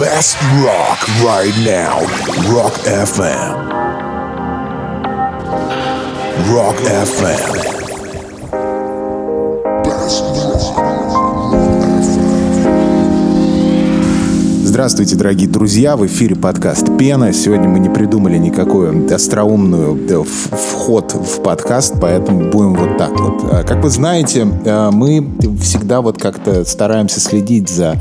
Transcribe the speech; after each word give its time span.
best 0.00 0.38
rock 0.64 0.98
right 1.22 1.52
now. 1.62 2.00
Rock 2.48 2.72
FM. 2.88 3.52
Rock 6.48 6.76
FM. 6.80 7.70
Здравствуйте, 14.64 15.16
дорогие 15.16 15.46
друзья! 15.46 15.94
В 15.98 16.06
эфире 16.06 16.34
подкаст 16.34 16.96
«Пена». 16.96 17.34
Сегодня 17.34 17.68
мы 17.68 17.78
не 17.80 17.90
придумали 17.90 18.38
никакую 18.38 19.14
остроумную 19.14 19.98
э, 20.08 20.24
вход 20.24 21.12
в 21.12 21.42
подкаст, 21.42 21.96
поэтому 22.00 22.50
будем 22.50 22.72
вот 22.72 22.96
так 22.96 23.10
вот. 23.20 23.42
А, 23.52 23.62
как 23.64 23.82
вы 23.82 23.90
знаете, 23.90 24.48
э, 24.64 24.90
мы 24.90 25.28
всегда 25.60 26.00
вот 26.00 26.16
как-то 26.16 26.64
стараемся 26.64 27.20
следить 27.20 27.68
за 27.68 28.00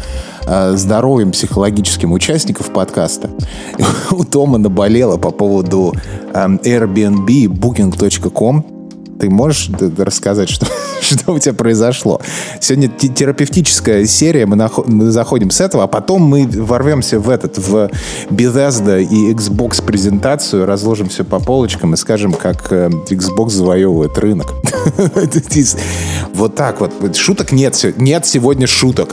э, 0.50 0.76
здоровьем 0.76 1.32
психологическим 1.32 2.12
участников 2.12 2.72
подкаста. 2.72 3.30
У 4.12 4.24
Тома 4.24 4.58
наболело 4.58 5.18
по 5.18 5.32
поводу 5.32 5.94
Airbnb, 6.34 7.46
booking.com 7.46 8.80
ты 9.20 9.30
можешь 9.30 9.70
рассказать, 9.98 10.50
что, 10.50 10.66
что 11.02 11.34
у 11.34 11.40
тебя 11.40 11.54
произошло? 11.54 12.22
Сегодня 12.60 12.88
терапевтическая 12.90 14.06
серия, 14.06 14.46
мы, 14.46 14.56
наход, 14.56 14.88
мы 14.88 15.12
заходим 15.12 15.52
с 15.52 15.62
этого, 15.62 15.84
а 15.84 15.88
потом 15.88 16.24
мы 16.24 16.48
ворвемся 16.48 17.20
в 17.20 17.30
этот, 17.30 17.58
в 17.58 17.90
Bethesda 18.30 19.04
и 19.04 19.34
Xbox 19.34 19.84
презентацию, 19.84 20.66
разложим 20.66 21.10
все 21.10 21.24
по 21.24 21.40
полочкам 21.40 21.94
и 21.94 21.98
скажем, 21.98 22.34
как 22.34 22.72
э, 22.72 22.90
Xbox 23.10 23.50
завоевывает 23.50 24.18
рынок. 24.18 24.54
Вот 26.34 26.56
так 26.56 26.80
вот. 26.80 27.16
Шуток 27.16 27.52
нет. 27.52 27.76
Нет 27.98 28.26
сегодня 28.26 28.66
шуток. 28.66 29.10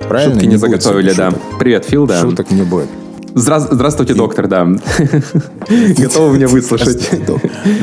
Правильно? 0.00 0.34
Шутки 0.34 0.46
не 0.46 0.56
заготовили, 0.56 1.12
да. 1.12 1.32
Привет, 1.58 1.84
Фил, 1.84 2.06
да. 2.06 2.20
Шуток 2.20 2.50
не 2.50 2.62
будет. 2.62 2.88
Здра- 3.34 3.68
здравствуйте, 3.70 4.14
И... 4.14 4.16
доктор, 4.16 4.48
да. 4.48 4.66
Готовы 5.98 6.36
меня 6.36 6.48
выслушать? 6.48 7.10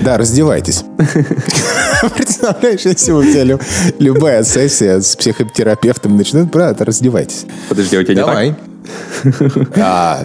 Да, 0.04 0.18
раздевайтесь. 0.18 0.84
Представляешь, 2.16 2.82
если 2.82 3.12
у 3.12 3.24
тебя 3.24 3.60
любая 4.00 4.44
сессия 4.44 5.00
с 5.00 5.16
психотерапевтом 5.16 6.18
начнет, 6.18 6.52
правда, 6.52 6.86
раздевайтесь. 6.86 7.46
Подожди, 7.70 7.98
у 7.98 8.04
тебя 8.04 8.16
не 8.16 8.54
так? 8.54 9.68
А, 9.78 10.24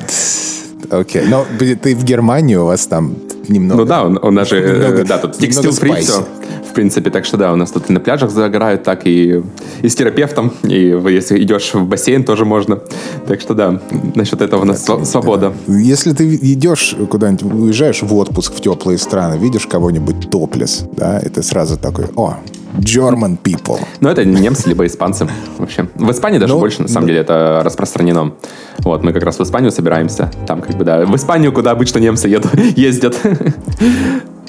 окей. 0.90 1.26
Но 1.26 1.46
ты 1.58 1.94
в 1.94 2.04
Германии, 2.04 2.56
у 2.56 2.64
вас 2.64 2.86
там 2.86 3.16
немного... 3.48 3.80
Ну 3.80 3.86
да, 3.86 4.04
у 4.04 4.30
нас 4.30 4.48
же, 4.48 5.04
да, 5.06 5.18
тут 5.18 5.36
текстил 5.36 5.72
фри 5.72 5.94
все 5.96 6.24
в 6.68 6.72
принципе. 6.74 7.10
Так 7.10 7.24
что 7.24 7.36
да, 7.36 7.52
у 7.52 7.56
нас 7.56 7.70
тут 7.70 7.90
и 7.90 7.92
на 7.92 8.00
пляжах 8.00 8.30
загорают, 8.30 8.82
так 8.82 9.06
и, 9.06 9.42
и 9.82 9.88
с 9.88 9.94
терапевтом, 9.94 10.52
и 10.62 10.96
если 11.08 11.42
идешь 11.42 11.74
в 11.74 11.84
бассейн, 11.86 12.24
тоже 12.24 12.44
можно. 12.44 12.80
Так 13.26 13.40
что 13.40 13.54
да, 13.54 13.80
насчет 14.14 14.40
этого 14.42 14.62
у 14.62 14.64
нас 14.64 14.82
так, 14.82 15.04
свобода. 15.04 15.52
Да. 15.66 15.74
Если 15.74 16.12
ты 16.12 16.36
идешь 16.36 16.94
куда-нибудь, 17.10 17.42
уезжаешь 17.42 18.02
в 18.02 18.14
отпуск 18.14 18.54
в 18.54 18.60
теплые 18.60 18.98
страны, 18.98 19.38
видишь 19.38 19.66
кого-нибудь 19.66 20.30
топлес, 20.30 20.84
да, 20.96 21.18
это 21.18 21.42
сразу 21.42 21.76
такой, 21.76 22.06
о, 22.16 22.36
German 22.76 23.38
people. 23.42 23.80
Ну, 24.00 24.08
это 24.08 24.24
немцы, 24.24 24.68
либо 24.68 24.86
испанцы 24.86 25.26
вообще. 25.58 25.88
В 25.94 26.10
Испании 26.10 26.38
даже 26.38 26.54
ну, 26.54 26.60
больше, 26.60 26.82
на 26.82 26.88
самом 26.88 27.02
ну, 27.02 27.08
деле, 27.08 27.20
это 27.20 27.62
распространено. 27.64 28.34
Вот, 28.80 29.02
мы 29.02 29.12
как 29.12 29.22
раз 29.22 29.38
в 29.38 29.42
Испанию 29.42 29.72
собираемся. 29.72 30.30
Там 30.46 30.60
как 30.60 30.76
бы, 30.76 30.84
да, 30.84 31.04
в 31.04 31.16
Испанию, 31.16 31.52
куда 31.52 31.72
обычно 31.72 31.98
немцы 31.98 32.28
едут, 32.28 32.54
ездят. 32.76 33.18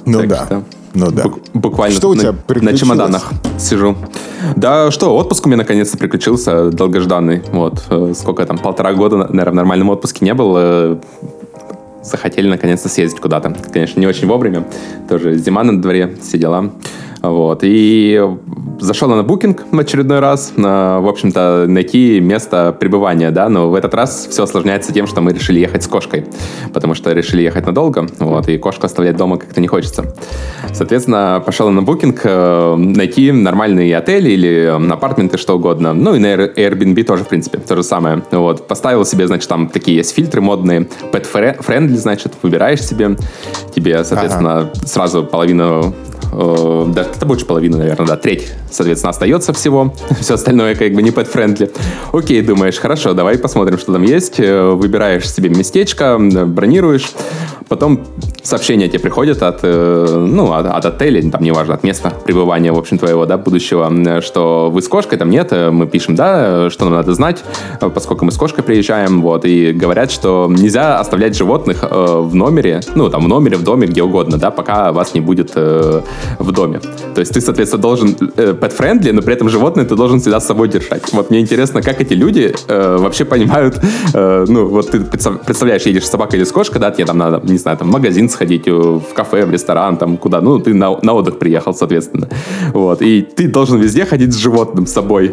Ну 0.06 0.20
так 0.20 0.28
да. 0.28 0.46
Что... 0.46 0.64
Ну 0.94 1.12
да. 1.12 1.26
Буквально 1.54 1.96
что 1.96 2.10
у 2.10 2.16
тебя 2.16 2.34
на, 2.48 2.62
на 2.72 2.78
чемоданах 2.78 3.32
сижу. 3.60 3.96
Да 4.56 4.90
что, 4.92 5.16
отпуск 5.16 5.46
у 5.46 5.50
меня 5.50 5.58
наконец-то 5.58 5.98
приключился, 5.98 6.72
долгожданный. 6.72 7.44
Вот, 7.52 7.84
э, 7.90 8.14
сколько 8.16 8.46
там, 8.46 8.58
полтора 8.58 8.94
года, 8.94 9.18
наверное, 9.18 9.52
в 9.52 9.56
нормальном 9.56 9.90
отпуске 9.90 10.26
не 10.26 10.34
был. 10.34 10.56
Э, 10.58 10.98
захотели 12.02 12.50
наконец-то 12.50 12.90
съездить 12.90 13.20
куда-то. 13.20 13.56
Конечно, 13.72 14.00
не 14.00 14.08
очень 14.08 14.28
вовремя. 14.28 14.66
Тоже 15.08 15.36
зима 15.38 15.64
на 15.64 15.80
дворе, 15.82 16.16
все 16.22 16.38
дела. 16.38 16.72
Вот. 17.22 17.60
И 17.64 18.22
зашел 18.80 19.10
на 19.10 19.24
букинг 19.24 19.66
в 19.72 19.80
очередной 19.80 20.20
раз, 20.20 20.54
в 20.56 21.10
общем-то, 21.10 21.66
найти 21.68 22.20
место 22.20 22.76
пребывания, 22.80 23.32
да, 23.32 23.50
но 23.50 23.70
в 23.70 23.76
этот 23.76 23.94
раз 23.94 24.28
все 24.30 24.44
осложняется 24.44 24.94
тем, 24.94 25.06
что 25.06 25.22
мы 25.22 25.34
решили 25.34 25.60
ехать 25.60 25.84
с 25.84 25.88
кошкой, 25.88 26.26
потому 26.74 26.94
что 26.94 27.12
решили 27.12 27.42
ехать 27.42 27.66
надолго, 27.66 28.08
вот, 28.20 28.48
и 28.48 28.58
кошку 28.58 28.86
оставлять 28.86 29.18
дома 29.18 29.38
как-то 29.38 29.60
не 29.60 29.68
хочется. 29.68 30.16
Соответственно, 30.74 31.44
пошел 31.46 31.70
на 31.70 31.82
букинг 31.82 32.22
э, 32.24 32.76
найти 32.76 33.32
нормальный 33.32 33.92
отель 33.94 34.28
или 34.28 34.74
апартменты, 34.92 35.38
что 35.38 35.56
угодно, 35.56 35.94
ну 35.94 36.16
и 36.16 36.20
на 36.20 36.28
Airbnb 36.28 37.04
тоже, 37.04 37.24
в 37.26 37.28
принципе, 37.28 37.58
то 37.58 37.76
же 37.76 37.84
самое. 37.84 38.24
Вот, 38.32 38.68
поставил 38.68 39.04
себе, 39.04 39.28
значит, 39.28 39.50
там 39.50 39.68
такие 39.68 39.98
есть 39.98 40.16
фильтры 40.16 40.42
модные, 40.42 40.88
pet-friendly, 41.12 41.98
значит, 41.98 42.34
выбираешь 42.42 42.82
себе, 42.82 43.18
тебе, 43.76 44.04
соответственно, 44.04 44.60
ага. 44.60 44.72
сразу 44.86 45.24
половину 45.24 45.94
э, 46.32 46.86
да, 46.88 47.02
это 47.02 47.26
больше 47.26 47.46
половины, 47.46 47.78
наверное, 47.78 48.08
да, 48.08 48.18
треть, 48.18 48.54
соответственно, 48.72 49.12
остается 49.12 49.54
всего. 49.54 49.94
Все 50.20 50.36
остальное 50.36 50.76
как 50.76 50.94
бы 50.94 51.02
не 51.02 51.12
pet-friendly. 51.12 51.72
Окей, 52.14 52.42
думаешь, 52.42 52.78
хорошо, 52.78 53.14
давай 53.14 53.38
посмотрим, 53.38 53.78
что 53.78 53.94
там 53.94 54.04
есть. 54.04 54.40
Э, 54.40 54.70
выбираешь 54.72 55.30
себе 55.30 55.50
местечко, 55.50 56.18
бронируешь. 56.20 57.12
Потом 57.68 58.02
сообщения 58.42 58.88
тебе 58.88 59.00
приходят 59.00 59.44
от, 59.44 59.60
э, 59.64 60.26
ну, 60.28 60.54
от, 60.54 60.66
от 60.66 60.86
отеля, 60.86 61.30
там, 61.30 61.44
неважно, 61.44 61.76
от 61.76 61.84
места 61.84 62.14
пребывания, 62.26 62.72
в 62.72 62.78
общем, 62.78 62.98
твоего, 62.98 63.26
да, 63.26 63.38
будущего, 63.38 64.22
что 64.22 64.70
вы 64.72 64.82
с 64.82 64.88
кошкой, 64.88 65.18
там 65.18 65.30
нет, 65.30 65.52
мы 65.52 65.88
пишем, 65.88 66.16
да, 66.16 66.70
что 66.70 66.86
нам 66.86 66.96
надо 66.96 67.14
знать, 67.14 67.44
поскольку 67.94 68.26
мы 68.26 68.32
с 68.32 68.38
кошкой 68.38 68.64
приезжаем, 68.64 69.22
вот, 69.22 69.46
и 69.46 69.72
говорят, 69.72 70.12
что 70.12 70.48
нельзя 70.50 71.00
оставлять 71.00 71.36
животных 71.36 71.84
э, 71.84 71.88
в 71.90 72.36
номере, 72.36 72.82
ну, 72.96 73.10
там, 73.10 73.26
в 73.26 73.28
номере, 73.28 73.58
в 73.58 73.64
доме, 73.64 73.88
где 73.88 74.04
угодно, 74.04 74.38
да, 74.38 74.52
пока 74.52 74.92
вас 74.92 75.14
не 75.14 75.22
будет 75.22 75.52
э, 75.56 76.02
в 76.38 76.52
доме. 76.52 76.80
То 77.14 77.22
есть 77.22 77.34
ты, 77.34 77.42
соответственно, 77.42 77.82
должен 77.82 78.16
э, 78.38 78.54
pet-friendly, 78.54 79.12
но 79.12 79.22
при 79.22 79.34
этом 79.34 79.50
животное 79.50 79.86
ты 79.86 79.96
должен 79.96 80.20
всегда 80.20 80.40
с 80.40 80.48
собой 80.48 80.70
держать. 80.70 81.04
Вот 81.14 81.30
мне 81.30 81.40
интересно, 81.40 81.82
как 81.82 82.02
эти 82.02 82.14
люди 82.14 82.54
э, 82.68 82.98
вообще 83.00 83.26
понимают, 83.26 83.80
э, 84.14 84.46
ну, 84.48 84.68
вот 84.68 84.92
ты 84.92 85.00
представляешь, 85.02 85.84
едешь 85.84 86.06
с 86.06 86.10
собакой 86.10 86.40
или 86.40 86.46
с 86.46 86.52
кошкой, 86.52 86.80
да, 86.80 86.92
тебе 86.92 87.06
там 87.06 87.18
надо, 87.18 87.42
не 87.44 87.58
знаю, 87.58 87.78
там, 87.78 87.90
в 87.90 87.92
магазин 87.92 88.30
сходить, 88.30 88.68
э, 88.68 88.72
в 88.72 89.14
кафе, 89.14 89.46
в 89.46 89.52
ресторан, 89.52 89.98
там, 89.98 90.18
куда, 90.18 90.42
ну, 90.42 90.60
ты 90.60 90.74
на, 90.74 90.98
на 91.02 91.14
отдых 91.14 91.40
приехал, 91.40 91.74
соответственно. 91.74 92.30
Вот, 92.74 93.02
и 93.02 93.22
ты 93.22 93.48
должен 93.48 93.80
везде 93.80 94.06
ходить 94.06 94.34
с 94.34 94.38
животным 94.38 94.86
с 94.86 94.92
собой. 94.92 95.32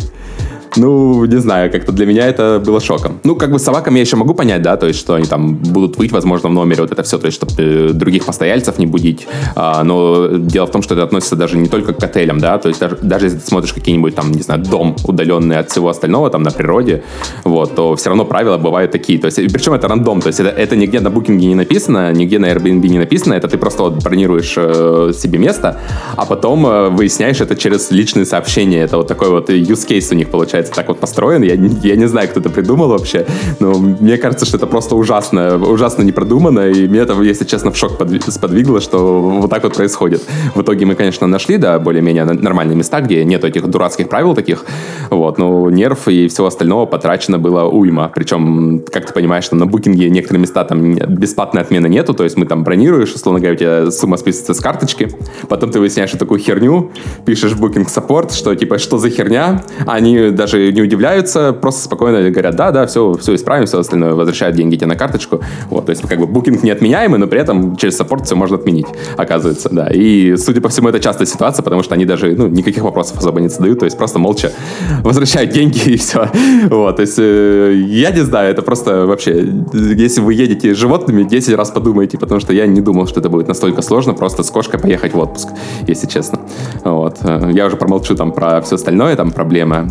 Ну, 0.77 1.25
не 1.25 1.41
знаю, 1.41 1.71
как-то 1.71 1.93
для 1.93 2.07
меня 2.07 2.27
это 2.27 2.63
было 2.65 2.81
шоком. 2.81 3.21
Ну, 3.25 3.37
как 3.37 3.51
бы 3.51 3.59
с 3.59 3.63
собаками 3.63 3.97
я 3.97 4.01
еще 4.03 4.17
могу 4.17 4.35
понять, 4.35 4.63
да, 4.63 4.77
то 4.77 4.87
есть, 4.87 4.99
что 4.99 5.15
они 5.15 5.27
там 5.27 5.55
будут 5.55 5.97
выть, 5.97 6.13
возможно, 6.13 6.49
в 6.49 6.53
номере, 6.53 6.83
вот 6.83 6.93
это 6.93 7.03
все, 7.03 7.19
то 7.19 7.27
есть, 7.27 7.37
чтобы 7.37 7.53
э, 7.59 7.91
других 7.93 8.25
постояльцев 8.25 8.79
не 8.79 8.87
будить. 8.87 9.27
А, 9.55 9.83
но 9.85 10.29
дело 10.37 10.67
в 10.67 10.71
том, 10.71 10.83
что 10.83 10.95
это 10.95 11.05
относится 11.05 11.37
даже 11.37 11.57
не 11.57 11.69
только 11.69 11.93
к 11.93 12.03
отелям, 12.03 12.39
да, 12.39 12.59
то 12.59 12.69
есть, 12.69 12.81
даже, 12.81 12.97
даже 13.03 13.27
если 13.27 13.39
ты 13.39 13.47
смотришь 13.47 13.73
какие-нибудь 13.73 14.15
там, 14.15 14.33
не 14.33 14.43
знаю, 14.43 14.63
дом 14.63 14.97
удаленный 15.07 15.59
от 15.59 15.71
всего 15.71 15.89
остального, 15.89 16.31
там, 16.31 16.43
на 16.43 16.51
природе, 16.51 17.03
вот, 17.45 17.75
то 17.75 17.95
все 17.97 18.11
равно 18.11 18.25
правила 18.25 18.59
бывают 18.59 18.93
такие. 18.93 19.19
То 19.19 19.27
есть, 19.27 19.37
причем 19.53 19.73
это 19.73 19.89
рандом, 19.89 20.21
то 20.21 20.29
есть, 20.29 20.41
это, 20.41 20.51
это 20.51 20.77
нигде 20.77 21.01
на 21.01 21.11
букинге 21.11 21.47
не 21.47 21.55
написано, 21.55 22.13
нигде 22.13 22.39
на 22.39 22.47
Airbnb 22.47 22.89
не 22.89 22.99
написано, 22.99 23.35
это 23.35 23.49
ты 23.49 23.59
просто 23.59 23.83
вот 23.83 24.03
бронируешь 24.03 24.55
э, 24.57 25.13
себе 25.15 25.39
место, 25.39 25.81
а 26.17 26.27
потом 26.27 26.67
э, 26.67 26.89
выясняешь 26.89 27.41
это 27.41 27.57
через 27.57 27.91
личные 27.91 28.27
сообщения. 28.27 28.83
Это 28.83 28.97
вот 28.97 29.09
такой 29.09 29.31
вот 29.31 29.51
use 29.51 29.87
case 29.89 30.13
у 30.13 30.15
них 30.15 30.29
получается 30.29 30.56
получается, 30.57 30.73
так 30.75 30.89
вот 30.89 31.01
построен. 31.01 31.43
Я, 31.43 31.55
я 31.55 31.97
не 31.97 32.07
знаю, 32.07 32.29
кто 32.29 32.41
это 32.41 32.49
придумал 32.51 32.89
вообще, 32.89 33.27
но 33.61 33.75
мне 33.75 34.17
кажется, 34.17 34.47
что 34.47 34.57
это 34.57 34.67
просто 34.67 34.97
ужасно, 34.97 35.57
ужасно 35.57 36.03
не 36.03 36.13
продумано, 36.13 36.69
и 36.69 36.89
меня 36.89 37.03
это, 37.03 37.21
если 37.23 37.45
честно, 37.45 37.71
в 37.71 37.77
шок 37.77 37.93
сподвигло, 38.29 38.81
что 38.81 39.21
вот 39.21 39.51
так 39.51 39.63
вот 39.65 39.75
происходит. 39.75 40.23
В 40.55 40.63
итоге 40.63 40.87
мы, 40.87 40.95
конечно, 40.95 41.27
нашли, 41.27 41.59
да, 41.59 41.79
более-менее 41.79 42.25
нормальные 42.25 42.77
места, 42.77 43.01
где 43.01 43.25
нет 43.25 43.45
этих 43.45 43.67
дурацких 43.67 44.09
правил 44.09 44.35
таких, 44.35 44.65
вот, 45.11 45.39
но 45.39 45.71
нерв 45.71 46.09
и 46.09 46.29
всего 46.29 46.47
остального 46.47 46.87
потрачено 46.87 47.39
было 47.39 47.65
уйма. 47.65 48.11
Причем, 48.15 48.83
как 48.91 49.07
ты 49.07 49.13
понимаешь, 49.13 49.49
там 49.49 49.59
на 49.59 49.67
букинге 49.67 50.09
некоторые 50.11 50.41
места 50.41 50.65
там 50.65 50.95
бесплатной 50.95 51.63
отмены 51.63 51.89
нету, 51.89 52.15
то 52.15 52.25
есть 52.25 52.37
мы 52.37 52.47
там 52.47 52.65
бронируешь, 52.65 53.13
условно 53.13 53.41
говоря, 53.41 53.55
у 53.55 53.59
тебя 53.59 53.91
сумма 53.91 54.17
списывается 54.17 54.55
с 54.55 54.61
карточки, 54.61 55.11
потом 55.49 55.71
ты 55.71 55.81
выясняешь 55.81 56.13
такую 56.13 56.41
херню, 56.41 56.91
пишешь 57.27 57.53
в 57.53 57.63
Booking 57.63 57.87
Support, 57.87 58.33
что 58.33 58.55
типа, 58.55 58.79
что 58.79 58.99
за 58.99 59.11
херня, 59.11 59.63
они 59.87 60.31
даже 60.31 60.46
даже 60.47 60.73
не 60.73 60.81
удивляются, 60.81 61.53
просто 61.53 61.83
спокойно 61.83 62.31
говорят, 62.31 62.55
да, 62.55 62.71
да, 62.71 62.87
все, 62.87 63.15
все 63.15 63.35
исправим, 63.35 63.67
все 63.67 63.81
остальное, 63.81 64.15
возвращают 64.15 64.57
деньги 64.57 64.77
тебе 64.77 64.87
на 64.87 64.95
карточку. 64.95 65.41
Вот, 65.71 65.87
то 65.87 65.91
есть, 65.91 66.03
как 66.07 66.21
бы, 66.21 66.27
букинг 66.27 66.63
неотменяемый, 66.63 67.19
но 67.19 67.27
при 67.27 67.41
этом 67.41 67.77
через 67.77 67.97
саппорт 67.97 68.27
все 68.27 68.37
можно 68.37 68.57
отменить, 68.57 68.87
оказывается, 69.17 69.69
да. 69.73 69.89
И, 69.93 70.37
судя 70.37 70.61
по 70.61 70.69
всему, 70.69 70.89
это 70.89 71.01
частая 71.01 71.27
ситуация, 71.27 71.65
потому 71.65 71.83
что 71.83 71.95
они 71.95 72.05
даже, 72.05 72.35
ну, 72.37 72.47
никаких 72.47 72.85
вопросов 72.85 73.19
особо 73.19 73.41
не 73.41 73.49
задают, 73.49 73.81
то 73.81 73.85
есть, 73.87 73.99
просто 73.99 74.19
молча 74.19 74.53
возвращают 75.03 75.51
деньги 75.51 75.91
и 75.91 75.97
все. 75.97 76.31
Вот, 76.71 76.97
то 76.97 77.03
есть, 77.03 77.19
э, 77.19 77.75
я 77.89 78.13
не 78.13 78.21
знаю, 78.21 78.51
это 78.51 78.63
просто 78.63 79.07
вообще, 79.07 79.53
если 79.73 80.21
вы 80.21 80.35
едете 80.35 80.75
с 80.75 80.79
животными, 80.79 81.25
10 81.25 81.57
раз 81.57 81.71
подумайте, 81.71 82.19
потому 82.19 82.41
что 82.41 82.53
я 82.53 82.67
не 82.67 82.81
думал, 82.81 83.09
что 83.09 83.19
это 83.19 83.29
будет 83.29 83.49
настолько 83.49 83.83
сложно, 83.83 84.15
просто 84.15 84.45
с 84.45 84.51
кошкой 84.51 84.79
поехать 84.79 85.13
в 85.13 85.19
отпуск, 85.19 85.49
если 85.89 86.07
честно. 86.07 86.39
Вот. 86.85 87.19
Э, 87.23 87.51
я 87.53 87.67
уже 87.67 87.77
промолчу 87.77 88.15
там 88.15 88.31
про 88.31 88.61
все 88.61 88.77
остальное, 88.77 89.17
там 89.17 89.33
проблемы 89.33 89.91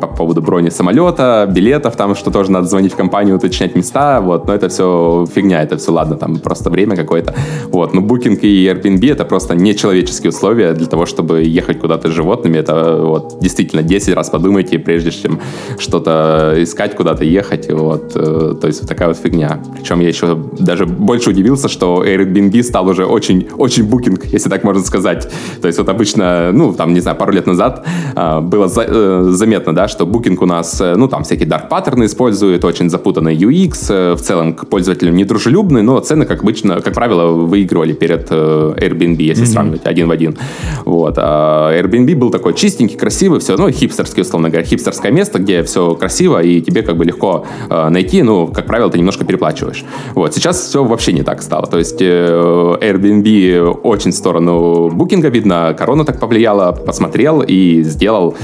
по 0.00 0.06
поводу 0.06 0.42
брони 0.42 0.70
самолета, 0.70 1.48
билетов, 1.50 1.96
там, 1.96 2.14
что 2.14 2.30
тоже 2.30 2.50
надо 2.50 2.66
звонить 2.66 2.92
в 2.92 2.96
компанию, 2.96 3.36
уточнять 3.36 3.76
места, 3.76 4.20
вот, 4.20 4.46
но 4.46 4.54
это 4.54 4.68
все 4.68 5.26
фигня, 5.34 5.62
это 5.62 5.76
все 5.76 5.92
ладно, 5.92 6.16
там 6.16 6.38
просто 6.38 6.70
время 6.70 6.96
какое-то, 6.96 7.34
вот, 7.68 7.94
но 7.94 8.00
Booking 8.00 8.38
и 8.40 8.66
Airbnb 8.66 9.12
это 9.12 9.24
просто 9.24 9.54
нечеловеческие 9.54 10.30
условия 10.30 10.72
для 10.72 10.86
того, 10.86 11.06
чтобы 11.06 11.42
ехать 11.42 11.80
куда-то 11.80 12.08
с 12.08 12.12
животными, 12.12 12.58
это 12.58 12.96
вот 13.02 13.38
действительно 13.40 13.82
10 13.82 14.14
раз 14.14 14.30
подумайте, 14.30 14.78
прежде 14.78 15.10
чем 15.10 15.40
что-то 15.78 16.54
искать, 16.58 16.96
куда-то 16.96 17.24
ехать, 17.24 17.70
вот, 17.72 18.12
э, 18.14 18.54
то 18.60 18.66
есть 18.66 18.80
вот 18.80 18.88
такая 18.88 19.08
вот 19.08 19.16
фигня. 19.16 19.60
Причем 19.76 20.00
я 20.00 20.08
еще 20.08 20.38
даже 20.58 20.86
больше 20.86 21.30
удивился, 21.30 21.68
что 21.68 22.04
Airbnb 22.04 22.62
стал 22.62 22.88
уже 22.88 23.06
очень, 23.06 23.48
очень 23.56 23.84
букинг, 23.84 24.24
если 24.26 24.48
так 24.48 24.64
можно 24.64 24.82
сказать. 24.82 25.30
То 25.60 25.66
есть 25.66 25.78
вот 25.78 25.88
обычно, 25.88 26.52
ну, 26.52 26.72
там, 26.72 26.94
не 26.94 27.00
знаю, 27.00 27.16
пару 27.16 27.32
лет 27.32 27.46
назад 27.46 27.86
э, 28.16 28.40
было 28.40 28.70
э, 28.76 29.28
заметно, 29.60 29.74
да, 29.74 29.88
что 29.88 30.04
Booking 30.04 30.36
у 30.40 30.46
нас, 30.46 30.80
э, 30.80 30.94
ну, 30.96 31.08
там 31.08 31.22
всякие 31.22 31.48
dark 31.48 31.68
паттерны 31.68 32.04
использует, 32.04 32.64
очень 32.64 32.88
запутанный 32.88 33.36
UX, 33.36 33.86
э, 33.90 34.14
в 34.14 34.20
целом 34.20 34.54
к 34.54 34.66
пользователям 34.66 35.14
недружелюбный, 35.16 35.82
но 35.82 36.00
цены, 36.00 36.24
как 36.24 36.42
обычно, 36.42 36.80
как 36.80 36.94
правило, 36.94 37.32
выигрывали 37.32 37.92
перед 37.92 38.28
э, 38.30 38.74
Airbnb, 38.76 39.22
если 39.22 39.44
mm-hmm. 39.44 39.46
сравнивать 39.46 39.86
один 39.86 40.08
в 40.08 40.10
один. 40.10 40.36
Вот. 40.84 41.14
А 41.18 41.72
Airbnb 41.72 42.14
был 42.14 42.30
такой 42.30 42.54
чистенький, 42.54 42.96
красивый, 42.96 43.40
все, 43.40 43.56
ну, 43.56 43.70
хипстерский, 43.70 44.22
условно 44.22 44.48
говоря, 44.48 44.66
хипстерское 44.66 45.12
место, 45.12 45.38
где 45.38 45.62
все 45.62 45.94
красиво, 45.94 46.42
и 46.42 46.60
тебе 46.60 46.82
как 46.82 46.96
бы 46.96 47.04
легко 47.04 47.44
э, 47.68 47.88
найти, 47.90 48.22
ну, 48.22 48.46
как 48.46 48.66
правило, 48.66 48.90
ты 48.90 48.98
немножко 48.98 49.24
переплачиваешь. 49.24 49.84
Вот. 50.14 50.34
Сейчас 50.34 50.60
все 50.60 50.84
вообще 50.84 51.12
не 51.12 51.22
так 51.22 51.42
стало. 51.42 51.66
То 51.66 51.78
есть 51.78 52.00
э, 52.00 52.76
Airbnb 52.80 53.80
очень 53.82 54.10
в 54.10 54.14
сторону 54.14 54.88
букинга 54.90 55.28
видно, 55.28 55.74
корона 55.78 56.04
так 56.04 56.18
повлияла, 56.18 56.72
посмотрел 56.72 57.42
и 57.42 57.82
сделал 57.82 58.34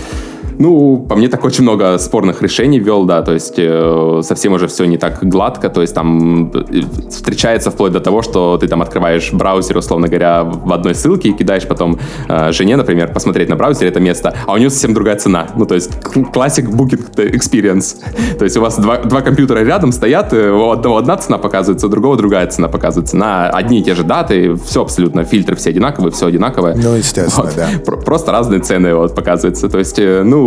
ну, 0.59 1.05
по 1.09 1.17
мне, 1.17 1.29
так 1.29 1.45
очень 1.45 1.63
много 1.63 1.99
спорных 1.99 2.43
решений 2.43 2.79
вел, 2.79 3.05
да, 3.05 3.23
то 3.23 3.33
есть 3.33 3.55
э, 3.57 4.21
совсем 4.23 4.53
уже 4.53 4.67
все 4.69 4.85
не 4.85 4.99
так 4.99 5.19
гладко, 5.23 5.69
то 5.69 5.81
есть 5.81 5.95
там 5.95 6.51
э, 6.53 6.83
встречается 7.11 7.71
вплоть 7.71 7.93
до 7.93 8.01
того, 8.01 8.23
что 8.23 8.57
ты 8.59 8.69
там 8.69 8.83
открываешь 8.83 9.33
браузер, 9.33 9.77
условно 9.77 10.09
говоря, 10.09 10.45
в 10.45 10.73
одной 10.73 10.95
ссылке 10.95 11.31
и 11.31 11.33
кидаешь 11.33 11.67
потом 11.67 11.99
э, 12.29 12.53
жене, 12.53 12.77
например, 12.77 13.13
посмотреть 13.13 13.49
на 13.49 13.57
браузере 13.57 13.91
это 13.91 14.01
место, 14.01 14.35
а 14.47 14.53
у 14.53 14.57
нее 14.57 14.71
совсем 14.71 14.95
другая 14.95 15.17
цена. 15.17 15.49
Ну, 15.57 15.67
то 15.67 15.75
есть 15.75 15.91
классик 16.33 16.69
booking 16.69 17.15
experience. 17.15 17.97
То 18.39 18.45
есть 18.45 18.57
у 18.57 18.61
вас 18.61 18.79
два, 18.79 18.99
два 18.99 19.21
компьютера 19.21 19.61
рядом 19.61 19.93
стоят, 19.93 20.33
э, 20.33 20.51
у 20.51 20.71
одного 20.71 20.99
одна 20.99 21.17
цена 21.17 21.39
показывается, 21.39 21.87
у 21.87 21.91
другого 21.91 22.17
другая 22.17 22.47
цена 22.47 22.69
показывается. 22.69 23.17
На 23.17 23.49
одни 23.49 23.81
и 23.81 23.83
те 23.83 23.95
же 23.95 24.05
даты, 24.05 24.55
все 24.55 24.83
абсолютно, 24.83 25.25
фильтры 25.25 25.57
все 25.57 25.71
одинаковые, 25.71 26.13
все 26.13 26.27
одинаковое. 26.27 26.77
Ну, 26.77 26.95
естественно, 26.95 27.47
вот. 27.47 27.57
да. 27.57 27.97
Просто 28.05 28.33
разные 28.33 28.61
цены 28.61 28.95
вот 28.95 29.15
показываются. 29.15 29.69
То 29.69 29.79
есть, 29.79 29.99
ну, 29.99 30.46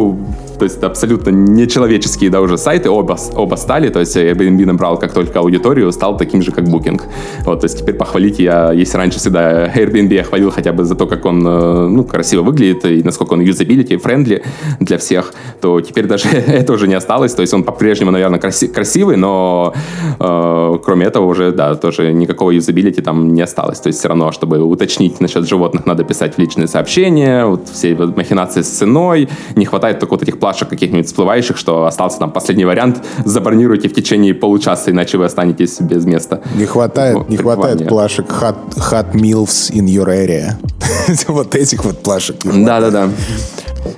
то 0.60 0.66
есть 0.66 0.84
абсолютно 0.84 1.30
нечеловеческие, 1.30 2.30
да, 2.30 2.42
уже 2.42 2.58
сайты, 2.58 2.90
оба, 2.90 3.18
оба 3.36 3.56
стали, 3.56 3.90
то 3.90 4.00
есть 4.00 4.18
Airbnb 4.18 4.66
набрал 4.66 5.00
как 5.00 5.14
только 5.14 5.40
аудиторию, 5.40 5.92
стал 5.92 6.18
таким 6.18 6.42
же, 6.42 6.52
как 6.52 6.66
Booking. 6.66 7.02
Вот, 7.46 7.62
то 7.62 7.66
есть 7.66 7.80
теперь 7.80 7.96
похвалить 7.96 8.40
я, 8.40 8.74
если 8.74 8.98
раньше 8.98 9.20
всегда 9.20 9.68
Airbnb 9.68 10.14
я 10.14 10.24
хвалил 10.24 10.52
хотя 10.52 10.74
бы 10.74 10.84
за 10.84 10.96
то, 10.96 11.08
как 11.08 11.26
он, 11.26 11.48
э, 11.48 11.88
ну, 11.88 12.04
красиво 12.04 12.42
выглядит 12.42 12.86
и 12.86 13.02
насколько 13.04 13.34
он 13.34 13.42
usability 13.42 13.98
friendly 13.98 14.44
для 14.80 14.98
всех, 14.98 15.34
то 15.62 15.80
теперь 15.82 16.08
даже 16.08 16.28
это 16.48 16.74
уже 16.74 16.88
не 16.88 16.96
осталось, 16.96 17.34
то 17.34 17.42
есть 17.42 17.54
он 17.54 17.64
по-прежнему, 17.64 18.12
наверное, 18.12 18.40
краси- 18.40 18.68
красивый, 18.68 19.16
но 19.16 19.74
э, 20.20 20.78
кроме 20.84 21.06
этого 21.06 21.26
уже, 21.26 21.52
да, 21.52 21.76
тоже 21.76 22.12
никакого 22.12 22.52
юзабилити 22.52 23.02
там 23.02 23.34
не 23.34 23.42
осталось, 23.42 23.80
то 23.80 23.88
есть 23.88 24.00
все 24.00 24.10
равно, 24.10 24.32
чтобы 24.34 24.62
уточнить 24.62 25.22
насчет 25.22 25.48
животных, 25.48 25.86
надо 25.86 26.04
писать 26.04 26.36
в 26.36 26.38
личные 26.38 26.68
сообщения, 26.68 27.46
вот 27.46 27.70
все 27.70 27.96
махинации 27.96 28.62
с 28.62 28.68
ценой, 28.68 29.30
не 29.56 29.66
хватает 29.66 29.89
хватает 29.90 30.00
только 30.00 30.12
вот 30.12 30.24
этих 30.24 30.40
плашек 30.40 30.70
каких-нибудь 30.70 31.08
всплывающих, 31.08 31.58
что 31.58 31.86
остался 31.86 32.20
там 32.20 32.32
последний 32.32 32.66
вариант, 32.66 33.04
забронируйте 33.26 33.90
в 33.90 33.94
течение 33.94 34.34
получаса, 34.34 34.92
иначе 34.92 35.18
вы 35.18 35.26
останетесь 35.26 35.82
без 35.82 36.06
места. 36.06 36.42
Не 36.56 36.66
хватает, 36.66 37.18
ну, 37.18 37.26
не 37.28 37.38
хватает 37.38 37.88
плашек 37.88 38.28
hot, 38.28 38.56
hot 38.92 39.14
meals 39.14 39.72
in 39.72 39.86
your 39.86 40.08
area. 40.08 40.54
вот 41.28 41.56
этих 41.56 41.86
вот 41.86 42.04
плашек. 42.04 42.36
Да-да-да. 42.44 43.10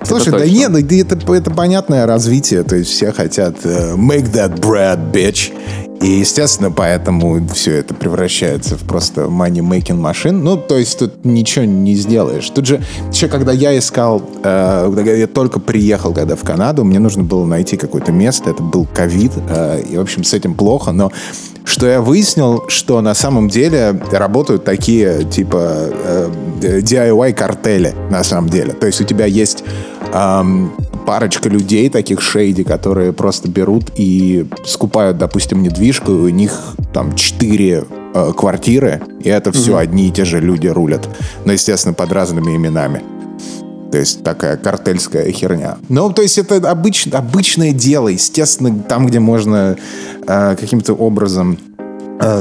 Слушай, 0.04 0.32
да 0.32 0.46
нет, 0.46 0.72
это, 1.12 1.34
это 1.34 1.52
понятное 1.52 2.06
развитие, 2.06 2.64
то 2.64 2.76
есть 2.76 2.92
все 2.92 3.12
хотят 3.12 3.66
uh, 3.66 3.98
make 3.98 4.32
that 4.32 4.60
bread, 4.60 5.12
bitch. 5.12 5.52
И, 6.02 6.08
естественно, 6.08 6.72
поэтому 6.72 7.48
все 7.54 7.76
это 7.76 7.94
превращается 7.94 8.76
в 8.76 8.82
просто 8.88 9.22
money-making 9.22 9.96
машин. 9.96 10.44
Ну, 10.44 10.58
то 10.58 10.78
есть 10.78 10.98
тут 10.98 11.24
ничего 11.24 11.66
не 11.66 11.94
сделаешь. 11.94 12.50
Тут 12.50 12.66
же, 12.66 12.82
еще 13.12 13.28
когда 13.28 13.52
я 13.52 13.78
искал, 13.78 14.24
э, 14.44 15.18
я 15.20 15.28
только 15.28 15.60
приехал 15.60 16.14
когда 16.14 16.36
в 16.36 16.44
Канаду, 16.44 16.84
мне 16.84 16.98
нужно 16.98 17.24
было 17.24 17.46
найти 17.46 17.78
какое-то 17.78 18.12
место, 18.12 18.50
это 18.50 18.64
был 18.64 18.88
ковид, 18.92 19.32
э, 19.48 19.84
и, 19.92 19.98
в 19.98 20.02
общем, 20.02 20.24
с 20.24 20.34
этим 20.34 20.56
плохо, 20.56 20.92
но 20.92 21.12
что 21.64 21.88
я 21.88 22.02
выяснил, 22.02 22.64
что 22.68 23.00
на 23.02 23.14
самом 23.14 23.48
деле 23.48 24.02
работают 24.12 24.64
такие, 24.64 25.24
типа, 25.24 25.90
э, 26.04 26.30
DIY-картели, 26.62 27.94
на 28.10 28.24
самом 28.24 28.50
деле. 28.50 28.74
То 28.74 28.88
есть 28.88 29.00
у 29.02 29.04
тебя 29.04 29.26
есть 29.26 29.64
эм, 30.14 30.72
парочка 31.06 31.50
людей, 31.50 31.90
таких 31.90 32.22
шейди, 32.22 32.64
которые 32.64 33.14
просто 33.14 33.50
берут 33.50 33.92
и 33.96 34.46
скупают, 34.66 35.18
допустим, 35.18 35.62
недвижку, 35.62 36.12
и 36.12 36.16
у 36.16 36.30
них 36.30 36.76
там 36.94 37.16
четыре 37.16 37.84
э, 38.14 38.32
квартиры, 38.36 39.02
и 39.24 39.30
это 39.30 39.52
все 39.52 39.72
угу. 39.72 39.80
одни 39.80 40.08
и 40.08 40.12
те 40.12 40.26
же 40.26 40.40
люди 40.40 40.68
рулят. 40.68 41.08
Но, 41.46 41.54
естественно, 41.54 41.94
под 41.94 42.12
разными 42.12 42.56
именами. 42.56 43.02
То 43.92 43.98
есть 43.98 44.24
такая 44.24 44.56
картельская 44.56 45.30
херня. 45.32 45.78
Ну, 45.90 46.14
то 46.14 46.22
есть 46.22 46.38
это 46.38 46.56
обыч, 46.70 47.08
обычное 47.12 47.74
дело, 47.74 48.08
естественно, 48.08 48.74
там, 48.88 49.06
где 49.06 49.20
можно 49.20 49.76
э, 50.26 50.56
каким-то 50.56 50.94
образом 50.94 51.58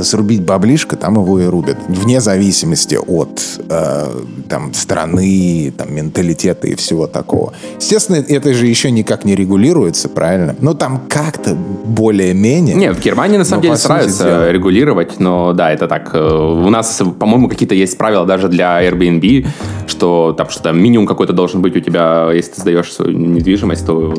срубить 0.02 0.42
баблишко, 0.42 0.96
там 0.96 1.14
его 1.14 1.40
и 1.40 1.46
рубят. 1.46 1.78
Вне 1.88 2.20
зависимости 2.20 2.96
от 2.96 3.40
э, 3.68 4.06
там, 4.48 4.74
страны, 4.74 5.72
там, 5.76 5.94
менталитета 5.94 6.66
и 6.68 6.74
всего 6.74 7.06
такого. 7.06 7.52
Естественно, 7.78 8.16
это 8.16 8.52
же 8.52 8.66
еще 8.66 8.90
никак 8.90 9.24
не 9.24 9.34
регулируется, 9.34 10.08
правильно? 10.08 10.54
Ну, 10.60 10.74
там 10.74 11.02
как-то 11.08 11.54
более-менее. 11.54 12.74
Нет, 12.76 12.96
в 12.96 13.02
Германии 13.02 13.38
на 13.38 13.44
самом 13.44 13.62
деле 13.62 13.76
стараются 13.76 14.24
дела. 14.24 14.52
регулировать, 14.52 15.18
но 15.18 15.52
да, 15.52 15.72
это 15.72 15.88
так. 15.88 16.10
Э, 16.14 16.18
у 16.20 16.70
нас, 16.70 17.02
по-моему, 17.18 17.48
какие-то 17.48 17.74
есть 17.74 17.96
правила 17.96 18.26
даже 18.26 18.48
для 18.48 18.82
Airbnb, 18.86 19.46
что 19.86 20.34
там 20.36 20.50
что-то 20.50 20.72
минимум 20.72 21.06
какой-то 21.06 21.32
должен 21.32 21.62
быть 21.62 21.76
у 21.76 21.80
тебя, 21.80 22.30
если 22.32 22.52
ты 22.52 22.60
сдаешь 22.60 22.92
свою 22.92 23.16
недвижимость, 23.16 23.86
то 23.86 24.14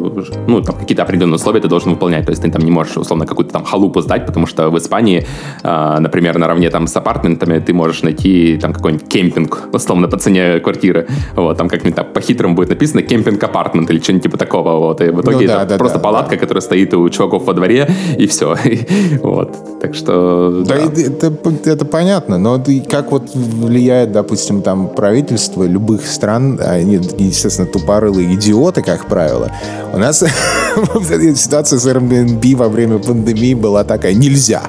ну, 0.47 0.61
там 0.61 0.75
какие-то 0.75 1.03
определенные 1.03 1.35
условия 1.35 1.61
ты 1.61 1.67
должен 1.67 1.91
выполнять. 1.91 2.25
То 2.25 2.31
есть 2.31 2.41
ты 2.41 2.51
там 2.51 2.63
не 2.63 2.71
можешь, 2.71 2.97
условно, 2.97 3.25
какую-то 3.25 3.53
там 3.53 3.63
халупу 3.63 4.01
сдать, 4.01 4.25
потому 4.25 4.47
что 4.47 4.69
в 4.69 4.77
Испании 4.77 5.25
например, 5.63 6.37
наравне 6.37 6.69
там 6.69 6.87
с 6.87 6.95
апартментами 6.95 7.59
ты 7.59 7.73
можешь 7.73 8.03
найти 8.03 8.57
там 8.61 8.73
какой-нибудь 8.73 9.07
кемпинг, 9.07 9.69
условно, 9.73 10.07
по 10.07 10.17
цене 10.17 10.59
квартиры. 10.59 11.07
Вот, 11.35 11.57
там 11.57 11.69
как-нибудь 11.69 11.95
так 11.95 12.13
по-хитрому 12.13 12.55
будет 12.55 12.69
написано 12.69 13.01
кемпинг-апартмент 13.01 13.89
или 13.89 13.99
что-нибудь 13.99 14.23
типа 14.23 14.37
такого. 14.37 14.77
Вот, 14.77 15.01
и 15.01 15.09
в 15.09 15.21
итоге 15.21 15.47
ну, 15.47 15.47
да, 15.47 15.61
это 15.63 15.69
да, 15.69 15.77
просто 15.77 15.97
да, 15.97 16.03
палатка, 16.03 16.35
да. 16.35 16.37
которая 16.37 16.61
стоит 16.61 16.93
у 16.93 17.09
чуваков 17.09 17.45
во 17.45 17.53
дворе, 17.53 17.89
и 18.17 18.27
все. 18.27 18.55
вот, 19.21 19.79
так 19.81 19.95
что... 19.95 20.63
Да, 20.65 20.75
да. 20.75 21.01
Это, 21.01 21.33
это 21.65 21.85
понятно, 21.85 22.37
но 22.37 22.61
как 22.89 23.11
вот 23.11 23.31
влияет, 23.33 24.11
допустим, 24.11 24.61
там 24.61 24.89
правительство 24.89 25.63
любых 25.63 26.05
стран, 26.05 26.59
они, 26.63 26.95
естественно, 27.17 27.67
тупорылые 27.67 28.33
идиоты, 28.35 28.81
как 28.81 29.07
правило. 29.07 29.51
У 29.93 29.97
нас 29.97 30.19
ситуация 31.35 31.79
с 31.79 31.87
Airbnb 31.87 32.55
во 32.55 32.69
время 32.69 32.97
пандемии 32.99 33.53
была 33.53 33.83
такая, 33.83 34.13
нельзя. 34.13 34.63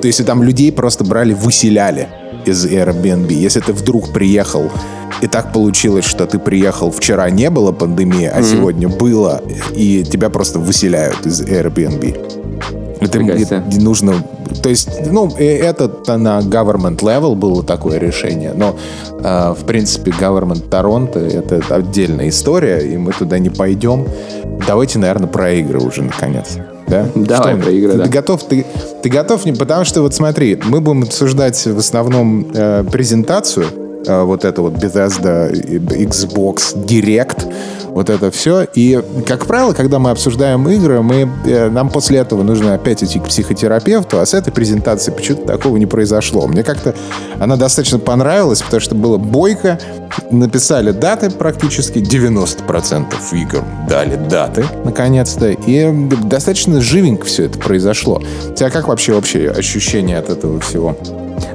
То 0.00 0.06
есть 0.06 0.24
там 0.24 0.42
людей 0.42 0.72
просто 0.72 1.04
брали, 1.04 1.34
выселяли 1.34 2.08
из 2.44 2.66
Airbnb. 2.66 3.32
Если 3.32 3.60
ты 3.60 3.72
вдруг 3.72 4.12
приехал 4.12 4.70
и 5.20 5.26
так 5.26 5.52
получилось, 5.52 6.04
что 6.04 6.26
ты 6.26 6.38
приехал 6.38 6.90
вчера 6.90 7.28
не 7.30 7.50
было 7.50 7.72
пандемии, 7.72 8.26
а 8.26 8.40
mm-hmm. 8.40 8.50
сегодня 8.50 8.88
было, 8.88 9.42
и 9.74 10.04
тебя 10.04 10.30
просто 10.30 10.58
выселяют 10.58 11.26
из 11.26 11.42
Airbnb. 11.42 12.38
Это 13.00 13.18
и, 13.18 13.80
нужно... 13.80 14.14
То 14.62 14.70
есть, 14.70 14.88
ну, 15.10 15.28
это 15.36 15.88
на 16.16 16.40
government 16.40 16.98
level 16.98 17.34
было 17.34 17.62
такое 17.62 17.98
решение, 17.98 18.52
но, 18.54 18.76
э, 19.22 19.54
в 19.56 19.64
принципе, 19.66 20.10
government 20.10 20.68
Торонто— 20.68 21.18
это 21.20 21.62
отдельная 21.68 22.28
история, 22.28 22.78
и 22.78 22.96
мы 22.96 23.12
туда 23.12 23.38
не 23.38 23.50
пойдем. 23.50 24.06
Давайте, 24.66 24.98
наверное, 24.98 25.28
про 25.28 25.52
игры 25.52 25.80
уже, 25.80 26.02
наконец. 26.02 26.58
Да? 26.88 27.08
Давай 27.14 27.54
Что, 27.54 27.62
про 27.62 27.72
игры, 27.72 27.92
ты, 27.92 27.98
да. 27.98 28.04
Ты 28.04 28.10
готов? 28.10 28.44
Ты, 28.44 28.66
ты 29.02 29.08
готов? 29.08 29.42
Потому 29.58 29.84
что, 29.84 30.02
вот 30.02 30.14
смотри, 30.14 30.58
мы 30.64 30.80
будем 30.80 31.02
обсуждать 31.02 31.66
в 31.66 31.78
основном 31.78 32.50
э, 32.54 32.84
презентацию, 32.90 33.66
э, 34.06 34.22
вот 34.22 34.44
это 34.44 34.62
вот 34.62 34.74
Bethesda 34.74 35.50
Xbox 35.52 36.74
Direct, 36.76 37.52
вот 37.98 38.10
это 38.10 38.30
все. 38.30 38.62
И, 38.74 39.00
как 39.26 39.46
правило, 39.46 39.72
когда 39.72 39.98
мы 39.98 40.10
обсуждаем 40.10 40.68
игры, 40.68 41.02
мы, 41.02 41.28
э, 41.44 41.68
нам 41.68 41.90
после 41.90 42.18
этого 42.18 42.44
нужно 42.44 42.74
опять 42.74 43.02
идти 43.02 43.18
к 43.18 43.24
психотерапевту, 43.24 44.20
а 44.20 44.26
с 44.26 44.34
этой 44.34 44.52
презентацией 44.52 45.16
почему-то 45.16 45.46
такого 45.46 45.76
не 45.78 45.86
произошло. 45.86 46.46
Мне 46.46 46.62
как-то 46.62 46.94
она 47.40 47.56
достаточно 47.56 47.98
понравилась, 47.98 48.62
потому 48.62 48.80
что 48.80 48.94
было 48.94 49.18
бойко, 49.18 49.80
написали 50.30 50.92
даты 50.92 51.30
практически, 51.30 51.98
90% 51.98 53.14
игр 53.32 53.64
дали 53.88 54.14
даты, 54.14 54.64
наконец-то, 54.84 55.48
и 55.48 56.08
достаточно 56.22 56.80
живенько 56.80 57.26
все 57.26 57.46
это 57.46 57.58
произошло. 57.58 58.22
У 58.48 58.54
тебя 58.54 58.70
как 58.70 58.86
вообще 58.86 59.14
общее 59.14 59.50
ощущение 59.50 60.18
от 60.18 60.30
этого 60.30 60.60
всего? 60.60 60.96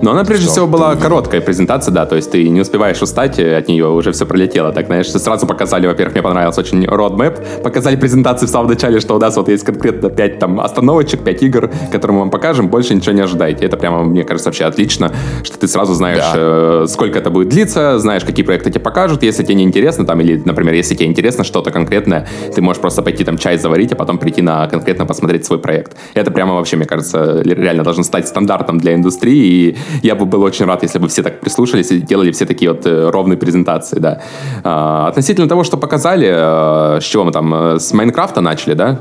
Но 0.01 0.11
она, 0.11 0.23
прежде 0.23 0.47
всего, 0.47 0.67
была 0.67 0.95
короткая 0.95 1.41
презентация, 1.41 1.91
да, 1.91 2.05
то 2.05 2.15
есть 2.15 2.31
ты 2.31 2.47
не 2.49 2.61
успеваешь 2.61 3.01
устать 3.01 3.39
от 3.39 3.67
нее, 3.67 3.87
уже 3.89 4.11
все 4.11 4.25
пролетело. 4.25 4.71
Так, 4.71 4.87
знаешь, 4.87 5.09
сразу 5.09 5.47
показали, 5.47 5.87
во-первых, 5.87 6.13
мне 6.13 6.23
понравился 6.23 6.61
очень 6.61 6.85
roadmap, 6.85 7.61
показали 7.61 7.95
презентацию 7.95 8.47
в 8.47 8.51
самом 8.51 8.69
начале, 8.69 8.99
что 8.99 9.15
у 9.15 9.19
нас 9.19 9.35
вот 9.35 9.49
есть 9.49 9.63
конкретно 9.63 10.09
5 10.09 10.39
там 10.39 10.59
остановочек, 10.59 11.23
5 11.23 11.43
игр, 11.43 11.71
которые 11.91 12.15
мы 12.15 12.19
вам 12.21 12.31
покажем, 12.31 12.69
больше 12.69 12.95
ничего 12.95 13.13
не 13.13 13.21
ожидайте. 13.21 13.65
Это 13.65 13.77
прямо, 13.77 14.03
мне 14.03 14.23
кажется, 14.23 14.49
вообще 14.49 14.65
отлично, 14.65 15.11
что 15.43 15.57
ты 15.57 15.67
сразу 15.67 15.93
знаешь, 15.93 16.17
да. 16.17 16.33
э, 16.35 16.85
сколько 16.87 17.19
это 17.19 17.29
будет 17.29 17.49
длиться, 17.49 17.99
знаешь, 17.99 18.23
какие 18.23 18.45
проекты 18.45 18.71
тебе 18.71 18.81
покажут, 18.81 19.23
если 19.23 19.43
тебе 19.43 19.55
не 19.55 19.63
интересно, 19.63 20.05
там, 20.05 20.21
или, 20.21 20.41
например, 20.43 20.73
если 20.73 20.95
тебе 20.95 21.07
интересно 21.07 21.43
что-то 21.43 21.71
конкретное, 21.71 22.27
ты 22.55 22.61
можешь 22.61 22.81
просто 22.81 23.01
пойти 23.01 23.23
там 23.23 23.37
чай 23.37 23.57
заварить, 23.57 23.91
а 23.91 23.95
потом 23.95 24.17
прийти 24.17 24.41
на 24.41 24.67
конкретно 24.67 25.05
посмотреть 25.05 25.45
свой 25.45 25.59
проект. 25.59 25.95
Это 26.13 26.31
прямо 26.31 26.55
вообще, 26.55 26.77
мне 26.77 26.85
кажется, 26.85 27.41
реально 27.43 27.83
должен 27.83 28.03
стать 28.03 28.27
стандартом 28.27 28.79
для 28.79 28.95
индустрии, 28.95 29.43
и 29.43 29.77
я 30.01 30.15
бы 30.15 30.25
был 30.25 30.41
очень 30.43 30.65
рад, 30.65 30.83
если 30.83 30.99
бы 30.99 31.07
все 31.07 31.23
так 31.23 31.39
прислушались 31.39 31.91
и 31.91 31.99
делали 31.99 32.31
все 32.31 32.45
такие 32.45 32.71
вот 32.71 32.85
э, 32.85 33.09
ровные 33.09 33.37
презентации, 33.37 33.99
да. 33.99 34.21
А, 34.63 35.07
относительно 35.07 35.47
того, 35.47 35.63
что 35.63 35.77
показали, 35.77 36.27
э, 36.27 36.99
с 37.01 37.03
чего 37.03 37.23
мы 37.23 37.31
там, 37.31 37.53
э, 37.53 37.79
с 37.79 37.93
Майнкрафта 37.93 38.41
начали, 38.41 38.73
да, 38.73 38.99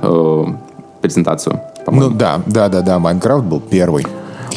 презентацию? 1.01 1.61
Ну 1.87 2.11
да, 2.11 2.41
да, 2.47 2.69
да, 2.69 2.81
да, 2.81 2.99
Майнкрафт 2.99 3.45
был 3.45 3.61
первый. 3.61 4.07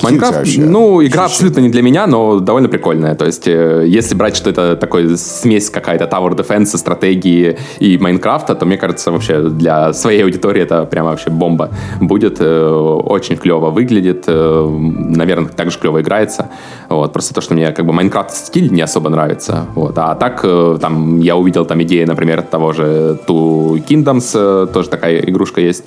Майнкрафт, 0.04 0.58
ну, 0.58 1.04
игра 1.04 1.25
абсолютно 1.25 1.62
не 1.62 1.70
для 1.70 1.82
меня, 1.82 2.08
но 2.08 2.40
довольно 2.40 2.70
прикольная. 2.70 3.16
То 3.16 3.25
есть, 3.25 3.48
э, 3.48 3.86
если 3.88 4.16
брать, 4.16 4.36
что 4.36 4.50
это 4.50 4.75
такой 4.75 5.18
смесь 5.18 5.70
какая-то 5.70 6.06
Tower 6.06 6.36
Defense, 6.36 6.78
стратегии 6.78 7.58
и 7.80 7.98
Майнкрафта, 7.98 8.56
то, 8.56 8.66
мне 8.66 8.78
кажется, 8.78 9.12
вообще 9.12 9.42
для 9.42 9.94
своей 9.94 10.24
аудитории 10.24 10.62
это 10.62 10.86
прямо 10.86 11.10
вообще 11.10 11.30
бомба 11.30 11.70
будет. 12.02 12.38
Э, 12.40 12.70
очень 12.70 13.38
клево 13.38 13.70
выглядит, 13.70 14.25
э, 14.28 14.68
наверное, 14.70 15.50
так 15.50 15.72
же 15.72 15.80
клево 15.80 16.02
играется. 16.02 16.50
Вот, 16.90 17.14
просто 17.14 17.34
то, 17.34 17.42
что 17.42 17.54
мне 17.54 17.72
как 17.72 17.86
бы 17.86 17.94
Майнкрафт 17.94 18.36
стиль 18.36 18.72
не 18.72 18.82
особо 18.82 19.10
нравится. 19.10 19.66
Вот. 19.75 19.98
А 19.98 20.16
так, 20.16 20.42
там, 20.80 21.20
я 21.20 21.36
увидел 21.36 21.66
там 21.66 21.82
идеи, 21.84 22.04
например, 22.06 22.42
того 22.42 22.74
же 22.74 23.20
Two 23.28 23.84
Kingdoms, 23.88 24.68
тоже 24.68 24.90
такая 24.90 25.20
игрушка 25.20 25.62
есть, 25.62 25.84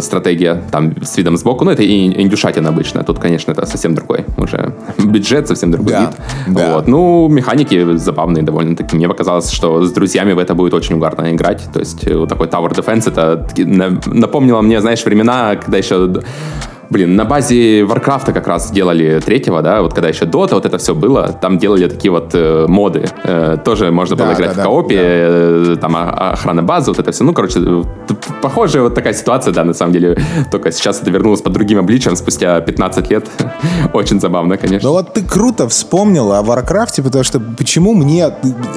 стратегия, 0.00 0.62
там, 0.70 0.94
с 1.02 1.16
видом 1.18 1.36
сбоку. 1.36 1.64
Ну, 1.64 1.70
это 1.70 1.82
и 1.82 2.22
индюшатина 2.22 2.70
обычно. 2.70 3.04
Тут, 3.04 3.15
конечно, 3.20 3.52
это 3.52 3.66
совсем 3.66 3.94
другой 3.94 4.24
уже 4.36 4.72
бюджет, 4.98 5.48
совсем 5.48 5.70
другой 5.70 5.92
да, 5.92 6.00
вид. 6.00 6.10
Да. 6.56 6.74
Вот. 6.74 6.88
Ну, 6.88 7.28
механики 7.28 7.96
забавные 7.96 8.42
довольно-таки. 8.42 8.96
Мне 8.96 9.08
показалось, 9.08 9.50
что 9.50 9.82
с 9.82 9.92
друзьями 9.92 10.32
в 10.32 10.38
это 10.38 10.54
будет 10.54 10.74
очень 10.74 10.96
угарно 10.96 11.32
играть. 11.32 11.62
То 11.72 11.80
есть 11.80 12.10
вот 12.10 12.28
такой 12.28 12.46
Tower 12.46 12.72
Defense, 12.72 13.08
это 13.08 13.46
напомнило 14.06 14.60
мне, 14.62 14.80
знаешь, 14.80 15.04
времена, 15.04 15.56
когда 15.56 15.78
еще 15.78 16.22
Блин, 16.90 17.16
на 17.16 17.24
базе 17.24 17.84
Варкрафта 17.84 18.32
как 18.32 18.46
раз 18.46 18.70
делали 18.70 19.20
третьего, 19.24 19.62
да, 19.62 19.82
вот 19.82 19.92
когда 19.92 20.08
еще 20.08 20.24
Дота, 20.24 20.54
вот 20.54 20.66
это 20.66 20.78
все 20.78 20.94
было, 20.94 21.28
там 21.28 21.58
делали 21.58 21.88
такие 21.88 22.10
вот 22.10 22.30
э, 22.32 22.66
моды. 22.68 23.08
Э, 23.24 23.56
тоже 23.64 23.90
можно 23.90 24.14
было 24.14 24.28
да, 24.28 24.34
играть 24.34 24.56
да, 24.56 24.62
в 24.62 24.64
коопе, 24.64 24.96
да. 24.96 25.02
э, 25.02 25.76
там 25.80 25.96
охрана 25.96 26.62
базы, 26.62 26.90
вот 26.90 26.98
это 26.98 27.10
все. 27.10 27.24
Ну, 27.24 27.32
короче, 27.32 27.60
похожая 28.40 28.82
вот 28.84 28.94
такая 28.94 29.14
ситуация, 29.14 29.52
да, 29.52 29.64
на 29.64 29.74
самом 29.74 29.92
деле. 29.92 30.16
Только 30.50 30.70
сейчас 30.70 31.02
это 31.02 31.10
вернулось 31.10 31.40
под 31.40 31.52
другим 31.54 31.78
обличием 31.78 32.14
спустя 32.16 32.60
15 32.60 33.10
лет. 33.10 33.26
Очень 33.92 34.20
забавно, 34.20 34.56
конечно. 34.56 34.88
Ну 34.88 34.94
вот 34.94 35.12
ты 35.12 35.22
круто 35.22 35.68
вспомнил 35.68 36.32
о 36.32 36.42
Варкрафте, 36.42 37.02
потому 37.02 37.24
что 37.24 37.40
почему 37.40 37.94
мне 37.94 38.30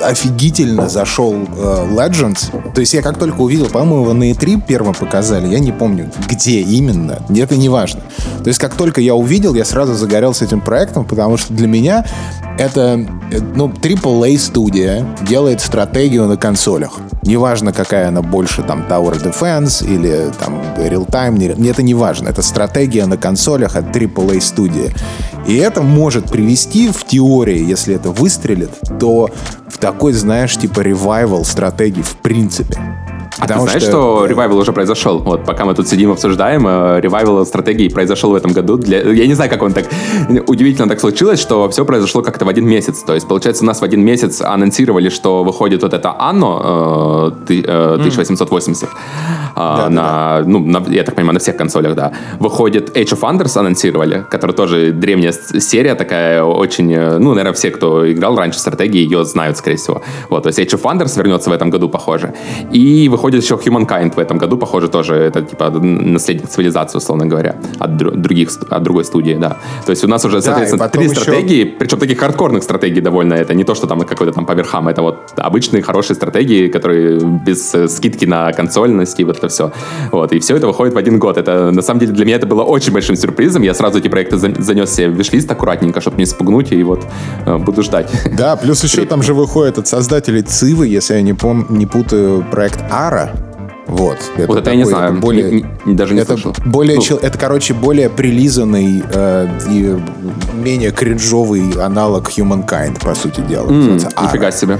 офигительно 0.03 0.89
зашел 0.89 1.33
э, 1.33 1.87
Legends. 1.91 2.73
То 2.73 2.81
есть 2.81 2.93
я 2.93 3.01
как 3.01 3.19
только 3.19 3.41
увидел, 3.41 3.67
по-моему, 3.67 4.01
его 4.01 4.13
на 4.13 4.31
E3 4.31 4.61
первым 4.67 4.93
показали, 4.95 5.47
я 5.47 5.59
не 5.59 5.71
помню, 5.71 6.11
где 6.27 6.61
именно, 6.61 7.19
это 7.29 7.55
не 7.55 7.69
важно 7.69 7.98
конечно. 7.99 8.43
То 8.43 8.47
есть, 8.47 8.59
как 8.59 8.75
только 8.75 9.01
я 9.01 9.15
увидел, 9.15 9.53
я 9.53 9.65
сразу 9.65 9.93
загорелся 9.93 10.45
этим 10.45 10.61
проектом, 10.61 11.05
потому 11.05 11.37
что 11.37 11.53
для 11.53 11.67
меня 11.67 12.05
это, 12.57 12.97
ну, 13.55 13.69
AAA 13.69 14.37
студия 14.37 15.05
делает 15.21 15.61
стратегию 15.61 16.27
на 16.27 16.37
консолях. 16.37 16.99
Неважно, 17.23 17.73
какая 17.73 18.07
она 18.09 18.21
больше, 18.21 18.63
там, 18.63 18.85
Tower 18.89 19.21
Defense 19.21 19.85
или 19.85 20.31
там 20.39 20.61
Real 20.77 21.07
Time, 21.07 21.69
это 21.69 21.83
не 21.83 21.93
важно. 21.93 22.29
Это 22.29 22.41
стратегия 22.41 23.05
на 23.05 23.17
консолях 23.17 23.75
от 23.75 23.95
AAA 23.95 24.41
студии. 24.41 24.93
И 25.47 25.55
это 25.55 25.81
может 25.81 26.29
привести 26.29 26.89
в 26.89 27.05
теории, 27.05 27.63
если 27.63 27.95
это 27.95 28.09
выстрелит, 28.11 28.71
то 28.99 29.29
в 29.67 29.77
такой, 29.77 30.13
знаешь, 30.13 30.57
типа 30.57 30.81
ревайвал 30.81 31.45
стратегии 31.45 32.01
в 32.01 32.17
принципе. 32.17 32.77
А 33.37 33.47
ты 33.47 33.59
знаешь, 33.59 33.81
что, 33.81 33.91
что 33.91 34.25
ревайвал 34.25 34.57
уже 34.57 34.73
произошел? 34.73 35.19
Вот 35.19 35.45
пока 35.45 35.65
мы 35.65 35.73
тут 35.73 35.87
сидим 35.87 36.11
обсуждаем, 36.11 36.65
э, 36.67 36.99
ревайвал 37.01 37.45
стратегии 37.45 37.89
произошел 37.89 38.31
в 38.31 38.35
этом 38.35 38.51
году. 38.51 38.77
Для... 38.77 39.01
Я 39.01 39.27
не 39.27 39.33
знаю, 39.33 39.49
как 39.49 39.61
он 39.63 39.73
так 39.73 39.85
удивительно 40.47 40.89
так 40.89 40.99
случилось, 40.99 41.39
что 41.39 41.69
все 41.69 41.85
произошло 41.85 42.21
как-то 42.21 42.45
в 42.45 42.49
один 42.49 42.67
месяц. 42.67 42.99
То 43.03 43.13
есть, 43.13 43.27
получается, 43.27 43.63
у 43.63 43.67
нас 43.67 43.81
в 43.81 43.83
один 43.83 44.01
месяц 44.01 44.41
анонсировали, 44.41 45.09
что 45.09 45.43
выходит 45.43 45.83
вот 45.83 45.93
это 45.93 46.15
Анно 46.19 47.33
э, 47.47 47.55
1880. 47.95 48.89
Mm. 48.89 48.93
Э, 49.55 49.77
да, 49.77 49.89
на, 49.89 50.01
да. 50.39 50.43
ну, 50.45 50.59
на, 50.59 50.83
я 50.89 51.03
так 51.03 51.15
понимаю, 51.15 51.33
на 51.33 51.39
всех 51.39 51.57
консолях, 51.57 51.95
да. 51.95 52.11
Выходит 52.39 52.97
Age 52.97 53.13
of 53.13 53.21
Wonders 53.21 53.57
анонсировали, 53.59 54.25
который 54.29 54.55
тоже 54.55 54.91
древняя 54.91 55.31
серия 55.31 55.95
такая, 55.95 56.43
очень, 56.43 56.93
э, 56.93 57.17
ну, 57.19 57.29
наверное, 57.31 57.53
все, 57.53 57.71
кто 57.71 58.11
играл 58.11 58.35
раньше 58.35 58.57
в 58.57 58.61
стратегии, 58.61 59.01
ее 59.01 59.25
знают, 59.25 59.57
скорее 59.57 59.77
всего. 59.77 60.01
Вот, 60.29 60.43
то 60.43 60.47
есть 60.47 60.59
Age 60.59 60.79
of 60.79 60.81
Wonders 60.81 61.17
вернется 61.17 61.49
в 61.49 61.53
этом 61.53 61.69
году, 61.69 61.89
похоже. 61.89 62.33
И 62.71 63.09
выходит 63.09 63.28
выходит 63.29 63.43
еще 63.43 63.55
Humankind 63.55 64.15
в 64.15 64.19
этом 64.19 64.37
году, 64.37 64.57
похоже, 64.57 64.87
тоже. 64.87 65.15
Это 65.15 65.41
типа 65.41 65.69
наследник 65.69 66.49
цивилизации, 66.49 66.97
условно 66.97 67.25
говоря, 67.25 67.55
от 67.79 67.97
других, 67.97 68.49
от 68.69 68.83
другой 68.83 69.03
студии, 69.03 69.37
да. 69.39 69.57
То 69.85 69.91
есть 69.91 70.03
у 70.03 70.07
нас 70.07 70.25
уже, 70.25 70.41
соответственно, 70.41 70.85
да, 70.85 70.89
три 70.89 71.05
еще... 71.05 71.21
стратегии, 71.21 71.63
причем 71.63 71.99
таких 71.99 72.19
хардкорных 72.19 72.63
стратегий 72.63 73.01
довольно. 73.01 73.35
Это 73.35 73.53
не 73.55 73.63
то, 73.63 73.75
что 73.75 73.87
там 73.87 73.99
какой-то 74.01 74.33
там 74.33 74.45
по 74.45 74.53
верхам, 74.53 74.87
это 74.87 75.01
вот 75.01 75.15
обычные 75.37 75.81
хорошие 75.81 76.15
стратегии, 76.15 76.67
которые 76.67 77.19
без 77.19 77.75
э, 77.75 77.87
скидки 77.87 78.25
на 78.25 78.51
консольность 78.51 79.19
и 79.19 79.25
вот 79.25 79.37
это 79.37 79.47
все. 79.47 79.71
Вот, 80.11 80.33
и 80.33 80.39
все 80.39 80.55
это 80.55 80.67
выходит 80.67 80.93
в 80.93 80.97
один 80.97 81.19
год. 81.19 81.37
Это, 81.37 81.71
на 81.71 81.81
самом 81.81 81.99
деле, 81.99 82.13
для 82.13 82.25
меня 82.25 82.35
это 82.35 82.47
было 82.47 82.63
очень 82.63 82.93
большим 82.93 83.15
сюрпризом. 83.15 83.63
Я 83.63 83.73
сразу 83.73 83.99
эти 83.99 84.09
проекты 84.09 84.37
занес 84.37 84.89
себе 84.91 85.09
в 85.09 85.13
вишлист 85.13 85.51
аккуратненько, 85.51 86.01
чтобы 86.01 86.17
не 86.17 86.25
спугнуть, 86.25 86.71
и 86.71 86.83
вот 86.83 87.05
э, 87.45 87.57
буду 87.57 87.83
ждать. 87.83 88.09
Да, 88.37 88.55
плюс 88.55 88.83
еще 88.83 89.05
там 89.09 89.23
же 89.23 89.33
выходит 89.33 89.77
от 89.77 89.87
создателей 89.87 90.41
Цивы, 90.41 90.87
если 90.87 91.15
я 91.15 91.21
не, 91.21 91.33
пом- 91.33 91.65
не 91.69 91.85
путаю, 91.85 92.45
проект 92.51 92.79
Ара, 92.89 93.08
Ара. 93.09 93.31
Вот. 93.87 94.17
Это 94.37 94.47
вот 94.47 94.57
это 94.57 94.65
такой, 94.65 94.73
я 94.73 94.77
не 94.77 94.85
знаю. 94.85 95.11
Это 95.13 95.19
более, 95.19 95.51
не, 95.51 95.65
не, 95.85 95.95
даже 95.95 96.13
не 96.13 96.21
это 96.21 96.33
слышал. 96.33 96.53
Более, 96.63 96.99
ну. 97.09 97.17
это, 97.17 97.37
короче, 97.39 97.73
более 97.73 98.07
прилизанный 98.09 99.03
э, 99.11 99.47
и 99.67 99.97
менее 100.53 100.91
кринжовый 100.91 101.71
аналог 101.83 102.29
Humankind, 102.29 103.03
по 103.03 103.15
сути 103.15 103.41
дела. 103.41 103.67
Mm, 103.67 104.23
нифига 104.23 104.51
себе. 104.51 104.77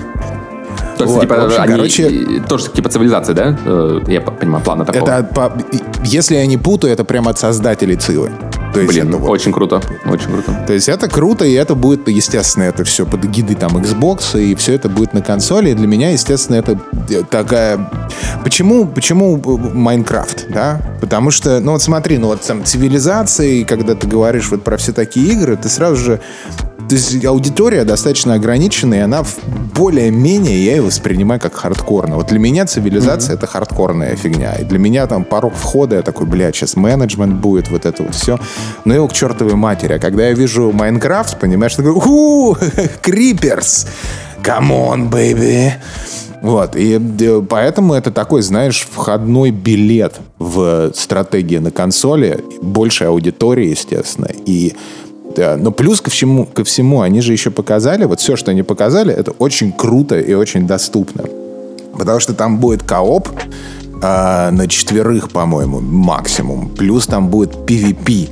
То 0.97 1.05
есть, 1.05 1.15
вот, 1.15 1.21
типа, 1.21 1.45
общем, 1.45 1.61
они 1.61 1.73
короче, 1.73 2.43
тоже 2.47 2.69
типа 2.69 2.89
цивилизация, 2.89 3.33
да? 3.33 3.57
Э, 3.65 3.99
я 4.07 4.21
понимаю, 4.21 4.63
плана 4.63 4.85
такого. 4.85 5.09
Это, 5.09 5.23
по, 5.23 5.53
если 6.03 6.35
я 6.35 6.45
не 6.45 6.57
путаю, 6.57 6.93
это 6.93 7.03
прямо 7.03 7.31
от 7.31 7.39
создателей 7.39 7.95
Цивы. 7.95 8.29
То 8.73 8.81
есть 8.81 8.93
Блин, 8.93 9.09
это 9.09 9.17
вот, 9.17 9.29
очень 9.29 9.51
круто, 9.51 9.81
очень 10.05 10.31
круто. 10.31 10.63
То 10.67 10.73
есть 10.73 10.89
это 10.89 11.07
круто, 11.07 11.43
и 11.43 11.53
это 11.53 11.75
будет, 11.75 12.07
естественно, 12.07 12.63
это 12.63 12.83
все 12.83 13.05
под 13.05 13.23
гиды 13.25 13.55
там 13.55 13.77
Xbox, 13.77 14.39
и 14.39 14.53
все 14.55 14.73
это 14.73 14.89
будет 14.89 15.13
на 15.13 15.21
консоли. 15.21 15.71
И 15.71 15.73
для 15.73 15.87
меня, 15.87 16.11
естественно, 16.11 16.57
это 16.57 16.79
такая... 17.29 17.89
Почему, 18.43 18.85
почему 18.85 19.37
Майнкрафт, 19.37 20.45
да? 20.49 20.81
Потому 21.01 21.31
что, 21.31 21.59
ну 21.59 21.71
вот 21.71 21.81
смотри, 21.81 22.17
ну 22.17 22.27
вот 22.27 22.41
там 22.41 22.63
цивилизации, 22.63 23.63
когда 23.63 23.95
ты 23.95 24.07
говоришь 24.07 24.49
вот 24.49 24.63
про 24.63 24.77
все 24.77 24.91
такие 24.91 25.33
игры, 25.33 25.57
ты 25.57 25.67
сразу 25.67 25.95
же 25.95 26.19
то 26.87 26.95
есть 26.95 27.23
аудитория 27.25 27.83
достаточно 27.83 28.33
ограниченная, 28.33 28.99
и 28.99 29.01
она 29.01 29.23
более-менее, 29.75 30.63
я 30.63 30.75
ее 30.77 30.81
воспринимаю 30.81 31.39
как 31.39 31.53
хардкорно. 31.53 32.15
Вот 32.15 32.27
для 32.27 32.39
меня 32.39 32.65
цивилизация 32.65 33.33
mm-hmm. 33.33 33.37
это 33.37 33.47
хардкорная 33.47 34.15
фигня. 34.15 34.55
И 34.55 34.63
для 34.63 34.79
меня 34.79 35.05
там 35.07 35.23
порог 35.23 35.53
входа, 35.53 35.97
я 35.97 36.01
такой, 36.01 36.25
блядь, 36.25 36.55
сейчас 36.55 36.75
менеджмент 36.75 37.35
будет, 37.35 37.69
вот 37.69 37.85
это 37.85 38.03
вот 38.03 38.15
все. 38.15 38.39
Но 38.85 38.93
его 38.93 39.07
к 39.07 39.13
чертовой 39.13 39.55
матери. 39.55 39.93
А 39.93 39.99
когда 39.99 40.27
я 40.27 40.33
вижу 40.33 40.71
Майнкрафт, 40.71 41.39
понимаешь, 41.39 41.75
я 41.77 41.83
такой, 41.83 42.01
у 42.05 42.55
Криперс! 43.01 43.87
On, 44.43 45.09
baby! 45.09 45.73
Вот, 46.41 46.75
и 46.75 46.99
поэтому 47.49 47.93
это 47.93 48.11
такой, 48.11 48.41
знаешь, 48.41 48.87
входной 48.89 49.51
билет 49.51 50.19
в 50.37 50.91
стратегии 50.95 51.57
на 51.57 51.69
консоли, 51.69 52.43
большая 52.61 53.09
аудитория, 53.09 53.69
естественно, 53.69 54.29
и 54.45 54.73
да, 55.35 55.57
но 55.57 55.71
плюс 55.71 56.01
ко 56.01 56.09
всему, 56.09 56.45
ко 56.45 56.63
всему, 56.63 57.01
они 57.01 57.21
же 57.21 57.33
еще 57.33 57.51
показали, 57.51 58.05
вот 58.05 58.19
все, 58.19 58.35
что 58.35 58.51
они 58.51 58.63
показали, 58.63 59.13
это 59.13 59.31
очень 59.31 59.71
круто 59.71 60.19
и 60.19 60.33
очень 60.33 60.67
доступно. 60.67 61.23
Потому 61.97 62.19
что 62.19 62.33
там 62.33 62.57
будет 62.59 62.83
кооп 62.83 63.29
э, 64.01 64.49
на 64.51 64.67
четверых, 64.67 65.29
по-моему, 65.29 65.79
максимум. 65.79 66.69
Плюс 66.69 67.07
там 67.07 67.29
будет 67.29 67.55
PvP. 67.55 68.29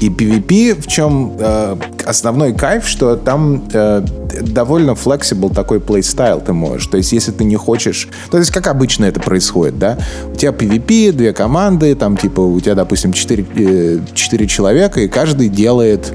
И 0.00 0.08
PvP, 0.08 0.80
в 0.80 0.86
чем 0.86 1.36
э, 1.38 1.76
основной 2.06 2.54
кайф, 2.54 2.88
что 2.88 3.16
там 3.16 3.68
э, 3.70 4.02
довольно 4.42 4.92
flexible 4.92 5.54
такой 5.54 5.78
плейстайл 5.78 6.40
ты 6.40 6.54
можешь. 6.54 6.86
То 6.86 6.96
есть, 6.96 7.12
если 7.12 7.32
ты 7.32 7.44
не 7.44 7.56
хочешь... 7.56 8.08
То 8.30 8.38
есть, 8.38 8.50
как 8.50 8.66
обычно 8.66 9.04
это 9.04 9.20
происходит, 9.20 9.78
да? 9.78 9.98
У 10.32 10.36
тебя 10.36 10.52
PvP, 10.52 11.12
две 11.12 11.32
команды, 11.34 11.94
там, 11.94 12.16
типа, 12.16 12.40
у 12.40 12.58
тебя, 12.60 12.74
допустим, 12.74 13.12
четыре, 13.12 13.44
э, 13.56 13.98
четыре 14.14 14.46
человека, 14.46 15.00
и 15.00 15.08
каждый 15.08 15.50
делает 15.50 16.12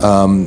э, 0.00 0.44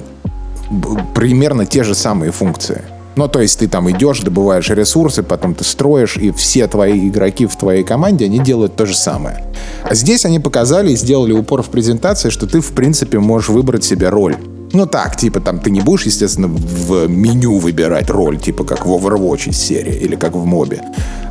примерно 1.14 1.66
те 1.66 1.84
же 1.84 1.94
самые 1.94 2.32
функции. 2.32 2.84
Ну, 3.18 3.28
то 3.28 3.42
есть 3.42 3.58
ты 3.58 3.68
там 3.68 3.90
идешь, 3.90 4.20
добываешь 4.20 4.70
ресурсы, 4.70 5.24
потом 5.24 5.56
ты 5.56 5.64
строишь, 5.64 6.18
и 6.18 6.32
все 6.32 6.68
твои 6.68 7.10
игроки 7.10 7.48
в 7.48 7.56
твоей 7.56 7.84
команде, 7.84 8.26
они 8.26 8.38
делают 8.38 8.76
то 8.76 8.86
же 8.86 8.96
самое. 8.96 9.44
А 9.84 9.96
здесь 9.96 10.24
они 10.24 10.40
показали 10.40 10.92
и 10.92 10.96
сделали 10.96 11.32
упор 11.32 11.64
в 11.64 11.70
презентации, 11.70 12.30
что 12.30 12.46
ты, 12.46 12.62
в 12.62 12.74
принципе, 12.74 13.18
можешь 13.18 13.50
выбрать 13.50 13.84
себе 13.84 14.10
роль. 14.10 14.38
Ну 14.72 14.86
так, 14.86 15.16
типа 15.16 15.40
там 15.40 15.60
ты 15.60 15.72
не 15.72 15.82
будешь, 15.82 16.06
естественно, 16.06 16.48
в 16.48 17.08
меню 17.08 17.58
выбирать 17.58 18.12
роль, 18.12 18.38
типа 18.38 18.64
как 18.64 18.86
в 18.86 18.90
Overwatch 18.90 19.52
серии 19.52 19.96
или 19.96 20.16
как 20.16 20.36
в 20.36 20.46
мобе. 20.46 20.84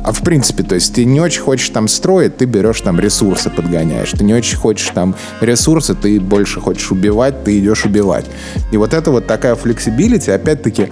А 0.03 0.11
в 0.11 0.21
принципе, 0.23 0.63
то 0.63 0.75
есть 0.75 0.93
ты 0.93 1.05
не 1.05 1.21
очень 1.21 1.41
хочешь 1.41 1.69
там 1.69 1.87
строить, 1.87 2.35
ты 2.35 2.45
берешь 2.45 2.81
там 2.81 2.99
ресурсы, 2.99 3.49
подгоняешь. 3.49 4.11
Ты 4.11 4.25
не 4.25 4.33
очень 4.33 4.57
хочешь 4.57 4.89
там 4.93 5.15
ресурсы, 5.39 5.95
ты 5.95 6.19
больше 6.19 6.59
хочешь 6.59 6.91
убивать, 6.91 7.45
ты 7.45 7.59
идешь 7.59 7.85
убивать. 7.85 8.25
И 8.71 8.77
вот 8.77 8.93
это 8.93 9.11
вот 9.11 9.27
такая 9.27 9.55
flexibility, 9.55 10.31
опять-таки, 10.31 10.89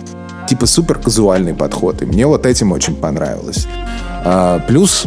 типа 0.48 0.66
супер 0.66 1.00
казуальный 1.00 1.54
подход. 1.54 2.02
И 2.02 2.06
мне 2.06 2.26
вот 2.28 2.46
этим 2.46 2.72
очень 2.72 2.96
понравилось. 2.96 3.68
А, 4.24 4.60
плюс 4.68 5.06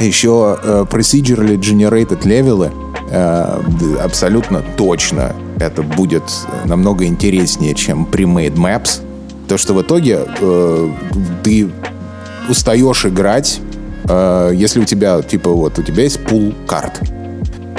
еще 0.00 0.58
uh, 0.62 0.88
procedurally 0.88 1.56
generated 1.56 2.26
левелы 2.26 2.72
uh, 3.10 4.00
абсолютно 4.02 4.62
точно 4.76 5.34
это 5.60 5.82
будет 5.82 6.24
намного 6.64 7.04
интереснее, 7.04 7.74
чем 7.74 8.08
pre-made 8.10 8.56
maps. 8.56 9.00
То, 9.48 9.56
что 9.56 9.74
в 9.74 9.82
итоге 9.82 10.26
uh, 10.40 10.92
ты 11.42 11.70
устаешь 12.48 13.06
играть, 13.06 13.60
если 14.52 14.80
у 14.80 14.84
тебя, 14.84 15.22
типа, 15.22 15.48
вот, 15.48 15.78
у 15.78 15.82
тебя 15.82 16.02
есть 16.02 16.22
пул 16.26 16.52
карт, 16.66 17.00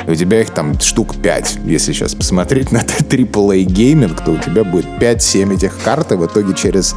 у 0.07 0.15
тебя 0.15 0.41
их 0.41 0.51
там 0.51 0.79
штук 0.79 1.15
5. 1.15 1.59
Если 1.65 1.93
сейчас 1.93 2.15
посмотреть 2.15 2.71
на 2.71 2.79
AAA 2.79 3.63
гейминг, 3.63 4.23
то 4.23 4.31
у 4.31 4.37
тебя 4.37 4.63
будет 4.63 4.85
5-7 4.99 5.55
этих 5.55 5.77
карт, 5.83 6.11
и 6.11 6.15
в 6.15 6.25
итоге 6.25 6.53
через, 6.53 6.95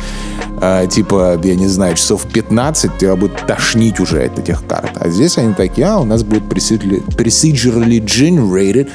э, 0.60 0.86
типа, 0.90 1.40
я 1.42 1.54
не 1.54 1.66
знаю, 1.68 1.94
часов 1.94 2.26
15 2.26 2.98
тебя 2.98 3.16
будет 3.16 3.46
тошнить 3.46 4.00
уже 4.00 4.24
от 4.24 4.38
этих 4.38 4.66
карт. 4.66 4.90
А 4.96 5.08
здесь 5.08 5.38
они 5.38 5.54
такие, 5.54 5.86
а, 5.86 5.98
у 5.98 6.04
нас 6.04 6.22
будет 6.22 6.44
procedurally 6.44 8.00
generated, 8.04 8.88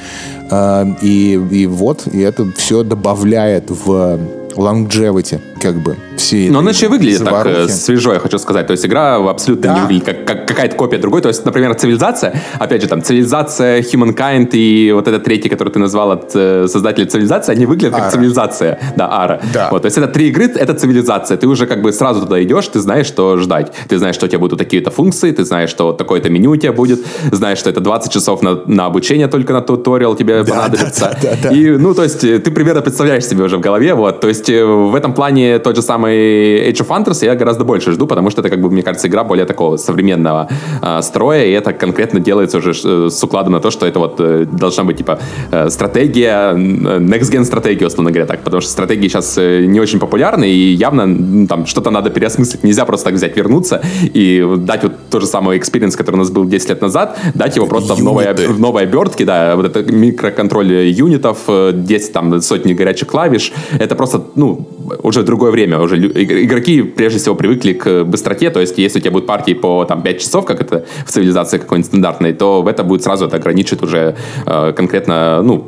э, 0.50 0.86
и, 1.02 1.32
и 1.50 1.66
вот, 1.66 2.06
и 2.12 2.20
это 2.20 2.50
все 2.56 2.82
добавляет 2.82 3.70
в 3.70 4.18
longevity, 4.56 5.40
как 5.64 5.76
бы, 5.76 5.96
все 6.18 6.50
Но 6.50 6.58
она 6.58 6.72
еще 6.72 6.88
выглядит 6.88 7.20
заварухи. 7.20 7.56
так 7.56 7.68
э, 7.70 7.72
свежо, 7.72 8.12
я 8.12 8.18
хочу 8.18 8.38
сказать. 8.38 8.66
То 8.66 8.72
есть 8.72 8.84
игра 8.84 9.16
абсолютно 9.16 9.68
да. 9.68 9.74
не 9.74 9.80
выглядит 9.80 10.04
как, 10.04 10.24
как 10.26 10.46
какая-то 10.46 10.76
копия 10.76 10.98
другой. 10.98 11.22
То 11.22 11.28
есть, 11.28 11.42
например, 11.46 11.74
цивилизация, 11.74 12.38
опять 12.58 12.82
же, 12.82 12.88
там, 12.88 13.02
цивилизация, 13.02 13.80
Humankind 13.80 14.50
и 14.52 14.92
вот 14.92 15.08
этот 15.08 15.24
третий, 15.24 15.48
который 15.48 15.70
ты 15.70 15.78
назвал 15.78 16.10
от 16.10 16.32
э, 16.34 16.68
создателя 16.68 17.06
цивилизации, 17.06 17.52
они 17.52 17.64
выглядят 17.64 17.94
Ара. 17.94 18.02
как 18.02 18.12
цивилизация. 18.12 18.78
Да, 18.94 19.08
Ара. 19.10 19.40
Да. 19.54 19.68
Вот, 19.70 19.82
то 19.82 19.86
есть 19.86 19.96
это 19.96 20.06
три 20.06 20.28
игры, 20.28 20.44
это 20.44 20.74
цивилизация. 20.74 21.38
Ты 21.38 21.46
уже 21.46 21.66
как 21.66 21.80
бы 21.80 21.92
сразу 21.94 22.20
туда 22.20 22.42
идешь, 22.42 22.68
ты 22.68 22.80
знаешь, 22.80 23.06
что 23.06 23.38
ждать. 23.38 23.72
Ты 23.88 23.96
знаешь, 23.96 24.16
что 24.16 24.26
у 24.26 24.28
тебя 24.28 24.40
будут 24.40 24.58
такие-то 24.58 24.90
функции, 24.90 25.30
ты 25.30 25.44
знаешь, 25.44 25.70
что 25.70 25.94
такое-то 25.94 26.28
меню 26.28 26.50
у 26.50 26.56
тебя 26.56 26.74
будет, 26.74 27.00
знаешь, 27.32 27.58
что 27.58 27.70
это 27.70 27.80
20 27.80 28.12
часов 28.12 28.42
на, 28.42 28.60
на 28.66 28.84
обучение 28.84 29.28
только 29.28 29.54
на 29.54 29.62
туториал 29.62 30.14
тебе 30.14 30.42
да, 30.42 30.50
понадобится. 30.50 31.16
Да, 31.22 31.30
да, 31.30 31.48
да, 31.48 31.56
и, 31.56 31.70
ну, 31.70 31.94
то 31.94 32.02
есть 32.02 32.22
э, 32.22 32.38
ты 32.38 32.50
примерно 32.50 32.82
представляешь 32.82 33.24
себе 33.24 33.44
уже 33.44 33.56
в 33.56 33.60
голове, 33.60 33.94
вот. 33.94 34.20
То 34.20 34.28
есть 34.28 34.50
э, 34.50 34.62
в 34.64 34.94
этом 34.94 35.14
плане 35.14 35.53
тот 35.58 35.76
же 35.76 35.82
самый 35.82 36.70
Age 36.70 36.86
of 36.86 36.88
Hunters 36.88 37.24
я 37.24 37.34
гораздо 37.34 37.64
больше 37.64 37.92
жду, 37.92 38.06
потому 38.06 38.30
что 38.30 38.40
это, 38.40 38.50
как 38.50 38.60
бы, 38.60 38.70
мне 38.70 38.82
кажется, 38.82 39.08
игра 39.08 39.24
более 39.24 39.46
такого 39.46 39.76
современного 39.76 40.48
э, 40.82 41.02
строя, 41.02 41.44
и 41.44 41.52
это 41.52 41.72
конкретно 41.72 42.20
делается 42.20 42.58
уже 42.58 42.70
э, 42.70 43.08
с 43.10 43.22
укладом 43.24 43.52
на 43.52 43.60
то, 43.60 43.70
что 43.70 43.86
это 43.86 43.98
вот 43.98 44.16
э, 44.20 44.46
должна 44.50 44.84
быть, 44.84 44.98
типа, 44.98 45.18
э, 45.50 45.70
стратегия, 45.70 46.52
next-gen 46.54 47.44
стратегия, 47.44 47.86
условно 47.86 48.10
говоря, 48.10 48.26
так, 48.26 48.40
потому 48.40 48.60
что 48.60 48.70
стратегии 48.70 49.08
сейчас 49.08 49.38
э, 49.38 49.64
не 49.66 49.80
очень 49.80 49.98
популярны, 49.98 50.48
и 50.48 50.72
явно 50.72 51.06
ну, 51.06 51.46
там 51.46 51.66
что-то 51.66 51.90
надо 51.90 52.10
переосмыслить. 52.10 52.64
Нельзя 52.64 52.84
просто 52.84 53.06
так 53.06 53.14
взять, 53.14 53.36
вернуться 53.36 53.82
и 54.02 54.44
дать 54.58 54.82
вот 54.82 54.92
то 55.10 55.20
же 55.20 55.26
самое 55.26 55.60
experience, 55.60 55.96
который 55.96 56.16
у 56.16 56.18
нас 56.18 56.30
был 56.30 56.44
10 56.44 56.68
лет 56.68 56.82
назад, 56.82 57.18
дать 57.34 57.56
его 57.56 57.66
просто 57.66 57.94
в 57.94 58.02
новой, 58.02 58.32
в 58.32 58.58
новой 58.58 58.82
обертке, 58.82 59.24
да, 59.24 59.56
вот 59.56 59.66
это 59.66 59.82
микроконтроль 59.82 60.88
юнитов, 60.88 61.38
10 61.72 62.12
там 62.12 62.40
сотни 62.40 62.72
горячих 62.72 63.08
клавиш, 63.08 63.52
это 63.78 63.94
просто, 63.94 64.22
ну, 64.34 64.66
уже 65.02 65.22
другое 65.44 65.52
время, 65.52 65.78
уже 65.78 65.98
игроки 65.98 66.82
прежде 66.82 67.18
всего 67.18 67.34
привыкли 67.34 67.74
к 67.74 68.04
быстроте, 68.04 68.50
то 68.50 68.60
есть 68.60 68.78
если 68.78 68.98
у 68.98 69.02
тебя 69.02 69.10
будут 69.10 69.26
партии 69.26 69.54
по 69.54 69.84
там, 69.84 70.02
5 70.02 70.20
часов, 70.20 70.46
как 70.46 70.60
это 70.60 70.84
в 71.06 71.10
цивилизации 71.10 71.58
какой-нибудь 71.58 71.86
стандартной, 71.86 72.32
то 72.32 72.62
в 72.62 72.68
это 72.68 72.82
будет 72.82 73.02
сразу 73.02 73.26
это 73.26 73.36
ограничит 73.36 73.82
уже 73.82 74.16
э, 74.46 74.72
конкретно, 74.72 75.42
ну, 75.42 75.66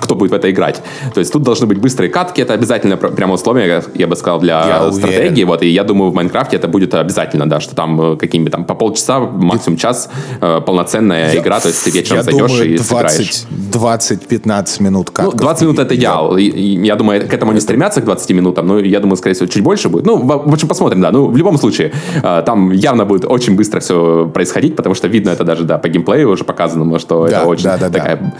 кто 0.00 0.14
будет 0.14 0.30
в 0.32 0.34
это 0.34 0.50
играть. 0.50 0.82
То 1.14 1.20
есть 1.20 1.32
тут 1.32 1.42
должны 1.42 1.66
быть 1.66 1.78
быстрые 1.78 2.10
катки, 2.10 2.42
это 2.42 2.52
обязательно 2.54 2.96
прямо 2.96 3.34
условие, 3.34 3.82
я 3.94 4.06
бы 4.06 4.16
сказал, 4.16 4.40
для 4.40 4.66
я 4.66 4.92
стратегии, 4.92 5.28
уверен. 5.28 5.46
вот, 5.46 5.62
и 5.62 5.68
я 5.68 5.84
думаю, 5.84 6.10
в 6.10 6.14
Майнкрафте 6.14 6.56
это 6.56 6.68
будет 6.68 6.94
обязательно, 6.94 7.48
да, 7.48 7.60
что 7.60 7.74
там 7.74 8.00
э, 8.00 8.16
какими-то 8.16 8.50
там 8.50 8.64
по 8.64 8.74
полчаса, 8.74 9.20
максимум 9.20 9.78
час, 9.78 10.10
э, 10.40 10.60
полноценная 10.66 11.32
я, 11.32 11.40
игра, 11.40 11.60
то 11.60 11.68
есть 11.68 11.84
ты 11.84 11.90
вечером 11.90 12.22
зайдешь 12.22 12.50
думаю, 12.50 12.74
и 12.74 12.78
20, 12.78 12.86
сыграешь. 12.86 13.44
20-15 13.72 14.82
минут 14.82 15.10
катка. 15.10 15.32
Ну, 15.32 15.38
20 15.38 15.62
минут 15.62 15.78
это 15.78 15.94
идеал. 15.94 16.36
Я, 16.36 16.52
я 16.94 16.96
думаю, 16.96 17.26
к 17.28 17.32
этому 17.32 17.52
не 17.52 17.60
стремятся, 17.60 18.00
к 18.00 18.04
20 18.04 18.30
минутам, 18.30 18.66
но 18.66 18.78
я 18.78 19.00
думаю, 19.04 19.16
скорее 19.16 19.34
всего, 19.34 19.46
чуть 19.46 19.62
больше 19.62 19.88
будет. 19.88 20.06
Ну, 20.06 20.16
в 20.16 20.52
общем, 20.52 20.68
посмотрим, 20.68 21.00
да. 21.00 21.10
Ну, 21.10 21.26
в 21.26 21.36
любом 21.36 21.58
случае, 21.58 21.92
э, 22.22 22.42
там 22.46 22.72
явно 22.72 23.04
будет 23.04 23.24
очень 23.24 23.56
быстро 23.56 23.80
все 23.80 24.26
происходить, 24.34 24.76
потому 24.76 24.94
что 24.94 25.08
видно 25.08 25.30
это 25.30 25.44
даже, 25.44 25.64
да, 25.64 25.78
по 25.78 25.88
геймплею 25.88 26.30
уже 26.30 26.44
показано, 26.44 26.98
что 26.98 27.26
да, 27.26 27.38
это 27.38 27.46
очень 27.46 27.64
да, 27.64 27.78
да, 27.78 27.90
такая 27.90 28.34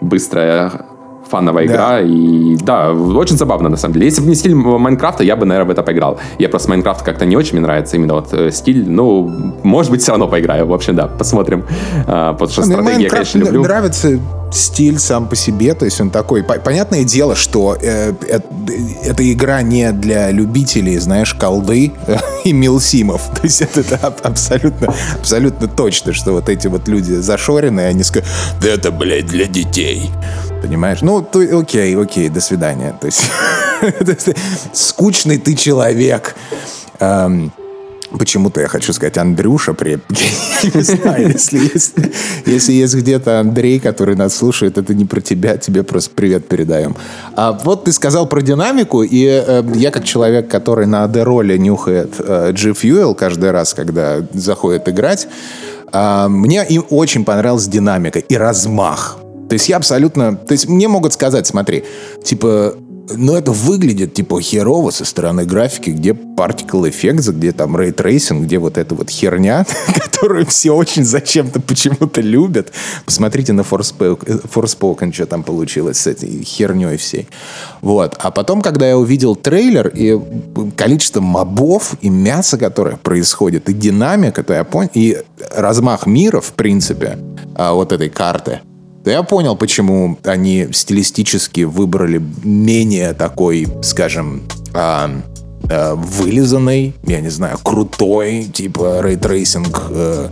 быстрая 0.00 0.86
фановая 1.30 1.66
да. 1.66 1.72
игра. 1.72 2.00
И 2.00 2.56
да, 2.56 2.92
очень 2.92 3.36
забавно 3.36 3.68
на 3.68 3.76
самом 3.76 3.94
деле. 3.94 4.06
Если 4.06 4.20
бы 4.20 4.28
не 4.28 4.34
стиль 4.34 4.54
Майнкрафта, 4.54 5.24
я 5.24 5.36
бы, 5.36 5.46
наверное, 5.46 5.68
в 5.68 5.70
это 5.70 5.82
поиграл. 5.82 6.18
Я 6.38 6.48
просто 6.48 6.68
Майнкрафт 6.68 7.02
как-то 7.02 7.24
не 7.24 7.36
очень 7.36 7.52
мне 7.52 7.62
нравится, 7.62 7.96
именно 7.96 8.14
вот 8.14 8.32
э, 8.32 8.50
стиль. 8.50 8.88
Ну, 8.88 9.54
может 9.62 9.90
быть, 9.90 10.02
все 10.02 10.12
равно 10.12 10.28
поиграю. 10.28 10.66
В 10.66 10.72
общем, 10.72 10.96
да, 10.96 11.06
посмотрим. 11.06 11.64
А, 12.06 12.32
потому 12.32 12.50
что 12.50 12.62
стратегия, 12.62 13.04
я, 13.04 13.10
конечно, 13.10 13.38
люблю. 13.38 13.62
нравится 13.62 14.18
стиль 14.52 14.98
сам 14.98 15.28
по 15.28 15.36
себе, 15.36 15.74
то 15.74 15.84
есть 15.84 16.00
он 16.00 16.10
такой. 16.10 16.42
Понятное 16.42 17.04
дело, 17.04 17.36
что 17.36 17.76
э, 17.80 18.12
э, 18.28 18.40
эта 19.04 19.32
игра 19.32 19.62
не 19.62 19.92
для 19.92 20.30
любителей, 20.30 20.98
знаешь, 20.98 21.34
колды 21.34 21.92
и 22.44 22.52
милсимов. 22.52 23.22
То 23.34 23.42
есть 23.44 23.62
это, 23.62 23.80
это 23.80 24.14
абсолютно, 24.22 24.92
абсолютно 25.18 25.68
точно, 25.68 26.12
что 26.12 26.32
вот 26.32 26.48
эти 26.48 26.66
вот 26.66 26.88
люди 26.88 27.12
зашоренные, 27.12 27.88
они 27.88 28.02
скажут, 28.02 28.28
да 28.60 28.68
это, 28.68 28.90
блядь, 28.90 29.26
для 29.26 29.46
детей. 29.46 30.10
Понимаешь? 30.62 31.00
Ну, 31.02 31.22
то, 31.22 31.40
окей, 31.40 31.96
окей, 31.96 32.28
до 32.28 32.40
свидания. 32.40 32.94
То 33.00 33.06
есть, 33.06 33.22
скучный 34.72 35.38
ты 35.38 35.54
человек. 35.54 36.34
Эм, 36.98 37.52
Почему-то 38.18 38.60
я 38.60 38.66
хочу 38.66 38.92
сказать 38.92 39.16
Андрюша, 39.18 39.76
я 39.80 40.00
не 40.74 40.82
знаю, 40.82 41.28
если 41.28 41.58
есть, 41.58 41.94
если 42.44 42.72
есть 42.72 42.94
где-то 42.94 43.38
Андрей, 43.38 43.78
который 43.78 44.16
нас 44.16 44.34
слушает, 44.34 44.78
это 44.78 44.94
не 44.94 45.04
про 45.04 45.20
тебя, 45.20 45.56
тебе 45.56 45.84
просто 45.84 46.10
привет 46.14 46.48
передаем. 46.48 46.96
А 47.36 47.52
вот 47.52 47.84
ты 47.84 47.92
сказал 47.92 48.26
про 48.26 48.40
динамику, 48.40 49.04
и 49.04 49.26
э, 49.26 49.62
я 49.74 49.92
как 49.92 50.04
человек, 50.04 50.48
который 50.48 50.86
на 50.86 51.04
адероле 51.04 51.56
нюхает 51.56 52.14
э, 52.18 52.52
G-Fuel 52.52 53.14
каждый 53.14 53.52
раз, 53.52 53.74
когда 53.74 54.26
заходит 54.32 54.88
играть, 54.88 55.28
э, 55.92 56.26
мне 56.28 56.66
им 56.66 56.84
очень 56.90 57.24
понравилась 57.24 57.68
динамика 57.68 58.18
и 58.18 58.34
размах. 58.34 59.18
То 59.50 59.54
есть 59.54 59.68
я 59.68 59.78
абсолютно... 59.78 60.36
То 60.36 60.52
есть 60.52 60.68
мне 60.68 60.86
могут 60.86 61.12
сказать, 61.12 61.44
смотри, 61.44 61.82
типа, 62.22 62.76
ну, 63.16 63.34
это 63.34 63.50
выглядит, 63.50 64.14
типа, 64.14 64.40
херово 64.40 64.90
со 64.90 65.04
стороны 65.04 65.44
графики, 65.44 65.90
где 65.90 66.10
particle 66.10 66.88
effects, 66.88 67.32
где 67.32 67.50
там 67.50 67.76
ray 67.76 67.92
tracing, 67.92 68.44
где 68.44 68.58
вот 68.58 68.78
эта 68.78 68.94
вот 68.94 69.10
херня, 69.10 69.66
которую 69.94 70.46
все 70.46 70.70
очень 70.70 71.04
зачем-то 71.04 71.60
почему-то 71.60 72.20
любят. 72.20 72.70
Посмотрите 73.04 73.52
на 73.52 73.62
Forspoken, 73.62 74.48
Forspoken, 74.54 75.12
что 75.12 75.26
там 75.26 75.42
получилось 75.42 75.98
с 75.98 76.06
этой 76.06 76.44
херней 76.44 76.96
всей. 76.96 77.26
Вот. 77.80 78.14
А 78.20 78.30
потом, 78.30 78.62
когда 78.62 78.88
я 78.88 78.96
увидел 78.96 79.34
трейлер 79.34 79.88
и 79.88 80.16
количество 80.76 81.20
мобов 81.20 81.94
и 82.02 82.08
мяса, 82.08 82.56
которое 82.56 82.98
происходит, 82.98 83.68
и 83.68 83.72
динамика, 83.72 84.44
то 84.44 84.54
я 84.54 84.62
понял, 84.62 84.90
и 84.94 85.18
размах 85.52 86.06
мира, 86.06 86.40
в 86.40 86.52
принципе, 86.52 87.18
а, 87.56 87.72
вот 87.72 87.90
этой 87.90 88.10
карты, 88.10 88.60
то 89.04 89.10
я 89.10 89.22
понял, 89.22 89.56
почему 89.56 90.18
они 90.24 90.68
стилистически 90.72 91.62
выбрали 91.62 92.22
менее 92.44 93.14
такой, 93.14 93.66
скажем, 93.82 94.42
а, 94.74 95.10
э, 95.68 95.94
вылизанный, 95.94 96.94
я 97.04 97.20
не 97.20 97.30
знаю, 97.30 97.58
крутой, 97.62 98.44
типа 98.44 99.00
ray 99.02 99.27
tracing 99.27 99.86
э, 99.90 100.28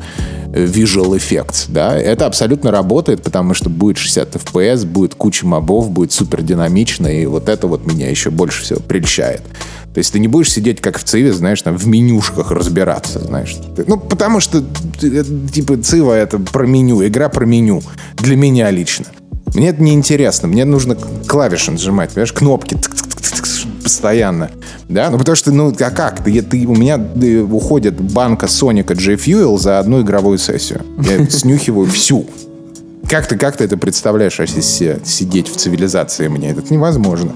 visual 0.53 1.17
effects, 1.17 1.67
да, 1.69 1.97
это 1.97 2.27
абсолютно 2.27 2.71
работает, 2.71 3.23
потому 3.23 3.55
что 3.55 3.71
будет 3.71 3.99
60 3.99 4.37
FPS, 4.37 4.87
будет 4.87 5.15
куча 5.15 5.47
мобов, 5.47 5.91
будет 5.91 6.13
супер 6.13 6.43
динамично, 6.43 7.07
и 7.07 7.27
вот 7.27 7.49
это 7.49 7.67
вот 7.67 7.87
меня 7.87 8.11
еще 8.11 8.31
больше 8.31 8.63
всего 8.63 8.81
прельщает. 8.81 9.43
То 9.95 9.99
есть 9.99 10.13
ты 10.13 10.19
не 10.19 10.29
будешь 10.29 10.53
сидеть, 10.53 10.81
как 10.81 10.99
в 10.99 11.05
Циве, 11.05 11.33
знаешь, 11.33 11.63
там 11.63 11.77
в 11.77 11.87
менюшках 11.87 12.51
разбираться, 12.51 13.21
знаешь. 13.21 13.57
Ну, 13.87 13.99
потому 13.99 14.41
что, 14.41 14.63
э, 15.03 15.25
типа, 15.53 15.77
Цива— 15.79 16.13
это 16.15 16.39
про 16.39 16.67
меню, 16.67 17.07
игра 17.07 17.29
про 17.29 17.47
меню. 17.47 17.83
Для 18.17 18.37
меня 18.37 18.71
лично. 18.71 19.07
Мне 19.55 19.71
это 19.71 19.83
не 19.83 19.95
интересно. 19.95 20.47
Мне 20.47 20.65
нужно 20.65 20.97
клавиши 21.27 21.71
нажимать, 21.73 22.11
понимаешь, 22.11 22.33
кнопки 22.33 22.77
постоянно. 23.89 24.51
Да, 24.89 25.09
ну 25.11 25.19
потому 25.19 25.35
что, 25.35 25.51
ну, 25.51 25.75
а 25.81 25.91
как? 25.91 26.23
Ты, 26.23 26.43
ты, 26.43 26.67
у 26.67 26.75
меня 26.75 27.01
э, 27.23 27.41
уходит 27.41 27.99
банка 27.99 28.47
Соника 28.47 28.95
J 28.95 29.15
Fuel 29.15 29.59
за 29.59 29.79
одну 29.79 30.03
игровую 30.03 30.37
сессию. 30.37 30.83
Я 30.99 31.27
снюхиваю 31.31 31.87
всю. 31.87 32.27
Как 33.09 33.27
ты, 33.27 33.39
как 33.39 33.57
ты 33.57 33.65
это 33.65 33.79
представляешь, 33.79 34.39
если 34.39 34.61
сидеть 35.05 35.49
в 35.49 35.57
цивилизации 35.57 36.29
мне? 36.29 36.51
Это 36.51 36.73
невозможно. 36.73 37.33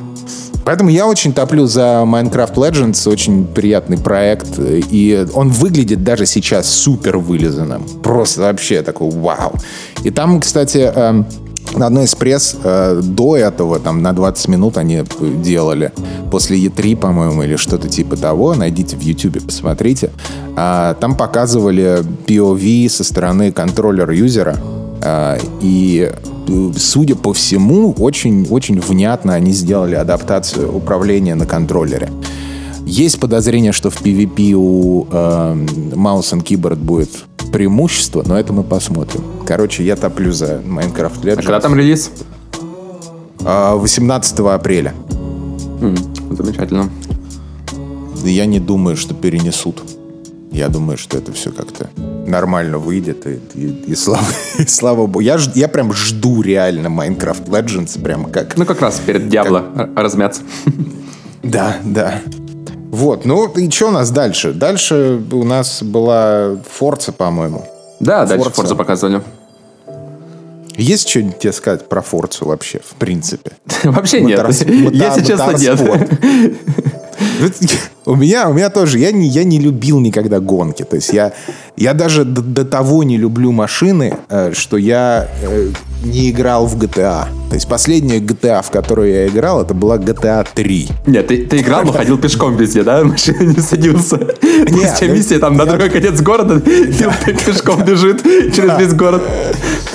Поэтому 0.65 0.91
я 0.91 1.07
очень 1.07 1.33
топлю 1.33 1.67
за 1.67 2.05
Minecraft 2.07 2.55
Legends, 2.55 3.09
очень 3.11 3.47
приятный 3.47 3.99
проект, 3.99 4.59
и 4.59 5.27
он 5.35 5.51
выглядит 5.51 6.05
даже 6.05 6.27
сейчас 6.27 6.69
супер 6.69 7.19
вылизанным. 7.19 7.85
Просто 8.03 8.43
вообще 8.43 8.83
такой 8.83 9.11
вау. 9.11 9.55
И 10.05 10.11
там, 10.11 10.41
кстати, 10.41 10.79
эм, 10.79 11.27
на 11.77 11.87
одной 11.87 12.05
из 12.05 12.15
пресс 12.15 12.57
э, 12.63 13.01
до 13.03 13.37
этого, 13.37 13.79
там, 13.79 14.03
на 14.03 14.13
20 14.13 14.49
минут 14.49 14.77
они 14.77 15.05
делали, 15.43 15.93
после 16.31 16.59
E3, 16.59 16.97
по-моему, 16.97 17.43
или 17.43 17.57
что-то 17.57 17.89
типа 17.89 18.17
того, 18.17 18.55
найдите 18.55 18.97
в 18.97 19.01
YouTube, 19.01 19.45
посмотрите. 19.45 20.11
Э, 20.57 20.95
там 21.01 21.17
показывали 21.17 22.03
POV 22.27 22.89
со 22.89 23.05
стороны 23.05 23.53
контроллер-юзера, 23.53 24.57
э, 24.59 24.82
и 25.61 26.13
судя 26.77 27.17
по 27.17 27.33
всему, 27.33 27.93
очень-очень 27.93 28.81
внятно 28.81 29.35
они 29.35 29.53
сделали 29.53 29.95
адаптацию 29.95 30.75
управления 30.75 31.35
на 31.35 31.47
контроллере. 31.47 32.11
Есть 32.85 33.21
подозрение, 33.21 33.73
что 33.73 33.91
в 33.91 34.03
PvP 34.03 34.53
у 34.53 35.07
э, 35.11 35.15
Mouse 35.95 36.33
and 36.33 36.45
Keyboard 36.45 36.77
будет 36.77 37.11
преимущество, 37.53 38.23
но 38.27 38.39
это 38.39 38.53
мы 38.53 38.65
посмотрим. 38.65 39.23
Короче, 39.47 39.85
я 39.85 39.97
топлю 39.97 40.33
за 40.33 40.57
Minecraft 40.57 41.23
Legends. 41.23 41.33
А 41.33 41.43
когда 41.43 41.61
там 41.61 41.77
релиз? 41.77 42.11
18 43.41 44.41
а, 44.41 44.55
апреля. 44.55 44.95
Mm, 45.81 46.37
замечательно. 46.37 46.91
Я 48.25 48.47
не 48.47 48.61
думаю, 48.61 48.97
что 48.97 49.15
перенесут. 49.15 49.83
Я 50.53 50.69
думаю, 50.69 50.99
что 50.99 51.17
это 51.17 51.33
все 51.33 51.51
как-то 51.51 51.89
нормально 52.27 52.77
выйдет. 52.79 53.27
И, 53.27 53.41
и, 53.55 53.85
и, 53.87 53.95
слава, 53.95 54.27
и 54.59 54.67
слава 54.67 55.07
богу. 55.07 55.21
Я, 55.21 55.39
я 55.55 55.67
прям 55.67 55.93
жду 55.95 56.43
реально 56.43 56.89
Minecraft 56.89 57.49
Legends. 57.49 58.01
Прям 58.01 58.31
как... 58.31 58.59
Ну, 58.59 58.67
как 58.67 58.83
раз 58.83 59.01
перед 59.01 59.29
Диабло 59.29 59.65
как... 59.75 59.99
размяться. 59.99 60.43
Да, 61.43 61.79
да. 61.83 62.21
Вот, 62.93 63.25
ну 63.25 63.49
и 63.49 63.69
что 63.69 63.89
у 63.89 63.91
нас 63.91 64.13
дальше? 64.13 64.53
Дальше 64.53 65.21
у 65.33 65.43
нас 65.43 65.83
была 65.83 66.57
Форца, 66.79 67.11
по-моему. 67.11 67.67
Да, 67.99 68.27
дальше 68.27 68.51
Форца 68.51 68.77
показывали. 68.77 69.23
Есть 70.77 71.09
что-нибудь 71.09 71.41
тебе 71.41 71.53
сказать 71.53 71.89
про 71.89 72.01
Форцу 72.01 72.47
вообще, 72.47 72.79
в 72.79 72.95
принципе? 72.95 73.53
Вообще 73.83 74.21
нет. 74.21 74.47
Если 74.49 75.25
честно, 75.25 75.53
нет. 75.59 75.81
У 78.05 78.17
меня, 78.17 78.49
у 78.49 78.53
меня 78.53 78.69
тоже, 78.69 78.99
я 78.99 79.13
не, 79.13 79.29
я 79.29 79.45
не 79.45 79.61
любил 79.61 80.01
никогда 80.01 80.41
гонки. 80.41 80.83
То 80.83 80.97
есть 80.97 81.13
я, 81.13 81.33
я 81.77 81.95
даже 81.95 82.25
до, 82.25 82.43
до 82.43 82.65
того 82.65 83.05
не 83.05 83.17
люблю 83.17 83.53
машины, 83.53 84.17
э, 84.29 84.53
что 84.55 84.77
я 84.77 85.29
э, 85.41 85.69
не 86.05 86.31
играл 86.31 86.67
в 86.67 86.77
GTA. 86.77 87.27
То 87.49 87.55
есть 87.55 87.69
последняя 87.69 88.19
GTA, 88.19 88.63
в 88.65 88.71
которую 88.71 89.13
я 89.13 89.29
играл, 89.29 89.63
это 89.63 89.73
была 89.73 89.99
GTA 89.99 90.45
3. 90.53 90.89
Нет, 91.07 91.29
ты, 91.29 91.47
ты 91.47 91.59
играл, 91.59 91.85
но 91.85 91.93
ходил 91.93 92.19
пешком 92.19 92.57
везде, 92.57 92.83
да? 92.83 93.05
Машина 93.05 93.43
не 93.43 93.61
садился. 93.61 94.17
Нет, 94.43 94.99
ну, 95.01 95.09
миссия 95.15 95.39
там 95.39 95.57
на 95.57 95.65
другой 95.65 95.91
конец 95.91 96.21
города, 96.21 96.61
пешком 97.47 97.85
бежит 97.85 98.23
через 98.23 98.81
весь 98.81 98.95
город. 98.95 99.23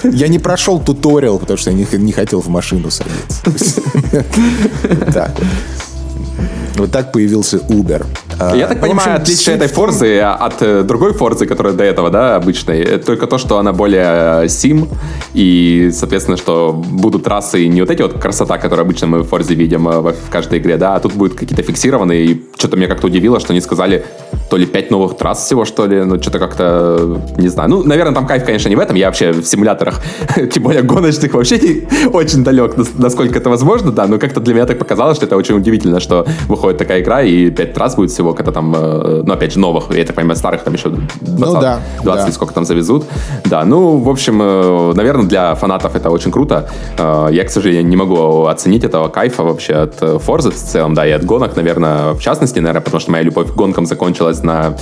Я 0.04 0.30
не 0.30 0.40
прошел 0.40 0.80
туториал, 0.80 1.40
потому 1.40 1.58
что 1.58 1.72
я 1.72 1.76
не, 1.76 1.86
не 1.98 2.14
хотел 2.14 2.40
в 2.40 2.48
машину 2.48 2.90
садиться. 2.90 3.82
Так 5.14 5.32
вот. 6.78 6.92
Так 6.92 7.12
появился 7.12 7.58
Uber. 7.58 8.06
Я 8.40 8.66
а, 8.66 8.68
так 8.68 8.82
понимаю, 8.82 9.18
отличие 9.18 9.56
этой 9.56 9.68
Форзы 9.68 10.20
от 10.20 10.62
э, 10.62 10.84
другой 10.84 11.14
Форзы, 11.14 11.48
которая 11.48 11.74
до 11.74 11.84
этого, 11.84 12.12
да, 12.12 12.36
обычной, 12.36 13.00
только 13.00 13.26
то, 13.26 13.40
что 13.40 13.58
она 13.58 13.74
более 13.74 14.48
сим, 14.48 14.88
и, 15.34 15.90
соответственно, 15.92 16.38
что 16.38 16.72
будут 16.74 17.24
трассы 17.24 17.66
не 17.68 17.82
вот 17.82 17.90
эти 17.90 18.04
вот 18.04 18.20
красота, 18.20 18.60
которую 18.60 18.86
обычно 18.86 19.08
мы 19.08 19.20
в 19.20 19.28
Форзе 19.30 19.56
видим 19.56 19.88
э, 19.88 20.02
в 20.02 20.30
каждой 20.30 20.60
игре, 20.60 20.78
да, 20.78 20.96
а 20.96 21.00
тут 21.00 21.14
будут 21.14 21.34
какие-то 21.34 21.64
фиксированные, 21.64 22.26
и 22.26 22.46
что-то 22.58 22.78
меня 22.78 22.88
как-то 22.88 23.08
удивило, 23.08 23.40
что 23.40 23.54
они 23.54 23.62
сказали 23.62 24.06
то 24.50 24.58
ли 24.58 24.66
пять 24.68 24.92
новых 24.92 25.18
трасс 25.18 25.44
всего, 25.44 25.66
что 25.66 25.88
ли, 25.88 26.04
ну, 26.04 26.22
что-то 26.22 26.38
как-то, 26.38 27.20
не 27.38 27.50
знаю. 27.50 27.70
Ну, 27.70 27.84
наверное, 27.84 28.14
там 28.14 28.28
кайф, 28.28 28.46
конечно, 28.46 28.70
не 28.70 28.76
в 28.76 28.80
этом, 28.80 28.96
я 28.96 29.08
вообще 29.08 29.32
в 29.32 29.46
симуляторах, 29.46 30.00
тем 30.54 30.64
более 30.64 30.84
гоночных, 30.84 31.34
вообще 31.34 31.58
не, 31.58 32.08
очень 32.14 32.44
далек, 32.44 32.76
насколько 32.98 33.40
это 33.40 33.50
возможно, 33.50 33.92
да, 33.92 34.06
но 34.06 34.20
как-то 34.20 34.40
для 34.40 34.54
меня 34.54 34.66
так 34.66 34.78
показалось, 34.78 35.18
что 35.18 35.26
это 35.26 35.36
очень 35.36 35.56
удивительно, 35.56 36.00
что 36.00 36.28
выходит 36.48 36.67
такая 36.76 37.02
игра, 37.02 37.24
и 37.24 37.50
пять 37.50 37.74
трасс 37.74 37.96
будет 37.96 38.12
всего 38.12 38.28
всего, 38.28 38.34
когда 38.34 38.52
там, 38.52 38.76
э, 38.76 39.24
ну, 39.26 39.34
опять 39.34 39.54
же, 39.54 39.60
новых, 39.60 39.92
я 39.96 40.04
так 40.04 40.16
понимаю, 40.16 40.36
старых 40.38 40.64
там 40.64 40.74
еще 40.74 40.90
20, 40.90 41.14
ну, 41.22 41.62
да, 41.62 41.80
20 42.04 42.26
да. 42.26 42.32
сколько 42.32 42.54
там 42.54 42.66
завезут. 42.66 43.06
Да, 43.46 43.66
ну, 43.66 43.98
в 43.98 44.10
общем, 44.10 44.42
э, 44.42 44.94
наверное, 44.96 45.26
для 45.26 45.56
фанатов 45.56 45.96
это 45.96 46.10
очень 46.10 46.32
круто. 46.32 46.70
Э, 46.98 47.30
я, 47.32 47.44
к 47.44 47.50
сожалению, 47.50 47.88
не 47.88 47.96
могу 47.96 48.46
оценить 48.48 48.84
этого 48.84 49.08
кайфа 49.08 49.44
вообще 49.44 49.74
от 49.74 50.02
Forza 50.02 50.52
в 50.52 50.56
целом, 50.56 50.94
да, 50.94 51.06
и 51.06 51.12
от 51.12 51.26
гонок, 51.26 51.56
наверное, 51.56 52.14
в 52.14 52.20
частности, 52.20 52.60
наверное, 52.60 52.82
потому 52.82 53.00
что 53.00 53.12
моя 53.12 53.24
любовь 53.24 53.52
к 53.52 53.56
гонкам 53.56 53.86
закончилась 53.86 54.44
на 54.44 54.76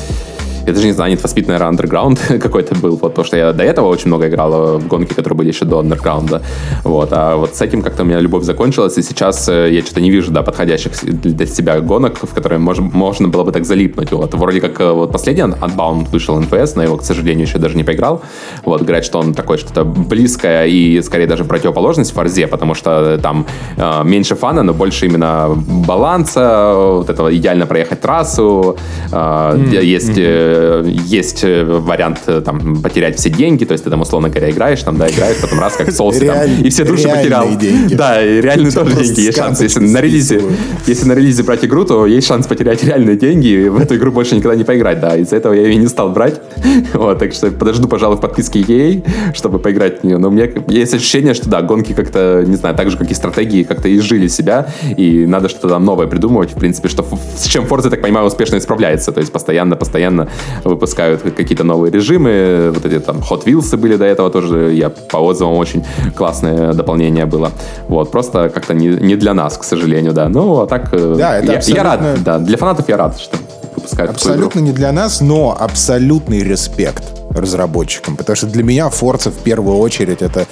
я 0.66 0.74
даже 0.74 0.86
не 0.86 0.94
знаю, 0.94 1.14
Need 1.14 1.22
for 1.22 1.34
Speed, 1.34 1.48
наверное, 1.48 1.72
Underground 1.72 2.40
какой-то 2.40 2.76
был, 2.76 2.92
вот, 2.92 3.12
потому 3.12 3.26
что 3.26 3.38
я 3.38 3.54
до 3.54 3.64
этого 3.64 3.88
очень 3.88 4.08
много 4.08 4.28
играл 4.28 4.78
в 4.80 4.88
гонки, 4.88 5.14
которые 5.14 5.38
были 5.38 5.50
еще 5.50 5.66
до 5.66 5.82
Underground, 5.82 6.42
вот, 6.84 7.10
а 7.12 7.36
вот 7.36 7.56
с 7.56 7.62
этим 7.62 7.82
как-то 7.82 8.04
у 8.04 8.06
меня 8.06 8.20
любовь 8.20 8.44
закончилась, 8.44 8.98
и 8.98 9.02
сейчас 9.02 9.48
э, 9.50 9.70
я 9.72 9.82
что-то 9.82 10.02
не 10.02 10.12
вижу, 10.12 10.32
да, 10.32 10.42
подходящих 10.42 10.92
для 11.04 11.46
себя 11.46 11.80
гонок, 11.80 12.18
в 12.22 12.34
которые 12.34 12.60
мож, 12.60 12.80
можно 12.80 13.28
было 13.28 13.44
бы 13.44 13.52
так 13.52 13.66
залипнуть, 13.66 14.12
вот, 14.12 14.34
вроде 14.34 14.62
как 14.62 14.80
э, 14.82 14.92
вот 14.92 15.12
последний 15.12 15.44
Unbound 15.44 16.10
вышел 16.12 16.40
NFS, 16.40 16.74
но 16.76 16.84
его, 16.84 16.98
к 16.98 17.04
сожалению, 17.04 17.48
еще 17.48 17.58
даже 17.58 17.78
не 17.78 17.84
поиграл, 17.84 18.22
вот, 18.64 18.82
говорят, 18.82 19.06
что 19.06 19.20
он 19.20 19.34
такой 19.34 19.58
что-то 19.58 19.84
близкое 19.84 20.66
и, 20.66 21.02
скорее, 21.02 21.28
даже 21.28 21.44
противоположность 21.46 22.12
Форзе, 22.12 22.48
потому 22.48 22.74
что 22.74 23.20
там 23.22 23.46
э, 23.78 24.04
меньше 24.04 24.36
фана, 24.36 24.64
но 24.64 24.74
больше 24.74 25.06
именно 25.06 25.50
баланса, 25.88 26.74
вот 26.76 27.10
этого 27.10 27.36
идеально 27.36 27.66
проехать 27.66 28.02
трассу, 28.02 28.78
э, 29.12 29.16
mm-hmm. 29.16 29.84
есть 29.84 30.18
э, 30.18 30.55
есть 30.86 31.44
э, 31.44 31.64
вариант 31.64 32.20
э, 32.28 32.42
там 32.42 32.82
потерять 32.82 33.18
все 33.18 33.30
деньги, 33.30 33.66
то 33.66 33.74
есть 33.74 33.84
ты 33.84 33.90
там 33.90 34.02
условно 34.02 34.30
говоря 34.30 34.50
играешь, 34.52 34.82
там 34.84 34.98
да 34.98 35.10
играешь, 35.10 35.38
потом 35.42 35.60
раз 35.60 35.76
как 35.76 35.92
соус 35.92 36.18
там, 36.18 36.38
и 36.62 36.70
все 36.70 36.84
души 36.84 37.08
потерял. 37.08 37.48
Деньги. 37.56 37.94
Да, 37.94 38.24
и 38.24 38.42
реальные 38.42 38.72
тоже 38.72 38.96
деньги. 38.96 39.22
Есть 39.22 39.38
шанс, 39.38 39.62
если 39.62 39.80
на 39.80 40.02
релизе, 40.02 40.42
если 40.88 41.08
на 41.08 41.14
релизе 41.14 41.44
брать 41.44 41.64
игру, 41.66 41.86
то 41.86 42.06
есть 42.06 42.28
шанс 42.28 42.48
потерять 42.48 42.84
реальные 42.84 43.18
деньги 43.18 43.48
и 43.48 43.70
в 43.70 43.80
эту 43.80 43.96
игру 43.96 44.12
больше 44.12 44.36
никогда 44.36 44.56
не 44.56 44.64
поиграть, 44.64 45.00
да. 45.00 45.16
Из-за 45.16 45.36
этого 45.38 45.54
я 45.54 45.64
ее 45.64 45.76
не 45.76 45.88
стал 45.88 46.10
брать. 46.10 46.42
Вот, 46.94 47.20
так 47.20 47.34
что 47.34 47.52
подожду, 47.52 47.88
пожалуй, 47.88 48.18
в 48.18 48.22
подписке 48.22 48.62
EA, 48.62 49.34
чтобы 49.34 49.60
поиграть 49.60 50.02
в 50.02 50.04
нее. 50.04 50.18
Но 50.18 50.30
у 50.30 50.32
меня 50.32 50.48
есть 50.68 50.94
ощущение, 50.94 51.34
что 51.34 51.50
да, 51.50 51.62
гонки 51.62 51.94
как-то, 51.94 52.44
не 52.46 52.56
знаю, 52.56 52.76
так 52.76 52.90
же, 52.90 52.98
как 52.98 53.12
и 53.12 53.14
стратегии, 53.14 53.64
как-то 53.64 53.94
изжили 53.94 54.28
себя, 54.28 54.68
и 54.98 55.26
надо 55.26 55.50
что-то 55.50 55.70
там 55.70 55.84
новое 55.84 56.08
придумывать, 56.08 56.52
в 56.52 56.58
принципе, 56.58 56.88
что 56.88 57.06
с 57.38 57.46
чем 57.46 57.66
Forza, 57.66 57.86
я 57.86 57.90
так 57.90 58.02
понимаю, 58.02 58.28
успешно 58.28 58.58
исправляется. 58.58 59.12
То 59.12 59.20
есть 59.20 59.32
постоянно, 59.32 59.76
постоянно 59.76 60.30
выпускают 60.64 61.22
какие-то 61.22 61.64
новые 61.64 61.92
режимы. 61.92 62.72
Вот 62.74 62.86
эти 62.86 63.00
там 63.00 63.18
Hot 63.18 63.46
Wheels 63.46 63.76
были 63.78 63.96
до 63.96 64.06
этого 64.06 64.30
тоже, 64.30 64.74
я 64.74 64.90
по 64.90 65.18
отзывам 65.18 65.58
очень 65.58 65.84
классное 66.16 66.74
дополнение 66.74 67.26
было. 67.26 67.52
Вот, 67.88 68.12
просто 68.12 68.50
как-то 68.50 68.74
не, 68.74 68.88
не 68.88 69.16
для 69.16 69.34
нас, 69.34 69.58
к 69.58 69.64
сожалению, 69.64 70.14
да. 70.14 70.30
Ну, 70.30 70.62
а 70.62 70.68
так 70.68 70.90
э, 70.94 71.16
да, 71.18 71.38
это 71.38 71.52
я, 71.52 71.58
абсолютно... 71.58 71.82
я 71.82 71.84
рад, 71.84 72.24
да, 72.24 72.38
для 72.40 72.58
фанатов 72.58 72.90
я 72.90 72.98
рад, 72.98 73.20
что 73.20 73.38
выпускают 73.76 74.12
Абсолютно 74.12 74.60
не 74.60 74.72
для 74.72 74.92
нас, 74.92 75.22
но 75.22 75.56
абсолютный 75.58 76.44
респект 76.44 77.04
разработчикам, 77.32 78.16
потому 78.16 78.36
что 78.36 78.48
для 78.48 78.64
меня 78.64 78.88
Forza 78.88 79.30
в 79.30 79.40
первую 79.44 79.78
очередь 79.78 80.22
это 80.22 80.48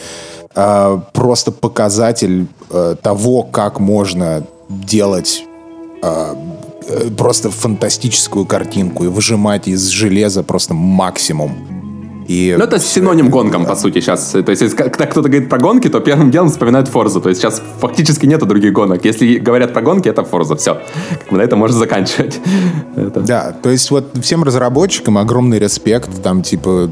э, 0.56 0.99
просто 1.13 1.51
показатель 1.51 2.47
э, 2.69 2.95
того, 3.01 3.43
как 3.43 3.79
можно 3.79 4.43
делать 4.69 5.43
э, 6.01 6.36
просто 7.17 7.50
фантастическую 7.50 8.46
картинку 8.46 9.06
и 9.06 9.08
выжимать 9.08 9.67
из 9.67 9.88
железа 9.88 10.43
просто 10.43 10.74
максимум. 10.74 11.73
И 12.28 12.56
ну, 12.58 12.64
это 12.64 12.80
синоним 12.80 13.30
гонкам, 13.30 13.66
по 13.66 13.76
сути, 13.76 14.00
сейчас. 14.00 14.32
То 14.32 14.50
есть, 14.50 14.62
если 14.62 14.76
когда 14.76 15.06
кто-то 15.06 15.30
говорит 15.30 15.50
про 15.50 15.58
гонки, 15.60 15.90
то 15.90 16.00
первым 16.00 16.32
делом 16.32 16.50
вспоминают 16.50 16.88
Форзу. 16.88 17.22
То 17.22 17.30
есть, 17.30 17.42
сейчас 17.42 17.62
фактически 17.80 18.26
нету 18.26 18.46
других 18.46 18.74
гонок. 18.74 19.04
Если 19.06 19.38
говорят 19.38 19.74
про 19.74 19.82
гонки, 19.82 20.08
это 20.10 20.24
Форза. 20.24 20.56
Все. 20.56 20.82
Как 21.10 21.32
бы 21.32 21.38
на 21.38 21.42
этом 21.42 21.60
можно 21.60 21.78
заканчивать. 21.78 22.40
Это. 22.96 23.22
Да, 23.22 23.52
то 23.52 23.70
есть, 23.70 23.90
вот 23.92 24.18
всем 24.22 24.44
разработчикам 24.44 25.18
огромный 25.18 25.60
респект. 25.60 26.10
Там, 26.22 26.44
типа, 26.44 26.90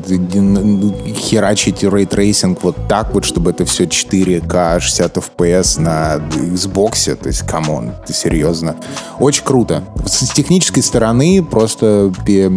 херачить 1.16 1.84
ray 1.84 2.08
tracing 2.08 2.64
вот 2.64 2.76
так 2.88 3.14
вот, 3.14 3.26
чтобы 3.26 3.52
это 3.52 3.66
все 3.66 3.86
4К, 3.86 4.80
60 4.80 5.18
FPS 5.18 5.80
на 5.80 6.18
Xbox. 6.18 7.16
То 7.16 7.28
есть, 7.28 7.46
come 7.46 7.72
on, 7.72 7.92
ты 8.06 8.14
серьезно. 8.14 8.76
Очень 9.20 9.44
круто. 9.44 9.84
С 10.06 10.30
технической 10.34 10.84
стороны 10.84 11.44
просто 11.44 12.12
я, 12.28 12.50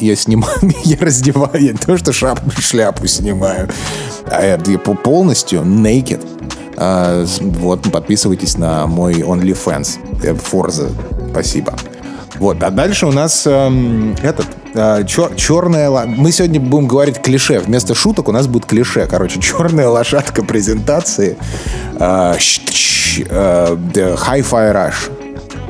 я 0.00 0.16
снимаю, 0.16 0.58
я 0.84 0.96
раздеваю 1.00 1.76
то, 1.78 1.96
что 1.96 2.12
шапку, 2.20 2.50
шляпу 2.60 3.06
снимаю. 3.06 3.68
А 4.30 4.44
я 4.44 4.58
полностью 4.78 5.60
naked. 5.62 6.20
А, 6.76 7.24
вот, 7.40 7.90
подписывайтесь 7.90 8.58
на 8.58 8.86
мой 8.86 9.14
OnlyFans. 9.20 10.20
Forza. 10.52 10.90
Спасибо. 11.30 11.74
Вот, 12.38 12.62
а 12.62 12.70
дальше 12.70 13.06
у 13.06 13.12
нас 13.12 13.46
эм, 13.46 14.14
этот 14.22 14.46
э, 14.74 15.04
чер, 15.06 15.34
черная... 15.34 15.90
Мы 16.06 16.32
сегодня 16.32 16.58
будем 16.60 16.86
говорить 16.86 17.20
клише. 17.20 17.60
Вместо 17.60 17.94
шуток 17.94 18.28
у 18.28 18.32
нас 18.32 18.46
будет 18.46 18.66
клише. 18.66 19.06
Короче, 19.06 19.40
черная 19.42 19.88
лошадка 19.88 20.42
презентации. 20.42 21.36
Э, 21.98 22.34
э, 22.34 23.76
Hi-Fi 23.94 24.74
Rush. 24.74 25.10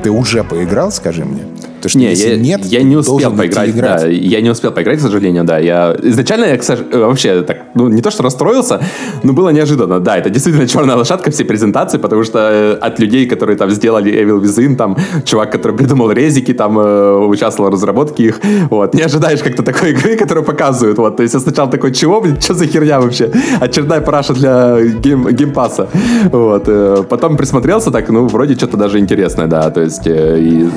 Ты 0.03 0.11
уже 0.11 0.43
поиграл, 0.43 0.91
скажи 0.91 1.25
мне? 1.25 1.43
Потому 1.81 1.89
что 1.89 1.99
не, 1.99 2.09
если 2.09 2.29
я, 2.29 2.37
нет, 2.37 2.65
я 2.65 2.83
не 2.83 2.95
успел 2.95 3.31
поиграть. 3.31 3.75
Да, 3.75 4.05
я 4.07 4.41
не 4.41 4.49
успел 4.49 4.71
поиграть, 4.71 4.99
к 4.99 5.01
сожалению, 5.01 5.43
да. 5.43 5.57
Я 5.57 5.95
изначально 6.03 6.45
я, 6.45 6.57
кстати, 6.57 6.83
вообще 6.93 7.41
так, 7.41 7.57
ну 7.73 7.89
не 7.89 8.01
то 8.01 8.11
что 8.11 8.23
расстроился, 8.23 8.79
но 9.23 9.33
было 9.33 9.49
неожиданно. 9.49 9.99
Да, 9.99 10.17
это 10.17 10.29
действительно 10.29 10.67
черная 10.73 10.95
лошадка 10.95 11.31
всей 11.31 11.45
презентации, 11.45 11.97
потому 11.97 12.23
что 12.23 12.39
э, 12.39 12.73
от 12.73 12.99
людей, 12.99 13.25
которые 13.27 13.57
там 13.57 13.71
сделали 13.71 14.11
Evil 14.11 14.41
Within, 14.41 14.75
там 14.75 14.97
чувак, 15.25 15.51
который 15.51 15.75
придумал 15.75 16.11
резики, 16.11 16.53
там 16.53 16.77
э, 16.79 17.17
участвовал 17.17 17.69
в 17.69 17.73
разработке 17.73 18.23
их, 18.23 18.39
вот, 18.69 18.93
не 18.93 19.01
ожидаешь 19.01 19.41
как-то 19.41 19.63
такой 19.63 19.91
игры, 19.93 20.15
которую 20.15 20.45
показывают, 20.45 20.97
вот. 20.97 21.17
То 21.17 21.23
есть 21.23 21.33
я 21.33 21.39
сначала 21.39 21.69
такой, 21.69 21.93
чего, 21.93 22.21
блин, 22.21 22.39
что 22.39 22.53
за 22.53 22.67
херня 22.67 22.99
вообще? 22.99 23.31
Очередная 23.59 24.01
параша 24.01 24.33
для 24.33 24.81
Game, 24.81 25.27
Game 25.29 25.52
Pass 25.52 25.75
а. 25.75 25.87
Вот. 26.31 26.63
Э, 26.67 27.03
потом 27.09 27.37
присмотрелся 27.37 27.91
так, 27.91 28.09
ну, 28.09 28.27
вроде 28.27 28.55
что-то 28.55 28.77
даже 28.77 28.99
интересное, 28.99 29.47
да. 29.47 29.69
То 29.69 29.81
есть 29.81 30.05
и 30.05 30.69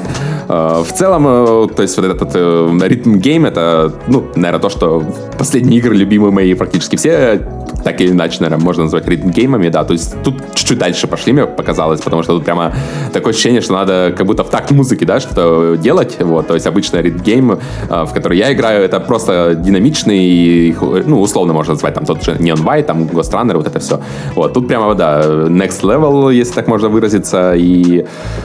в 0.48 0.85
в 0.85 0.92
целом, 0.92 1.26
э, 1.26 1.66
то 1.74 1.83
есть 1.83 1.96
вот 1.96 2.07
этот 2.07 2.30
э, 2.35 2.78
rhythm 2.83 3.16
game, 3.16 3.46
это, 3.46 3.92
ну, 4.07 4.24
наверное, 4.37 4.61
то, 4.61 4.70
что 4.70 5.02
последние 5.38 5.80
игры, 5.80 5.96
любимые 5.96 6.30
мои 6.30 6.54
практически 6.54 6.96
все, 6.96 7.40
так 7.83 8.00
или 8.00 8.12
иначе, 8.12 8.38
наверное, 8.40 8.64
можно 8.64 8.85
назвать 8.85 9.09
rhythm 9.09 9.30
game 9.30 9.49
ами, 9.49 9.68
да, 9.68 9.85
то 9.85 9.92
есть 9.92 10.14
тут 10.22 10.37
чуть-чуть 10.54 10.78
дальше 10.78 11.07
пошли, 11.07 11.33
мне 11.33 11.46
показалось, 11.46 12.00
потому 12.00 12.22
что 12.22 12.37
тут 12.37 12.44
прямо 12.44 12.72
такое 13.12 13.33
ощущение, 13.33 13.61
что 13.61 13.72
надо 13.72 14.14
как 14.16 14.26
будто 14.26 14.44
в 14.44 14.50
такт 14.50 14.70
музыки, 14.70 15.04
да, 15.04 15.20
что-то 15.20 15.76
делать, 15.76 16.16
вот, 16.20 16.46
то 16.46 16.54
есть 16.54 16.66
обычный 16.66 17.02
ритм 17.02 17.22
гейм, 17.22 17.52
э, 17.52 18.04
в 18.04 18.12
который 18.12 18.38
я 18.38 18.52
играю, 18.52 18.85
это 18.85 19.00
просто 19.00 19.54
динамичный, 19.54 20.76
ну, 21.07 21.20
условно 21.20 21.52
можно 21.52 21.72
назвать, 21.72 21.94
там, 21.94 22.04
тот 22.04 22.22
же 22.22 22.33
Neon 22.33 22.62
White, 22.64 22.85
там, 22.85 23.02
Ghost 23.04 23.33
Runner, 23.33 23.57
вот 23.57 23.66
это 23.66 23.80
все, 23.80 24.00
вот, 24.37 24.52
тут 24.54 24.68
прямо, 24.68 24.94
да, 24.94 25.22
next 25.48 25.83
level, 25.83 26.33
если 26.33 26.54
так 26.54 26.68
можно 26.68 26.88
выразиться, 26.88 27.54
и 27.57 28.04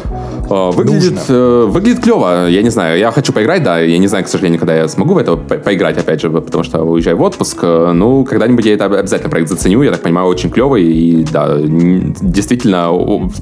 Э, 0.09 0.38
выглядит, 0.49 1.19
э, 1.29 1.65
выглядит 1.67 2.03
клево. 2.03 2.47
Я 2.47 2.61
не 2.61 2.69
знаю, 2.69 2.99
я 2.99 3.11
хочу 3.11 3.33
поиграть, 3.33 3.63
да. 3.63 3.79
Я 3.79 3.97
не 3.97 4.07
знаю, 4.07 4.25
к 4.25 4.27
сожалению, 4.27 4.59
когда 4.59 4.75
я 4.75 4.87
смогу 4.87 5.13
в 5.13 5.17
это 5.17 5.35
по 5.35 5.55
поиграть, 5.55 5.97
опять 5.97 6.21
же, 6.21 6.29
потому 6.29 6.63
что 6.63 6.83
уезжаю 6.83 7.17
в 7.17 7.21
отпуск. 7.21 7.61
Ну, 7.61 8.25
когда-нибудь 8.25 8.65
я 8.65 8.73
это 8.73 8.85
обязательно 8.85 9.29
проект 9.29 9.49
заценю. 9.49 9.81
Я 9.81 9.91
так 9.91 10.01
понимаю, 10.01 10.27
очень 10.27 10.49
клевый. 10.49 10.83
И 10.83 11.25
да, 11.31 11.57
действительно, 11.59 12.89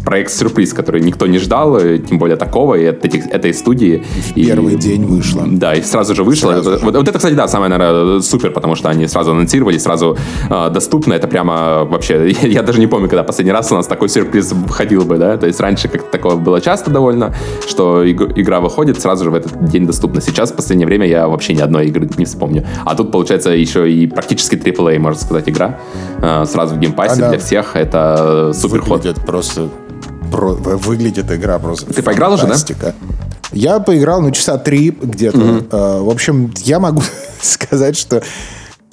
проект-сюрприз, 0.06 0.74
который 0.74 1.02
никто 1.02 1.28
не 1.28 1.40
ждал, 1.40 1.80
тем 1.80 2.20
более 2.20 2.38
такого, 2.38 2.76
и 2.76 2.86
от 2.86 3.06
этих, 3.06 3.28
этой 3.28 3.54
студии. 3.54 4.04
В 4.04 4.38
и, 4.38 4.46
первый 4.46 4.76
день 4.76 5.06
вышло. 5.06 5.44
Да, 5.46 5.74
и 5.74 5.82
сразу 5.82 6.16
же 6.16 6.24
вышло. 6.24 6.52
Сразу. 6.52 6.78
Вот, 6.82 6.96
вот 6.96 7.08
это, 7.08 7.18
кстати, 7.18 7.34
да, 7.34 7.48
самое, 7.48 7.70
наверное, 7.70 8.22
супер, 8.22 8.52
потому 8.52 8.76
что 8.76 8.90
они 8.90 9.08
сразу 9.08 9.32
анонсировали, 9.32 9.78
сразу 9.78 10.18
э, 10.50 10.70
доступно. 10.70 11.14
Это 11.14 11.28
прямо 11.28 11.86
вообще... 11.86 12.30
Я, 12.42 12.48
я 12.48 12.64
даже 12.64 12.80
не 12.80 12.88
помню, 12.88 13.08
когда 13.08 13.24
последний 13.24 13.54
раз 13.54 13.72
у 13.72 13.76
нас 13.76 13.88
такой 13.88 14.10
сюрприз 14.10 14.54
входил 14.68 15.04
бы, 15.06 15.18
да. 15.18 15.38
То 15.38 15.48
есть 15.48 15.60
раньше 15.60 15.88
как-то 15.88 16.12
такого 16.12 16.36
было 16.36 16.62
часто 16.62 16.90
довольно, 16.98 17.32
что 17.68 18.04
игра 18.10 18.60
выходит 18.60 19.00
сразу 19.00 19.24
же 19.24 19.30
в 19.30 19.36
этот 19.36 19.70
день 19.70 19.86
доступна. 19.86 20.20
Сейчас, 20.20 20.52
в 20.52 20.56
последнее 20.56 20.88
время, 20.88 21.06
я 21.06 21.28
вообще 21.28 21.54
ни 21.54 21.62
одной 21.62 21.88
игры 21.88 22.10
не 22.18 22.26
вспомню. 22.26 22.66
А 22.86 22.96
тут, 22.96 23.12
получается, 23.12 23.52
еще 23.52 23.92
и 23.92 24.08
практически 24.08 24.56
AAA, 24.56 24.98
можно 24.98 25.22
сказать, 25.22 25.48
игра. 25.48 25.78
Э, 26.22 26.46
сразу 26.46 26.76
в 26.76 26.80
Game 26.80 26.99
Pass 26.99 27.19
е 27.19 27.24
а, 27.24 27.30
для 27.30 27.38
всех. 27.38 27.76
Это 27.76 28.52
супер 28.54 28.82
ход. 28.82 29.06
Просто... 29.26 29.70
Про, 30.32 30.54
выглядит 30.54 31.32
игра 31.32 31.58
просто 31.58 31.94
Ты 31.94 32.04
поиграл 32.04 32.34
уже, 32.34 32.48
да? 32.48 32.94
Я 33.54 33.80
поиграл, 33.80 34.22
ну, 34.22 34.32
часа 34.32 34.58
три 34.58 34.90
где-то. 34.90 35.38
Mm-hmm. 35.38 36.04
В 36.04 36.10
общем, 36.10 36.52
я 36.66 36.80
могу 36.80 37.02
сказать, 37.42 37.96
что 37.96 38.22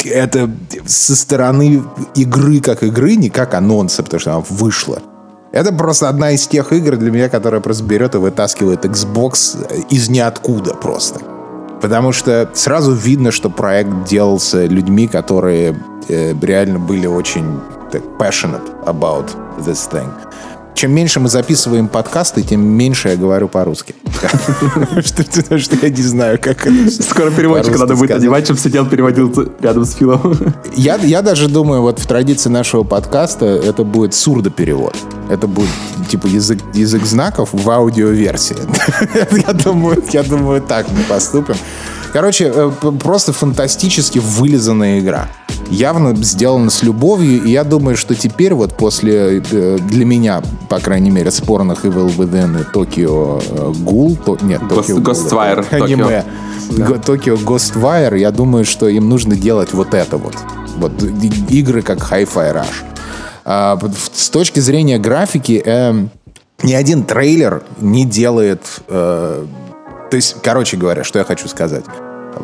это 0.05 0.51
со 0.87 1.17
стороны 1.17 1.83
игры 2.15 2.61
как 2.61 2.83
игры, 2.83 3.17
не 3.17 3.31
как 3.31 3.55
анонса, 3.55 4.03
потому 4.03 4.21
что 4.21 4.35
она 4.35 4.45
вышла. 4.49 5.03
Это 5.55 5.73
просто 5.73 6.09
одна 6.09 6.33
из 6.33 6.49
тех 6.49 6.73
игр 6.73 6.97
для 6.97 7.13
меня, 7.13 7.29
которая 7.29 7.61
просто 7.61 7.85
берет 7.85 8.17
и 8.17 8.19
вытаскивает 8.19 8.85
Xbox 8.85 9.87
из 9.89 10.09
ниоткуда 10.09 10.75
просто. 10.75 11.21
Потому 11.81 12.11
что 12.11 12.51
сразу 12.55 12.93
видно, 12.93 13.31
что 13.31 13.51
проект 13.51 14.03
делался 14.03 14.67
людьми, 14.67 15.07
которые 15.07 15.81
э, 16.09 16.35
реально 16.43 16.81
были 16.81 17.07
очень 17.07 17.61
так, 17.93 18.03
passionate 18.19 18.85
about 18.85 19.31
this 19.65 19.89
thing 19.89 20.11
чем 20.75 20.93
меньше 20.93 21.21
мы 21.21 21.29
записываем 21.29 21.89
подкасты, 21.89 22.43
тем 22.43 22.61
меньше 22.61 23.11
я 23.11 23.17
говорю 23.17 23.49
по-русски. 23.49 23.95
Что 25.05 25.77
я 25.83 25.89
не 25.89 26.03
знаю, 26.03 26.39
как 26.41 26.67
это 26.67 26.91
Скоро 26.91 27.31
переводчика 27.31 27.79
надо 27.79 27.95
будет 27.95 28.11
одевать, 28.11 28.45
чтобы 28.45 28.59
сидел, 28.59 28.87
переводил 28.87 29.33
рядом 29.61 29.85
с 29.85 29.95
Филом. 29.95 30.37
Я 30.77 31.23
даже 31.23 31.49
думаю, 31.49 31.83
вот 31.83 31.99
в 31.99 32.07
традиции 32.07 32.51
нашего 32.51 32.83
подкаста 32.83 33.47
это 33.47 33.85
будет 33.85 34.15
сурдоперевод. 34.15 34.97
Это 35.31 35.47
будет 35.47 35.71
типа 36.09 36.27
язык, 36.27 36.59
язык 36.75 37.05
знаков 37.05 37.51
в 37.53 37.71
аудиоверсии. 37.71 38.57
я, 39.47 39.53
думаю, 39.53 40.03
я 40.13 40.23
думаю, 40.23 40.61
так 40.61 40.87
мы 40.91 41.03
поступим. 41.09 41.55
Короче, 42.15 42.45
э, 42.55 42.71
просто 43.01 43.33
фантастически 43.33 44.21
вылизанная 44.21 45.01
игра. 45.01 45.27
Явно 45.69 46.15
сделана 46.15 46.71
с 46.71 46.85
любовью, 46.85 47.43
и 47.43 47.51
я 47.51 47.65
думаю, 47.65 47.97
что 47.97 48.15
теперь 48.15 48.55
вот 48.55 48.77
после, 48.77 49.43
э, 49.51 49.79
для 49.81 50.05
меня, 50.05 50.41
по 50.69 50.79
крайней 50.79 51.11
мере, 51.11 51.33
спорных 51.33 51.85
Evil 51.85 52.17
Within 52.17 52.61
и 52.61 52.73
Токио 52.73 53.41
Гул, 53.81 54.17
то, 54.25 54.39
нет, 54.43 54.61
Токио 54.69 54.99
Ghostwire, 54.99 55.67
аниме, 55.75 56.25
Токио 57.05 57.35
Ghostwire, 57.35 58.17
я 58.17 58.31
думаю, 58.31 58.65
что 58.65 58.87
им 58.87 59.09
нужно 59.09 59.35
делать 59.35 59.73
вот 59.73 59.93
это 59.93 60.17
вот. 60.17 60.37
Вот 60.77 60.93
игры 61.51 61.83
как 61.83 61.99
Hi-Fi 61.99 62.55
Rush. 62.55 62.85
А, 63.45 63.77
с 64.13 64.31
точки 64.31 64.61
зрения 64.61 64.99
графики, 64.99 65.61
э, 65.65 66.07
ни 66.63 66.75
один 66.75 67.03
трейлер 67.03 67.65
не 67.81 68.05
делает... 68.05 68.61
Э, 68.87 69.45
то 70.15 70.17
есть, 70.17 70.37
короче 70.45 70.77
говоря, 70.77 71.03
что 71.03 71.19
я 71.19 71.25
хочу 71.25 71.49
сказать 71.49 71.85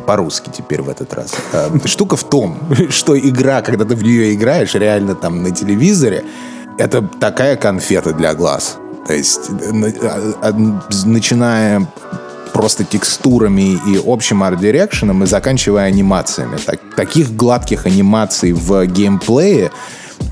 по-русски 0.05 0.51
теперь 0.53 0.81
в 0.81 0.89
этот 0.89 1.13
раз. 1.13 1.33
Э, 1.53 1.69
штука 1.85 2.17
в 2.17 2.25
том, 2.25 2.57
что 2.89 3.17
игра, 3.17 3.61
когда 3.61 3.85
ты 3.85 3.95
в 3.95 4.03
нее 4.03 4.33
играешь, 4.33 4.75
реально 4.75 5.15
там 5.15 5.41
на 5.41 5.51
телевизоре, 5.51 6.25
это 6.77 7.01
такая 7.01 7.55
конфета 7.55 8.11
для 8.11 8.33
глаз. 8.33 8.75
То 9.07 9.13
есть, 9.13 9.49
а, 10.03 10.33
а, 10.41 10.51
начиная 11.05 11.87
просто 12.51 12.83
текстурами 12.83 13.79
и 13.87 14.01
общим 14.05 14.43
арт-дирекшеном 14.43 15.23
и 15.23 15.25
заканчивая 15.25 15.85
анимациями. 15.85 16.57
Так, 16.65 16.81
таких 16.97 17.33
гладких 17.37 17.85
анимаций 17.85 18.51
в 18.51 18.85
геймплее 18.85 19.71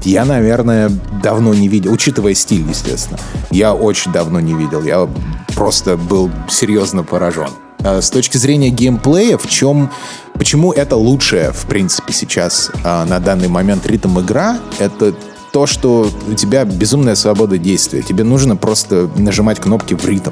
я, 0.04 0.26
наверное, 0.26 0.90
давно 1.22 1.54
не 1.54 1.68
видел, 1.68 1.92
учитывая 1.94 2.34
стиль, 2.34 2.66
естественно. 2.68 3.20
Я 3.52 3.74
очень 3.74 4.12
давно 4.12 4.40
не 4.40 4.54
видел. 4.54 4.84
Я 4.84 5.10
просто 5.56 5.98
был 5.98 6.32
серьезно 6.50 7.04
поражен. 7.04 7.50
А 7.84 8.02
с 8.02 8.10
точки 8.10 8.38
зрения 8.38 8.70
геймплея, 8.70 9.38
в 9.38 9.48
чем, 9.48 9.90
почему 10.34 10.74
это 10.74 10.96
лучшее, 10.96 11.52
в 11.52 11.66
принципе, 11.66 12.12
сейчас 12.12 12.72
а, 12.84 13.06
на 13.06 13.20
данный 13.20 13.48
момент 13.48 13.86
ритм 13.86 14.20
игра, 14.20 14.60
это 14.80 15.14
то, 15.52 15.66
что 15.66 16.10
у 16.28 16.34
тебя 16.34 16.66
безумная 16.66 17.16
свобода 17.16 17.58
действия. 17.58 18.02
Тебе 18.02 18.24
нужно 18.24 18.56
просто 18.56 19.10
нажимать 19.16 19.60
кнопки 19.60 19.94
в 19.94 20.06
ритм. 20.06 20.32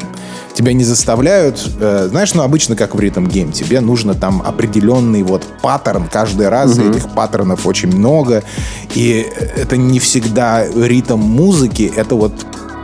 Тебя 0.54 0.74
не 0.74 0.84
заставляют, 0.84 1.68
э, 1.80 2.08
знаешь, 2.10 2.34
ну 2.34 2.42
обычно 2.42 2.76
как 2.76 2.96
в 2.96 3.00
rhythm 3.00 3.28
game, 3.28 3.52
тебе 3.52 3.80
нужно 3.80 4.14
там 4.14 4.42
определенный 4.44 5.24
вот 5.24 5.46
паттерн 5.62 6.08
каждый 6.12 6.50
раз, 6.50 6.78
mm-hmm. 6.78 6.92
этих 6.92 7.10
паттернов 7.10 7.66
очень 7.68 7.90
много, 7.90 8.44
и 8.96 9.28
это 9.56 9.78
не 9.78 10.00
всегда 10.00 10.66
ритм 10.68 11.20
музыки, 11.20 11.92
это 11.96 12.16
вот 12.16 12.34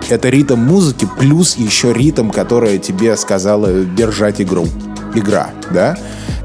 это 0.09 0.29
ритм 0.29 0.59
музыки 0.59 1.07
плюс 1.17 1.55
еще 1.55 1.93
ритм, 1.93 2.29
которая 2.29 2.77
тебе 2.77 3.15
сказала 3.17 3.83
держать 3.83 4.41
игру. 4.41 4.67
Игра, 5.15 5.49
да? 5.71 5.97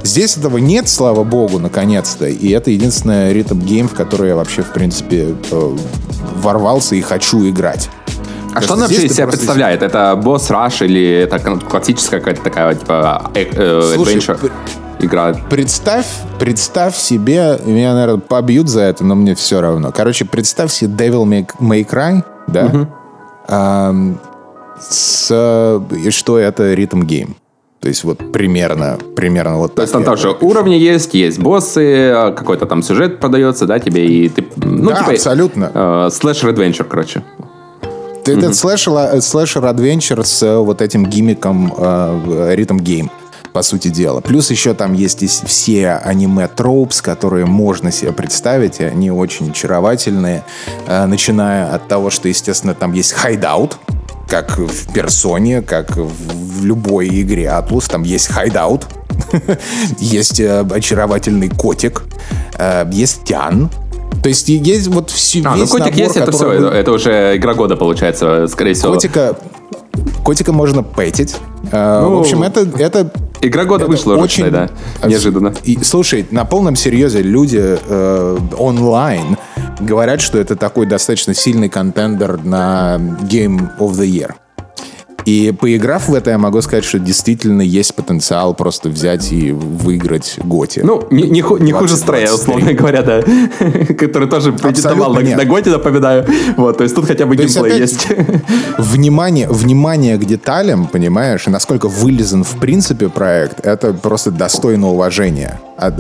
Здесь 0.03 0.37
этого 0.37 0.59
нет, 0.59 0.89
слава 0.89 1.25
богу, 1.25 1.59
наконец-то. 1.59 2.27
И 2.27 2.51
это 2.51 2.71
единственный 2.71 3.33
ритм-гейм, 3.33 3.89
в 3.89 3.95
который 3.95 4.29
я 4.29 4.37
вообще, 4.37 4.63
в 4.63 4.73
принципе, 4.73 5.35
э, 5.51 5.77
ворвался 6.37 6.95
и 6.95 7.01
хочу 7.01 7.49
играть. 7.49 7.91
А 8.55 8.63
что 8.63 8.75
он 8.75 8.81
вообще 8.81 9.07
из 9.07 9.15
себя 9.15 9.27
представляет? 9.27 9.83
Это 9.83 10.17
босс 10.17 10.51
раш 10.51 10.83
или 10.83 11.21
это 11.23 11.39
классическая 11.39 12.19
какая-то 12.19 12.43
такая, 12.43 12.75
типа, 12.75 13.31
э, 13.35 13.47
э, 13.53 13.93
Слушай, 13.95 14.17
adventure? 14.17 14.51
игра. 15.01 15.35
Представь, 15.51 16.07
представь 16.39 16.97
себе, 16.97 17.59
меня, 17.65 17.95
наверное, 17.95 18.21
побьют 18.21 18.69
за 18.69 18.83
это, 18.83 19.05
но 19.05 19.15
мне 19.15 19.35
все 19.35 19.61
равно. 19.61 19.93
Короче, 19.93 20.25
представь 20.25 20.73
себе 20.73 20.93
Devil 20.93 21.25
May, 21.25 21.49
May 21.61 21.87
Cry, 21.87 22.25
да? 22.47 22.67
Угу. 22.67 22.89
А, 23.49 23.95
с, 24.81 25.83
что 26.11 26.39
это 26.39 26.75
rhythm 26.75 27.03
game. 27.03 27.37
То 27.81 27.89
есть 27.89 28.03
вот 28.03 28.33
примерно, 28.33 28.99
примерно 29.15 29.59
вот 29.59 29.75
То 29.75 29.83
есть 29.83 29.93
там 29.93 30.03
тоже 30.03 30.37
уровни 30.41 30.75
есть, 30.75 31.15
есть 31.15 31.39
боссы, 31.39 32.11
а 32.11 32.33
какой-то 32.33 32.67
там 32.67 32.83
сюжет 32.83 33.21
продается, 33.21 33.67
да, 33.67 33.79
тебе, 33.79 34.07
и 34.07 34.29
ты... 34.29 34.45
Ну, 34.57 34.91
да, 34.91 34.97
типа, 34.97 35.13
абсолютно. 35.13 35.71
Э, 35.73 36.09
слэшер- 36.11 36.44
adventure, 36.44 36.85
короче. 36.85 37.23
Этот 38.27 38.51
mm-hmm. 38.51 39.21
слэшер- 39.21 39.70
adventure 39.70 40.25
с 40.25 40.43
э, 40.43 40.59
вот 40.59 40.83
этим 40.83 41.07
gimmick 41.07 41.58
ом 41.58 41.73
э, 41.79 42.55
rhythm 42.57 42.79
game 42.79 43.11
по 43.53 43.63
сути 43.63 43.89
дела. 43.89 44.21
Плюс 44.21 44.51
еще 44.51 44.75
там 44.75 44.93
есть 44.93 45.47
все 45.47 45.93
аниме- 45.93 46.43
tropes, 46.43 47.01
которые 47.01 47.47
можно 47.47 47.91
себе 47.91 48.13
представить, 48.13 48.81
и 48.81 48.85
они 48.85 49.11
очень 49.11 49.51
очаровательные, 49.51 50.45
э, 50.87 51.07
начиная 51.07 51.73
от 51.73 51.89
того, 51.89 52.11
что, 52.11 52.29
естественно, 52.29 52.75
там 52.75 52.93
есть 52.93 53.13
hideout, 53.13 53.79
как 54.29 54.59
в 54.59 54.93
персоне, 54.93 55.63
как 55.63 55.97
в 55.97 56.65
любой 56.65 57.09
игре 57.09 57.45
Atlus, 57.45 57.91
там 57.91 58.03
есть 58.03 58.29
hideout, 58.29 58.87
есть 59.99 60.41
э, 60.41 60.61
очаровательный 60.71 61.49
котик, 61.49 62.03
э, 62.59 62.89
есть 62.93 63.25
тян, 63.25 63.71
то 64.23 64.29
есть 64.29 64.49
есть 64.49 64.89
вот 64.89 65.11
все, 65.11 65.43
а, 65.45 65.57
ну 65.57 65.67
котик 65.67 65.87
набор, 65.87 65.99
есть, 65.99 66.17
это 66.17 66.33
все, 66.33 66.53
это, 66.53 66.67
это 66.69 66.93
уже 66.93 67.37
игра 67.37 67.55
года 67.55 67.77
получается, 67.77 68.47
скорее 68.49 68.75
всего. 68.75 68.93
Котика, 68.95 69.37
котика 70.25 70.53
можно 70.53 70.83
пэтить. 70.83 71.37
Ну, 71.73 72.17
в 72.17 72.21
общем, 72.21 72.43
это, 72.43 72.61
это 72.79 73.11
Игра 73.41 73.65
года 73.65 73.85
это 73.85 73.93
вышла 73.93 74.15
очень 74.15 74.45
ручной, 74.45 74.51
да. 74.51 75.09
Неожиданно. 75.09 75.55
И, 75.65 75.79
слушай, 75.83 76.27
на 76.31 76.45
полном 76.45 76.77
серьезе 76.77 77.23
люди 77.23 77.61
э, 77.63 78.39
онлайн 78.59 79.37
говорят, 79.81 80.21
что 80.21 80.39
это 80.39 80.57
такой 80.57 80.87
достаточно 80.87 81.35
сильный 81.35 81.69
контендер 81.69 82.43
на 82.43 82.97
Game 83.23 83.77
of 83.79 83.93
the 83.93 84.07
Year. 84.07 84.35
И 85.29 85.53
поиграв 85.53 86.09
в 86.09 86.15
это, 86.15 86.31
я 86.31 86.39
могу 86.39 86.63
сказать, 86.63 86.85
что 86.85 86.99
действительно 86.99 87.61
есть 87.61 87.95
потенциал 87.95 88.55
просто 88.55 88.89
взять 88.89 89.31
и 89.31 89.53
выиграть 89.53 90.39
Готи. 90.43 90.81
Ну, 90.83 91.07
не, 91.11 91.25
не, 91.25 91.45
не 91.61 91.73
хуже 91.73 91.97
Стрея, 91.97 92.33
условно 92.33 92.73
говоря, 92.73 93.03
да. 93.03 93.23
Который 93.99 94.27
тоже 94.27 94.53
претендовал 94.53 95.13
на, 95.13 95.21
на 95.21 95.45
Готи, 95.45 95.69
напоминаю. 95.69 96.27
Вот, 96.57 96.79
то 96.79 96.83
есть 96.83 96.95
тут 96.95 97.05
хотя 97.05 97.27
бы 97.27 97.37
то 97.37 97.43
геймплей 97.43 97.79
есть. 97.79 98.09
Внимание, 98.79 99.49
внимание 99.51 100.17
к 100.17 100.25
деталям, 100.25 100.87
понимаешь, 100.87 101.47
и 101.47 101.51
насколько 101.51 101.89
вылезан 101.89 102.43
в 102.43 102.59
принципе 102.59 103.11
проект, 103.11 103.67
это 103.67 103.93
просто 103.93 104.31
достойно 104.31 104.89
уважения. 104.89 105.61
Э, 105.79 105.93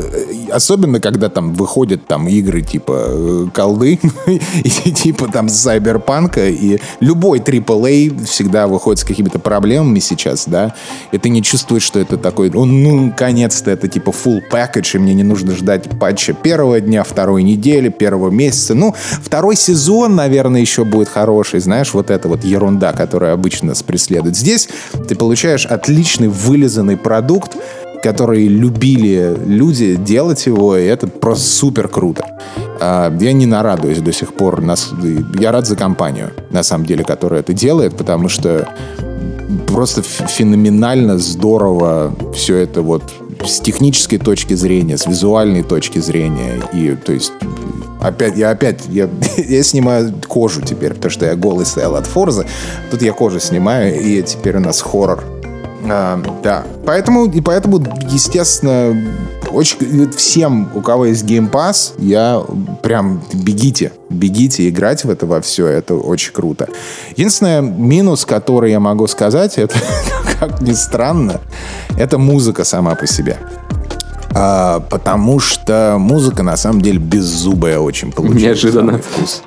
особенно, 0.50 1.00
когда 1.00 1.28
там 1.28 1.54
выходят 1.54 2.06
там 2.06 2.28
игры 2.28 2.62
типа 2.62 3.04
э, 3.08 3.46
колды 3.54 4.00
и 4.64 4.92
типа 4.92 5.28
там 5.32 5.48
Сайберпанка, 5.48 6.48
и 6.48 6.78
любой 7.00 7.38
AAA 7.38 8.24
всегда 8.24 8.66
выходит 8.66 9.00
с 9.00 9.04
какими-то 9.18 9.40
проблемами 9.40 9.98
сейчас, 9.98 10.44
да, 10.46 10.74
и 11.10 11.18
ты 11.18 11.28
не 11.28 11.42
чувствуешь, 11.42 11.82
что 11.82 11.98
это 11.98 12.16
такой, 12.16 12.50
ну, 12.50 12.64
наконец-то 13.06 13.72
это 13.72 13.88
типа 13.88 14.10
full 14.10 14.42
package, 14.48 14.94
и 14.94 14.98
мне 14.98 15.12
не 15.12 15.24
нужно 15.24 15.56
ждать 15.56 15.88
патча 15.98 16.34
первого 16.34 16.80
дня, 16.80 17.02
второй 17.02 17.42
недели, 17.42 17.88
первого 17.88 18.30
месяца. 18.30 18.76
Ну, 18.76 18.94
второй 19.20 19.56
сезон, 19.56 20.14
наверное, 20.14 20.60
еще 20.60 20.84
будет 20.84 21.08
хороший, 21.08 21.58
знаешь, 21.58 21.94
вот 21.94 22.10
это 22.10 22.28
вот 22.28 22.44
ерунда, 22.44 22.92
которая 22.92 23.32
обычно 23.32 23.68
нас 23.68 23.82
преследует. 23.82 24.36
Здесь 24.36 24.68
ты 25.08 25.16
получаешь 25.16 25.66
отличный 25.66 26.28
вылизанный 26.28 26.96
продукт, 26.96 27.56
которые 28.02 28.46
любили 28.46 29.36
люди 29.44 29.96
делать 29.96 30.46
его, 30.46 30.76
и 30.76 30.84
это 30.84 31.08
просто 31.08 31.44
супер 31.44 31.88
круто. 31.88 32.24
А, 32.80 33.12
я 33.18 33.32
не 33.32 33.46
нарадуюсь 33.46 33.98
до 33.98 34.12
сих 34.12 34.34
пор. 34.34 34.62
Я 35.38 35.52
рад 35.52 35.66
за 35.66 35.76
компанию, 35.76 36.30
на 36.50 36.62
самом 36.62 36.86
деле, 36.86 37.04
которая 37.04 37.40
это 37.40 37.52
делает, 37.52 37.96
потому 37.96 38.28
что 38.28 38.68
просто 39.66 40.02
феноменально 40.02 41.18
здорово 41.18 42.14
все 42.34 42.56
это 42.56 42.82
вот 42.82 43.02
с 43.44 43.60
технической 43.60 44.18
точки 44.18 44.54
зрения, 44.54 44.98
с 44.98 45.06
визуальной 45.06 45.62
точки 45.62 45.98
зрения. 45.98 46.60
И, 46.72 46.94
то 46.96 47.12
есть, 47.12 47.32
опять, 48.00 48.36
я 48.36 48.50
опять, 48.50 48.82
я, 48.88 49.08
я 49.36 49.62
снимаю 49.62 50.12
кожу 50.26 50.60
теперь, 50.62 50.94
потому 50.94 51.10
что 51.10 51.26
я 51.26 51.36
голый 51.36 51.66
стоял 51.66 51.96
от 51.96 52.06
Форза. 52.06 52.46
Тут 52.90 53.02
я 53.02 53.12
кожу 53.12 53.40
снимаю, 53.40 54.00
и 54.00 54.22
теперь 54.22 54.56
у 54.56 54.60
нас 54.60 54.80
хоррор 54.80 55.24
а, 55.90 56.20
да. 56.42 56.64
Поэтому, 56.84 57.26
и 57.26 57.40
поэтому, 57.40 57.82
естественно, 58.10 58.96
очень, 59.52 60.10
всем, 60.12 60.70
у 60.74 60.80
кого 60.80 61.06
есть 61.06 61.24
Game 61.24 61.50
Pass, 61.50 61.92
я 61.98 62.42
прям 62.82 63.22
бегите, 63.32 63.92
бегите 64.10 64.68
играть 64.68 65.04
в 65.04 65.10
это 65.10 65.26
во 65.26 65.40
все, 65.40 65.66
это 65.66 65.94
очень 65.94 66.32
круто. 66.32 66.68
Единственное 67.10 67.60
минус, 67.60 68.24
который 68.24 68.70
я 68.70 68.80
могу 68.80 69.06
сказать, 69.06 69.58
это, 69.58 69.76
как 70.38 70.60
ни 70.60 70.72
странно, 70.72 71.40
это 71.98 72.18
музыка 72.18 72.64
сама 72.64 72.94
по 72.94 73.06
себе. 73.06 73.38
А, 74.34 74.80
потому 74.80 75.40
что 75.40 75.96
музыка 75.98 76.42
на 76.42 76.56
самом 76.56 76.80
деле 76.80 76.98
беззубая 76.98 77.78
очень 77.78 78.12
получилась. 78.12 78.42
Неожиданно. 78.42 78.98
Вкус. 78.98 79.42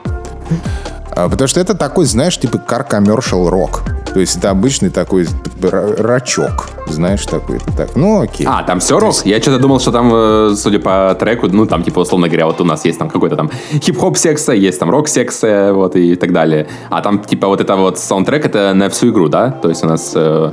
А, 1.11 1.29
потому 1.29 1.47
что 1.47 1.59
это 1.59 1.75
такой, 1.75 2.05
знаешь, 2.05 2.37
типа 2.37 2.57
car 2.57 2.89
commercial 2.89 3.49
рок. 3.49 3.83
То 4.13 4.19
есть 4.19 4.35
это 4.35 4.49
обычный 4.49 4.89
такой 4.89 5.27
рачок, 5.61 6.69
знаешь, 6.87 7.25
такой. 7.25 7.59
Так, 7.77 7.95
ну 7.95 8.21
окей. 8.21 8.45
А, 8.49 8.63
там 8.63 8.79
все 8.79 8.99
рок? 8.99 9.13
Есть... 9.13 9.25
Я 9.25 9.41
что-то 9.41 9.59
думал, 9.59 9.79
что 9.79 9.91
там, 9.91 10.11
э, 10.13 10.53
судя 10.55 10.79
по 10.79 11.15
треку, 11.17 11.47
ну 11.47 11.65
там, 11.65 11.83
типа, 11.83 11.99
условно 11.99 12.27
говоря, 12.27 12.45
вот 12.45 12.59
у 12.59 12.65
нас 12.65 12.83
есть 12.83 12.99
там 12.99 13.09
какой-то 13.09 13.35
там 13.35 13.49
хип-хоп 13.73 14.17
секция, 14.17 14.55
есть 14.55 14.79
там 14.79 14.89
рок-секция, 14.89 15.73
вот 15.73 15.95
и 15.95 16.15
так 16.15 16.33
далее. 16.33 16.67
А 16.89 17.01
там, 17.01 17.19
типа, 17.19 17.47
вот 17.47 17.61
это 17.61 17.75
вот 17.75 17.99
саундтрек, 17.99 18.45
это 18.45 18.73
на 18.73 18.89
всю 18.89 19.11
игру, 19.11 19.29
да? 19.29 19.51
То 19.51 19.69
есть 19.69 19.83
у 19.83 19.87
нас... 19.87 20.11
Э, 20.15 20.51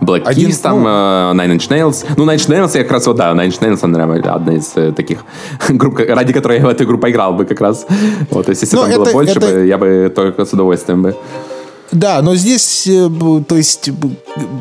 Black 0.00 0.22
Один, 0.24 0.48
Keys, 0.48 0.62
там, 0.62 0.82
ну, 0.82 0.88
uh, 0.88 1.34
Nine 1.34 1.56
Inch 1.56 1.68
Nails. 1.68 2.06
Ну, 2.16 2.24
Nine 2.24 2.36
Inch 2.36 2.48
Nails 2.48 2.70
я 2.74 2.82
как 2.84 2.92
раз, 2.92 3.06
вот, 3.06 3.16
да, 3.16 3.32
Nine 3.32 3.48
Inch 3.48 3.60
Nails, 3.60 3.86
наверное, 3.86 4.32
одна 4.32 4.54
из 4.54 4.74
uh, 4.74 4.92
таких 4.92 5.24
групп, 5.68 6.00
ради 6.08 6.32
которой 6.32 6.58
я 6.58 6.64
в 6.64 6.68
эту 6.70 6.84
игру 6.84 6.96
поиграл 6.96 7.34
бы 7.34 7.44
как 7.44 7.60
раз. 7.60 7.86
Вот, 8.30 8.48
если 8.48 8.74
Но 8.74 8.82
там 8.82 8.90
это, 8.90 9.00
было 9.00 9.12
больше, 9.12 9.38
это... 9.38 9.40
бы, 9.40 9.66
я 9.66 9.76
бы 9.76 10.10
только 10.14 10.46
с 10.46 10.52
удовольствием 10.54 11.02
бы. 11.02 11.14
Да, 11.92 12.22
но 12.22 12.36
здесь, 12.36 12.86
э, 12.86 13.08
то 13.46 13.56
есть, 13.56 13.90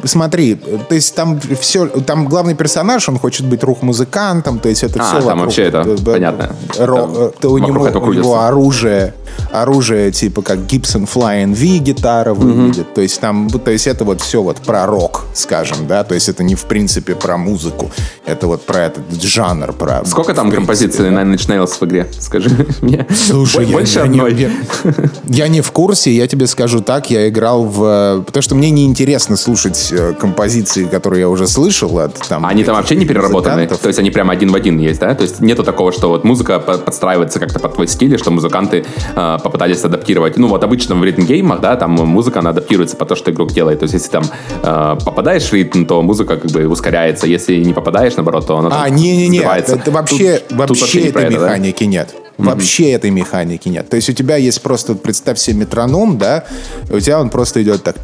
смотри, 0.03 0.55
то 0.55 0.95
есть 0.95 1.13
там 1.13 1.39
все, 1.59 1.87
там 1.87 2.25
главный 2.25 2.55
персонаж, 2.55 3.07
он 3.07 3.19
хочет 3.19 3.45
быть 3.45 3.63
рух-музыкантом, 3.63 4.59
то 4.59 4.69
есть 4.69 4.83
это 4.83 4.99
а, 4.99 5.03
все 5.03 5.15
там 5.15 5.25
вокруг, 5.25 5.45
вообще 5.45 5.63
это, 5.63 5.79
это 5.79 6.03
понятно. 6.03 6.55
Ро, 6.77 7.31
это, 7.37 7.49
у 7.49 7.57
него, 7.59 7.83
у 7.83 8.13
него 8.13 8.41
оружие, 8.41 9.13
оружие 9.51 10.11
типа 10.11 10.41
как 10.41 10.59
Gibson 10.59 11.07
Flying 11.07 11.53
V 11.53 11.77
гитара 11.79 12.33
выглядит, 12.33 12.87
mm-hmm. 12.87 12.93
то 12.95 13.01
есть 13.01 13.19
там, 13.19 13.49
то 13.49 13.71
есть 13.71 13.85
это 13.85 14.05
вот 14.05 14.21
все 14.21 14.41
вот 14.41 14.57
про 14.57 14.87
рок, 14.87 15.25
скажем, 15.33 15.87
да, 15.87 16.03
то 16.03 16.15
есть 16.15 16.29
это 16.29 16.43
не 16.43 16.55
в 16.55 16.63
принципе 16.65 17.13
про 17.13 17.37
музыку, 17.37 17.91
это 18.25 18.47
вот 18.47 18.65
про 18.65 18.85
этот 18.85 19.21
жанр, 19.21 19.73
про... 19.73 20.03
Сколько 20.05 20.33
там 20.33 20.51
композиций 20.51 21.09
да? 21.11 21.21
Nine 21.21 21.35
Inch 21.35 21.47
Nails 21.47 21.77
в 21.79 21.85
игре, 21.85 22.07
скажи 22.19 22.49
мне? 22.81 23.05
Слушай, 23.15 23.67
Больше 23.67 23.99
я, 23.99 24.05
одной. 24.05 24.33
Я, 24.33 24.49
я, 24.49 24.93
я 25.27 25.47
не 25.47 25.61
в 25.61 25.71
курсе, 25.71 26.11
я 26.11 26.27
тебе 26.27 26.47
скажу 26.47 26.81
так, 26.81 27.11
я 27.11 27.18
я 27.19 27.29
играл 27.29 27.65
в... 27.65 28.23
Потому 28.25 28.41
что 28.41 28.55
мне 28.55 28.69
неинтересно 28.71 29.37
слушать 29.37 29.89
э, 29.91 30.13
композиции, 30.13 30.85
которые 30.85 31.21
я 31.21 31.29
уже 31.29 31.47
слышал 31.47 31.99
от 31.99 32.15
там... 32.27 32.45
Они 32.45 32.63
там 32.63 32.75
вообще 32.75 32.95
не 32.95 33.05
переработаны? 33.05 33.67
То 33.67 33.87
есть 33.87 33.99
они 33.99 34.11
прямо 34.11 34.33
один 34.33 34.51
в 34.51 34.55
один 34.55 34.79
есть, 34.79 34.99
да? 34.99 35.13
То 35.15 35.23
есть 35.23 35.39
нету 35.41 35.63
такого, 35.63 35.91
что 35.91 36.09
вот 36.09 36.23
музыка 36.23 36.59
подстраивается 36.59 37.39
как-то 37.39 37.59
под 37.59 37.75
твой 37.75 37.87
стиль, 37.87 38.17
что 38.17 38.31
музыканты 38.31 38.85
э, 39.15 39.37
попытались 39.43 39.83
адаптировать. 39.83 40.37
Ну 40.37 40.47
вот 40.47 40.63
обычно 40.63 40.95
в 40.95 41.03
ритм-геймах, 41.03 41.61
да, 41.61 41.75
там 41.75 41.91
музыка, 41.91 42.39
она 42.39 42.51
адаптируется 42.51 42.95
по 42.95 43.05
то, 43.05 43.15
что 43.15 43.31
игрок 43.31 43.51
делает. 43.51 43.79
То 43.79 43.83
есть 43.83 43.93
если 43.93 44.09
там 44.09 44.23
э, 44.63 44.97
попадаешь 45.03 45.43
в 45.43 45.53
ритм, 45.53 45.85
то 45.85 46.01
музыка 46.01 46.37
как 46.37 46.51
бы 46.51 46.67
ускоряется. 46.67 47.27
Если 47.27 47.63
не 47.63 47.73
попадаешь, 47.73 48.15
наоборот, 48.15 48.47
то 48.47 48.57
она 48.57 48.83
А, 48.83 48.89
не-не-не, 48.89 49.41
вообще, 49.41 49.75
тут, 49.75 49.93
вообще, 49.93 50.41
тут 50.49 50.57
вообще 50.57 50.99
этой 51.01 51.23
это, 51.23 51.33
механики 51.33 51.83
да? 51.83 51.89
нет. 51.89 52.15
Вообще 52.39 52.91
mm-hmm. 52.91 52.95
этой 52.95 53.09
механики 53.11 53.69
нет. 53.69 53.89
То 53.89 53.95
есть 53.97 54.09
у 54.09 54.13
тебя 54.13 54.37
есть 54.37 54.61
просто, 54.61 54.95
представь 54.95 55.37
себе 55.37 55.57
метроном, 55.57 56.17
да, 56.17 56.45
у 56.89 56.99
тебя 56.99 57.19
он 57.19 57.29
просто 57.29 57.61
идет 57.61 57.83
так, 57.83 57.97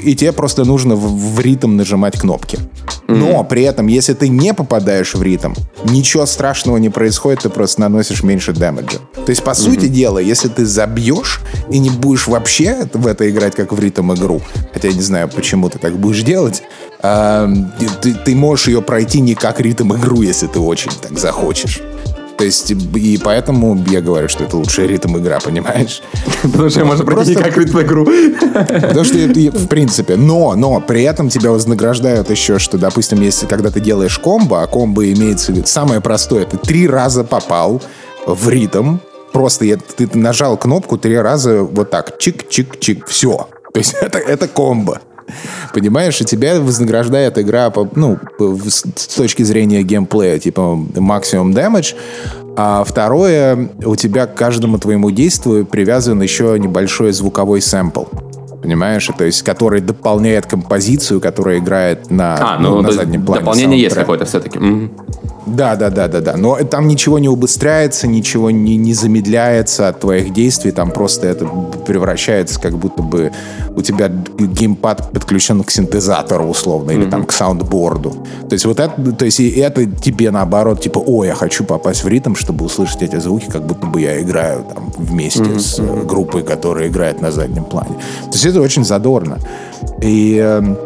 и 0.00 0.14
тебе 0.14 0.32
просто 0.32 0.64
нужно 0.64 0.96
в, 0.96 1.34
в 1.34 1.40
ритм 1.40 1.76
нажимать 1.76 2.18
кнопки. 2.18 2.58
Но 3.08 3.44
при 3.44 3.62
этом, 3.62 3.86
если 3.86 4.14
ты 4.14 4.28
не 4.28 4.52
попадаешь 4.52 5.14
в 5.14 5.22
ритм, 5.22 5.54
ничего 5.84 6.26
страшного 6.26 6.76
не 6.78 6.90
происходит, 6.90 7.42
ты 7.42 7.48
просто 7.48 7.80
наносишь 7.80 8.24
меньше 8.24 8.52
дэмэджа. 8.52 8.98
То 9.14 9.30
есть, 9.30 9.44
по 9.44 9.50
mm-hmm. 9.50 9.54
сути 9.54 9.86
дела, 9.86 10.18
если 10.18 10.48
ты 10.48 10.66
забьешь 10.66 11.40
и 11.70 11.78
не 11.78 11.90
будешь 11.90 12.26
вообще 12.26 12.88
в 12.92 13.06
это 13.06 13.30
играть 13.30 13.54
как 13.54 13.72
в 13.72 13.78
ритм 13.78 14.12
игру, 14.12 14.42
хотя 14.72 14.88
я 14.88 14.94
не 14.94 15.02
знаю, 15.02 15.28
почему 15.28 15.70
ты 15.70 15.78
так 15.78 15.96
будешь 15.96 16.22
делать, 16.22 16.62
э, 17.02 17.48
ты, 18.02 18.14
ты 18.14 18.34
можешь 18.34 18.66
ее 18.68 18.82
пройти 18.82 19.20
не 19.20 19.34
как 19.34 19.60
ритм 19.60 19.94
игру, 19.94 20.22
если 20.22 20.48
ты 20.48 20.58
очень 20.58 20.90
так 21.00 21.16
захочешь. 21.18 21.80
То 22.36 22.44
есть, 22.44 22.70
и 22.70 23.18
поэтому 23.22 23.82
я 23.88 24.00
говорю, 24.02 24.28
что 24.28 24.44
это 24.44 24.56
лучшая 24.56 24.86
ритм 24.86 25.16
игра, 25.16 25.38
понимаешь? 25.40 26.02
Потому 26.42 26.68
что 26.68 26.84
можно 26.84 27.04
пройти 27.04 27.34
как 27.34 27.56
ритм 27.56 27.80
игру. 27.80 28.06
Потому 28.52 29.04
что 29.04 29.16
в 29.16 29.66
принципе, 29.68 30.16
но, 30.16 30.54
но 30.54 30.80
при 30.80 31.02
этом 31.02 31.30
тебя 31.30 31.50
вознаграждают 31.50 32.30
еще, 32.30 32.58
что, 32.58 32.76
допустим, 32.76 33.20
если 33.22 33.46
когда 33.46 33.70
ты 33.70 33.80
делаешь 33.80 34.18
комбо, 34.18 34.62
а 34.62 34.66
комбо 34.66 35.10
имеется 35.12 35.54
самое 35.64 36.00
простое, 36.00 36.44
ты 36.44 36.58
три 36.58 36.86
раза 36.86 37.24
попал 37.24 37.80
в 38.26 38.48
ритм, 38.50 38.98
просто 39.32 39.64
я, 39.64 39.76
ты 39.76 40.08
нажал 40.14 40.56
кнопку 40.56 40.98
три 40.98 41.16
раза 41.16 41.62
вот 41.62 41.90
так, 41.90 42.16
чик-чик-чик, 42.18 43.04
все. 43.06 43.48
То 43.72 43.78
есть 43.78 43.94
это, 44.00 44.18
это 44.18 44.46
комбо. 44.46 45.00
Понимаешь, 45.74 46.20
и 46.20 46.24
тебя 46.24 46.60
вознаграждает 46.60 47.38
игра, 47.38 47.70
по, 47.70 47.88
ну, 47.94 48.18
с 48.38 49.14
точки 49.16 49.42
зрения 49.42 49.82
геймплея, 49.82 50.38
типа 50.38 50.76
максимум 50.96 51.52
damage, 51.52 51.94
а 52.56 52.84
второе, 52.84 53.68
у 53.84 53.96
тебя 53.96 54.26
к 54.26 54.34
каждому 54.34 54.78
твоему 54.78 55.10
действию 55.10 55.66
привязан 55.66 56.22
еще 56.22 56.58
небольшой 56.58 57.12
звуковой 57.12 57.60
сэмпл. 57.60 58.04
Понимаешь? 58.62 59.08
То 59.16 59.24
есть, 59.24 59.42
который 59.42 59.80
дополняет 59.80 60.46
композицию, 60.46 61.20
которая 61.20 61.58
играет 61.58 62.10
на, 62.10 62.54
а, 62.54 62.58
ну, 62.58 62.76
ну, 62.76 62.82
на 62.82 62.92
заднем 62.92 63.24
плане. 63.24 63.40
Дополнение 63.40 63.80
есть 63.80 63.94
какое-то 63.94 64.24
все-таки. 64.24 64.58
Mm-hmm. 64.58 64.90
Да, 65.46 65.76
да, 65.76 65.90
да, 65.90 66.08
да, 66.08 66.20
да. 66.20 66.36
Но 66.36 66.56
там 66.64 66.88
ничего 66.88 67.18
не 67.18 67.28
убыстряется, 67.28 68.06
ничего 68.06 68.50
не, 68.50 68.76
не 68.76 68.92
замедляется 68.92 69.88
от 69.88 70.00
твоих 70.00 70.32
действий. 70.32 70.72
Там 70.72 70.90
просто 70.90 71.28
это 71.28 71.46
превращается, 71.86 72.60
как 72.60 72.76
будто 72.76 73.02
бы 73.02 73.32
у 73.76 73.82
тебя 73.82 74.08
геймпад 74.08 75.12
подключен 75.12 75.62
к 75.62 75.70
синтезатору, 75.70 76.46
условно, 76.46 76.90
или 76.90 77.06
mm-hmm. 77.06 77.10
там 77.10 77.24
к 77.24 77.32
саундборду. 77.32 78.10
То 78.48 78.54
есть 78.54 78.64
вот 78.64 78.80
это, 78.80 79.12
то 79.12 79.24
есть 79.24 79.38
и 79.38 79.50
это 79.50 79.86
тебе 79.86 80.30
наоборот, 80.30 80.80
типа, 80.80 80.98
о, 80.98 81.24
я 81.24 81.34
хочу 81.34 81.64
попасть 81.64 82.02
в 82.02 82.08
ритм, 82.08 82.34
чтобы 82.34 82.64
услышать 82.64 83.02
эти 83.02 83.16
звуки, 83.16 83.46
как 83.46 83.64
будто 83.64 83.86
бы 83.86 84.00
я 84.00 84.20
играю 84.20 84.64
там 84.74 84.92
вместе 84.96 85.42
mm-hmm. 85.42 85.58
с 85.58 86.06
группой, 86.06 86.42
которая 86.42 86.88
играет 86.88 87.20
на 87.20 87.30
заднем 87.30 87.64
плане. 87.64 87.94
То 88.24 88.32
есть 88.32 88.46
это 88.46 88.60
очень 88.60 88.84
задорно. 88.84 89.38
И 90.00 90.38
э, 90.42 90.76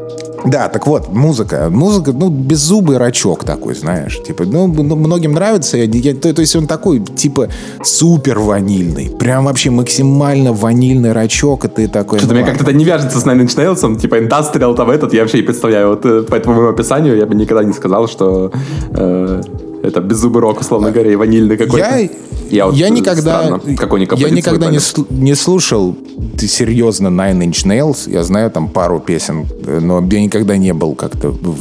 да, 0.44 0.68
так 0.68 0.86
вот, 0.86 1.12
музыка. 1.12 1.68
Музыка, 1.70 2.12
ну, 2.12 2.28
беззубый 2.28 2.96
рачок 2.96 3.44
такой, 3.44 3.74
знаешь. 3.74 4.20
Типа, 4.22 4.44
ну, 4.44 4.66
ну 4.66 4.96
многим 4.96 5.32
нравится. 5.32 5.76
Я, 5.76 5.84
я, 5.84 6.14
то, 6.14 6.32
то 6.32 6.40
есть 6.40 6.56
он 6.56 6.66
такой, 6.66 7.00
типа, 7.00 7.48
супер 7.82 8.38
ванильный. 8.38 9.10
Прям 9.10 9.44
вообще 9.44 9.70
максимально 9.70 10.52
ванильный 10.52 11.12
рачок, 11.12 11.64
и 11.66 11.68
ты 11.68 11.88
такой... 11.88 12.18
Что-то 12.18 12.34
ну, 12.34 12.40
мне 12.40 12.48
как-то 12.48 12.64
это 12.64 12.72
не 12.72 12.84
вяжется 12.84 13.20
с 13.20 13.26
Inch 13.26 13.56
Nails, 13.56 14.00
типа, 14.00 14.18
индастриал 14.18 14.74
там 14.74 14.90
этот, 14.90 15.12
я 15.14 15.22
вообще 15.22 15.38
не 15.38 15.44
представляю. 15.44 15.88
Вот 15.90 16.04
э, 16.06 16.22
по 16.22 16.34
этому 16.34 16.68
описанию 16.68 17.16
я 17.16 17.26
бы 17.26 17.34
никогда 17.34 17.64
не 17.64 17.72
сказал, 17.72 18.08
что 18.08 18.50
э, 18.92 19.42
это 19.82 20.00
беззубый 20.00 20.42
рок, 20.42 20.60
условно 20.60 20.90
говоря, 20.90 21.12
и 21.12 21.16
ванильный 21.16 21.56
какой-то. 21.56 21.98
Я, 21.98 22.08
я, 22.50 22.66
вот, 22.66 22.74
я 22.74 22.88
никогда, 22.88 23.60
я 23.66 24.30
никогда 24.30 24.70
не, 24.70 24.78
не 25.10 25.34
слушал 25.34 25.96
ты 26.38 26.48
серьезно 26.48 27.08
Nine 27.08 27.40
Inch 27.40 27.66
Nails. 27.66 28.10
Я 28.10 28.24
знаю 28.24 28.50
там 28.50 28.68
пару 28.68 29.00
песен, 29.00 29.46
но 29.66 30.02
я 30.10 30.20
никогда 30.22 30.56
не 30.56 30.72
был 30.72 30.94
как-то 30.94 31.30
в, 31.30 31.56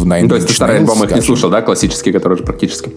в 0.00 0.06
Nine 0.06 0.22
ну, 0.22 0.28
То 0.28 0.34
есть 0.36 0.48
ты 0.48 0.54
старый 0.54 0.78
альбом 0.78 1.04
их 1.04 1.14
не 1.14 1.20
слушал, 1.20 1.50
да, 1.50 1.62
классические, 1.62 2.12
которые 2.14 2.36
уже 2.36 2.44
практически? 2.44 2.90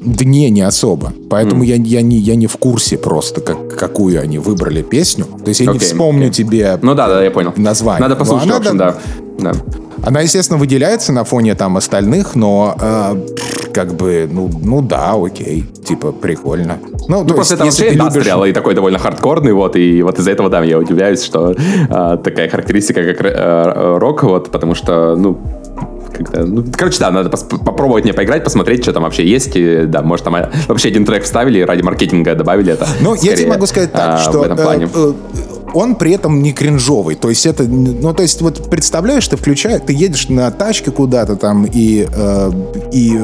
Да 0.00 0.24
не, 0.24 0.50
не 0.50 0.60
особо. 0.60 1.14
Поэтому 1.30 1.64
mm. 1.64 1.66
я, 1.66 1.76
я, 1.76 2.02
не, 2.02 2.18
я 2.18 2.34
не 2.34 2.46
в 2.46 2.56
курсе 2.58 2.98
просто, 2.98 3.40
как, 3.40 3.74
какую 3.74 4.20
они 4.20 4.38
выбрали 4.38 4.82
песню. 4.82 5.24
То 5.24 5.48
есть 5.48 5.60
я 5.60 5.66
okay, 5.66 5.72
не 5.74 5.78
вспомню 5.78 6.26
okay. 6.26 6.32
тебе 6.32 6.78
ну, 6.82 6.94
да, 6.94 7.08
да, 7.08 7.24
я 7.24 7.30
понял. 7.30 7.54
название. 7.56 8.02
Надо 8.02 8.16
послушать, 8.16 8.50
в 8.50 8.54
общем, 8.54 8.76
да. 8.76 8.96
да. 9.38 9.54
Она, 10.06 10.20
естественно, 10.20 10.58
выделяется 10.58 11.12
на 11.12 11.24
фоне 11.24 11.54
там 11.54 11.76
остальных, 11.76 12.34
но 12.34 12.76
э, 12.78 13.26
как 13.72 13.94
бы, 13.94 14.28
ну, 14.30 14.50
ну 14.62 14.82
да, 14.82 15.14
окей, 15.14 15.64
типа 15.84 16.12
прикольно. 16.12 16.78
Ну, 17.08 17.24
ну 17.24 17.34
просто 17.34 17.54
есть, 17.64 17.80
это 17.80 18.02
вообще 18.02 18.20
любишь... 18.20 18.50
и 18.50 18.52
такой 18.52 18.74
довольно 18.74 18.98
хардкорный, 18.98 19.52
вот, 19.52 19.76
и 19.76 20.02
вот 20.02 20.18
из-за 20.18 20.30
этого, 20.30 20.50
да, 20.50 20.62
я 20.62 20.78
удивляюсь, 20.78 21.22
что 21.22 21.52
э, 21.52 22.18
такая 22.22 22.50
характеристика, 22.50 23.02
как 23.02 23.24
э, 23.24 23.96
рок, 23.98 24.22
вот, 24.24 24.50
потому 24.50 24.74
что, 24.74 25.16
ну, 25.16 25.38
когда, 26.14 26.44
ну, 26.44 26.64
короче, 26.76 26.98
да, 27.00 27.10
надо 27.10 27.30
попробовать 27.30 28.04
мне 28.04 28.12
поиграть, 28.12 28.44
посмотреть, 28.44 28.82
что 28.82 28.92
там 28.92 29.02
вообще 29.02 29.26
есть. 29.26 29.56
И, 29.56 29.82
да, 29.86 30.02
может, 30.02 30.24
там 30.24 30.36
вообще 30.68 30.88
один 30.88 31.04
трек 31.04 31.24
вставили 31.24 31.60
и 31.60 31.62
ради 31.62 31.82
маркетинга 31.82 32.34
добавили 32.34 32.72
это. 32.72 32.86
Ну, 33.00 33.14
я 33.14 33.36
тебе 33.36 33.48
могу 33.48 33.66
сказать 33.66 33.92
так, 33.92 34.14
а, 34.14 34.18
что 34.18 34.38
в 34.38 34.42
этом 34.42 34.56
плане. 34.56 34.88
Э, 34.94 35.12
он 35.74 35.96
при 35.96 36.12
этом 36.12 36.40
не 36.42 36.52
кринжовый. 36.52 37.16
То 37.16 37.28
есть 37.28 37.44
это, 37.46 37.64
ну, 37.64 38.14
то 38.14 38.22
есть 38.22 38.40
вот 38.40 38.70
представляешь, 38.70 39.26
ты 39.26 39.36
включаешь, 39.36 39.82
ты 39.86 39.92
едешь 39.92 40.28
на 40.28 40.50
тачке 40.50 40.90
куда-то 40.90 41.36
там 41.36 41.66
и, 41.66 42.06
э, 42.10 42.50
и 42.92 43.18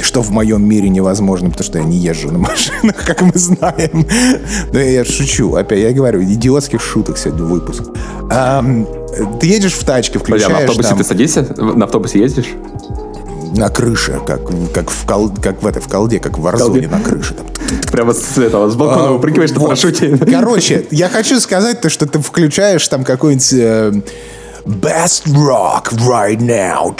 что 0.00 0.22
в 0.22 0.30
моем 0.30 0.66
мире 0.66 0.88
невозможно, 0.88 1.50
потому 1.50 1.64
что 1.64 1.78
я 1.78 1.84
не 1.84 1.96
езжу 1.96 2.30
на 2.30 2.38
машинах, 2.50 3.04
как 3.04 3.22
мы 3.22 3.32
знаем. 3.34 4.06
Но 4.72 4.78
я 4.78 5.04
шучу. 5.04 5.54
Опять, 5.54 5.80
я 5.80 5.92
говорю, 5.92 6.22
идиотских 6.22 6.80
шуток 6.80 7.18
сегодня 7.18 7.44
выпуск. 7.44 7.84
А, 8.30 8.64
ты 9.40 9.46
едешь 9.46 9.74
в 9.74 9.84
тачке, 9.84 10.18
включаешь... 10.18 10.44
Подожди, 10.44 10.54
а 10.54 10.58
на 10.58 10.64
автобусе 10.64 10.88
там... 10.88 10.98
ты 10.98 11.04
садишься? 11.04 11.54
На 11.58 11.84
автобусе 11.84 12.18
ездишь? 12.20 12.46
на 13.56 13.70
крыше, 13.70 14.20
как, 14.26 14.40
как, 14.72 14.90
в, 14.90 15.06
кол, 15.06 15.30
как 15.30 15.62
в 15.62 15.66
этой 15.66 15.80
в 15.80 15.88
колде, 15.88 16.20
как 16.20 16.38
в 16.38 16.42
Варзоне 16.42 16.88
на 16.88 17.00
крыше. 17.00 17.34
Там. 17.34 17.46
Прямо 17.90 18.12
с 18.12 18.36
этого, 18.38 18.68
с 18.68 18.74
балкона 18.74 19.08
а, 19.08 19.12
выпрыгиваешь 19.12 19.50
на 19.52 19.60
вот. 19.60 19.66
парашюте. 19.66 20.16
Короче, 20.16 20.86
я 20.90 21.08
хочу 21.08 21.40
сказать 21.40 21.80
то, 21.80 21.88
что 21.88 22.06
ты 22.06 22.18
включаешь 22.18 22.86
там 22.88 23.04
какой-нибудь 23.04 23.52
э, 23.52 23.92
Best 24.66 25.26
Rock 25.26 25.92
right 26.08 26.40
now. 26.40 26.94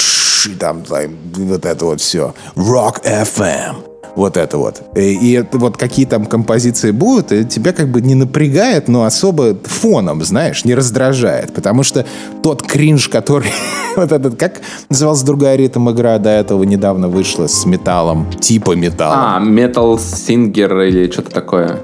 И 0.49 0.55
там, 0.55 0.83
там 0.83 1.11
вот 1.35 1.65
это 1.65 1.85
вот 1.85 2.01
все. 2.01 2.33
Rock 2.55 3.03
FM 3.03 3.97
вот 4.17 4.37
это 4.37 4.57
вот. 4.57 4.83
И, 4.97 5.13
и 5.15 5.45
вот 5.53 5.77
какие 5.77 6.07
там 6.07 6.25
композиции 6.27 6.91
будут, 6.91 7.33
и 7.33 7.45
тебя 7.45 7.73
как 7.73 7.89
бы 7.89 8.01
не 8.01 8.15
напрягает, 8.15 8.89
но 8.89 9.05
особо 9.05 9.57
фоном, 9.65 10.25
знаешь, 10.25 10.65
не 10.65 10.75
раздражает. 10.75 11.53
Потому 11.55 11.83
что 11.83 12.07
тот 12.43 12.63
кринж, 12.63 13.09
который... 13.09 13.51
вот 13.97 14.11
этот, 14.11 14.37
как 14.37 14.63
называлась 14.89 15.23
другая 15.23 15.57
ритм 15.57 15.91
игра 15.91 16.19
до 16.19 16.31
этого 16.31 16.65
недавно 16.65 17.09
вышла 17.09 17.47
с 17.47 17.67
металлом, 17.67 18.33
типа 18.33 18.73
металла. 18.73 19.37
А, 19.37 19.41
Metal 19.41 19.97
Singer 19.97 20.89
или 20.89 21.11
что-то 21.11 21.31
такое. 21.31 21.81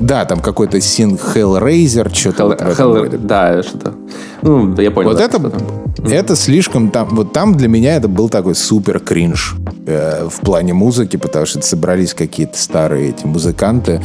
Да, 0.00 0.24
там 0.24 0.40
какой-то 0.40 0.80
Син 0.80 1.16
Hellraiser, 1.16 2.12
что-то 2.12 2.44
Hell, 2.44 2.48
вот 2.48 2.58
Hell, 2.58 3.18
Да, 3.18 3.62
что-то. 3.62 3.94
Ну, 4.42 4.74
я 4.80 4.90
понял. 4.90 5.10
Вот 5.10 5.18
да, 5.18 5.24
это, 5.24 5.52
это 6.04 6.36
слишком 6.36 6.90
там, 6.90 7.08
вот 7.10 7.32
там 7.32 7.54
для 7.54 7.68
меня 7.68 7.96
это 7.96 8.08
был 8.08 8.30
такой 8.30 8.54
супер 8.54 8.98
кринж 8.98 9.56
э, 9.86 10.26
в 10.28 10.40
плане 10.40 10.72
музыки, 10.72 11.16
потому 11.16 11.44
что 11.44 11.60
собрались 11.60 12.14
какие-то 12.14 12.58
старые 12.58 13.10
эти 13.10 13.26
музыканты 13.26 14.02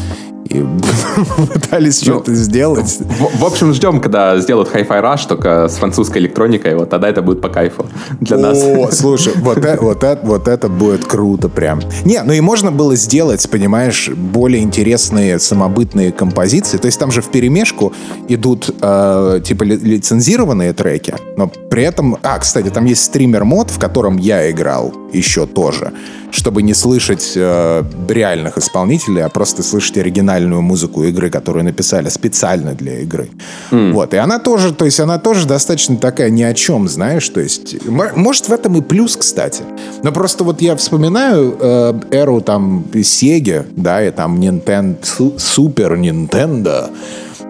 и 0.50 0.64
пытались 1.54 2.06
ну, 2.06 2.14
что-то 2.14 2.34
сделать. 2.36 3.00
В, 3.00 3.40
в 3.40 3.46
общем, 3.46 3.74
ждем, 3.74 4.00
когда 4.00 4.38
сделают 4.40 4.70
Hi-Fi 4.74 5.02
Rush, 5.02 5.28
только 5.28 5.68
с 5.68 5.78
французской 5.78 6.20
электроникой, 6.20 6.76
вот 6.76 6.90
тогда 6.90 7.10
это 7.10 7.22
будет 7.22 7.42
по 7.42 7.50
кайфу 7.50 7.86
для 8.20 8.38
нас. 8.38 8.64
О, 8.64 8.90
слушай, 8.92 9.34
вот 9.38 9.58
это, 9.58 9.84
вот, 9.84 10.04
это, 10.04 10.26
вот 10.26 10.48
это 10.48 10.70
будет 10.70 11.06
круто 11.06 11.50
прям. 11.50 11.82
Не, 12.04 12.22
ну 12.24 12.34
и 12.34 12.42
можно 12.42 12.72
было 12.72 12.96
сделать, 12.96 13.50
понимаешь, 13.50 14.10
более 14.10 14.62
интересные 14.62 15.40
самобытные 15.40 16.12
композиции. 16.12 16.78
То 16.78 16.86
есть 16.86 17.00
там 17.00 17.12
же 17.12 17.22
в 17.22 17.30
перемешку 17.30 17.94
идут 18.28 18.70
э, 18.82 19.42
типа 19.44 19.64
лицензированные 19.64 20.74
треки, 20.74 21.16
но 21.38 21.52
при 21.76 21.84
этом... 21.84 22.18
А, 22.24 22.40
кстати, 22.40 22.70
там 22.70 22.86
есть 22.86 23.04
стример-мод, 23.04 23.70
в 23.70 23.80
котором 23.80 24.16
я 24.16 24.50
играл 24.50 24.94
еще 25.12 25.46
тоже 25.46 25.92
чтобы 26.36 26.64
не 26.64 26.74
слышать 26.74 27.32
э, 27.36 27.84
реальных 28.10 28.58
исполнителей, 28.58 29.24
а 29.24 29.30
просто 29.30 29.64
слышать 29.64 29.98
оригинальную 29.98 30.62
музыку 30.62 31.06
игры, 31.06 31.30
которую 31.30 31.64
написали 31.64 32.10
специально 32.10 32.74
для 32.74 33.00
игры. 33.00 33.30
Mm. 33.72 33.94
Вот. 33.94 34.14
И 34.14 34.18
она 34.18 34.40
тоже, 34.40 34.74
то 34.74 34.84
есть 34.84 35.00
она 35.00 35.18
тоже 35.18 35.48
достаточно 35.48 35.96
такая 35.96 36.30
ни 36.30 36.44
о 36.44 36.54
чем, 36.54 36.90
знаешь, 36.90 37.30
то 37.30 37.40
есть, 37.40 37.78
может, 37.88 38.50
в 38.50 38.52
этом 38.52 38.76
и 38.76 38.82
плюс, 38.82 39.16
кстати. 39.16 39.64
Но 40.04 40.12
просто 40.12 40.44
вот 40.44 40.62
я 40.62 40.76
вспоминаю 40.76 41.58
э, 41.58 41.94
эру 42.12 42.42
там 42.42 42.86
Sega, 42.94 43.66
да, 43.76 44.06
и 44.06 44.12
там 44.12 44.38
Nintendo, 44.40 44.98
Super 45.38 45.98
Nintendo, 45.98 46.90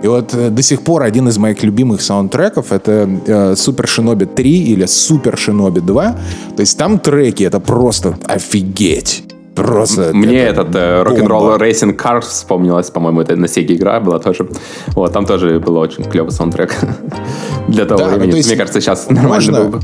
и 0.05 0.07
вот 0.07 0.35
э, 0.35 0.51
до 0.51 0.61
сих 0.61 0.83
пор 0.83 1.01
один 1.01 1.27
из 1.29 1.39
моих 1.39 1.63
любимых 1.63 1.99
саундтреков 1.99 2.71
это 2.71 3.09
э, 3.25 3.55
Супер 3.55 3.87
Шиноби 3.87 4.25
3 4.25 4.51
или 4.51 4.85
Супер 4.85 5.35
Шиноби 5.35 5.79
2. 5.79 6.15
То 6.55 6.59
есть 6.59 6.77
там 6.77 6.99
треки 6.99 7.43
это 7.43 7.59
просто 7.59 8.15
офигеть. 8.23 9.23
Просто 9.55 10.11
Мне 10.13 10.43
это 10.43 10.61
этот 10.61 10.75
э, 10.75 11.03
Rock'n'Roll 11.03 11.59
Racing 11.59 11.97
Cars 11.97 12.27
вспомнилось, 12.27 12.91
по-моему, 12.91 13.21
это 13.21 13.35
на 13.35 13.45
Sega 13.45 13.73
игра 13.73 13.99
была 13.99 14.19
тоже. 14.19 14.47
Вот, 14.89 15.11
там 15.11 15.25
тоже 15.25 15.59
был 15.59 15.77
очень 15.77 16.03
клевый 16.03 16.31
саундтрек 16.31 16.75
для 17.67 17.85
того 17.85 18.01
да, 18.01 18.09
времени. 18.09 18.29
Ну, 18.29 18.37
есть 18.37 18.49
Мне 18.49 18.57
кажется, 18.57 18.81
сейчас 18.81 19.09
нормально 19.09 19.33
можно... 19.33 19.61
был 19.61 19.69
бы. 19.69 19.79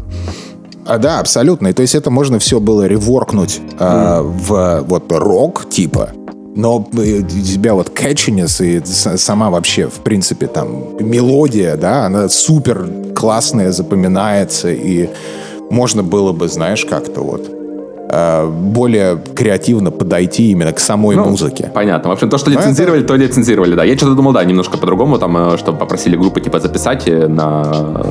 А, 0.86 0.99
да, 0.99 1.19
абсолютно. 1.19 1.69
И 1.69 1.74
то 1.74 1.82
есть 1.82 1.95
это 1.95 2.11
можно 2.11 2.38
все 2.38 2.59
было 2.59 2.86
реворкнуть 2.86 3.59
mm. 3.59 3.78
э, 3.80 4.22
в 4.22 4.84
вот 4.88 5.11
рок 5.11 5.67
типа, 5.67 6.09
но 6.55 6.87
э, 6.93 7.21
тебя 7.23 7.73
вот 7.73 7.89
catchiness 7.89 8.63
и 8.65 8.83
сама 9.17 9.49
вообще, 9.49 9.87
в 9.87 9.99
принципе, 10.03 10.47
там, 10.47 10.97
мелодия, 10.99 11.75
да, 11.77 12.05
она 12.05 12.29
супер 12.29 12.89
классное, 13.15 13.71
запоминается, 13.71 14.71
и 14.71 15.09
можно 15.69 16.03
было 16.03 16.31
бы, 16.33 16.47
знаешь, 16.47 16.85
как-то 16.85 17.21
вот 17.21 17.61
более 18.07 19.17
креативно 19.35 19.91
подойти 19.91 20.51
именно 20.51 20.73
к 20.73 20.79
самой 20.79 21.15
ну, 21.15 21.25
музыке. 21.25 21.71
Понятно. 21.73 22.09
В 22.09 22.13
общем, 22.13 22.29
то, 22.29 22.37
что 22.37 22.49
лицензировали, 22.49 23.03
то 23.03 23.15
лицензировали, 23.15 23.75
да. 23.75 23.83
Я 23.83 23.95
что-то 23.95 24.15
думал, 24.15 24.33
да, 24.33 24.43
немножко 24.43 24.77
по-другому, 24.77 25.17
там, 25.17 25.37
э, 25.37 25.57
чтобы 25.57 25.77
попросили 25.77 26.17
группы, 26.17 26.41
типа, 26.41 26.59
записать 26.59 27.07
э, 27.07 27.27
на, 27.27 27.63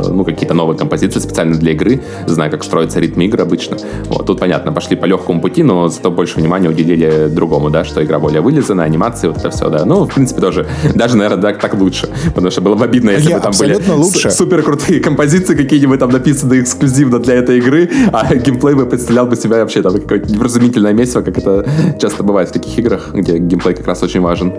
ну, 0.08 0.24
какие-то 0.24 0.54
новые 0.54 0.78
композиции 0.78 1.20
специально 1.20 1.56
для 1.56 1.72
игры, 1.72 2.00
зная, 2.26 2.50
как 2.50 2.64
строится 2.64 3.00
ритм 3.00 3.20
игр 3.20 3.40
обычно. 3.40 3.76
Вот, 4.08 4.26
тут, 4.26 4.40
понятно, 4.40 4.72
пошли 4.72 4.96
по 4.96 5.06
легкому 5.06 5.40
пути, 5.40 5.62
но 5.62 5.88
зато 5.88 6.10
больше 6.10 6.38
внимания 6.38 6.68
уделили 6.68 7.28
другому, 7.28 7.70
да, 7.70 7.84
что 7.84 8.02
игра 8.02 8.18
более 8.18 8.40
вылизана, 8.40 8.84
анимации, 8.84 9.28
вот 9.28 9.38
это 9.38 9.50
все, 9.50 9.68
да. 9.68 9.84
Ну, 9.84 10.04
в 10.04 10.14
принципе, 10.14 10.40
тоже, 10.40 10.66
даже, 10.94 11.16
наверное, 11.16 11.42
так, 11.42 11.60
так 11.60 11.74
лучше, 11.74 12.08
потому 12.26 12.50
что 12.50 12.60
было 12.60 12.74
бы 12.74 12.84
обидно, 12.84 13.10
если 13.10 13.30
Я 13.30 13.36
бы 13.36 13.42
там 13.42 13.52
были 13.58 13.78
лучше. 13.88 14.30
супер 14.30 14.62
крутые 14.62 15.00
композиции 15.00 15.54
какие-нибудь 15.54 15.98
там 15.98 16.10
написаны 16.10 16.60
эксклюзивно 16.60 17.18
для 17.18 17.34
этой 17.34 17.58
игры, 17.58 17.90
а 18.12 18.34
геймплей 18.34 18.74
бы 18.74 18.86
представлял 18.86 19.26
бы 19.26 19.36
себя 19.36 19.58
вообще 19.58 19.79
там 19.82 19.94
какое-то 19.94 20.32
невразумительное 20.32 20.92
месиво, 20.92 21.22
как 21.22 21.38
это 21.38 21.68
часто 22.00 22.22
бывает 22.22 22.48
в 22.48 22.52
таких 22.52 22.78
играх, 22.78 23.12
где 23.14 23.38
геймплей 23.38 23.74
как 23.74 23.86
раз 23.86 24.02
очень 24.02 24.20
важен. 24.20 24.52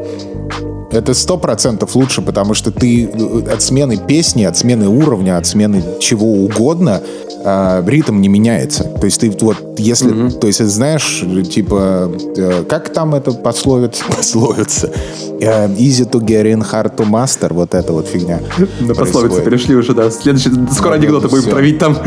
Это 0.91 1.13
сто 1.13 1.37
процентов 1.37 1.95
лучше, 1.95 2.21
потому 2.21 2.53
что 2.53 2.69
ты 2.71 3.05
э, 3.05 3.53
от 3.53 3.61
смены 3.61 3.97
песни, 3.97 4.43
от 4.43 4.57
смены 4.57 4.89
уровня, 4.89 5.37
от 5.37 5.47
смены 5.47 5.81
чего 5.99 6.27
угодно 6.27 7.01
э, 7.43 7.83
ритм 7.87 8.19
не 8.19 8.27
меняется. 8.27 8.83
То 8.83 9.05
есть 9.05 9.21
ты 9.21 9.31
вот, 9.39 9.57
если, 9.77 10.11
mm-hmm. 10.11 10.39
то 10.39 10.47
есть 10.47 10.59
знаешь, 10.59 11.23
типа, 11.49 12.11
э, 12.35 12.63
как 12.67 12.89
там 12.89 13.15
это 13.15 13.31
пословица? 13.31 14.03
Пословица. 14.17 14.91
Э, 15.39 15.67
easy 15.75 16.09
to 16.09 16.19
get 16.19 16.43
in, 16.43 16.61
hard 16.61 16.97
to 16.97 17.09
master, 17.09 17.53
вот 17.53 17.73
эта 17.73 17.93
вот 17.93 18.07
фигня. 18.07 18.41
На 18.81 18.93
пословицы 18.93 19.41
перешли 19.41 19.75
уже, 19.75 19.93
да. 19.93 20.11
Следующий, 20.11 20.51
скоро 20.73 20.95
анекдоты 20.95 21.29
будем 21.29 21.49
травить 21.49 21.79
там. 21.79 21.97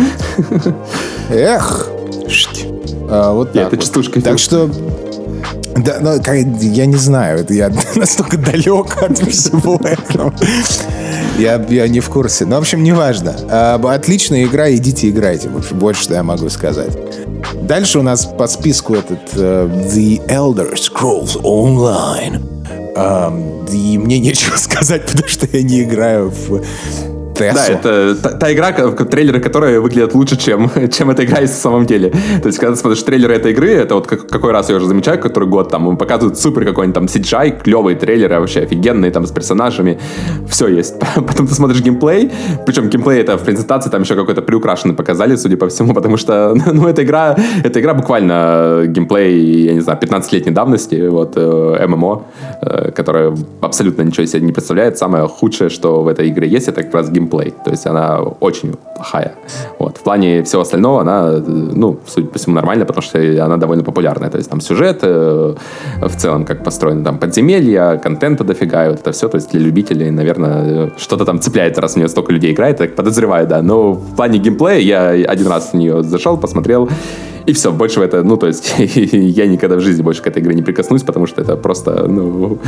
Эх, 1.31 1.89
а, 3.15 3.33
вот 3.33 3.53
так. 3.53 3.73
Это 3.73 3.77
частушка. 3.77 4.21
Так 4.21 4.39
что 4.39 4.69
да, 5.77 5.99
ну, 6.01 6.21
я 6.61 6.87
не 6.87 6.97
знаю, 6.97 7.41
это 7.41 7.55
я 7.55 7.71
настолько 7.95 8.39
далек 8.39 9.03
от 9.03 9.19
всего 9.19 9.79
этого. 9.85 10.33
Я, 11.39 11.65
я 11.69 11.89
не 11.89 12.01
в 12.01 12.09
курсе. 12.11 12.45
Ну, 12.45 12.57
в 12.57 12.59
общем, 12.61 12.83
неважно. 12.83 13.37
А, 13.51 13.81
отличная 13.95 14.45
игра, 14.45 14.73
идите 14.73 15.11
играйте. 15.11 15.49
Больше, 15.49 16.03
что 16.03 16.15
я 16.15 16.23
могу 16.23 16.49
сказать. 16.49 16.97
Дальше 17.63 17.99
у 17.99 18.03
нас 18.03 18.27
по 18.27 18.47
списку 18.47 18.95
этот 18.95 19.35
uh, 19.35 19.71
The 19.95 20.27
Elder 20.29 20.75
Scrolls 20.75 21.41
Online. 21.43 22.41
Um, 22.97 23.73
и 23.73 23.99
мне 23.99 24.19
нечего 24.19 24.57
сказать, 24.57 25.07
потому 25.07 25.29
что 25.29 25.47
я 25.53 25.63
не 25.63 25.83
играю 25.83 26.31
в 26.31 26.63
Тессу. 27.35 27.57
Да, 27.57 27.67
это 27.67 28.15
та, 28.23 28.31
та 28.31 28.53
игра, 28.53 28.73
трейлеры 28.73 29.41
которой 29.41 29.81
выглядят 29.81 30.15
лучше, 30.15 30.37
чем, 30.37 30.71
чем 30.93 31.11
эта 31.11 31.25
игра 31.25 31.41
есть 31.41 31.55
в 31.55 31.61
самом 31.61 31.85
деле. 31.85 32.11
То 32.11 32.47
есть, 32.47 32.59
когда 32.59 32.75
ты 32.75 32.81
смотришь 32.81 33.03
трейлеры 33.03 33.35
этой 33.35 33.53
игры, 33.53 33.71
это 33.71 33.95
вот 33.95 34.07
как, 34.07 34.29
какой 34.29 34.53
раз 34.53 34.71
я 34.71 34.77
уже 34.77 34.87
замечаю, 34.87 35.19
который 35.21 35.49
год, 35.49 35.71
там 35.71 35.97
показывают 35.97 36.39
супер 36.39 36.65
какой-нибудь 36.65 36.95
там 36.95 37.05
CGI, 37.07 37.63
клевые 37.63 37.97
трейлеры 37.97 38.39
вообще 38.39 38.61
офигенные, 38.61 39.11
там 39.11 39.27
с 39.27 39.33
персонажами, 39.33 39.99
все 40.49 40.69
есть. 40.69 40.95
Потом 41.15 41.47
ты 41.47 41.55
смотришь 41.55 41.81
геймплей, 41.83 42.31
причем 42.67 42.89
геймплей 42.89 43.21
это 43.21 43.37
в 43.37 43.45
презентации 43.45 43.91
там 43.91 44.03
еще 44.03 44.15
какой-то 44.15 44.43
приукрашенный 44.43 44.95
показали, 44.95 45.37
судя 45.37 45.57
по 45.57 45.69
всему, 45.69 45.95
потому 45.95 46.17
что, 46.17 46.55
ну, 46.55 46.87
эта 46.87 47.03
игра, 47.03 47.37
эта 47.65 47.81
игра 47.81 47.95
буквально 47.95 48.85
геймплей, 48.87 49.67
я 49.67 49.75
не 49.75 49.81
знаю, 49.81 49.99
15-летней 50.01 50.53
давности, 50.53 51.09
вот, 51.09 51.33
э, 51.37 51.87
ММО, 51.87 52.23
э, 52.63 52.91
которая 52.93 53.35
абсолютно 53.61 54.03
ничего 54.03 54.27
себе 54.27 54.43
не 54.43 54.53
представляет. 54.53 54.99
Самое 54.99 55.27
худшее, 55.27 55.69
что 55.69 56.03
в 56.03 56.09
этой 56.09 56.29
игре 56.29 56.49
есть, 56.49 56.69
это 56.69 56.83
как 56.83 56.95
раз 56.95 57.11
геймплей 57.11 57.24
геймплей. 57.25 57.55
То 57.65 57.71
есть 57.71 57.87
она 57.87 58.21
очень 58.41 58.75
плохая. 58.97 59.35
Вот. 59.79 59.99
В 59.99 60.03
плане 60.03 60.43
всего 60.43 60.63
остального 60.63 61.01
она, 61.01 61.43
ну, 61.47 61.99
судя 62.07 62.29
по 62.29 62.39
всему, 62.39 62.55
нормальная, 62.55 62.87
потому 62.87 63.03
что 63.03 63.19
она 63.45 63.57
довольно 63.57 63.85
популярная. 63.85 64.31
То 64.31 64.39
есть 64.39 64.51
там 64.51 64.61
сюжет, 64.61 65.01
э, 65.03 65.55
в 66.03 66.17
целом, 66.17 66.45
как 66.45 66.65
построено 66.65 67.05
там 67.05 67.19
подземелья, 67.19 67.97
контента 67.97 68.45
дофига, 68.45 68.87
и 68.87 68.89
вот 68.91 69.01
это 69.01 69.13
все. 69.13 69.29
То 69.29 69.37
есть 69.37 69.51
для 69.51 69.61
любителей, 69.61 70.11
наверное, 70.11 70.93
что-то 70.97 71.25
там 71.25 71.41
цепляет, 71.41 71.79
раз 71.79 71.97
у 71.97 71.99
нее 71.99 72.09
столько 72.09 72.33
людей 72.33 72.53
играет, 72.53 72.79
так 72.79 72.95
подозреваю, 72.95 73.47
да. 73.47 73.63
Но 73.63 73.93
в 73.93 74.15
плане 74.17 74.39
геймплея 74.39 74.79
я 74.79 75.31
один 75.31 75.49
раз 75.49 75.71
в 75.73 75.75
нее 75.75 76.03
зашел, 76.03 76.37
посмотрел, 76.37 76.89
и 77.47 77.53
все, 77.53 77.73
больше 77.73 78.01
в 78.01 78.03
это, 78.03 78.23
ну, 78.23 78.37
то 78.37 78.47
есть 78.47 78.75
я 78.79 79.47
никогда 79.47 79.77
в 79.77 79.81
жизни 79.81 80.03
больше 80.03 80.23
к 80.23 80.27
этой 80.27 80.43
игре 80.43 80.55
не 80.55 80.63
прикоснусь, 80.63 81.03
потому 81.03 81.27
что 81.27 81.43
это 81.43 81.57
просто, 81.57 82.07
ну, 82.09 82.59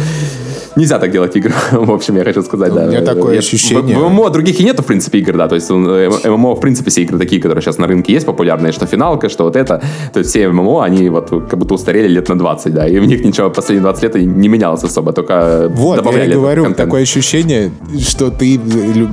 нельзя 0.76 0.98
так 0.98 1.10
делать 1.10 1.34
игры. 1.36 1.52
в 1.72 1.90
общем, 1.90 2.16
я 2.16 2.24
хочу 2.24 2.42
сказать, 2.42 2.72
да. 2.72 2.84
У 2.84 2.88
меня 2.88 3.00
такое 3.00 3.34
я, 3.34 3.38
ощущение. 3.38 3.96
В, 3.96 4.00
в 4.00 4.08
ММО 4.08 4.30
других 4.30 4.60
и 4.60 4.64
нету, 4.64 4.82
в 4.82 4.86
принципе, 4.86 5.18
игр, 5.18 5.36
да, 5.36 5.48
то 5.48 5.54
есть 5.54 5.70
ММО, 5.70 6.54
в 6.54 6.60
принципе, 6.60 6.90
все 6.90 7.02
игры 7.02 7.18
такие, 7.18 7.40
которые 7.40 7.62
сейчас 7.62 7.78
на 7.78 7.86
рынке 7.86 8.12
есть, 8.12 8.26
популярные, 8.26 8.72
что 8.72 8.86
финалка, 8.86 9.28
что 9.28 9.44
вот 9.44 9.56
это, 9.56 9.82
то 10.12 10.18
есть 10.18 10.30
все 10.30 10.48
ММО, 10.48 10.84
они 10.84 11.08
вот 11.08 11.30
как 11.30 11.58
будто 11.58 11.74
устарели 11.74 12.08
лет 12.08 12.28
на 12.28 12.38
20, 12.38 12.74
да, 12.74 12.86
и 12.86 12.98
в 12.98 13.06
них 13.06 13.24
ничего 13.24 13.50
последние 13.50 13.82
20 13.82 14.02
лет 14.02 14.14
не 14.14 14.48
менялось 14.48 14.84
особо, 14.84 15.12
только 15.12 15.70
вот, 15.70 16.04
я 16.14 16.26
говорю, 16.26 16.74
такое 16.74 17.02
ощущение, 17.02 17.72
что 18.00 18.30
ты 18.30 18.60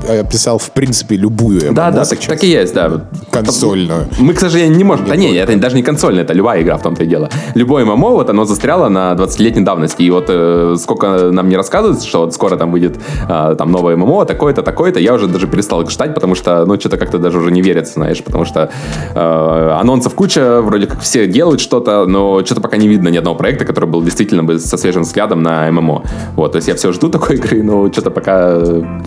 описал, 0.07 0.57
в 0.57 0.71
принципе, 0.71 1.15
любую 1.15 1.61
ММО 1.61 1.73
Да, 1.73 1.91
да, 1.91 2.05
так, 2.05 2.19
так 2.19 2.43
и 2.43 2.47
есть, 2.47 2.73
да. 2.73 3.05
Консольную. 3.31 4.07
Мы, 4.19 4.33
к 4.33 4.39
сожалению, 4.39 4.77
не 4.77 4.83
можем, 4.83 5.07
да 5.07 5.15
не, 5.15 5.33
это 5.35 5.52
даже 5.59 5.75
не 5.75 5.83
консольная, 5.83 6.23
это 6.23 6.33
любая 6.33 6.61
игра 6.61 6.77
в 6.77 6.81
том-то 6.81 7.03
и 7.03 7.07
дело. 7.07 7.29
Любое 7.55 7.85
ММО, 7.85 8.09
вот 8.09 8.29
оно 8.29 8.45
застряло 8.45 8.89
на 8.89 9.13
20-летней 9.13 9.63
давности, 9.63 10.03
и 10.03 10.09
вот 10.09 10.25
э, 10.29 10.75
сколько 10.77 11.31
нам 11.31 11.49
не 11.49 11.57
рассказывают, 11.57 12.03
что 12.03 12.19
вот 12.19 12.33
скоро 12.33 12.55
там 12.55 12.71
выйдет 12.71 12.97
э, 13.29 13.55
там 13.57 13.71
новое 13.71 13.95
ММО, 13.95 14.25
такое-то, 14.25 14.61
такое-то, 14.61 14.99
я 14.99 15.13
уже 15.13 15.27
даже 15.27 15.47
перестал 15.47 15.81
их 15.81 15.89
ждать, 15.89 16.13
потому 16.13 16.35
что, 16.35 16.65
ну, 16.65 16.79
что-то 16.79 16.97
как-то 16.97 17.17
даже 17.17 17.39
уже 17.39 17.51
не 17.51 17.61
верится, 17.61 17.93
знаешь, 17.93 18.23
потому 18.23 18.45
что 18.45 18.69
э, 19.15 19.77
анонсов 19.79 20.15
куча, 20.15 20.61
вроде 20.61 20.87
как 20.87 21.01
все 21.01 21.27
делают 21.27 21.61
что-то, 21.61 22.05
но 22.05 22.43
что-то 22.45 22.61
пока 22.61 22.77
не 22.77 22.87
видно 22.87 23.09
ни 23.09 23.17
одного 23.17 23.35
проекта, 23.35 23.65
который 23.65 23.89
был 23.89 24.01
действительно 24.01 24.43
бы 24.43 24.59
со 24.59 24.77
свежим 24.77 25.03
взглядом 25.03 25.41
на 25.43 25.71
ММО. 25.71 26.03
Вот, 26.35 26.51
то 26.51 26.57
есть 26.57 26.67
я 26.67 26.75
все 26.75 26.91
жду 26.91 27.09
такой 27.09 27.35
игры, 27.37 27.63
но 27.63 27.91
что-то 27.91 28.11
пока, 28.11 28.59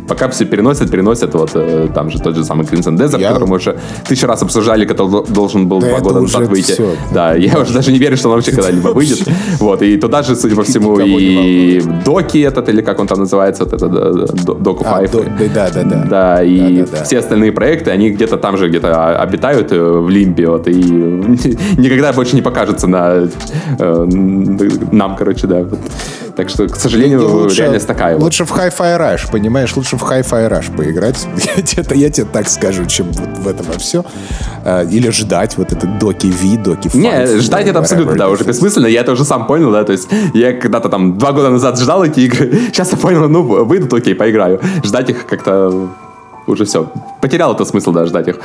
пока 0.09 0.29
все 0.29 0.45
переносят, 0.45 0.91
переносят, 0.91 1.35
вот, 1.35 1.51
э, 1.55 1.89
там 1.95 2.11
же 2.11 2.21
тот 2.21 2.37
же 2.37 2.45
самый 2.45 2.67
Crimson 2.67 2.97
Desert, 2.97 3.21
я... 3.21 3.29
который 3.29 3.49
мы 3.49 3.57
уже 3.57 3.79
тысячу 4.09 4.27
раз 4.27 4.43
обсуждали, 4.43 4.85
который 4.85 5.25
должен 5.29 5.69
был 5.69 5.81
да 5.81 5.89
два 5.89 6.01
года 6.01 6.21
назад 6.21 6.36
выйти. 6.45 6.73
Все. 6.73 6.91
Да, 7.13 7.35
я 7.35 7.59
уже 7.59 7.73
даже 7.73 7.93
не 7.93 7.99
верю, 7.99 8.17
что 8.17 8.29
он 8.29 8.37
вообще 8.37 8.53
когда-либо 8.53 8.89
выйдет. 8.89 9.27
Вот, 9.59 9.83
и 9.83 9.97
туда 9.97 10.23
же, 10.23 10.37
судя 10.37 10.57
по 10.57 10.63
всему, 10.63 10.99
и 11.01 11.81
Доки 12.05 12.39
этот, 12.39 12.69
или 12.69 12.83
как 12.83 13.01
он 13.01 13.07
там 13.07 13.21
называется, 13.21 13.65
вот 13.65 13.73
это 13.73 13.89
Доку 13.89 14.85
5. 14.85 15.11
Да, 15.55 15.71
да, 15.71 15.83
да. 15.83 16.07
Да, 16.09 16.43
и 16.43 16.85
все 17.05 17.19
остальные 17.19 17.53
проекты, 17.53 17.91
они 17.91 18.11
где-то 18.11 18.37
там 18.37 18.57
же 18.57 18.69
где-то 18.69 19.21
обитают 19.21 19.73
э, 19.73 19.81
в 19.81 20.09
Лимбе, 20.09 20.49
вот, 20.49 20.69
и 20.69 20.73
никогда 21.79 22.13
больше 22.13 22.37
не 22.37 22.43
покажется 22.43 22.87
на 22.87 23.29
э, 23.79 24.05
нам, 24.93 25.17
короче, 25.17 25.47
да. 25.47 25.67
Так 26.37 26.51
что, 26.51 26.69
к 26.69 26.77
сожалению, 26.77 27.27
лучше, 27.27 27.63
реальность 27.63 27.87
такая. 27.87 28.19
Лучше 28.19 28.45
вот. 28.45 28.53
в 28.53 28.61
Hi-Fi 28.61 28.99
Rush, 28.99 29.31
понимаешь? 29.33 29.75
Лучше 29.75 29.97
в 29.97 30.03
Hi-Fi 30.03 30.51
Rush 30.51 30.77
поиграть. 30.77 31.27
я, 31.57 31.63
тебе, 31.63 31.99
я 31.99 32.11
тебе 32.11 32.27
так 32.31 32.47
скажу, 32.51 32.85
чем 32.85 33.11
вот 33.13 33.39
в 33.39 33.49
этом 33.49 33.65
во 33.65 33.79
все. 33.79 34.05
А, 34.63 34.83
или 34.85 35.09
ждать 35.09 35.57
вот 35.57 35.73
этот 35.73 35.99
доки 35.99 36.27
V, 36.27 36.63
доки 36.63 36.89
5. 36.89 36.95
Не, 36.95 37.39
ждать 37.41 37.67
это 37.69 37.79
абсолютно, 37.79 38.17
да, 38.17 38.29
уже 38.29 38.45
бессмысленно. 38.45 38.87
Я 38.87 39.01
это 39.01 39.13
уже 39.13 39.25
сам 39.25 39.47
понял, 39.47 39.73
да, 39.73 39.85
то 39.85 39.93
есть 39.93 40.09
я 40.35 40.53
когда-то 40.53 40.91
там 40.91 41.17
два 41.17 41.33
года 41.33 41.49
назад 41.49 41.81
ждал 41.81 42.05
эти 42.05 42.21
игры, 42.21 42.53
сейчас 42.67 42.93
я 42.93 42.99
понял, 42.99 43.29
ну, 43.31 43.43
выйдут, 43.43 43.95
окей, 43.95 44.15
поиграю. 44.15 44.61
Ждать 44.85 45.09
их 45.09 45.27
как-то 45.27 45.89
уже 46.47 46.65
все. 46.65 46.91
Потерял 47.21 47.55
это 47.55 47.65
смысл, 47.65 47.93
да, 47.93 48.07
ждать 48.07 48.29
их. 48.29 48.39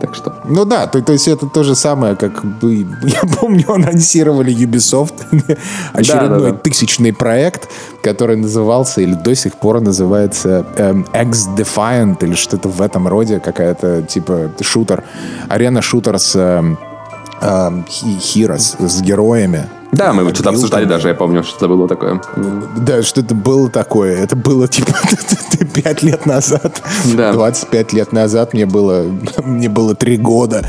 Так 0.00 0.14
что. 0.14 0.34
Ну 0.44 0.64
да, 0.64 0.86
то, 0.86 1.02
то 1.02 1.12
есть 1.12 1.28
это 1.28 1.46
то 1.46 1.62
же 1.62 1.74
самое, 1.74 2.16
как 2.16 2.44
бы, 2.44 2.74
я 3.02 3.22
помню, 3.40 3.72
анонсировали 3.72 4.54
Ubisoft 4.54 5.14
очередной 5.92 6.28
да, 6.28 6.46
да, 6.46 6.50
да. 6.52 6.56
тысячный 6.56 7.12
проект, 7.12 7.68
который 8.02 8.36
назывался, 8.36 9.00
или 9.00 9.14
до 9.14 9.34
сих 9.34 9.54
пор 9.54 9.80
называется 9.80 10.64
эм, 10.76 11.06
X-Defiant, 11.12 12.24
или 12.24 12.34
что-то 12.34 12.68
в 12.68 12.80
этом 12.80 13.08
роде, 13.08 13.40
какая-то 13.40 14.02
типа 14.02 14.50
шутер, 14.60 15.04
арена-шутер 15.48 16.18
с 16.18 16.36
эм, 16.36 16.78
эм, 17.40 17.84
Heroes, 17.88 18.88
с 18.88 19.02
героями, 19.02 19.68
да, 19.92 20.14
мы 20.14 20.28
что-то 20.32 20.50
обсуждали 20.50 20.86
даже, 20.86 21.08
я 21.08 21.14
помню, 21.14 21.42
что 21.44 21.56
это 21.58 21.68
было 21.68 21.86
такое. 21.86 22.20
Да, 22.78 23.02
что 23.02 23.20
это 23.20 23.34
было 23.34 23.68
такое. 23.68 24.16
Это 24.16 24.36
было 24.36 24.66
типа 24.66 24.92
5 25.74 26.02
лет 26.02 26.26
назад. 26.26 26.82
Да. 27.14 27.32
25 27.32 27.92
лет 27.92 28.12
назад 28.12 28.54
мне 28.54 28.66
было, 28.66 29.04
мне 29.44 29.68
было 29.68 29.94
3 29.94 30.16
года. 30.16 30.64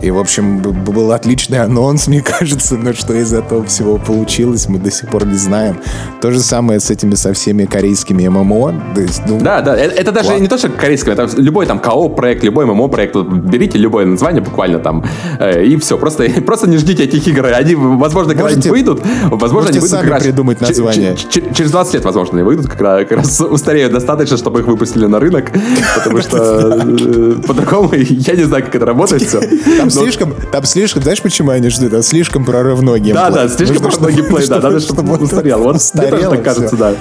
И, 0.00 0.10
в 0.10 0.18
общем, 0.18 0.60
был 0.60 1.12
отличный 1.12 1.60
анонс, 1.60 2.06
мне 2.08 2.22
кажется, 2.22 2.76
но 2.76 2.92
что 2.92 3.12
из 3.14 3.32
этого 3.32 3.64
всего 3.64 3.98
получилось, 3.98 4.68
мы 4.68 4.78
до 4.78 4.90
сих 4.90 5.10
пор 5.10 5.26
не 5.26 5.36
знаем. 5.36 5.78
То 6.20 6.30
же 6.30 6.40
самое 6.40 6.80
с 6.80 6.90
этими 6.90 7.14
со 7.14 7.32
всеми 7.34 7.66
корейскими 7.66 8.26
ММО. 8.26 8.94
То 8.94 9.00
есть, 9.00 9.22
ну, 9.26 9.38
да, 9.40 9.60
да, 9.60 9.76
это, 9.76 9.94
это 9.94 10.12
даже 10.12 10.30
ладно. 10.30 10.42
не 10.42 10.48
то, 10.48 10.56
что 10.58 10.70
корейское, 10.70 11.14
это 11.14 11.28
любой 11.36 11.66
там 11.66 11.78
КО-проект, 11.78 12.42
любой 12.42 12.64
ММО-проект, 12.66 13.14
вот, 13.14 13.28
берите 13.28 13.78
любое 13.78 14.06
название 14.06 14.42
буквально 14.42 14.78
там, 14.78 15.04
э, 15.38 15.64
и 15.64 15.76
все, 15.76 15.98
просто, 15.98 16.24
просто 16.44 16.68
не 16.68 16.78
ждите 16.78 17.04
этих 17.04 17.26
игр. 17.28 17.46
Они, 17.46 17.74
возможно, 17.74 18.34
когда-нибудь 18.34 18.61
когда-нибудь 18.62 18.70
выйдут, 18.70 19.02
возможно, 19.30 19.70
они 19.70 19.78
выйдут 19.78 19.90
сами 19.90 20.02
как 20.02 20.12
раз 20.12 20.22
придумать 20.22 20.60
название. 20.60 21.16
Через 21.16 21.70
20 21.70 21.94
лет, 21.94 22.04
возможно, 22.04 22.34
они 22.34 22.42
выйдут, 22.42 22.68
как 22.68 23.12
раз, 23.12 23.40
устареют 23.40 23.92
достаточно, 23.92 24.36
чтобы 24.36 24.60
их 24.60 24.66
выпустили 24.66 25.06
на 25.06 25.20
рынок, 25.20 25.50
потому 25.96 26.20
что 26.22 26.84
э, 26.98 27.34
по-другому 27.46 27.92
я 27.94 28.34
не 28.34 28.44
знаю, 28.44 28.64
как 28.64 28.74
это 28.74 28.86
работает 28.86 29.22
все. 29.22 29.40
Там 29.78 29.90
слишком, 29.90 30.34
там 30.50 30.64
слишком, 30.64 31.02
знаешь, 31.02 31.22
почему 31.22 31.50
они 31.50 31.68
ждут? 31.68 31.90
Там 31.90 32.02
слишком 32.02 32.44
прорывной 32.44 33.00
геймплей. 33.00 33.14
Да, 33.14 33.30
да, 33.30 33.48
слишком 33.48 33.82
прорывной 33.82 34.12
геймплей, 34.12 34.46
да, 34.46 34.60
надо, 34.60 34.80
чтобы 34.80 35.16
устарел. 35.18 35.62
Вот 35.62 35.76
мне 35.94 36.06
тоже 36.06 36.28
так 36.28 36.42
кажется, 36.42 36.76
да 36.76 36.94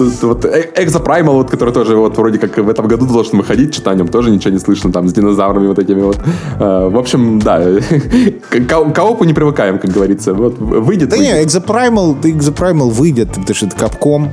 вот 0.00 0.44
Экзопраймал, 0.76 1.34
вот, 1.34 1.50
который 1.50 1.72
тоже 1.72 1.96
вот 1.96 2.16
вроде 2.16 2.38
как 2.38 2.56
в 2.56 2.68
этом 2.68 2.88
году 2.88 3.06
должен 3.06 3.38
выходить, 3.38 3.74
что-то 3.74 3.90
о 3.90 3.94
нем 3.94 4.08
тоже 4.08 4.30
ничего 4.30 4.52
не 4.52 4.58
слышно, 4.58 4.92
там, 4.92 5.08
с 5.08 5.12
динозаврами 5.12 5.66
вот 5.66 5.78
этими 5.78 6.02
вот. 6.02 6.18
А, 6.58 6.88
в 6.88 6.96
общем, 6.96 7.38
да, 7.38 7.60
к 8.50 8.92
коопу 8.94 9.24
не 9.24 9.34
привыкаем, 9.34 9.78
как 9.78 9.90
говорится. 9.90 10.34
Вот 10.34 10.58
выйдет. 10.58 11.08
Да 11.08 11.16
выйдет. 11.16 11.34
не, 11.34 11.44
Exoprimal, 11.44 12.20
Exoprimal 12.20 12.90
выйдет, 12.90 13.28
потому 13.28 13.54
что 13.54 13.66
это 13.66 13.76
Capcom. 13.76 14.28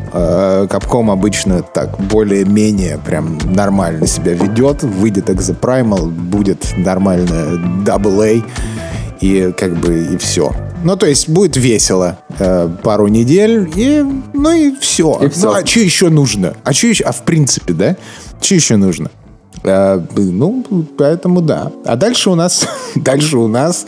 Capcom 0.68 1.12
обычно 1.12 1.62
так 1.62 2.00
более-менее 2.00 3.00
прям 3.06 3.38
нормально 3.46 4.08
себя 4.08 4.34
ведет. 4.34 4.84
Выйдет 4.84 5.30
Exoprimal, 5.30 6.10
будет 6.10 6.74
нормально 6.78 7.60
A 7.88 8.42
и 9.22 9.54
как 9.58 9.74
бы 9.76 10.14
и 10.14 10.18
все. 10.18 10.52
Ну, 10.84 10.96
то 10.96 11.06
есть 11.06 11.30
будет 11.30 11.58
весело 11.58 12.20
э, 12.38 12.70
пару 12.84 13.08
недель, 13.08 13.70
и, 13.76 14.06
ну 14.34 14.52
и 14.52 14.74
все. 14.80 15.20
И 15.22 15.30
все. 15.30 15.46
Ну, 15.46 15.54
а 15.54 15.66
что 15.66 15.80
еще 15.80 16.10
нужно? 16.10 16.56
А 16.64 16.74
что 16.74 16.88
еще? 16.88 17.04
А 17.04 17.12
в 17.12 17.24
принципе, 17.24 17.74
да? 17.74 17.96
Что 18.42 18.56
еще 18.56 18.78
нужно? 18.78 19.12
Э, 19.64 20.02
ну, 20.16 20.64
поэтому 20.98 21.42
да. 21.42 21.72
А 21.86 21.96
дальше 21.96 22.30
у 22.30 22.36
нас, 22.36 22.68
дальше 22.96 23.38
у 23.38 23.48
нас 23.48 23.86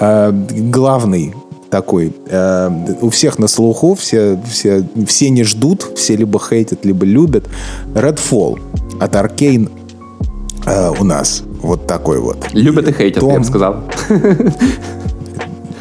э, 0.00 0.32
главный 0.32 1.34
такой. 1.70 2.14
Э, 2.28 2.70
у 3.00 3.10
всех 3.10 3.38
на 3.38 3.48
слуху, 3.48 3.94
все, 3.94 4.40
все, 4.50 4.86
все 5.06 5.30
не 5.30 5.44
ждут, 5.44 5.92
все 5.96 6.16
либо 6.16 6.38
хейтят, 6.38 6.84
либо 6.84 7.04
любят. 7.04 7.48
Redfall 7.94 8.60
от 9.00 9.14
Arkane 9.14 9.70
э, 10.66 10.90
у 10.98 11.04
нас 11.04 11.42
вот 11.62 11.86
такой 11.86 12.20
вот. 12.20 12.52
Любят 12.52 12.88
и 12.88 12.92
хейтят, 12.92 13.20
Том... 13.20 13.32
я 13.32 13.38
бы 13.38 13.44
сказал. 13.44 13.84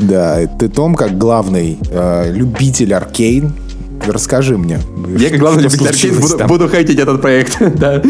Да, 0.01 0.39
ты, 0.59 0.67
Том, 0.67 0.95
как 0.95 1.17
главный 1.17 1.77
э, 1.89 2.31
любитель 2.31 2.93
Аркейн, 2.93 3.53
Расскажи 4.07 4.57
мне. 4.57 4.79
Я, 5.17 5.29
как 5.29 5.39
главный 5.39 5.63
любитель 5.63 5.87
аркейд, 5.87 6.19
буду, 6.19 6.47
буду 6.47 6.69
хейтить 6.69 6.97
этот 6.97 7.21
проект. 7.21 7.57
да. 7.77 8.01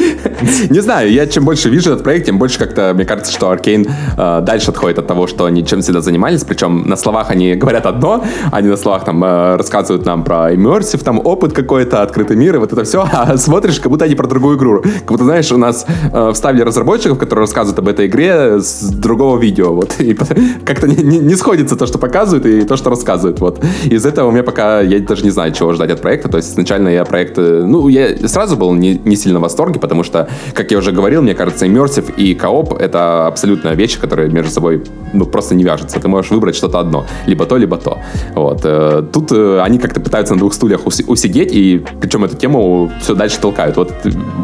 Не 0.69 0.79
знаю, 0.79 1.11
я 1.11 1.27
чем 1.27 1.45
больше 1.45 1.69
вижу 1.69 1.91
этот 1.91 2.03
проект, 2.03 2.25
тем 2.25 2.37
больше 2.37 2.59
как-то 2.59 2.93
мне 2.95 3.05
кажется, 3.05 3.31
что 3.31 3.49
Аркейн 3.49 3.87
э, 4.17 4.41
дальше 4.41 4.71
отходит 4.71 4.99
от 4.99 5.07
того, 5.07 5.27
что 5.27 5.45
они 5.45 5.65
чем 5.65 5.81
всегда 5.81 6.01
занимались. 6.01 6.43
Причем 6.43 6.87
на 6.87 6.95
словах 6.95 7.31
они 7.31 7.55
говорят 7.55 7.85
одно, 7.85 8.23
они 8.51 8.67
на 8.67 8.77
словах 8.77 9.05
там 9.05 9.23
э, 9.23 9.55
рассказывают 9.55 10.05
нам 10.05 10.23
про 10.23 10.53
immersive, 10.53 11.03
там 11.03 11.19
опыт 11.23 11.53
какой-то, 11.53 12.01
открытый 12.01 12.35
мир 12.35 12.55
и 12.55 12.57
вот 12.57 12.73
это 12.73 12.83
все, 12.83 13.07
а 13.11 13.37
смотришь, 13.37 13.79
как 13.79 13.91
будто 13.91 14.05
они 14.05 14.15
про 14.15 14.27
другую 14.27 14.57
игру. 14.57 14.81
Как 14.81 15.07
будто, 15.07 15.23
знаешь, 15.23 15.51
у 15.51 15.57
нас 15.57 15.85
э, 16.11 16.31
вставили 16.33 16.63
разработчиков, 16.63 17.17
которые 17.17 17.43
рассказывают 17.43 17.79
об 17.79 17.87
этой 17.87 18.07
игре 18.07 18.59
с 18.59 18.89
другого 18.89 19.37
видео. 19.39 19.73
Вот. 19.73 19.99
И 19.99 20.13
как-то 20.65 20.87
не, 20.87 21.03
не, 21.03 21.19
не 21.19 21.35
сходится 21.35 21.75
то, 21.75 21.85
что 21.85 21.97
показывают, 21.97 22.45
и 22.45 22.61
то, 22.63 22.77
что 22.77 22.89
рассказывают. 22.89 23.39
Вот. 23.39 23.63
Из 23.85 24.05
этого 24.05 24.29
у 24.29 24.31
меня 24.31 24.43
пока, 24.43 24.81
я 24.81 24.99
даже 24.99 25.23
не 25.23 25.31
знаю, 25.31 25.51
чего 25.53 25.73
ждать 25.73 25.91
от 25.91 26.01
проекта. 26.01 26.29
То 26.29 26.37
есть 26.37 26.51
изначально 26.51 26.89
я 26.89 27.05
проект... 27.05 27.37
Э, 27.37 27.63
ну, 27.65 27.87
я 27.87 28.15
сразу 28.27 28.57
был 28.57 28.73
не, 28.73 28.99
не 29.05 29.15
сильно 29.15 29.39
в 29.39 29.41
восторге, 29.41 29.79
потому 29.79 30.03
что, 30.03 30.29
как 30.53 30.71
я 30.71 30.77
уже 30.77 30.91
говорил, 30.91 31.21
мне 31.21 31.33
кажется, 31.33 31.65
immersive 31.65 32.13
и 32.15 32.35
кооп— 32.35 32.73
это 32.79 33.27
абсолютная 33.27 33.73
вещь, 33.73 33.99
которая 33.99 34.29
между 34.29 34.51
собой 34.51 34.83
ну, 35.13 35.25
просто 35.25 35.55
не 35.55 35.63
вяжется. 35.63 35.99
Ты 35.99 36.07
можешь 36.07 36.31
выбрать 36.31 36.55
что-то 36.55 36.79
одно. 36.79 37.05
Либо 37.25 37.45
то, 37.45 37.57
либо 37.57 37.77
то. 37.77 37.99
Вот. 38.35 38.61
Э, 38.63 39.03
тут 39.11 39.31
э, 39.31 39.61
они 39.61 39.77
как-то 39.79 39.99
пытаются 39.99 40.33
на 40.33 40.39
двух 40.39 40.53
стульях 40.53 40.85
усидеть, 40.85 41.51
и 41.53 41.83
причем 41.99 42.23
эту 42.23 42.37
тему 42.37 42.91
все 43.01 43.15
дальше 43.15 43.39
толкают. 43.39 43.77
Вот 43.77 43.93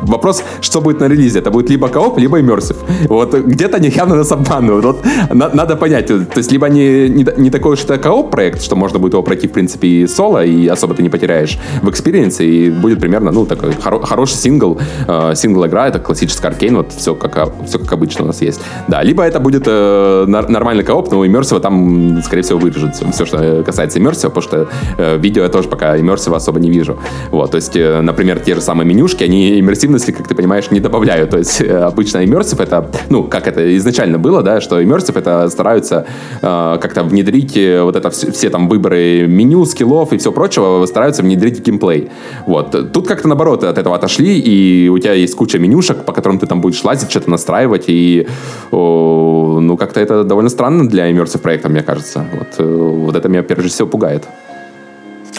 вопрос, 0.03 0.43
что 0.61 0.81
будет 0.81 0.99
на 0.99 1.07
релизе. 1.07 1.39
Это 1.39 1.51
будет 1.51 1.69
либо 1.69 1.87
кооп, 1.87 2.17
либо 2.17 2.39
immersive. 2.39 2.77
Вот 3.07 3.33
где-то 3.33 3.77
они 3.77 3.89
явно 3.89 4.15
нас 4.15 4.31
обманывают. 4.31 4.85
Вот 4.85 5.05
на, 5.33 5.49
надо 5.49 5.75
понять. 5.75 6.07
То 6.07 6.25
есть 6.35 6.51
либо 6.51 6.67
они 6.67 7.09
не, 7.09 7.25
не 7.37 7.49
такой 7.49 7.73
уж 7.73 7.83
это 7.83 7.97
кооп 7.97 8.31
проект, 8.31 8.61
что 8.61 8.75
можно 8.75 8.99
будет 8.99 9.13
его 9.13 9.23
пройти, 9.23 9.47
в 9.47 9.51
принципе, 9.51 9.87
и 9.87 10.07
соло, 10.07 10.43
и 10.43 10.67
особо 10.67 10.93
ты 10.93 11.03
не 11.03 11.09
потеряешь 11.09 11.57
в 11.81 11.89
experience 11.89 12.36
е, 12.36 12.45
и 12.45 12.69
будет 12.69 12.99
примерно, 12.99 13.31
ну, 13.31 13.45
такой 13.45 13.71
хоро- 13.71 14.05
хороший 14.05 14.35
сингл, 14.35 14.79
э, 15.07 15.35
сингл-игра, 15.77 15.87
это 15.87 15.99
классический 15.99 16.47
Arkane, 16.47 16.77
вот 16.77 16.91
все 16.91 17.15
как, 17.15 17.51
все 17.65 17.79
как 17.79 17.91
обычно 17.93 18.23
у 18.23 18.27
нас 18.27 18.41
есть. 18.41 18.61
Да, 18.87 19.03
либо 19.03 19.23
это 19.23 19.39
будет 19.39 19.63
э, 19.67 20.25
нормальный 20.27 20.83
кооп, 20.83 21.11
но 21.11 21.25
иммерсива 21.25 21.59
там, 21.59 22.21
скорее 22.23 22.41
всего, 22.41 22.59
вырежет 22.59 22.95
все, 22.95 23.11
все 23.11 23.25
что 23.25 23.63
касается 23.63 23.99
иммерсива, 23.99 24.29
потому 24.29 24.41
что 24.41 24.67
э, 24.97 25.17
видео 25.17 25.43
я 25.43 25.49
тоже 25.49 25.69
пока 25.69 25.97
иммерсива 25.97 26.37
особо 26.37 26.59
не 26.59 26.69
вижу. 26.69 26.97
Вот, 27.31 27.51
то 27.51 27.57
есть, 27.57 27.75
э, 27.75 28.01
например, 28.01 28.39
те 28.39 28.55
же 28.55 28.61
самые 28.61 28.87
менюшки, 28.87 29.23
они 29.23 29.59
иммерсивности, 29.59 30.11
как 30.11 30.27
ты 30.27 30.35
понимаешь, 30.35 30.71
не 30.71 30.79
добавляют. 30.79 31.29
То 31.29 31.37
есть, 31.37 31.61
э, 31.61 31.77
обычно 31.77 32.23
иммерсив 32.25 32.59
это, 32.59 32.89
ну, 33.09 33.23
как 33.23 33.47
это 33.47 33.75
изначально 33.77 34.17
было, 34.17 34.41
да, 34.43 34.61
что 34.61 34.83
иммерсив 34.83 35.15
это 35.17 35.49
стараются 35.49 36.05
э, 36.41 36.77
как-то 36.81 37.03
внедрить 37.03 37.57
э, 37.57 37.83
вот 37.83 37.95
это 37.95 38.09
все, 38.09 38.31
все 38.31 38.49
там 38.49 38.67
выборы 38.67 39.25
меню, 39.27 39.65
скиллов 39.65 40.13
и 40.13 40.17
все 40.17 40.31
прочего, 40.31 40.85
стараются 40.85 41.23
внедрить 41.23 41.65
геймплей. 41.65 42.09
Вот. 42.45 42.91
Тут 42.93 43.07
как-то 43.07 43.27
наоборот 43.27 43.63
от 43.63 43.77
этого 43.77 43.95
отошли, 43.95 44.39
и 44.39 44.89
у 44.89 44.97
тебя 44.99 45.13
есть 45.13 45.35
куча 45.35 45.59
менюшек, 45.67 46.05
по 46.05 46.13
которым 46.13 46.39
ты 46.39 46.47
там 46.47 46.61
будешь 46.61 46.83
лазить, 46.83 47.09
что-то 47.09 47.29
настраивать, 47.29 47.85
и 47.87 48.27
о, 48.71 49.59
ну 49.61 49.77
как-то 49.77 49.99
это 49.99 50.23
довольно 50.23 50.49
странно 50.49 50.87
для 50.87 51.11
immersive 51.11 51.39
проекта, 51.39 51.69
мне 51.69 51.83
кажется. 51.83 52.25
Вот, 52.33 52.47
э, 52.57 52.63
вот 52.63 53.15
это 53.15 53.29
меня 53.29 53.43
прежде 53.43 53.69
всего 53.69 53.87
пугает. 53.87 54.23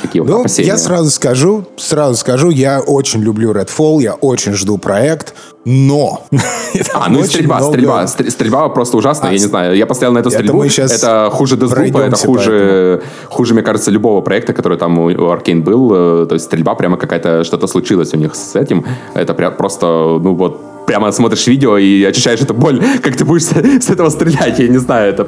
Такие 0.02 0.22
вот 0.22 0.30
ну, 0.30 0.40
опасения. 0.40 0.68
Я 0.68 0.78
сразу 0.78 1.10
скажу, 1.10 1.64
сразу 1.76 2.16
скажу, 2.16 2.50
я 2.50 2.80
очень 2.80 3.20
люблю 3.20 3.52
Redfall, 3.52 4.00
я 4.02 4.14
очень 4.14 4.52
жду 4.52 4.78
проект, 4.78 5.34
но... 5.64 6.24
а, 6.94 7.08
ну 7.08 7.20
и 7.20 7.24
стрельба, 7.24 7.58
много... 7.58 8.06
стрельба, 8.06 8.06
стрельба 8.06 8.68
просто 8.68 8.96
ужасная, 8.96 9.30
а, 9.30 9.32
я 9.32 9.38
не 9.38 9.44
знаю, 9.44 9.76
я 9.76 9.86
поставил 9.86 10.12
на 10.14 10.18
эту 10.18 10.30
стрельбу, 10.30 10.62
это, 10.62 10.82
это 10.82 11.30
хуже 11.32 11.56
Deathloop, 11.56 12.00
это 12.00 12.16
хуже, 12.16 13.02
хуже, 13.28 13.54
мне 13.54 13.62
кажется, 13.62 13.90
любого 13.90 14.20
проекта, 14.20 14.52
который 14.52 14.78
там 14.78 14.98
у, 14.98 15.10
Arkane 15.10 15.62
был, 15.62 15.92
э, 15.92 16.26
то 16.26 16.34
есть 16.34 16.46
стрельба 16.46 16.74
прямо 16.74 16.96
какая-то, 16.96 17.44
что-то 17.44 17.66
случилось 17.66 18.14
у 18.14 18.16
них 18.16 18.34
с 18.34 18.54
этим, 18.56 18.84
это 19.14 19.34
прям 19.34 19.56
просто, 19.56 19.86
ну 19.86 20.34
вот, 20.34 20.86
прямо 20.86 21.12
смотришь 21.12 21.46
видео 21.46 21.76
и 21.76 22.02
ощущаешь 22.04 22.40
эту 22.40 22.54
боль, 22.54 22.82
как 23.02 23.16
ты 23.16 23.24
будешь 23.24 23.44
с 23.44 23.90
этого 23.90 24.10
стрелять, 24.10 24.58
я 24.58 24.68
не 24.68 24.78
знаю, 24.78 25.12
это 25.12 25.24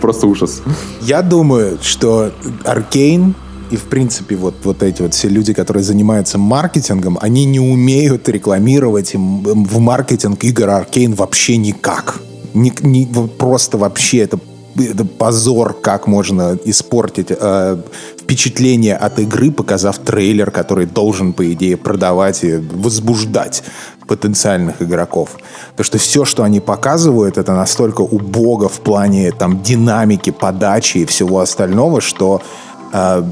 просто 0.00 0.26
ужас. 0.26 0.62
Я 1.00 1.22
думаю, 1.22 1.78
что 1.80 2.30
Arkane 2.64 3.34
и, 3.70 3.76
в 3.76 3.84
принципе, 3.84 4.36
вот, 4.36 4.54
вот 4.64 4.82
эти 4.82 5.02
вот 5.02 5.14
все 5.14 5.28
люди, 5.28 5.52
которые 5.52 5.82
занимаются 5.82 6.38
маркетингом, 6.38 7.18
они 7.20 7.44
не 7.44 7.60
умеют 7.60 8.28
рекламировать 8.28 9.14
в 9.14 9.78
маркетинг 9.78 10.44
игр 10.44 10.68
Аркейн 10.70 11.14
вообще 11.14 11.56
никак. 11.56 12.20
Не, 12.54 12.72
не, 12.80 13.06
просто 13.38 13.76
вообще 13.76 14.18
это, 14.18 14.38
это 14.76 15.04
позор, 15.04 15.74
как 15.74 16.06
можно 16.06 16.58
испортить 16.64 17.26
э, 17.30 17.78
впечатление 18.18 18.96
от 18.96 19.18
игры, 19.18 19.50
показав 19.50 19.98
трейлер, 19.98 20.50
который 20.50 20.86
должен, 20.86 21.32
по 21.32 21.52
идее, 21.52 21.76
продавать 21.76 22.44
и 22.44 22.56
возбуждать 22.56 23.62
потенциальных 24.06 24.80
игроков. 24.80 25.30
Потому 25.70 25.84
что 25.84 25.98
все, 25.98 26.24
что 26.24 26.44
они 26.44 26.60
показывают, 26.60 27.38
это 27.38 27.52
настолько 27.52 28.02
убого 28.02 28.68
в 28.68 28.80
плане 28.80 29.32
там 29.32 29.62
динамики, 29.62 30.30
подачи 30.30 30.98
и 30.98 31.04
всего 31.04 31.40
остального, 31.40 32.00
что 32.00 32.40
а, 32.98 33.22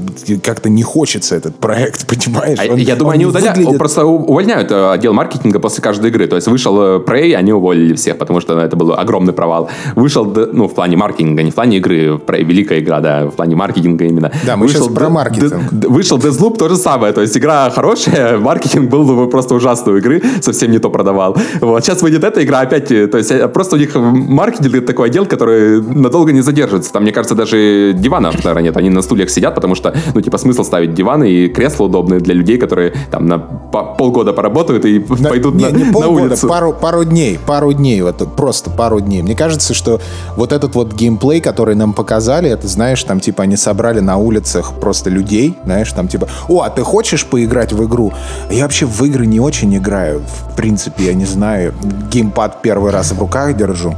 как-то 0.43 0.69
не 0.69 0.83
хочется 0.83 1.35
этот 1.35 1.55
проект, 1.55 2.05
понимаешь? 2.25 2.59
А 2.61 2.71
он, 2.71 2.77
я 2.77 2.95
думаю, 2.95 3.15
они 3.15 3.25
удаляют, 3.25 3.57
выглядит... 3.57 3.79
просто 3.79 4.05
увольняют 4.05 4.71
э, 4.71 4.91
отдел 4.91 5.13
маркетинга 5.13 5.59
после 5.59 5.81
каждой 5.81 6.11
игры. 6.11 6.27
То 6.27 6.35
есть 6.35 6.47
вышел 6.47 6.79
э, 6.79 6.99
Prey, 6.99 7.33
они 7.33 7.51
уволили 7.51 7.95
всех, 7.95 8.19
потому 8.19 8.41
что 8.41 8.59
это 8.59 8.75
был 8.75 8.93
огромный 8.93 9.33
провал. 9.33 9.69
Вышел, 9.95 10.25
ну, 10.25 10.67
в 10.67 10.75
плане 10.75 10.97
маркетинга, 10.97 11.41
не 11.41 11.49
в 11.49 11.55
плане 11.55 11.77
игры, 11.77 12.19
Prey 12.27 12.43
великая 12.43 12.79
игра, 12.79 12.99
да, 12.99 13.25
в 13.25 13.31
плане 13.31 13.55
маркетинга 13.55 14.05
именно. 14.05 14.31
Да, 14.45 14.55
мы 14.55 14.67
вышел 14.67 14.83
сейчас 14.83 14.93
про 14.93 15.09
маркетинг. 15.09 15.53
Вышел 15.71 16.19
Deathloop, 16.19 16.57
то 16.57 16.69
же 16.69 16.75
самое. 16.75 17.11
То 17.13 17.21
есть 17.21 17.35
игра 17.35 17.71
хорошая, 17.71 18.37
маркетинг 18.49 18.91
был 18.91 19.03
ну, 19.03 19.27
просто 19.27 19.55
ужасный 19.55 19.93
у 19.93 19.97
игры, 19.97 20.21
совсем 20.41 20.69
не 20.69 20.77
то 20.77 20.91
продавал. 20.91 21.37
Вот, 21.59 21.83
сейчас 21.83 22.03
выйдет 22.03 22.23
эта 22.23 22.43
игра 22.43 22.59
опять, 22.59 22.91
э, 22.91 23.07
то 23.07 23.17
есть 23.17 23.31
просто 23.51 23.77
у 23.77 23.79
них 23.79 23.95
маркетинг 23.95 24.85
такой 24.85 25.07
отдел, 25.07 25.25
который 25.25 25.81
надолго 25.81 26.31
не 26.31 26.41
задержится. 26.41 26.93
Там, 26.93 27.01
мне 27.01 27.11
кажется, 27.11 27.33
даже 27.33 27.93
дивана 27.95 28.31
нет, 28.61 28.77
они 28.77 28.89
на 28.89 29.01
стульях 29.01 29.29
сидят, 29.29 29.54
потому 29.55 29.75
что, 29.75 29.95
ну, 30.13 30.21
типа, 30.21 30.37
смысл 30.37 30.63
ставить 30.63 30.93
диваны 30.93 31.29
и 31.29 31.47
кресла 31.47 31.85
удобные 31.85 32.19
для 32.19 32.33
людей, 32.33 32.57
которые 32.57 32.93
там 33.11 33.25
на 33.25 33.39
полгода 33.39 34.33
поработают 34.33 34.85
и 34.85 34.99
на, 35.19 35.29
пойдут 35.29 35.55
не, 35.55 35.65
на, 35.65 35.71
не 35.71 35.83
полгода, 35.85 36.15
на 36.15 36.25
улицу. 36.25 36.47
Пару, 36.47 36.73
пару 36.73 37.03
дней, 37.03 37.39
пару 37.45 37.73
дней, 37.73 38.01
вот 38.01 38.35
просто 38.35 38.69
пару 38.69 38.99
дней. 38.99 39.21
Мне 39.21 39.35
кажется, 39.35 39.73
что 39.73 39.99
вот 40.35 40.51
этот 40.51 40.75
вот 40.75 40.93
геймплей, 40.93 41.41
который 41.41 41.75
нам 41.75 41.93
показали, 41.93 42.49
это, 42.49 42.67
знаешь, 42.67 43.03
там, 43.03 43.19
типа, 43.19 43.43
они 43.43 43.57
собрали 43.57 43.99
на 43.99 44.17
улицах 44.17 44.73
просто 44.79 45.09
людей, 45.09 45.57
знаешь, 45.65 45.91
там, 45.91 46.07
типа, 46.07 46.27
о, 46.47 46.61
а 46.61 46.69
ты 46.69 46.83
хочешь 46.83 47.25
поиграть 47.25 47.73
в 47.73 47.83
игру? 47.85 48.13
Я 48.51 48.63
вообще 48.63 48.85
в 48.85 49.01
игры 49.03 49.25
не 49.25 49.39
очень 49.39 49.75
играю, 49.75 50.21
в 50.21 50.55
принципе, 50.55 51.05
я 51.05 51.13
не 51.13 51.25
знаю. 51.25 51.73
Геймпад 52.11 52.61
первый 52.61 52.91
раз 52.91 53.11
в 53.11 53.19
руках 53.19 53.55
держу. 53.55 53.95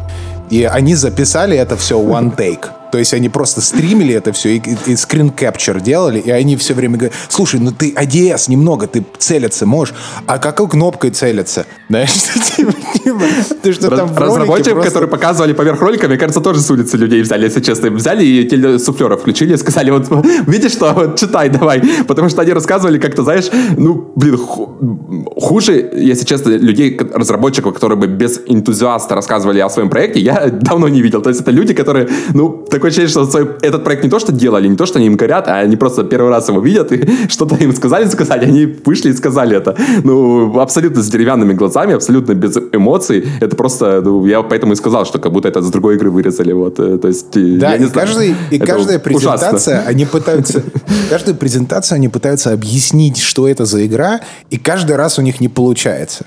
И 0.50 0.64
они 0.64 0.96
записали 0.96 1.58
это 1.58 1.76
все 1.76 2.00
one 2.00 2.36
take. 2.36 2.70
То 2.92 2.98
есть 2.98 3.14
они 3.14 3.30
просто 3.30 3.62
стримили 3.62 4.14
это 4.14 4.32
все 4.32 4.58
и, 4.58 4.58
и, 4.60 4.92
и 4.92 4.96
скрин 4.96 5.30
капчер 5.30 5.80
делали, 5.82 6.20
и 6.20 6.30
они 6.32 6.56
все 6.56 6.74
время 6.74 6.98
говорят, 6.98 7.16
слушай, 7.30 7.60
ну 7.60 7.72
ты 7.72 7.92
ADS 7.92 8.50
немного, 8.50 8.88
ты 8.88 9.06
целиться 9.18 9.66
можешь, 9.66 9.94
а 10.26 10.38
какой 10.38 10.68
кнопкой 10.70 11.12
целиться? 11.12 11.66
Знаешь, 11.90 12.12
типа, 12.56 12.74
типа, 13.04 13.22
ты 13.62 13.74
что 13.74 13.90
там 13.90 14.16
Разработчиков, 14.18 14.84
которые 14.84 15.10
показывали 15.10 15.54
поверх 15.54 15.82
ролика, 15.82 16.08
мне 16.08 16.18
кажется, 16.18 16.42
тоже 16.42 16.62
с 16.62 16.70
улицы 16.70 16.98
людей 16.98 17.22
взяли, 17.22 17.46
если 17.46 17.62
честно. 17.62 17.90
Взяли 17.90 18.26
и 18.26 18.48
телесуфлера 18.48 19.18
включили 19.18 19.54
и 19.54 19.58
сказали, 19.58 19.92
вот 19.92 20.08
видишь 20.48 20.74
что, 20.74 20.94
вот 20.94 21.20
читай 21.20 21.50
давай. 21.50 21.82
Потому 22.08 22.30
что 22.30 22.42
они 22.42 22.54
рассказывали 22.54 22.98
как-то, 22.98 23.24
знаешь, 23.24 23.50
ну, 23.78 24.12
блин, 24.16 24.38
хуже, 24.38 25.90
если 25.94 26.26
честно, 26.26 26.50
людей, 26.52 27.00
разработчиков, 27.14 27.74
которые 27.74 27.98
бы 27.98 28.08
без 28.08 28.40
энтузиаста 28.46 29.16
рассказывали 29.16 29.60
о 29.60 29.70
своем 29.70 29.90
проекте, 29.90 30.20
я 30.20 30.50
давно 30.50 30.88
не 30.88 31.02
видел. 31.02 31.22
То 31.22 31.30
есть 31.30 31.42
это 31.42 31.52
люди, 31.52 31.74
которые, 31.74 32.10
ну, 32.34 32.50
такое 32.78 32.92
ощущение, 32.92 33.10
что 33.10 33.58
этот 33.62 33.84
проект 33.84 34.04
не 34.04 34.10
то, 34.10 34.20
что 34.20 34.32
делали, 34.32 34.68
не 34.68 34.76
то, 34.76 34.86
что 34.86 35.00
они 35.00 35.08
им 35.08 35.16
горят, 35.16 35.48
а 35.48 35.60
они 35.60 35.76
просто 35.76 36.04
первый 36.04 36.30
раз 36.30 36.50
его 36.50 36.62
видят 36.62 36.92
и 36.92 37.28
что-то 37.30 37.56
им 37.56 37.74
сказали 37.74 38.08
сказать, 38.08 38.44
они 38.44 38.66
вышли 38.86 39.10
и 39.10 39.14
сказали 39.14 39.58
это. 39.58 39.76
Ну, 40.04 40.60
абсолютно 40.60 41.02
с 41.02 41.10
деревянными 41.10 41.54
глазами, 41.54 41.94
абсолютно 41.94 42.34
без 42.34 42.58
эмоций. 42.72 43.28
Это 43.42 43.56
просто, 43.56 44.02
ну, 44.02 44.26
я 44.26 44.42
поэтому 44.44 44.74
и 44.74 44.76
сказал, 44.76 45.06
что 45.06 45.20
как 45.20 45.32
будто 45.32 45.48
это 45.48 45.62
с 45.62 45.70
другой 45.70 45.96
игры 45.96 46.10
вырезали. 46.10 46.54
Вот, 46.54 46.80
э, 46.80 46.98
то 46.98 47.08
есть, 47.08 47.32
да, 47.32 47.72
я 47.72 47.78
не 47.78 47.86
и, 47.86 47.88
знаю, 47.88 48.08
каждый, 48.08 48.36
и 48.52 48.60
каждая 48.60 49.00
презентация, 49.00 49.76
ужасно. 49.76 49.90
они 49.90 50.06
пытаются, 50.06 50.64
каждую 51.10 51.36
презентацию 51.36 51.96
они 51.96 52.10
пытаются 52.10 52.54
объяснить, 52.54 53.18
что 53.18 53.48
это 53.48 53.66
за 53.66 53.86
игра, 53.86 54.22
и 54.50 54.58
каждый 54.58 54.96
раз 54.96 55.20
у 55.20 55.22
них 55.22 55.42
не 55.42 55.50
получается. 55.50 56.26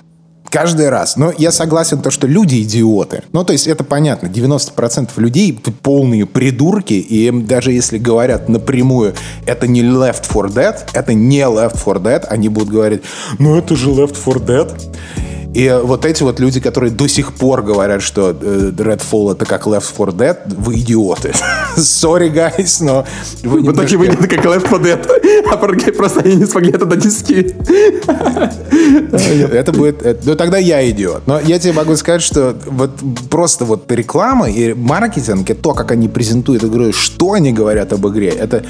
Каждый 0.50 0.88
раз. 0.88 1.16
Но 1.16 1.32
я 1.38 1.52
согласен, 1.52 2.02
то, 2.02 2.10
что 2.10 2.26
люди 2.26 2.60
идиоты. 2.62 3.22
Ну, 3.32 3.44
то 3.44 3.52
есть 3.52 3.68
это 3.68 3.84
понятно. 3.84 4.26
90% 4.26 5.10
людей 5.16 5.58
полные 5.82 6.26
придурки. 6.26 6.94
И 6.94 7.30
даже 7.30 7.72
если 7.72 7.98
говорят 7.98 8.48
напрямую, 8.48 9.14
это 9.46 9.68
не 9.68 9.82
Left 9.82 10.26
4 10.26 10.48
Dead, 10.48 10.76
это 10.92 11.14
не 11.14 11.40
Left 11.40 11.78
4 11.78 12.00
Dead, 12.00 12.26
они 12.26 12.48
будут 12.48 12.70
говорить, 12.70 13.02
ну 13.38 13.56
это 13.56 13.76
же 13.76 13.90
Left 13.90 14.16
4 14.24 14.40
Dead. 14.44 14.72
И 15.54 15.80
вот 15.82 16.04
эти 16.04 16.22
вот 16.22 16.38
люди, 16.38 16.60
которые 16.60 16.92
до 16.92 17.08
сих 17.08 17.32
пор 17.32 17.62
говорят, 17.62 18.02
что 18.02 18.30
э, 18.30 18.70
Redfall 18.76 19.32
это 19.32 19.44
как 19.44 19.66
Left 19.66 19.90
4 19.96 20.12
Dead, 20.12 20.36
вы 20.56 20.74
идиоты. 20.76 21.32
Sorry, 21.76 22.32
guys, 22.32 22.84
но... 22.84 23.04
Вы 23.42 23.60
в 23.62 23.72
итоге 23.72 23.96
выйдет 23.96 24.18
как 24.18 24.44
Left 24.44 24.68
4 24.68 24.94
Dead, 24.94 25.08
а 25.50 25.56
просто 25.56 26.20
они 26.20 26.36
не 26.36 26.46
смогли 26.46 26.70
это 26.70 26.86
донести. 26.86 27.54
Это 29.52 29.72
будет... 29.72 30.06
Э, 30.06 30.16
ну, 30.22 30.36
тогда 30.36 30.58
я 30.58 30.88
идиот. 30.88 31.26
Но 31.26 31.40
я 31.40 31.58
тебе 31.58 31.72
могу 31.72 31.96
сказать, 31.96 32.22
что 32.22 32.56
вот 32.66 32.92
просто 33.28 33.64
вот 33.64 33.90
реклама 33.90 34.48
и 34.48 34.72
маркетинг, 34.72 35.50
и 35.50 35.54
то, 35.54 35.74
как 35.74 35.90
они 35.90 36.08
презентуют 36.08 36.62
игру, 36.62 36.92
что 36.92 37.32
они 37.32 37.52
говорят 37.52 37.92
об 37.92 38.06
игре, 38.06 38.28
это 38.28 38.64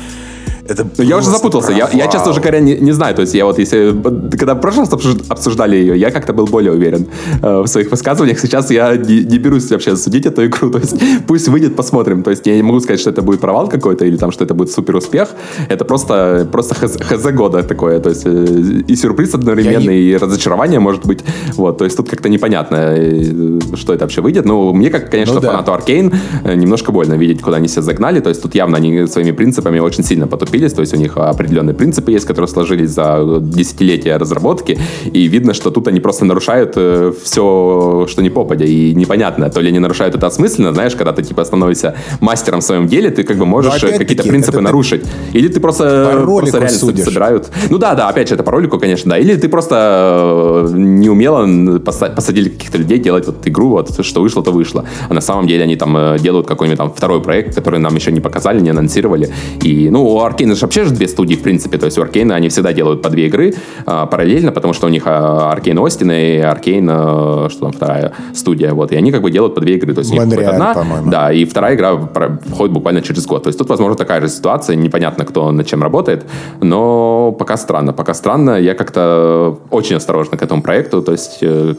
это 0.68 0.86
я 0.98 1.16
уже 1.16 1.30
запутался. 1.30 1.72
Я, 1.72 1.88
я, 1.92 2.06
честно 2.08 2.30
уже 2.30 2.40
говоря, 2.40 2.60
не, 2.60 2.76
не 2.76 2.92
знаю. 2.92 3.14
То 3.14 3.22
есть 3.22 3.34
я 3.34 3.44
вот, 3.44 3.58
если... 3.58 3.94
Когда 4.30 4.54
в 4.54 4.60
прошлый 4.60 4.86
раз 4.86 5.26
обсуждали 5.28 5.76
ее, 5.76 5.98
я 5.98 6.10
как-то 6.10 6.32
был 6.32 6.46
более 6.46 6.72
уверен 6.72 7.06
э, 7.42 7.60
в 7.60 7.66
своих 7.66 7.90
высказываниях. 7.90 8.38
Сейчас 8.38 8.70
я 8.70 8.96
не, 8.96 9.24
не 9.24 9.38
берусь 9.38 9.70
вообще 9.70 9.96
судить 9.96 10.26
эту 10.26 10.46
игру. 10.46 10.70
То 10.70 10.78
есть 10.78 10.96
пусть 11.26 11.48
выйдет, 11.48 11.76
посмотрим. 11.76 12.22
То 12.22 12.30
есть 12.30 12.46
я 12.46 12.56
не 12.56 12.62
могу 12.62 12.80
сказать, 12.80 13.00
что 13.00 13.10
это 13.10 13.22
будет 13.22 13.40
провал 13.40 13.68
какой-то 13.68 14.04
или 14.04 14.16
там, 14.16 14.30
что 14.30 14.44
это 14.44 14.54
будет 14.54 14.70
супер 14.70 14.96
успех. 14.96 15.30
Это 15.68 15.84
просто, 15.84 16.46
просто 16.50 16.74
хз, 16.74 16.96
хз 17.00 17.24
года 17.32 17.62
такое. 17.62 18.00
То 18.00 18.10
есть 18.10 18.22
э, 18.26 18.82
и 18.86 18.96
сюрприз 18.96 19.34
одновременный, 19.34 19.94
не... 19.94 20.10
и 20.10 20.16
разочарование 20.16 20.80
может 20.80 21.06
быть. 21.06 21.24
Вот, 21.56 21.78
то 21.78 21.84
есть 21.84 21.96
тут 21.96 22.08
как-то 22.08 22.28
непонятно, 22.28 22.94
э, 22.96 23.58
что 23.74 23.94
это 23.94 24.04
вообще 24.04 24.20
выйдет. 24.20 24.44
Ну, 24.44 24.72
мне, 24.72 24.90
как, 24.90 25.10
конечно, 25.10 25.34
ну, 25.34 25.40
да. 25.40 25.50
фанату 25.50 25.72
Аркейн, 25.72 26.12
э, 26.44 26.54
немножко 26.54 26.92
больно 26.92 27.14
видеть, 27.14 27.40
куда 27.40 27.56
они 27.56 27.68
себя 27.68 27.82
загнали. 27.82 28.20
То 28.20 28.28
есть 28.28 28.42
тут 28.42 28.54
явно 28.54 28.76
они 28.76 29.06
своими 29.06 29.32
принципами 29.32 29.80
очень 29.80 30.04
сильно 30.04 30.26
потупили 30.26 30.49
сложились, 30.50 30.72
то 30.72 30.80
есть 30.80 30.94
у 30.94 30.96
них 30.96 31.16
определенные 31.16 31.74
принципы 31.74 32.12
есть, 32.12 32.26
которые 32.26 32.48
сложились 32.48 32.90
за 32.90 33.38
десятилетия 33.40 34.16
разработки, 34.16 34.78
и 35.12 35.28
видно, 35.28 35.54
что 35.54 35.70
тут 35.70 35.88
они 35.88 36.00
просто 36.00 36.24
нарушают 36.24 36.72
э, 36.76 37.12
все, 37.22 38.06
что 38.08 38.22
не 38.22 38.30
попадя, 38.30 38.64
и 38.64 38.94
непонятно, 38.94 39.50
то 39.50 39.60
ли 39.60 39.68
они 39.68 39.78
нарушают 39.78 40.14
это 40.14 40.26
осмысленно, 40.26 40.72
знаешь, 40.72 40.94
когда 40.94 41.12
ты 41.12 41.22
типа 41.22 41.44
становишься 41.44 41.94
мастером 42.20 42.60
в 42.60 42.64
своем 42.64 42.86
деле, 42.86 43.10
ты 43.10 43.22
как 43.22 43.36
бы 43.36 43.46
можешь 43.46 43.80
какие-то 43.80 44.22
принципы 44.22 44.58
это 44.58 44.60
нарушить, 44.60 45.02
или 45.34 45.48
ты 45.48 45.60
просто, 45.60 46.24
просто 46.24 46.58
реально 46.58 46.78
судишь. 46.78 47.04
собирают. 47.04 47.50
Ну 47.70 47.78
да, 47.78 47.94
да, 47.94 48.08
опять 48.08 48.28
же, 48.28 48.34
это 48.34 48.42
по 48.42 48.52
ролику, 48.52 48.78
конечно, 48.78 49.10
да, 49.10 49.18
или 49.18 49.36
ты 49.36 49.48
просто 49.48 50.66
э, 50.68 50.72
неумело 50.76 51.78
посадили 51.80 52.48
каких-то 52.48 52.78
людей 52.78 52.98
делать 52.98 53.26
вот 53.26 53.36
игру, 53.48 53.68
вот 53.68 54.04
что 54.04 54.22
вышло, 54.22 54.42
то 54.42 54.50
вышло, 54.52 54.84
а 55.08 55.14
на 55.14 55.20
самом 55.20 55.46
деле 55.46 55.64
они 55.64 55.76
там 55.76 55.96
э, 55.96 56.18
делают 56.18 56.46
какой-нибудь 56.46 56.78
там 56.78 56.92
второй 56.92 57.20
проект, 57.22 57.54
который 57.54 57.80
нам 57.80 57.94
еще 57.94 58.12
не 58.12 58.20
показали, 58.20 58.60
не 58.60 58.70
анонсировали, 58.70 59.30
и, 59.62 59.90
ну, 59.90 60.04
у 60.04 60.18
Arkane 60.18 60.39
Arkane 60.40 60.54
же 60.54 60.60
вообще 60.62 60.84
же 60.84 60.94
две 60.94 61.08
студии, 61.08 61.34
в 61.34 61.42
принципе. 61.42 61.78
То 61.78 61.86
есть 61.86 61.98
у 61.98 62.02
Arkane 62.02 62.32
они 62.32 62.48
всегда 62.48 62.72
делают 62.72 63.02
по 63.02 63.10
две 63.10 63.26
игры 63.26 63.54
а, 63.86 64.06
параллельно, 64.06 64.52
потому 64.52 64.74
что 64.74 64.86
у 64.86 64.90
них 64.90 65.02
а, 65.06 65.54
Arkane 65.54 65.76
Austin 65.76 66.12
и 66.12 66.40
Arkane, 66.40 66.88
а, 66.90 67.48
что 67.50 67.60
там, 67.60 67.72
вторая 67.72 68.12
студия. 68.34 68.72
Вот. 68.72 68.92
И 68.92 68.96
они 68.96 69.12
как 69.12 69.22
бы 69.22 69.30
делают 69.30 69.54
по 69.54 69.60
две 69.60 69.76
игры. 69.76 69.94
То 69.94 70.00
есть 70.00 70.10
у 70.10 70.14
них 70.14 70.24
Монреаль, 70.24 70.54
одна, 70.54 70.74
по-моему. 70.74 71.10
да, 71.10 71.32
и 71.32 71.44
вторая 71.44 71.74
игра 71.74 71.96
входит 71.96 72.72
буквально 72.72 73.02
через 73.02 73.26
год. 73.26 73.42
То 73.42 73.48
есть 73.48 73.58
тут, 73.58 73.68
возможно, 73.68 73.96
такая 73.96 74.20
же 74.20 74.28
ситуация. 74.28 74.76
Непонятно, 74.76 75.24
кто 75.24 75.50
над 75.52 75.66
чем 75.66 75.82
работает. 75.82 76.26
Но 76.60 77.32
пока 77.38 77.56
странно. 77.56 77.92
Пока 77.92 78.14
странно. 78.14 78.60
Я 78.60 78.74
как-то 78.74 79.58
очень 79.70 79.96
осторожно 79.96 80.36
к 80.36 80.42
этому 80.42 80.62
проекту. 80.62 81.02
То 81.02 81.12
есть 81.12 81.38
э, 81.42 81.74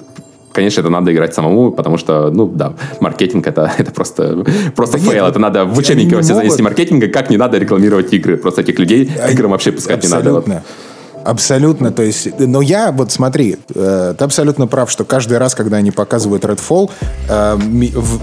конечно, 0.54 0.82
это 0.82 0.90
надо 0.90 1.14
играть 1.14 1.34
самому, 1.34 1.72
потому 1.72 1.98
что, 1.98 2.30
ну, 2.32 2.48
да, 2.48 2.74
маркетинг 3.00 3.48
это, 3.48 3.72
это 3.78 3.92
просто, 3.92 4.46
просто 4.76 4.98
да 4.98 5.04
фейл. 5.04 5.24
Нет, 5.24 5.32
это 5.32 5.40
надо 5.40 5.66
в 5.66 5.78
учебнике 5.78 6.20
все 6.22 6.36
занести 6.36 6.62
маркетинга, 6.62 7.08
как 7.08 7.30
не 7.30 7.38
надо 7.38 7.58
рекламировать 7.58 8.14
игры. 8.14 8.38
Просто 8.38 8.62
этих 8.62 8.80
людей 8.80 9.06
к 9.06 9.32
играм 9.32 9.52
вообще 9.52 9.72
пускать 9.72 10.04
абсолютно. 10.04 10.50
не 10.50 10.56
надо. 10.56 10.64
Абсолютно, 11.24 11.92
то 11.92 12.02
есть, 12.02 12.40
но 12.40 12.62
я, 12.62 12.92
вот 12.92 13.12
смотри, 13.12 13.58
э, 13.76 14.16
ты 14.18 14.24
абсолютно 14.24 14.66
прав, 14.66 14.90
что 14.90 15.06
каждый 15.06 15.38
раз, 15.38 15.54
когда 15.54 15.78
они 15.78 15.92
показывают 15.92 16.44
Redfall, 16.46 16.90
э, 17.30 17.56
в, 17.56 18.20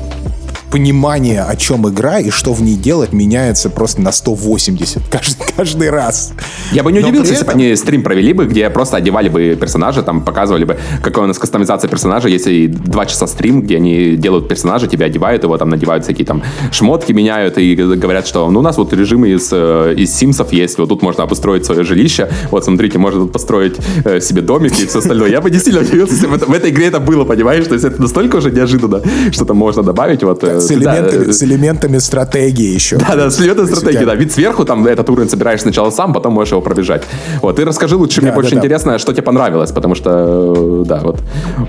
понимание, 0.70 1.42
о 1.42 1.56
чем 1.56 1.88
игра 1.88 2.18
и 2.18 2.30
что 2.30 2.52
в 2.52 2.62
ней 2.62 2.76
делать, 2.76 3.12
меняется 3.12 3.70
просто 3.70 4.00
на 4.00 4.12
180 4.12 5.02
каждый, 5.10 5.46
каждый 5.56 5.90
раз. 5.90 6.32
Я 6.72 6.82
бы 6.82 6.92
не 6.92 7.00
удивился, 7.00 7.32
этом... 7.32 7.34
если 7.34 7.44
бы 7.44 7.52
они 7.52 7.76
стрим 7.76 8.02
провели 8.02 8.32
бы, 8.32 8.46
где 8.46 8.68
просто 8.70 8.96
одевали 8.96 9.28
бы 9.28 9.56
персонажа, 9.60 10.02
там 10.02 10.22
показывали 10.22 10.64
бы, 10.64 10.78
какая 11.02 11.24
у 11.24 11.26
нас 11.26 11.38
кастомизация 11.38 11.88
персонажа, 11.88 12.28
если 12.28 12.66
два 12.66 13.06
часа 13.06 13.26
стрим, 13.26 13.62
где 13.62 13.76
они 13.76 14.16
делают 14.16 14.48
персонажа, 14.48 14.86
тебя 14.86 15.06
одевают, 15.06 15.42
его 15.42 15.56
там 15.56 15.68
надевают 15.68 16.04
всякие 16.04 16.26
там 16.26 16.42
шмотки, 16.70 17.12
меняют 17.12 17.58
и 17.58 17.74
говорят, 17.74 18.26
что 18.26 18.50
ну 18.50 18.60
у 18.60 18.62
нас 18.62 18.76
вот 18.76 18.92
режимы 18.92 19.30
из, 19.30 19.48
э, 19.52 19.94
из 19.96 20.14
Симсов 20.14 20.52
есть, 20.52 20.78
вот 20.78 20.88
тут 20.88 21.02
можно 21.02 21.24
обустроить 21.24 21.64
свое 21.64 21.84
жилище, 21.84 22.28
вот 22.50 22.64
смотрите, 22.64 22.98
можно 22.98 23.22
тут 23.22 23.32
построить 23.32 23.76
э, 24.04 24.20
себе 24.20 24.42
домик 24.42 24.78
и 24.78 24.86
все 24.86 24.98
остальное. 24.98 25.30
Я 25.30 25.40
бы 25.40 25.50
не 25.50 25.58
сильно 25.58 25.80
удивился, 25.80 26.14
если 26.14 26.26
в, 26.26 26.38
в 26.38 26.52
этой 26.52 26.70
игре 26.70 26.86
это 26.86 27.00
было, 27.00 27.24
понимаешь? 27.24 27.66
То 27.66 27.74
есть 27.74 27.84
это 27.84 28.00
настолько 28.00 28.36
уже 28.36 28.50
неожиданно, 28.50 29.02
что 29.32 29.44
там 29.44 29.56
можно 29.56 29.82
добавить. 29.82 30.22
Вот, 30.22 30.44
э, 30.44 30.57
с, 30.60 30.70
элементами, 30.70 31.24
да, 31.24 31.32
с 31.32 31.42
элементами 31.42 31.98
стратегии 31.98 32.74
еще. 32.74 32.96
Да, 32.96 33.14
да, 33.14 33.30
с 33.30 33.40
элементами 33.40 33.66
стратегии, 33.66 34.04
да. 34.04 34.14
Вид 34.14 34.32
сверху, 34.32 34.64
там 34.64 34.86
этот 34.86 35.08
уровень 35.10 35.28
собираешь 35.28 35.60
сначала 35.60 35.90
сам, 35.90 36.12
потом 36.12 36.32
можешь 36.32 36.52
его 36.52 36.60
пробежать. 36.60 37.02
Вот, 37.42 37.56
ты 37.56 37.64
расскажи 37.64 37.96
лучше, 37.96 38.20
да, 38.20 38.26
мне 38.26 38.34
больше 38.34 38.52
да, 38.52 38.58
интересно, 38.58 38.92
да. 38.92 38.98
что 38.98 39.12
тебе 39.12 39.22
понравилось, 39.22 39.72
потому 39.72 39.94
что, 39.94 40.84
да, 40.86 41.00
вот, 41.00 41.20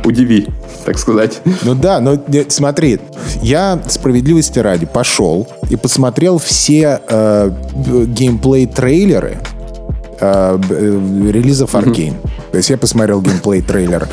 удиви, 0.05 0.47
так 0.85 0.97
сказать. 0.97 1.41
Ну 1.63 1.75
да, 1.75 1.99
но 1.99 2.17
смотри, 2.47 2.99
я 3.41 3.79
справедливости 3.87 4.59
ради 4.59 4.85
пошел 4.85 5.47
и 5.69 5.75
посмотрел 5.75 6.37
все 6.37 7.01
э, 7.07 7.51
геймплей-трейлеры 8.07 9.37
э, 10.19 10.59
э, 10.69 11.31
релизов 11.31 11.75
Arkane. 11.75 12.13
Mm-hmm. 12.13 12.29
То 12.51 12.57
есть 12.57 12.69
я 12.69 12.77
посмотрел 12.77 13.21
геймплей-трейлер 13.21 14.07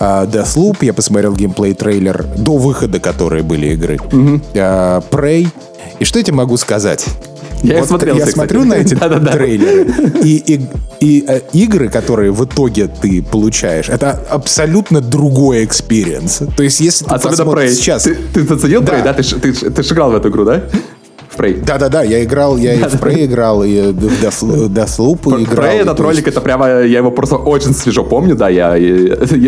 Uh, 0.00 0.26
Deathloop, 0.26 0.78
я 0.80 0.94
посмотрел 0.94 1.34
геймплей-трейлер 1.34 2.24
до 2.38 2.56
выхода, 2.56 2.98
которые 3.00 3.42
были 3.42 3.74
игры. 3.74 3.96
Mm-hmm. 3.96 4.52
Uh, 4.54 5.04
Prey. 5.10 5.48
И 5.98 6.04
что 6.06 6.18
я 6.18 6.24
тебе 6.24 6.36
могу 6.36 6.56
сказать? 6.56 7.06
Я 7.62 7.80
вот 7.80 7.88
смотрел. 7.88 8.16
Я 8.16 8.26
смотрю 8.26 8.64
на 8.64 8.74
эти 8.74 8.94
трейлеры, 9.32 9.92
и, 10.24 10.36
и, 10.36 10.60
и 11.00 11.24
э, 11.26 11.40
игры, 11.52 11.88
которые 11.88 12.32
в 12.32 12.44
итоге 12.44 12.88
ты 12.88 13.22
получаешь, 13.22 13.88
это 13.88 14.18
абсолютно 14.30 15.00
другой 15.00 15.64
experience. 15.64 16.42
То 16.56 16.62
есть, 16.62 16.80
если 16.80 17.04
ты 17.04 17.14
Особенно 17.14 17.36
посмотришь 17.36 17.74
сейчас... 17.74 18.04
Ты, 18.04 18.16
ты 18.32 18.46
заценил 18.46 18.80
да. 18.80 18.94
Prey, 18.94 19.04
да? 19.04 19.12
Ты, 19.12 19.22
ты, 19.22 19.52
ты, 19.52 19.70
ты 19.70 19.82
играл 19.82 20.10
в 20.10 20.16
эту 20.16 20.30
игру, 20.30 20.44
да? 20.44 20.62
Prey. 21.36 21.64
Да-да-да, 21.64 22.02
я 22.02 22.22
играл, 22.24 22.56
я 22.56 22.74
и 22.74 22.78
в 22.78 22.94
Prey 22.94 23.24
играл, 23.26 23.62
и 23.64 23.92
в 23.92 24.22
Deathloop 24.22 25.42
играл. 25.42 25.64
Prey 25.64 25.80
этот 25.80 26.00
ролик, 26.00 26.28
это 26.28 26.40
прямо, 26.40 26.66
я 26.66 26.98
его 26.98 27.10
просто 27.10 27.36
очень 27.36 27.74
свежо 27.74 28.04
помню, 28.04 28.34
да, 28.34 28.48
я, 28.48 28.70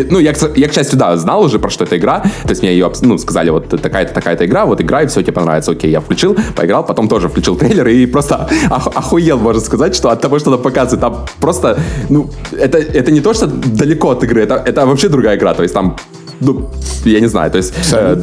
ну, 0.09 0.19
я, 0.19 0.33
я, 0.55 0.67
к 0.67 0.73
счастью, 0.73 0.97
да, 0.97 1.17
знал 1.17 1.43
уже, 1.43 1.59
про 1.59 1.69
что 1.69 1.83
эта 1.83 1.97
игра, 1.97 2.21
то 2.21 2.49
есть 2.49 2.61
мне 2.61 2.71
ее, 2.71 2.91
ну, 3.01 3.17
сказали, 3.17 3.49
вот 3.49 3.69
такая-то, 3.69 4.13
такая-то 4.13 4.45
игра, 4.45 4.65
вот 4.65 4.81
игра, 4.81 5.03
и 5.03 5.07
все 5.07 5.21
тебе 5.21 5.33
понравится, 5.33 5.71
окей, 5.71 5.91
я 5.91 5.99
включил, 5.99 6.35
поиграл, 6.55 6.85
потом 6.85 7.07
тоже 7.07 7.29
включил 7.29 7.55
трейлер, 7.55 7.87
и 7.87 8.05
просто 8.05 8.49
охуел, 8.69 9.39
можно 9.39 9.61
сказать, 9.61 9.95
что 9.95 10.09
от 10.09 10.21
того, 10.21 10.39
что 10.39 10.49
она 10.51 10.57
показывает, 10.57 11.01
там 11.01 11.25
просто, 11.39 11.77
ну, 12.09 12.29
это, 12.51 12.77
это 12.77 13.11
не 13.11 13.21
то, 13.21 13.33
что 13.33 13.47
далеко 13.47 14.11
от 14.11 14.23
игры, 14.23 14.41
это, 14.41 14.55
это 14.65 14.85
вообще 14.85 15.09
другая 15.09 15.37
игра, 15.37 15.53
то 15.53 15.63
есть 15.63 15.73
там 15.73 15.95
ну, 16.43 16.69
я 17.05 17.19
не 17.19 17.27
знаю, 17.27 17.51
то 17.51 17.57
есть 17.57 17.73
э, 17.91 18.17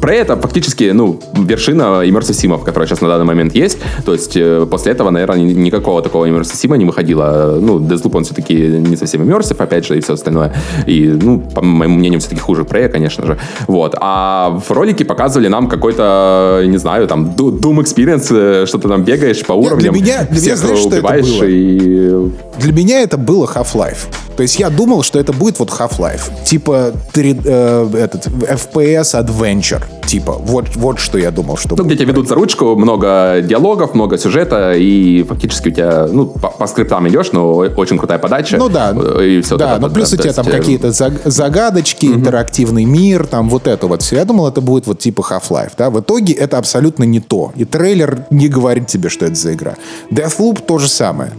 про 0.00 0.14
это 0.14 0.36
фактически, 0.36 0.92
ну, 0.92 1.20
вершина 1.34 2.04
Immersive 2.04 2.34
Sim, 2.34 2.64
которая 2.64 2.86
сейчас 2.86 3.00
на 3.00 3.08
данный 3.08 3.24
момент 3.24 3.54
есть, 3.54 3.78
то 4.04 4.12
есть 4.12 4.36
э, 4.36 4.66
после 4.70 4.92
этого, 4.92 5.10
наверное, 5.10 5.38
никакого 5.38 6.02
такого 6.02 6.26
Immersive 6.26 6.54
Sim 6.54 6.76
не 6.76 6.84
выходило. 6.84 7.58
Ну, 7.60 7.78
Deathloop, 7.78 8.16
он 8.16 8.24
все-таки 8.24 8.54
не 8.54 8.96
совсем 8.96 9.22
Immersive, 9.22 9.62
опять 9.62 9.86
же, 9.86 9.96
и 9.96 10.00
все 10.00 10.14
остальное. 10.14 10.52
И, 10.86 11.06
ну, 11.06 11.40
по 11.40 11.62
моему 11.62 11.96
мнению, 11.96 12.20
все-таки 12.20 12.40
хуже 12.40 12.62
Prey, 12.62 12.88
конечно 12.88 13.26
же. 13.26 13.38
Вот. 13.68 13.94
А 14.00 14.60
в 14.66 14.70
ролике 14.70 15.04
показывали 15.04 15.48
нам 15.48 15.68
какой-то, 15.68 16.62
не 16.66 16.78
знаю, 16.78 17.06
там, 17.06 17.34
Doom 17.36 17.82
Experience, 17.82 18.28
э, 18.30 18.66
что 18.66 18.78
ты 18.78 18.88
там 18.88 19.04
бегаешь 19.04 19.44
по 19.44 19.52
уровням, 19.52 19.92
для 19.94 20.02
меня, 20.02 20.24
для 20.24 20.36
всех 20.40 20.46
меня, 20.46 20.56
знаешь, 20.56 20.86
убиваешь 20.86 21.40
и... 21.42 22.30
Для 22.58 22.72
меня 22.72 23.02
это 23.02 23.16
было 23.16 23.46
Half-Life. 23.46 24.23
То 24.36 24.42
есть 24.42 24.58
я 24.58 24.70
думал, 24.70 25.02
что 25.02 25.18
это 25.18 25.32
будет 25.32 25.58
вот 25.58 25.70
Half-Life. 25.70 26.44
Типа 26.44 26.92
3, 27.12 27.40
э, 27.44 27.88
этот 27.94 28.26
FPS 28.26 29.14
Adventure. 29.14 29.82
Типа, 30.06 30.32
вот, 30.32 30.66
вот 30.76 30.98
что 30.98 31.18
я 31.18 31.30
думал, 31.30 31.56
что 31.56 31.70
Ну, 31.70 31.76
будет. 31.76 31.86
где 31.86 31.96
тебя 31.96 32.08
ведут 32.08 32.28
за 32.28 32.34
ручку, 32.34 32.76
много 32.76 33.40
диалогов, 33.42 33.94
много 33.94 34.18
сюжета, 34.18 34.74
и 34.74 35.22
фактически 35.22 35.68
у 35.68 35.72
тебя, 35.72 36.06
ну, 36.10 36.26
по, 36.26 36.48
по 36.48 36.66
скриптам 36.66 37.08
идешь, 37.08 37.32
но 37.32 37.54
очень 37.54 37.98
крутая 37.98 38.18
подача. 38.18 38.56
Ну 38.56 38.68
да. 38.68 38.90
И 39.22 39.40
все 39.40 39.56
да, 39.56 39.78
но 39.78 39.88
плюс 39.88 40.10
да, 40.10 40.16
у 40.16 40.22
тебя 40.22 40.32
там 40.32 40.46
какие-то 40.46 40.92
загадочки, 40.92 42.06
угу. 42.06 42.16
интерактивный 42.16 42.84
мир, 42.84 43.26
там 43.26 43.48
вот 43.48 43.66
это 43.66 43.86
вот 43.86 44.02
все. 44.02 44.16
Я 44.16 44.24
думал, 44.24 44.48
это 44.48 44.60
будет 44.60 44.86
вот 44.86 44.98
типа 44.98 45.24
Half-Life, 45.28 45.72
да. 45.78 45.90
В 45.90 46.00
итоге 46.00 46.34
это 46.34 46.58
абсолютно 46.58 47.04
не 47.04 47.20
то. 47.20 47.52
И 47.56 47.64
трейлер 47.64 48.26
не 48.30 48.48
говорит 48.48 48.86
тебе, 48.86 49.08
что 49.08 49.26
это 49.26 49.34
за 49.34 49.54
игра. 49.54 49.74
Deathloop 50.10 50.62
то 50.66 50.78
же 50.78 50.88
самое 50.88 51.32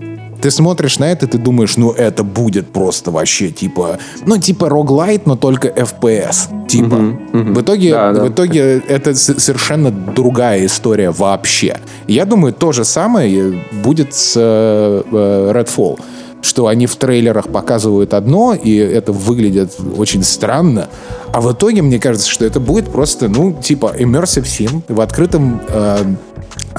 ты 0.46 0.52
смотришь 0.52 1.00
на 1.00 1.12
это, 1.12 1.26
ты 1.26 1.40
думаешь, 1.40 1.76
ну 1.76 1.92
это 1.92 2.24
будет 2.24 2.72
просто 2.72 3.10
вообще 3.10 3.50
типа, 3.50 3.98
ну 4.28 4.38
типа 4.38 4.70
роглайт, 4.70 5.26
но 5.26 5.36
только 5.36 5.70
FPS. 5.70 6.68
Типа. 6.68 6.94
Uh-huh, 6.94 7.32
uh-huh. 7.32 7.54
В 7.56 7.62
итоге, 7.62 7.92
да, 7.92 8.14
да. 8.14 8.24
в 8.24 8.30
итоге 8.30 8.78
это 8.88 9.16
совершенно 9.16 9.90
другая 9.90 10.68
история 10.68 11.10
вообще. 11.10 11.80
Я 12.08 12.26
думаю, 12.26 12.54
то 12.54 12.72
же 12.74 12.86
самое 12.86 13.60
будет 13.84 14.14
с 14.14 14.34
э, 14.36 15.02
э, 15.12 15.52
Redfall 15.52 16.00
что 16.42 16.68
они 16.68 16.86
в 16.86 16.96
трейлерах 16.96 17.48
показывают 17.48 18.14
одно, 18.14 18.54
и 18.54 18.76
это 18.76 19.12
выглядит 19.12 19.76
очень 19.98 20.24
странно, 20.24 20.90
а 21.34 21.42
в 21.42 21.52
итоге 21.52 21.82
мне 21.82 21.98
кажется, 21.98 22.30
что 22.30 22.46
это 22.46 22.60
будет 22.60 22.92
просто, 22.92 23.30
ну, 23.30 23.52
типа 23.52 23.96
immersive 23.98 24.44
sim 24.44 24.84
в 24.88 25.02
открытом, 25.02 25.60
э, 25.68 25.98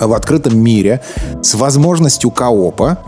в 0.01 0.13
открытом 0.13 0.57
мире 0.57 1.01
с 1.43 1.55
возможностью 1.57 2.31
коопа, 2.31 2.99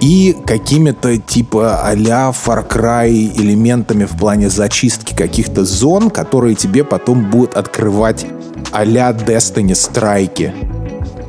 и 0.00 0.36
какими-то 0.46 1.18
типа 1.18 1.80
а-ля 1.84 2.30
Far 2.30 2.66
Cry 2.68 3.10
элементами 3.36 4.04
в 4.04 4.16
плане 4.16 4.50
зачистки 4.50 5.14
каких-то 5.14 5.64
зон, 5.64 6.10
которые 6.10 6.54
тебе 6.54 6.84
потом 6.84 7.30
будут 7.30 7.56
открывать 7.56 8.26
а-ля 8.72 9.10
Destiny 9.10 9.74
страйки 9.74 10.52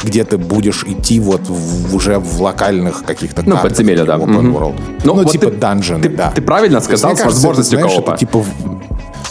где 0.04 0.24
ты 0.24 0.38
будешь 0.38 0.84
идти 0.84 1.20
вот 1.20 1.42
в, 1.48 1.96
уже 1.96 2.20
в 2.20 2.42
локальных 2.42 3.04
каких-то 3.04 3.42
ну, 3.44 3.58
подземелья, 3.58 4.06
да. 4.06 4.18
Open 4.18 4.54
World. 4.54 4.80
Ну, 5.04 5.06
ну 5.06 5.14
вот 5.16 5.32
типа 5.32 5.50
данжены, 5.50 6.04
ты, 6.04 6.10
да. 6.10 6.32
Ты 6.32 6.42
правильно 6.42 6.80
сказал, 6.80 7.18
с 7.18 7.24
возможностью 7.26 7.80
коопа. 7.80 8.16
Типа 8.16 8.44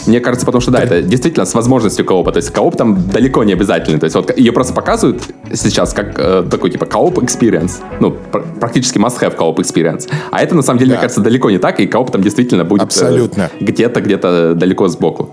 мне 0.07 0.19
кажется, 0.19 0.45
потому 0.45 0.61
что 0.61 0.71
да, 0.71 0.79
это 0.79 1.01
действительно 1.01 1.45
с 1.45 1.53
возможностью 1.53 2.05
коопа. 2.05 2.31
То 2.31 2.37
есть 2.37 2.51
кооп 2.51 2.75
там 2.75 3.07
далеко 3.09 3.43
не 3.43 3.53
обязательный. 3.53 3.99
То 3.99 4.05
есть 4.05 4.15
вот 4.15 4.37
ее 4.37 4.51
просто 4.51 4.73
показывают 4.73 5.23
сейчас 5.53 5.93
как 5.93 6.17
э, 6.17 6.43
такой 6.49 6.71
типа 6.71 6.85
кооп 6.85 7.19
experience. 7.19 7.73
Ну, 7.99 8.11
пр- 8.11 8.45
практически 8.59 8.97
must 8.97 9.19
have 9.21 9.35
кооп 9.35 9.59
experience. 9.59 10.09
А 10.31 10.41
это 10.41 10.55
на 10.55 10.61
самом 10.61 10.79
деле, 10.79 10.89
да. 10.89 10.95
мне 10.95 11.01
кажется, 11.01 11.21
далеко 11.21 11.49
не 11.49 11.57
так, 11.57 11.79
и 11.79 11.87
кооп 11.87 12.11
там 12.11 12.21
действительно 12.21 12.63
будет 12.63 12.81
э, 12.81 12.85
Абсолютно. 12.85 13.49
Э, 13.59 13.63
где-то, 13.63 14.01
где-то 14.01 14.53
далеко 14.55 14.87
сбоку. 14.87 15.31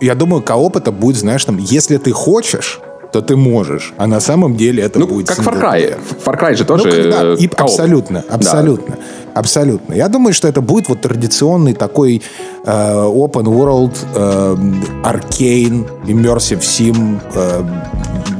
Я 0.00 0.14
думаю, 0.14 0.42
кооп 0.42 0.76
это 0.76 0.92
будет, 0.92 1.16
знаешь, 1.16 1.44
там, 1.44 1.58
если 1.58 1.98
ты 1.98 2.12
хочешь, 2.12 2.80
то 3.12 3.20
ты 3.20 3.36
можешь. 3.36 3.92
А 3.96 4.06
на 4.06 4.20
самом 4.20 4.56
деле 4.56 4.82
это 4.82 4.98
ну, 4.98 5.06
будет... 5.06 5.28
как 5.28 5.38
Far 5.38 5.60
Cry. 5.60 5.98
Far 6.24 6.40
Cry 6.40 6.56
же 6.56 6.64
тоже 6.64 6.84
ну, 6.84 6.90
когда, 6.90 7.34
и, 7.34 7.48
Абсолютно, 7.56 8.24
абсолютно. 8.28 8.96
Да. 8.96 9.02
Абсолютно. 9.34 9.94
Я 9.94 10.08
думаю, 10.08 10.34
что 10.34 10.48
это 10.48 10.60
будет 10.60 10.88
вот 10.88 11.02
традиционный 11.02 11.74
такой 11.74 12.22
э, 12.64 12.70
open 12.70 13.44
world, 13.44 13.96
э, 14.14 14.56
arcane, 15.04 15.88
immersive 16.06 16.60
sim 16.60 17.20
э, 17.34 17.62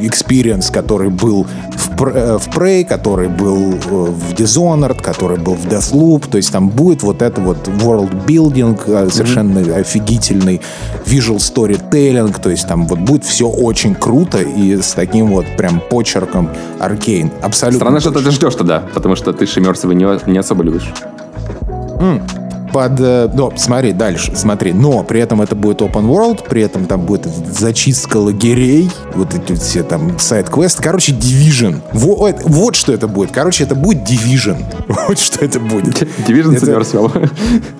experience, 0.01 0.73
который 0.73 1.11
был 1.11 1.47
в, 1.77 1.90
в 2.09 2.49
Prey, 2.49 2.85
который 2.85 3.29
был 3.29 3.75
э, 3.75 3.77
в 3.79 4.35
Dishonored, 4.35 5.03
который 5.03 5.39
был 5.39 5.55
в 5.55 5.67
Deathloop. 5.67 6.29
То 6.31 6.37
есть 6.37 6.53
там 6.53 6.69
будет 6.69 7.03
вот 7.03 7.23
это 7.23 7.41
вот 7.41 7.69
world 7.69 8.27
building 8.27 8.81
э, 8.87 9.11
совершенно 9.11 9.59
mm-hmm. 9.59 9.81
офигительный, 9.81 10.61
visual 11.07 11.37
storytelling. 11.37 12.41
То 12.41 12.51
есть 12.51 12.67
там 12.67 12.87
вот 12.87 12.99
будет 12.99 13.25
все 13.25 13.49
очень 13.49 13.95
круто 13.95 14.39
и 14.39 14.81
с 14.81 14.93
таким 14.93 15.29
вот 15.29 15.47
прям 15.57 15.81
почерком 15.91 16.51
Arcane. 16.79 17.31
Абсолютно. 17.43 17.81
Странно, 17.81 18.01
что 18.01 18.11
ты 18.11 18.31
ждешь 18.31 18.55
тогда, 18.55 18.83
потому 18.95 19.17
что 19.17 19.33
ты 19.33 19.47
Шимерсова 19.47 19.93
не, 19.93 20.07
не 20.31 20.39
особо 20.39 20.63
любишь. 20.63 20.93
Mm 22.01 22.40
под... 22.73 22.99
Но, 23.35 23.53
смотри, 23.57 23.93
дальше, 23.93 24.33
смотри. 24.35 24.73
Но 24.73 25.03
при 25.05 25.21
этом 25.21 25.43
это 25.43 25.55
будет 25.55 25.81
open 25.81 26.07
world, 26.07 26.49
при 26.49 26.63
этом 26.63 26.87
там 26.87 27.03
будет 27.03 27.27
зачистка 27.27 28.17
лагерей, 28.17 28.91
вот 29.15 29.35
эти 29.35 29.55
все 29.55 29.83
там 29.83 30.19
сайт-квесты. 30.19 30.83
Короче, 30.83 31.13
Division. 31.13 31.81
Вот, 31.93 32.37
вот 32.45 32.77
что 32.77 32.93
это 32.93 33.09
будет. 33.09 33.33
Короче, 33.33 33.65
это 33.65 33.75
будет 33.75 34.09
Division. 34.09 34.65
Вот 35.09 35.19
что 35.19 35.45
это 35.45 35.59
будет. 35.59 36.03
Division 36.29 36.57
это, 36.57 37.31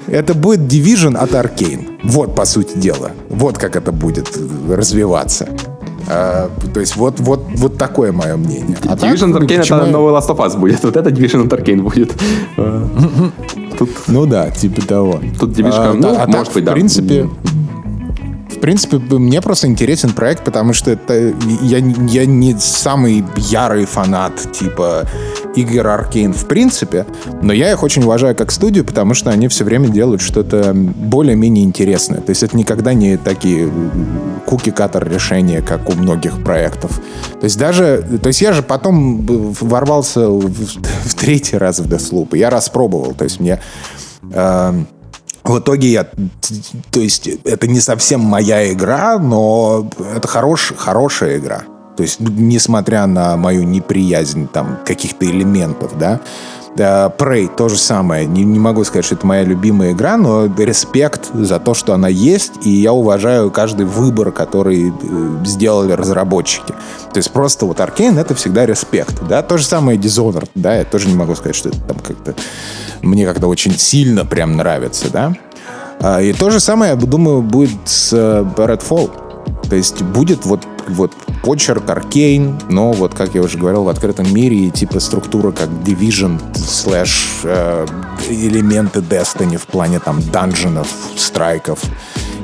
это 0.09 0.35
будет 0.35 0.61
Division 0.61 1.17
от 1.17 1.33
Arkane. 1.33 1.99
Вот, 2.03 2.35
по 2.35 2.45
сути 2.45 2.79
дела. 2.79 3.13
Вот 3.29 3.59
как 3.59 3.77
это 3.77 3.93
будет 3.93 4.29
развиваться. 4.69 5.49
А, 6.13 6.51
то 6.75 6.81
есть 6.81 6.97
вот, 6.97 7.21
вот, 7.21 7.45
вот 7.55 7.79
такое 7.79 8.11
мое 8.11 8.37
мнение. 8.37 8.77
А 8.89 8.97
Division 8.97 9.33
так, 9.33 9.43
Arcane 9.43 9.63
это 9.63 9.87
новый 9.87 10.13
Last 10.13 10.29
of 10.29 10.39
Us 10.39 10.59
будет. 10.59 10.83
Вот 10.91 10.97
это 10.97 11.11
Division 11.11 11.49
Arcane 11.49 11.83
будет. 11.83 12.13
Тут... 13.79 13.91
Ну 14.09 14.27
да, 14.27 14.51
типа 14.51 14.83
того. 14.83 15.21
Тут 15.39 15.53
девичка, 15.53 15.91
а, 15.91 15.95
ну, 15.95 16.17
а 16.19 16.27
может 16.27 16.47
так, 16.47 16.55
быть, 16.55 16.65
да. 16.65 16.73
В 16.73 16.75
принципе, 16.75 17.29
в 18.51 18.59
принципе, 18.59 18.99
мне 18.99 19.41
просто 19.41 19.69
интересен 19.69 20.11
проект, 20.11 20.45
потому 20.45 20.73
что 20.73 20.91
это 20.91 21.33
я, 21.63 21.79
я 21.79 22.27
не 22.27 22.57
самый 22.59 23.25
ярый 23.37 23.85
фанат 23.87 24.53
типа 24.53 25.07
игр 25.57 25.87
Arkane 25.87 26.33
в 26.33 26.47
принципе, 26.47 27.07
но 27.43 27.53
я 27.53 27.71
их 27.73 27.83
очень 27.83 28.03
уважаю 28.03 28.35
как 28.37 28.51
студию, 28.51 28.85
потому 28.85 29.15
что 29.15 29.31
они 29.31 29.49
все 29.49 29.65
время 29.65 29.89
делают 29.89 30.21
что-то 30.21 30.73
более-менее 30.75 31.65
интересное. 31.65 32.21
То 32.21 32.31
есть 32.31 32.43
это 32.43 32.57
никогда 32.57 32.95
не 32.95 33.17
такие 33.17 33.71
куки-каттер 34.47 35.09
решения, 35.09 35.63
как 35.63 35.89
у 35.89 35.93
многих 35.93 36.43
проектов. 36.43 37.01
То 37.41 37.45
есть 37.45 37.59
даже... 37.59 38.05
То 38.23 38.29
есть 38.29 38.41
я 38.41 38.53
же 38.53 38.63
потом 38.63 39.23
ворвался 39.23 40.29
в, 40.29 40.51
в 40.51 41.15
третий 41.15 41.57
раз 41.57 41.81
в 41.81 41.87
Deathloop, 41.87 42.37
я 42.37 42.51
распробовал. 42.51 43.15
То 43.15 43.25
есть 43.25 43.41
мне... 43.41 43.61
Э, 44.33 44.73
в 45.43 45.59
итоге 45.59 45.89
я, 45.89 46.05
то 46.91 47.01
есть 47.01 47.27
это 47.27 47.67
не 47.67 47.81
совсем 47.81 48.21
моя 48.21 48.73
игра, 48.73 49.19
но 49.19 49.89
это 50.15 50.29
хорош, 50.29 50.75
хорошая 50.77 51.39
игра. 51.39 51.63
То 52.01 52.05
есть, 52.05 52.19
несмотря 52.19 53.07
на 53.07 53.37
мою 53.37 53.63
неприязнь 53.63 54.49
там 54.49 54.79
каких-то 54.87 55.27
элементов, 55.27 55.99
да, 55.99 56.19
Prey 56.75 57.51
то 57.55 57.69
же 57.69 57.77
самое. 57.77 58.25
Не, 58.25 58.43
не 58.43 58.59
могу 58.59 58.85
сказать, 58.85 59.05
что 59.05 59.17
это 59.17 59.27
моя 59.27 59.45
любимая 59.45 59.93
игра, 59.93 60.17
но 60.17 60.47
респект 60.47 61.29
за 61.35 61.61
то, 61.61 61.75
что 61.75 61.93
она 61.93 62.09
есть, 62.09 62.53
и 62.65 62.71
я 62.71 62.95
уважаю 62.95 63.51
каждый 63.51 63.85
выбор, 63.85 64.33
который 64.33 64.89
э, 64.89 65.45
сделали 65.45 65.93
разработчики. 65.93 66.73
То 67.13 67.19
есть 67.19 67.31
просто 67.33 67.67
вот 67.67 67.81
Arkane 67.81 68.19
это 68.19 68.35
всегда 68.35 68.65
респект, 68.65 69.23
да. 69.29 69.43
То 69.43 69.59
же 69.59 69.67
самое 69.67 69.99
Dishonored, 69.99 70.49
да, 70.55 70.77
я 70.77 70.85
тоже 70.87 71.07
не 71.07 71.15
могу 71.15 71.35
сказать, 71.35 71.55
что 71.55 71.69
это 71.69 71.81
там 71.81 71.99
как-то 71.99 72.35
мне 73.03 73.27
как-то 73.27 73.47
очень 73.47 73.77
сильно 73.77 74.25
прям 74.25 74.57
нравится, 74.57 75.11
да. 75.13 75.35
А, 76.01 76.23
и 76.23 76.33
то 76.33 76.49
же 76.49 76.61
самое, 76.61 76.93
я 76.93 76.97
думаю, 76.97 77.43
будет 77.43 77.77
с 77.85 78.11
э, 78.15 78.43
Redfall. 78.57 79.11
То 79.71 79.77
есть 79.77 80.03
будет 80.03 80.45
вот, 80.45 80.67
вот 80.89 81.13
почерк 81.45 81.89
Аркейн, 81.89 82.59
но 82.69 82.91
вот, 82.91 83.15
как 83.15 83.37
я 83.37 83.43
уже 83.43 83.57
говорил, 83.57 83.85
в 83.85 83.89
открытом 83.89 84.35
мире 84.35 84.67
и 84.67 84.71
типа 84.71 84.99
структура 84.99 85.53
как 85.53 85.69
Division 85.69 86.41
слэш 86.57 87.43
э, 87.45 87.87
элементы 88.29 88.99
Destiny 88.99 89.57
в 89.57 89.67
плане 89.67 90.01
там 90.01 90.21
данженов, 90.33 90.89
страйков 91.17 91.79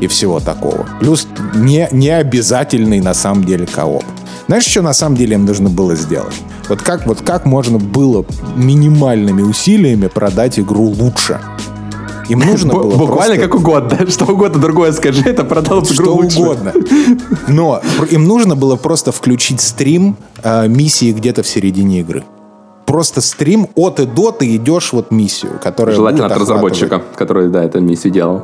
и 0.01 0.07
всего 0.07 0.39
такого. 0.39 0.87
Плюс 1.01 1.27
не, 1.55 1.89
не 1.91 2.11
обязательный 2.11 3.01
на 3.01 3.13
самом 3.13 3.45
деле 3.45 3.67
кооп. 3.67 4.05
Знаешь, 4.47 4.65
что 4.65 4.83
на 4.83 4.93
самом 4.93 5.17
деле 5.17 5.35
им 5.35 5.45
нужно 5.45 5.69
было 5.69 5.97
сделать? 5.97 6.37
Вот 6.69 6.81
как, 6.81 7.07
вот 7.07 7.23
как 7.23 7.45
можно 7.45 7.79
было 7.79 8.25
минимальными 8.55 9.43
усилиями 9.43 10.07
продать 10.07 10.61
игру 10.61 10.85
лучше? 10.85 11.41
Им 12.29 12.41
нужно 12.41 12.73
было 12.73 12.97
Буквально 12.97 13.37
просто... 13.37 13.41
как 13.41 13.55
угодно. 13.55 14.07
Что 14.11 14.25
угодно 14.27 14.61
другое 14.61 14.93
скажи, 14.93 15.23
это 15.25 15.45
продал 15.45 15.81
игру 15.81 15.93
Что 15.93 16.15
лучше. 16.15 16.41
угодно. 16.41 16.73
Но 17.49 17.81
им 18.11 18.25
нужно 18.25 18.57
было 18.57 18.77
просто 18.77 19.13
включить 19.13 19.61
стрим 19.61 20.17
э, 20.43 20.69
миссии 20.69 21.13
где-то 21.13 21.43
в 21.43 21.47
середине 21.47 22.01
игры. 22.01 22.25
Просто 22.85 23.21
стрим 23.21 23.69
от 23.75 24.01
и 24.01 24.07
до 24.07 24.31
ты 24.31 24.55
идешь 24.57 24.93
вот 24.93 25.11
миссию, 25.11 25.59
которая 25.63 25.95
Желательно 25.95 26.27
от 26.27 26.37
разработчика, 26.37 27.03
который, 27.17 27.49
да, 27.49 27.65
эту 27.65 27.81
миссию 27.81 28.13
делал. 28.13 28.43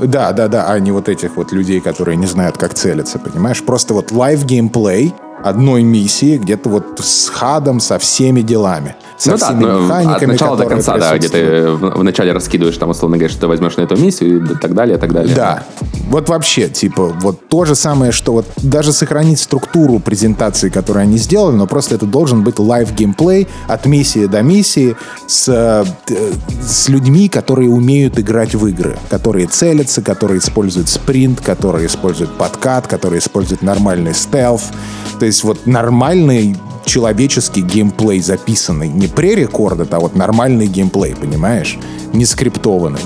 Да, 0.00 0.32
да, 0.32 0.46
да, 0.46 0.70
а 0.70 0.78
не 0.78 0.92
вот 0.92 1.08
этих 1.08 1.36
вот 1.36 1.50
людей, 1.50 1.80
которые 1.80 2.16
не 2.16 2.26
знают, 2.26 2.56
как 2.56 2.74
целиться, 2.74 3.18
понимаешь? 3.18 3.62
Просто 3.64 3.94
вот 3.94 4.12
live 4.12 4.44
геймплей 4.44 5.12
одной 5.42 5.82
миссии, 5.82 6.36
где-то 6.36 6.68
вот 6.68 7.00
с 7.00 7.28
HUD 7.28 7.54
ом, 7.54 7.80
со 7.80 7.98
всеми 7.98 8.42
делами 8.42 8.96
со 9.18 9.32
ну 9.32 9.36
всеми 9.36 9.64
да, 9.64 9.72
механиками, 9.80 10.14
от 10.14 10.40
начала 10.40 10.56
до 10.56 10.66
конца, 10.66 10.96
да, 10.96 11.18
где 11.18 11.28
ты 11.28 11.70
в, 11.70 11.98
в 11.98 12.04
начале 12.04 12.32
раскидываешь, 12.32 12.76
там, 12.76 12.90
условно 12.90 13.16
говоря, 13.16 13.30
что 13.30 13.42
ты 13.42 13.46
возьмешь 13.48 13.76
на 13.76 13.82
эту 13.82 13.96
миссию 13.96 14.44
и 14.44 14.54
так 14.54 14.74
далее, 14.74 14.96
и 14.96 15.00
так 15.00 15.12
далее. 15.12 15.34
Да. 15.34 15.64
Вот 16.08 16.28
вообще, 16.28 16.68
типа, 16.68 17.06
вот 17.20 17.48
то 17.48 17.64
же 17.64 17.74
самое, 17.74 18.12
что 18.12 18.32
вот 18.32 18.46
даже 18.58 18.92
сохранить 18.92 19.40
структуру 19.40 19.98
презентации, 19.98 20.68
которую 20.68 21.02
они 21.02 21.18
сделали, 21.18 21.56
но 21.56 21.66
просто 21.66 21.96
это 21.96 22.06
должен 22.06 22.44
быть 22.44 22.58
live 22.58 22.94
геймплей 22.94 23.48
от 23.66 23.86
миссии 23.86 24.26
до 24.26 24.42
миссии 24.42 24.96
с, 25.26 25.48
э, 25.48 25.84
с 26.62 26.88
людьми, 26.88 27.28
которые 27.28 27.68
умеют 27.70 28.18
играть 28.18 28.54
в 28.54 28.66
игры, 28.68 28.96
которые 29.10 29.48
целятся, 29.48 30.00
которые 30.00 30.38
используют 30.38 30.88
спринт, 30.88 31.40
которые 31.40 31.88
используют 31.88 32.32
подкат, 32.34 32.86
которые 32.86 33.18
используют 33.18 33.62
нормальный 33.62 34.14
стелф. 34.14 34.62
То 35.18 35.26
есть 35.28 35.44
вот 35.44 35.66
нормальный 35.66 36.56
человеческий 36.84 37.62
геймплей 37.62 38.20
записанный. 38.20 38.88
Не 38.88 39.06
пререкорд, 39.06 39.92
а 39.92 40.00
вот 40.00 40.16
нормальный 40.16 40.66
геймплей, 40.66 41.14
понимаешь? 41.14 41.78
Не 42.12 42.24
скриптованный. 42.24 43.00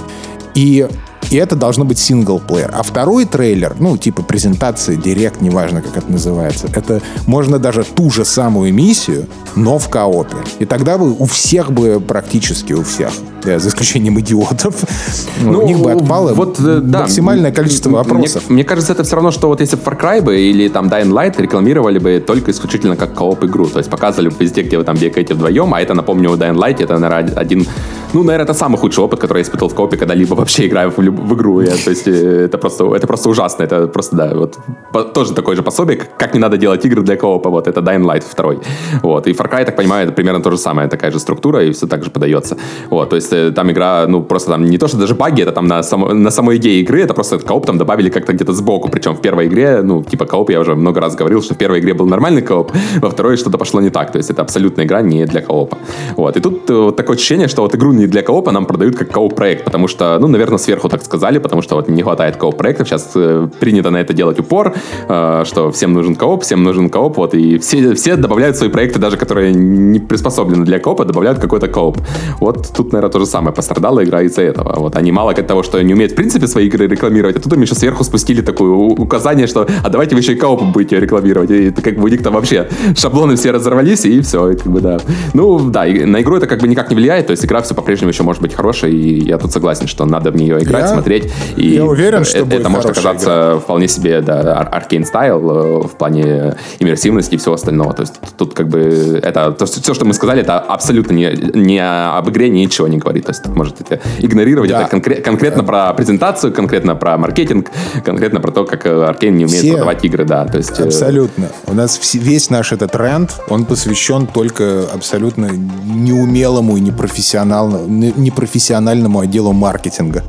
И 0.54 0.88
и 1.30 1.36
это 1.36 1.56
должно 1.56 1.84
быть 1.84 1.98
синглплеер. 1.98 2.70
А 2.72 2.82
второй 2.82 3.24
трейлер, 3.24 3.74
ну, 3.78 3.96
типа 3.96 4.22
презентация, 4.22 4.96
директ, 4.96 5.40
неважно, 5.40 5.82
как 5.82 5.96
это 5.96 6.10
называется, 6.10 6.68
это 6.74 7.00
можно 7.26 7.58
даже 7.58 7.84
ту 7.84 8.10
же 8.10 8.24
самую 8.24 8.72
миссию, 8.74 9.26
но 9.56 9.78
в 9.78 9.88
коопе. 9.88 10.36
И 10.58 10.64
тогда 10.64 10.98
бы 10.98 11.12
у 11.12 11.24
всех 11.26 11.72
бы, 11.72 12.00
практически 12.00 12.72
у 12.72 12.82
всех, 12.82 13.10
да, 13.44 13.58
за 13.58 13.68
исключением 13.68 14.18
идиотов, 14.20 14.74
ну, 15.42 15.60
у 15.60 15.66
них 15.66 15.78
бы 15.78 15.92
отпало 15.92 16.34
вот, 16.34 16.60
э, 16.60 16.80
да, 16.82 17.00
максимальное 17.00 17.52
количество 17.52 17.90
вопросов. 17.90 18.44
Мне, 18.46 18.54
мне 18.56 18.64
кажется, 18.64 18.92
это 18.92 19.04
все 19.04 19.16
равно, 19.16 19.30
что 19.30 19.48
вот 19.48 19.60
если 19.60 19.78
Far 19.78 20.00
Cry 20.00 20.22
бы 20.22 20.38
или 20.38 20.68
там 20.68 20.88
Dying 20.88 21.10
Light 21.10 21.40
рекламировали 21.40 21.98
бы 21.98 22.22
только 22.24 22.50
исключительно 22.50 22.96
как 22.96 23.14
кооп 23.14 23.44
игру, 23.44 23.66
то 23.66 23.78
есть 23.78 23.90
показывали 23.90 24.28
бы 24.28 24.36
везде, 24.38 24.62
где 24.62 24.78
вы 24.78 24.84
там 24.84 24.96
бегаете 24.96 25.34
вдвоем, 25.34 25.72
а 25.74 25.80
это, 25.80 25.94
напомню, 25.94 26.30
у 26.30 26.34
Dying 26.34 26.56
Light 26.56 26.82
это, 26.82 26.98
наверное, 26.98 27.34
один, 27.34 27.66
ну, 28.12 28.22
наверное, 28.22 28.44
это 28.44 28.54
самый 28.54 28.76
худший 28.76 29.04
опыт, 29.04 29.20
который 29.20 29.38
я 29.38 29.42
испытал 29.42 29.68
в 29.68 29.74
коопе 29.74 29.96
когда-либо 29.96 30.34
вообще 30.34 30.66
играю 30.66 30.90
в, 30.90 30.98
в 31.22 31.34
игру. 31.34 31.60
Я, 31.60 31.70
то 31.70 31.90
есть 31.90 32.08
э, 32.08 32.44
это 32.44 32.58
просто, 32.58 32.94
это 32.94 33.06
просто 33.06 33.28
ужасно, 33.28 33.64
это 33.64 33.86
просто, 33.86 34.16
да, 34.16 34.34
вот 34.34 34.58
по, 34.92 35.04
тоже 35.04 35.34
такое 35.34 35.56
же 35.56 35.62
пособие, 35.62 35.98
как 36.18 36.34
не 36.34 36.40
надо 36.40 36.56
делать 36.56 36.84
игры 36.84 37.02
для 37.02 37.16
коопа, 37.16 37.50
вот, 37.50 37.68
это 37.68 37.80
Dying 37.80 38.04
Light 38.04 38.24
2. 38.36 38.54
Вот, 39.02 39.26
и 39.26 39.32
Far 39.32 39.50
Cry, 39.50 39.58
я 39.60 39.64
так 39.64 39.76
понимаю, 39.76 40.04
это 40.04 40.12
примерно 40.12 40.42
то 40.42 40.50
же 40.50 40.58
самое, 40.58 40.88
такая 40.88 41.10
же 41.10 41.18
структура, 41.18 41.64
и 41.64 41.70
все 41.72 41.86
так 41.86 42.04
же 42.04 42.10
подается. 42.10 42.56
Вот, 42.90 43.10
то 43.10 43.16
есть 43.16 43.32
э, 43.32 43.52
там 43.52 43.70
игра, 43.70 44.06
ну, 44.08 44.22
просто 44.22 44.50
там 44.50 44.64
не 44.64 44.78
то, 44.78 44.88
что 44.88 44.98
даже 44.98 45.14
баги, 45.14 45.42
это 45.42 45.52
там 45.52 45.66
на, 45.66 45.82
само, 45.82 46.14
на 46.14 46.30
самой 46.30 46.56
идее 46.56 46.80
игры, 46.80 47.02
это 47.02 47.14
просто 47.14 47.38
кооп 47.38 47.66
там 47.66 47.78
добавили 47.78 48.10
как-то 48.10 48.32
где-то 48.32 48.52
сбоку, 48.52 48.88
причем 48.88 49.14
в 49.14 49.20
первой 49.20 49.46
игре, 49.46 49.82
ну, 49.82 50.02
типа 50.02 50.26
кооп, 50.26 50.50
я 50.50 50.60
уже 50.60 50.74
много 50.74 51.00
раз 51.00 51.14
говорил, 51.14 51.42
что 51.42 51.54
в 51.54 51.58
первой 51.58 51.80
игре 51.80 51.94
был 51.94 52.06
нормальный 52.06 52.42
кооп, 52.42 52.72
во 53.00 53.10
второй 53.10 53.36
что-то 53.36 53.58
пошло 53.58 53.80
не 53.80 53.90
так, 53.90 54.12
то 54.12 54.18
есть 54.18 54.30
это 54.30 54.42
абсолютная 54.42 54.84
игра 54.84 55.02
не 55.02 55.26
для 55.26 55.40
коопа. 55.40 55.78
Вот, 56.16 56.36
и 56.36 56.40
тут 56.40 56.70
э, 56.70 56.74
вот 56.74 56.96
такое 56.96 57.16
ощущение, 57.16 57.48
что 57.48 57.62
вот 57.62 57.74
игру 57.74 57.92
не 57.92 58.06
для 58.06 58.22
коопа 58.22 58.52
нам 58.52 58.66
продают 58.66 58.96
как 58.96 59.10
кооп-проект, 59.10 59.64
потому 59.64 59.88
что, 59.88 60.18
ну, 60.20 60.28
наверное, 60.28 60.58
сверху 60.58 60.88
так 60.88 61.01
сказали, 61.04 61.38
потому 61.38 61.62
что 61.62 61.76
вот 61.76 61.88
не 61.88 62.02
хватает 62.02 62.36
кооп-проектов, 62.36 62.88
сейчас 62.88 63.10
э, 63.14 63.48
принято 63.60 63.90
на 63.90 63.98
это 63.98 64.12
делать 64.12 64.38
упор, 64.38 64.74
э, 65.08 65.44
что 65.46 65.70
всем 65.70 65.92
нужен 65.92 66.14
кооп, 66.16 66.42
всем 66.42 66.62
нужен 66.62 66.90
кооп, 66.90 67.16
вот, 67.16 67.34
и 67.34 67.58
все, 67.58 67.94
все 67.94 68.16
добавляют 68.16 68.56
свои 68.56 68.68
проекты, 68.68 68.98
даже 68.98 69.16
которые 69.16 69.52
не 69.54 70.00
приспособлены 70.00 70.64
для 70.64 70.78
коопа, 70.78 71.04
добавляют 71.04 71.38
какой-то 71.38 71.68
кооп. 71.68 71.98
Вот 72.40 72.72
тут, 72.74 72.92
наверное, 72.92 73.12
то 73.12 73.18
же 73.18 73.26
самое, 73.26 73.54
пострадала 73.54 74.04
игра 74.04 74.22
из-за 74.22 74.42
этого. 74.42 74.74
Вот, 74.78 74.96
они 74.96 75.12
мало 75.12 75.32
от 75.32 75.46
того, 75.46 75.62
что 75.62 75.82
не 75.82 75.94
умеют 75.94 76.12
в 76.12 76.14
принципе 76.16 76.46
свои 76.46 76.66
игры 76.66 76.86
рекламировать, 76.86 77.36
а 77.36 77.40
тут 77.40 77.52
им 77.52 77.62
еще 77.62 77.74
сверху 77.74 78.04
спустили 78.04 78.42
такое 78.42 78.70
указание, 78.70 79.46
что 79.46 79.66
а 79.82 79.88
давайте 79.88 80.14
вы 80.14 80.20
еще 80.20 80.32
и 80.32 80.36
кооп 80.36 80.62
будете 80.62 81.00
рекламировать. 81.00 81.50
И 81.50 81.70
как 81.70 81.96
бы 81.96 82.04
у 82.04 82.08
них 82.08 82.22
там 82.22 82.34
вообще 82.34 82.68
шаблоны 82.96 83.36
все 83.36 83.50
разорвались, 83.50 84.04
и 84.04 84.20
все, 84.20 84.50
и 84.50 84.56
как 84.56 84.66
бы 84.66 84.80
да. 84.80 84.98
Ну, 85.34 85.70
да, 85.70 85.84
на 85.84 86.20
игру 86.20 86.36
это 86.36 86.46
как 86.46 86.60
бы 86.60 86.68
никак 86.68 86.90
не 86.90 86.96
влияет, 86.96 87.26
то 87.26 87.30
есть 87.32 87.44
игра 87.44 87.62
все 87.62 87.74
по-прежнему 87.74 88.10
еще 88.10 88.22
может 88.22 88.42
быть 88.42 88.54
хорошей, 88.54 88.92
и 88.92 89.24
я 89.24 89.38
тут 89.38 89.52
согласен, 89.52 89.86
что 89.86 90.04
надо 90.04 90.30
в 90.30 90.36
нее 90.36 90.62
играть, 90.62 90.90
я, 90.90 90.91
смотреть. 90.92 91.32
И 91.56 91.74
я 91.74 91.84
уверен, 91.84 92.24
что 92.24 92.38
это, 92.38 92.56
это 92.56 92.68
может 92.68 92.90
оказаться 92.90 93.50
игра. 93.52 93.58
вполне 93.58 93.88
себе 93.88 94.20
да, 94.20 94.58
Arkane 94.60 95.04
style 95.04 95.50
э, 95.50 95.88
в 95.88 95.96
плане 95.96 96.56
иммерсивности 96.78 97.34
и 97.34 97.38
всего 97.38 97.54
остального. 97.54 97.92
То 97.92 98.02
есть 98.02 98.14
тут 98.36 98.54
как 98.54 98.68
бы 98.68 99.20
это 99.22 99.52
то, 99.52 99.66
все, 99.66 99.94
что 99.94 100.04
мы 100.04 100.14
сказали, 100.14 100.42
это 100.42 100.58
абсолютно 100.58 101.12
не, 101.12 101.32
не 101.54 101.80
об 101.82 102.28
игре 102.30 102.48
ничего 102.48 102.88
не 102.88 102.98
говорит. 102.98 103.26
То 103.26 103.30
есть 103.30 103.46
можете 103.46 104.00
игнорировать 104.18 104.70
да. 104.70 104.82
это 104.82 104.96
конкре- 104.96 105.20
конкретно 105.20 105.62
да. 105.62 105.66
про 105.66 105.94
презентацию, 105.94 106.52
конкретно 106.52 106.94
про 106.94 107.16
маркетинг, 107.18 107.70
конкретно 108.04 108.40
про 108.40 108.50
то, 108.50 108.64
как 108.64 108.86
Аркейн 108.86 109.36
не 109.36 109.44
умеет 109.44 109.62
все, 109.62 109.72
продавать 109.72 110.04
игры, 110.04 110.24
да. 110.24 110.44
То 110.46 110.58
есть, 110.58 110.78
э, 110.78 110.84
абсолютно. 110.84 111.48
У 111.66 111.74
нас 111.74 111.98
весь 112.14 112.50
наш 112.50 112.72
этот 112.72 112.92
тренд, 112.92 113.30
он 113.48 113.64
посвящен 113.64 114.26
только 114.26 114.84
абсолютно 114.92 115.50
неумелому 115.50 116.76
и 116.76 116.80
непрофессиональному, 116.80 117.86
непрофессиональному 117.88 119.20
отделу 119.20 119.52
маркетинга. 119.52 120.22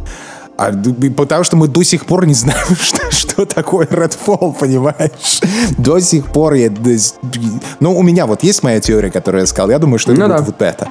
А, 0.58 0.72
потому 1.18 1.44
что 1.44 1.56
мы 1.56 1.68
до 1.68 1.84
сих 1.84 2.06
пор 2.06 2.26
не 2.26 2.34
знаем, 2.34 2.76
что, 2.80 3.12
что 3.12 3.46
такое 3.46 3.88
Redfall, 3.88 4.56
понимаешь? 4.58 5.42
До 5.78 6.00
сих 6.00 6.32
пор 6.32 6.54
я... 6.54 6.72
Ну, 7.80 7.98
у 7.98 8.04
меня 8.04 8.26
вот 8.26 8.44
есть 8.44 8.64
моя 8.64 8.80
теория, 8.80 9.10
которую 9.10 9.42
я 9.42 9.48
сказал. 9.48 9.70
Я 9.72 9.80
думаю, 9.80 10.00
что 10.00 10.12
это 10.12 10.22
ну, 10.22 10.28
будет 10.28 10.38
да. 10.38 10.46
вот 10.46 10.62
это. 10.62 10.90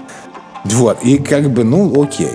Вот. 0.65 0.99
И 1.03 1.19
как 1.19 1.51
бы, 1.51 1.65
ну, 1.65 2.03
окей. 2.03 2.33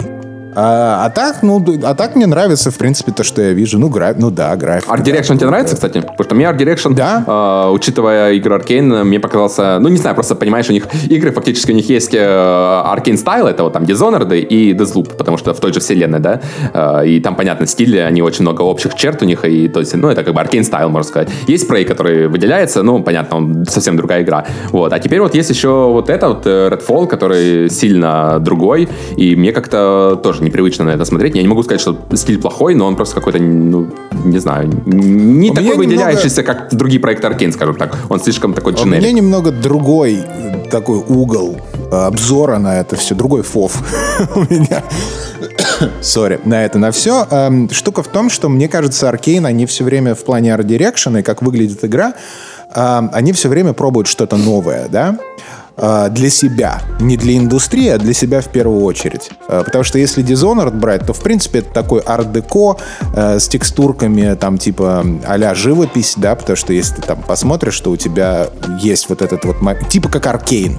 А, 0.60 1.05
а 1.05 1.10
так, 1.12 1.43
ну, 1.43 1.64
а 1.84 1.93
так 1.93 2.16
мне 2.16 2.26
нравится, 2.26 2.72
в 2.72 2.78
принципе, 2.80 3.12
то, 3.12 3.24
что 3.24 3.43
я 3.43 3.53
вижу. 3.53 3.78
Ну, 3.78 3.89
граф, 3.89 4.16
ну 4.18 4.32
да, 4.32 4.55
график. 4.55 4.89
Art 4.89 5.03
Direction 5.03 5.34
да, 5.34 5.38
тебе 5.38 5.45
нравится, 5.45 5.76
кстати? 5.76 5.99
Потому 5.99 6.24
что 6.24 6.34
мне 6.34 6.45
Art 6.45 6.58
Direction, 6.58 6.95
да? 6.95 7.24
э, 7.28 7.72
учитывая 7.72 8.32
игры 8.32 8.55
Arkane, 8.55 9.03
мне 9.03 9.20
показался, 9.20 9.78
ну, 9.80 9.89
не 9.89 9.97
знаю, 9.97 10.16
просто 10.16 10.34
понимаешь, 10.34 10.68
у 10.70 10.74
них 10.74 10.88
игры, 11.10 11.32
фактически 11.32 11.72
у 11.72 11.76
них 11.76 11.88
есть 11.89 12.16
э, 12.16 12.18
Arkane 12.18 13.24
Style, 13.24 13.47
это 13.47 13.66
вот 13.66 13.74
там 13.74 13.84
Dishonored 13.84 14.36
и 14.36 14.74
Deathloop, 14.74 15.16
потому 15.16 15.38
что 15.38 15.53
в 15.53 15.60
той 15.60 15.74
же 15.74 15.80
вселенной, 15.80 16.20
да, 16.20 16.41
э, 16.74 17.08
и 17.08 17.20
там, 17.20 17.36
понятно, 17.36 17.68
стили, 17.68 17.99
они 17.99 18.24
очень 18.24 18.41
много 18.41 18.64
общих 18.64 18.95
черт 18.95 19.22
у 19.22 19.26
них, 19.26 19.45
и 19.45 19.68
то 19.68 19.80
есть, 19.80 19.95
ну, 19.95 20.10
это 20.10 20.24
как 20.24 20.34
бы 20.34 20.41
Arkane 20.41 20.68
Style, 20.68 20.89
можно 20.89 21.08
сказать. 21.08 21.30
Есть 21.45 21.70
Prey, 21.70 21.86
который 21.86 22.28
выделяется, 22.28 22.82
ну, 22.82 23.03
понятно, 23.03 23.38
он 23.38 23.66
совсем 23.68 23.95
другая 23.95 24.24
игра. 24.24 24.45
Вот, 24.72 24.91
а 24.91 24.97
теперь 24.97 25.22
вот 25.22 25.36
есть 25.36 25.51
еще 25.51 25.91
вот 25.91 26.10
это 26.10 26.30
вот 26.30 26.47
э, 26.47 26.70
Redfall, 26.70 27.05
который 27.05 27.70
сильно 27.70 28.39
другой, 28.39 28.89
и 29.16 29.36
мне 29.36 29.51
как-то 29.51 30.20
тоже 30.24 30.47
непривычно 30.48 30.86
на 30.86 30.91
это 30.91 31.06
смотреть. 31.06 31.36
Я 31.36 31.41
не 31.41 31.48
могу 31.48 31.64
сказать, 31.64 31.82
что 31.82 31.98
стиль 32.14 32.39
плохой, 32.39 32.76
но 32.76 32.88
он 32.88 32.95
просто 32.95 33.16
какой-то, 33.16 33.39
ну, 33.39 33.88
не 34.26 34.39
знаю, 34.39 34.70
не 34.86 35.52
У 35.52 35.54
такой 35.54 35.78
выделяющийся, 35.78 36.41
немного... 36.41 36.60
как 36.60 36.78
другие 36.78 37.00
проекты 37.00 37.28
Arkane, 37.28 37.52
скажем 37.52 37.76
так. 37.76 37.98
Он 38.10 38.20
слишком 38.20 38.54
такой 38.54 38.74
дженерик. 38.74 39.00
У 39.00 39.02
меня 39.02 39.12
немного 39.12 39.52
другой 39.52 40.20
такой 40.72 40.98
угол 40.98 41.58
обзора 41.91 42.58
на 42.58 42.80
это 42.80 42.95
все, 42.95 43.16
другой 43.16 43.43
фов 43.43 43.78
у 44.36 44.41
меня. 44.54 44.84
Сори, 46.02 46.39
на 46.45 46.66
это, 46.66 46.80
на 46.80 46.91
все. 46.91 47.28
Эм, 47.30 47.70
штука 47.70 48.04
в 48.04 48.08
том, 48.08 48.30
что 48.30 48.50
мне 48.50 48.68
кажется, 48.68 49.10
Arkane, 49.10 49.45
они 49.45 49.66
все 49.66 49.84
время 49.84 50.16
в 50.16 50.24
плане 50.24 50.52
Direction 50.52 51.20
и 51.20 51.24
как 51.24 51.41
выглядит 51.41 51.84
игра, 51.84 52.14
эм, 52.74 53.10
они 53.14 53.34
все 53.34 53.50
время 53.50 53.74
пробуют 53.74 54.08
что-то 54.08 54.38
новое, 54.38 54.88
да? 54.89 55.18
Э, 55.78 56.10
для 56.12 56.30
себя. 56.30 56.82
Не 57.00 57.18
для 57.18 57.38
индустрии, 57.38 57.90
а 57.90 57.98
для 57.98 58.14
себя 58.14 58.42
в 58.42 58.48
первую 58.48 58.84
очередь. 58.84 59.30
Э, 59.48 59.64
потому 59.66 59.84
что 59.84 60.00
если 60.00 60.24
Dishonored 60.24 60.78
брать, 60.78 61.06
то, 61.06 61.14
в 61.14 61.20
принципе, 61.20 61.60
это 61.60 61.72
такой 61.74 62.02
арт-деко 62.02 62.78
э, 63.16 63.40
с 63.40 63.48
текстурками, 63.48 64.36
там, 64.36 64.58
типа, 64.58 65.06
а 65.26 65.56
живопись, 65.56 66.16
да, 66.18 66.36
потому 66.36 66.56
что 66.56 66.74
если 66.74 66.96
ты 66.96 67.02
там 67.02 67.22
посмотришь, 67.22 67.74
что 67.74 67.92
у 67.92 67.98
тебя 67.98 68.50
есть 68.80 69.10
вот 69.10 69.22
этот 69.22 69.46
вот... 69.46 69.58
Типа 69.90 70.10
как 70.10 70.26
Аркейн. 70.28 70.78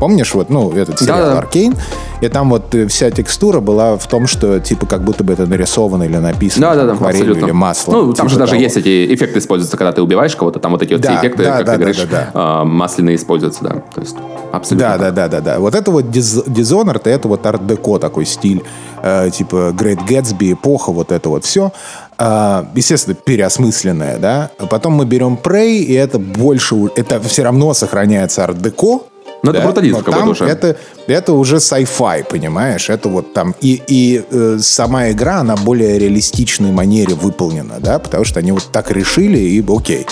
Помнишь, 0.00 0.34
вот, 0.34 0.50
ну, 0.50 0.72
этот 0.72 0.98
сериал 0.98 1.36
Аркейн? 1.36 1.74
И 2.20 2.28
там 2.28 2.50
вот 2.50 2.74
э, 2.74 2.86
вся 2.86 3.10
текстура 3.10 3.60
была 3.60 3.98
в 3.98 4.06
том, 4.06 4.26
что 4.26 4.58
типа 4.58 4.86
как 4.86 5.04
будто 5.04 5.24
бы 5.24 5.32
это 5.32 5.46
нарисовано 5.46 6.04
или 6.04 6.16
написано 6.16 6.68
да, 6.68 6.74
да, 6.74 6.86
да, 6.86 6.92
акварелью 6.92 7.36
или 7.36 7.50
маслом. 7.50 7.94
Ну, 7.94 8.12
там 8.14 8.26
типа 8.26 8.28
же 8.28 8.38
даже 8.38 8.52
того. 8.52 8.62
есть 8.62 8.76
эти 8.76 9.14
эффекты 9.14 9.40
используются, 9.40 9.76
когда 9.76 9.92
ты 9.92 10.00
убиваешь 10.00 10.34
кого-то, 10.34 10.58
там 10.58 10.72
вот 10.72 10.82
эти 10.82 10.94
вот 10.94 11.02
да, 11.02 11.10
все 11.10 11.18
эффекты, 11.18 11.44
да, 11.44 11.56
как 11.58 11.66
да, 11.66 11.72
ты 11.72 11.78
говоришь, 11.78 12.02
да, 12.10 12.30
да. 12.32 12.62
Э, 12.62 12.64
масляные 12.64 13.16
используются, 13.16 13.64
да. 13.64 13.70
То 13.94 14.00
есть 14.00 14.16
абсолютно. 14.52 14.88
Да, 14.88 14.98
да, 14.98 15.10
да, 15.10 15.28
да, 15.28 15.40
да. 15.40 15.60
Вот 15.60 15.74
это 15.74 15.90
вот 15.90 16.04
Dishonored, 16.06 17.02
это 17.04 17.28
вот 17.28 17.44
арт-деко 17.44 17.98
такой 17.98 18.24
стиль, 18.24 18.62
э, 19.02 19.30
типа 19.30 19.74
Great 19.76 20.06
Gatsby, 20.06 20.54
эпоха, 20.54 20.92
вот 20.92 21.12
это 21.12 21.28
вот 21.28 21.44
все. 21.44 21.72
Uh, 22.16 22.64
естественно, 22.76 23.16
переосмысленное, 23.16 24.18
да. 24.18 24.50
Потом 24.70 24.92
мы 24.92 25.04
берем 25.04 25.36
Prey, 25.42 25.78
и 25.78 25.94
это 25.94 26.20
больше, 26.20 26.76
это 26.94 27.20
все 27.20 27.42
равно 27.42 27.74
сохраняется 27.74 28.44
арт-деко, 28.44 29.00
ну, 29.44 29.52
да? 29.52 29.58
это 29.58 29.66
брутализм 29.66 30.02
какой-то 30.02 30.30
уже. 30.30 30.44
Это, 30.44 30.76
это 31.06 31.32
уже 31.32 31.56
sci-fi, 31.56 32.24
понимаешь? 32.24 32.90
Это 32.90 33.08
вот 33.08 33.32
там... 33.32 33.54
И, 33.60 33.82
и 33.86 34.24
э, 34.30 34.58
сама 34.60 35.10
игра, 35.10 35.40
она 35.40 35.56
более 35.56 35.98
реалистичной 35.98 36.72
манере 36.72 37.14
выполнена, 37.14 37.80
да? 37.80 37.98
Потому 37.98 38.24
что 38.24 38.40
они 38.40 38.52
вот 38.52 38.64
так 38.72 38.90
решили, 38.90 39.38
и 39.38 39.64
окей. 39.66 40.06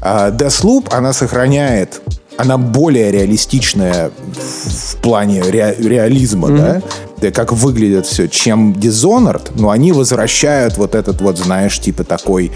А 0.00 0.30
Deathloop, 0.30 0.88
она 0.92 1.12
сохраняет 1.12 2.00
она 2.38 2.56
более 2.56 3.10
реалистичная 3.10 4.10
в, 4.10 4.94
в 4.94 4.96
плане 5.02 5.42
ре, 5.42 5.74
реализма, 5.78 6.48
mm-hmm. 6.48 6.84
да, 7.20 7.30
как 7.32 7.52
выглядит 7.52 8.06
все, 8.06 8.28
чем 8.28 8.72
Dishonored, 8.72 9.50
но 9.56 9.70
они 9.70 9.90
возвращают 9.92 10.78
вот 10.78 10.94
этот 10.94 11.20
вот, 11.20 11.36
знаешь, 11.36 11.78
типа 11.80 12.04
такой... 12.04 12.52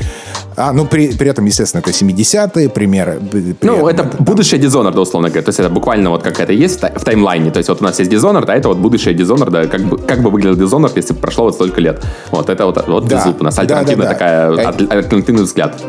А, 0.56 0.72
ну, 0.72 0.86
при, 0.86 1.12
при 1.16 1.28
этом, 1.28 1.46
естественно, 1.46 1.80
это 1.80 1.90
70-е 1.90 2.68
примеры. 2.68 3.20
Ну, 3.60 3.88
это, 3.88 4.04
это 4.04 4.22
будущее 4.22 4.60
Dishonored, 4.60 4.98
условно 5.00 5.30
говоря. 5.30 5.42
То 5.42 5.48
есть 5.48 5.58
это 5.58 5.68
буквально 5.68 6.10
вот 6.10 6.22
как 6.22 6.38
это 6.38 6.52
есть 6.52 6.80
в 6.80 7.04
таймлайне. 7.04 7.50
То 7.50 7.58
есть 7.58 7.68
вот 7.68 7.80
у 7.80 7.84
нас 7.84 7.98
есть 7.98 8.12
Dishonored, 8.12 8.44
а 8.46 8.54
это 8.54 8.68
вот 8.68 8.78
будущее 8.78 9.14
Dishonored, 9.14 9.66
как 9.66 9.80
бы, 9.82 9.98
как 9.98 10.22
бы 10.22 10.30
выглядел 10.30 10.54
Dishonored, 10.54 10.92
если 10.94 11.12
бы 11.12 11.20
прошло 11.20 11.46
вот 11.46 11.54
столько 11.54 11.80
лет. 11.80 12.04
Вот 12.30 12.48
это 12.48 12.66
вот, 12.66 12.86
вот 12.86 13.08
да. 13.08 13.16
Безуп. 13.16 13.40
У 13.40 13.44
нас 13.44 13.58
альтернативная 13.58 14.06
да, 14.06 14.14
да, 14.14 14.50
да. 14.50 14.72
такая, 14.72 14.98
альтернативный 14.98 15.42
взгляд. 15.42 15.82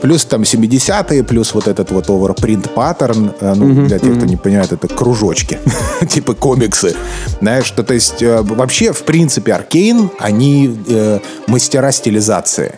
Плюс 0.00 0.24
там 0.24 0.42
70-е, 0.42 1.24
плюс 1.24 1.54
вот 1.54 1.66
этот 1.66 1.90
вот 1.90 2.06
overprint 2.06 2.68
паттерн. 2.70 3.32
Э, 3.40 3.54
ну, 3.54 3.68
mm-hmm, 3.68 3.86
для 3.86 3.98
тех, 3.98 4.10
mm-hmm. 4.10 4.16
кто 4.16 4.26
не 4.26 4.36
понимает, 4.36 4.72
это 4.72 4.88
кружочки. 4.88 5.58
типа 6.08 6.34
комиксы. 6.34 6.94
Знаешь, 7.40 7.66
что, 7.66 7.82
то 7.82 7.94
есть 7.94 8.22
э, 8.22 8.42
вообще, 8.42 8.92
в 8.92 9.02
принципе, 9.02 9.54
Аркейн, 9.54 10.10
они 10.18 10.78
э, 10.88 11.18
мастера 11.46 11.92
стилизации. 11.92 12.74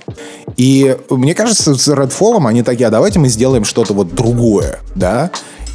И 0.56 0.96
мне 1.10 1.34
кажется, 1.34 1.74
с 1.74 1.88
Redfall 1.88 2.46
они 2.46 2.62
такие, 2.62 2.88
а 2.88 2.90
давайте 2.90 3.18
мы 3.18 3.28
сделаем 3.28 3.64
что-то 3.64 3.94
вот 3.94 4.14
другое, 4.14 4.80
да? 4.94 5.30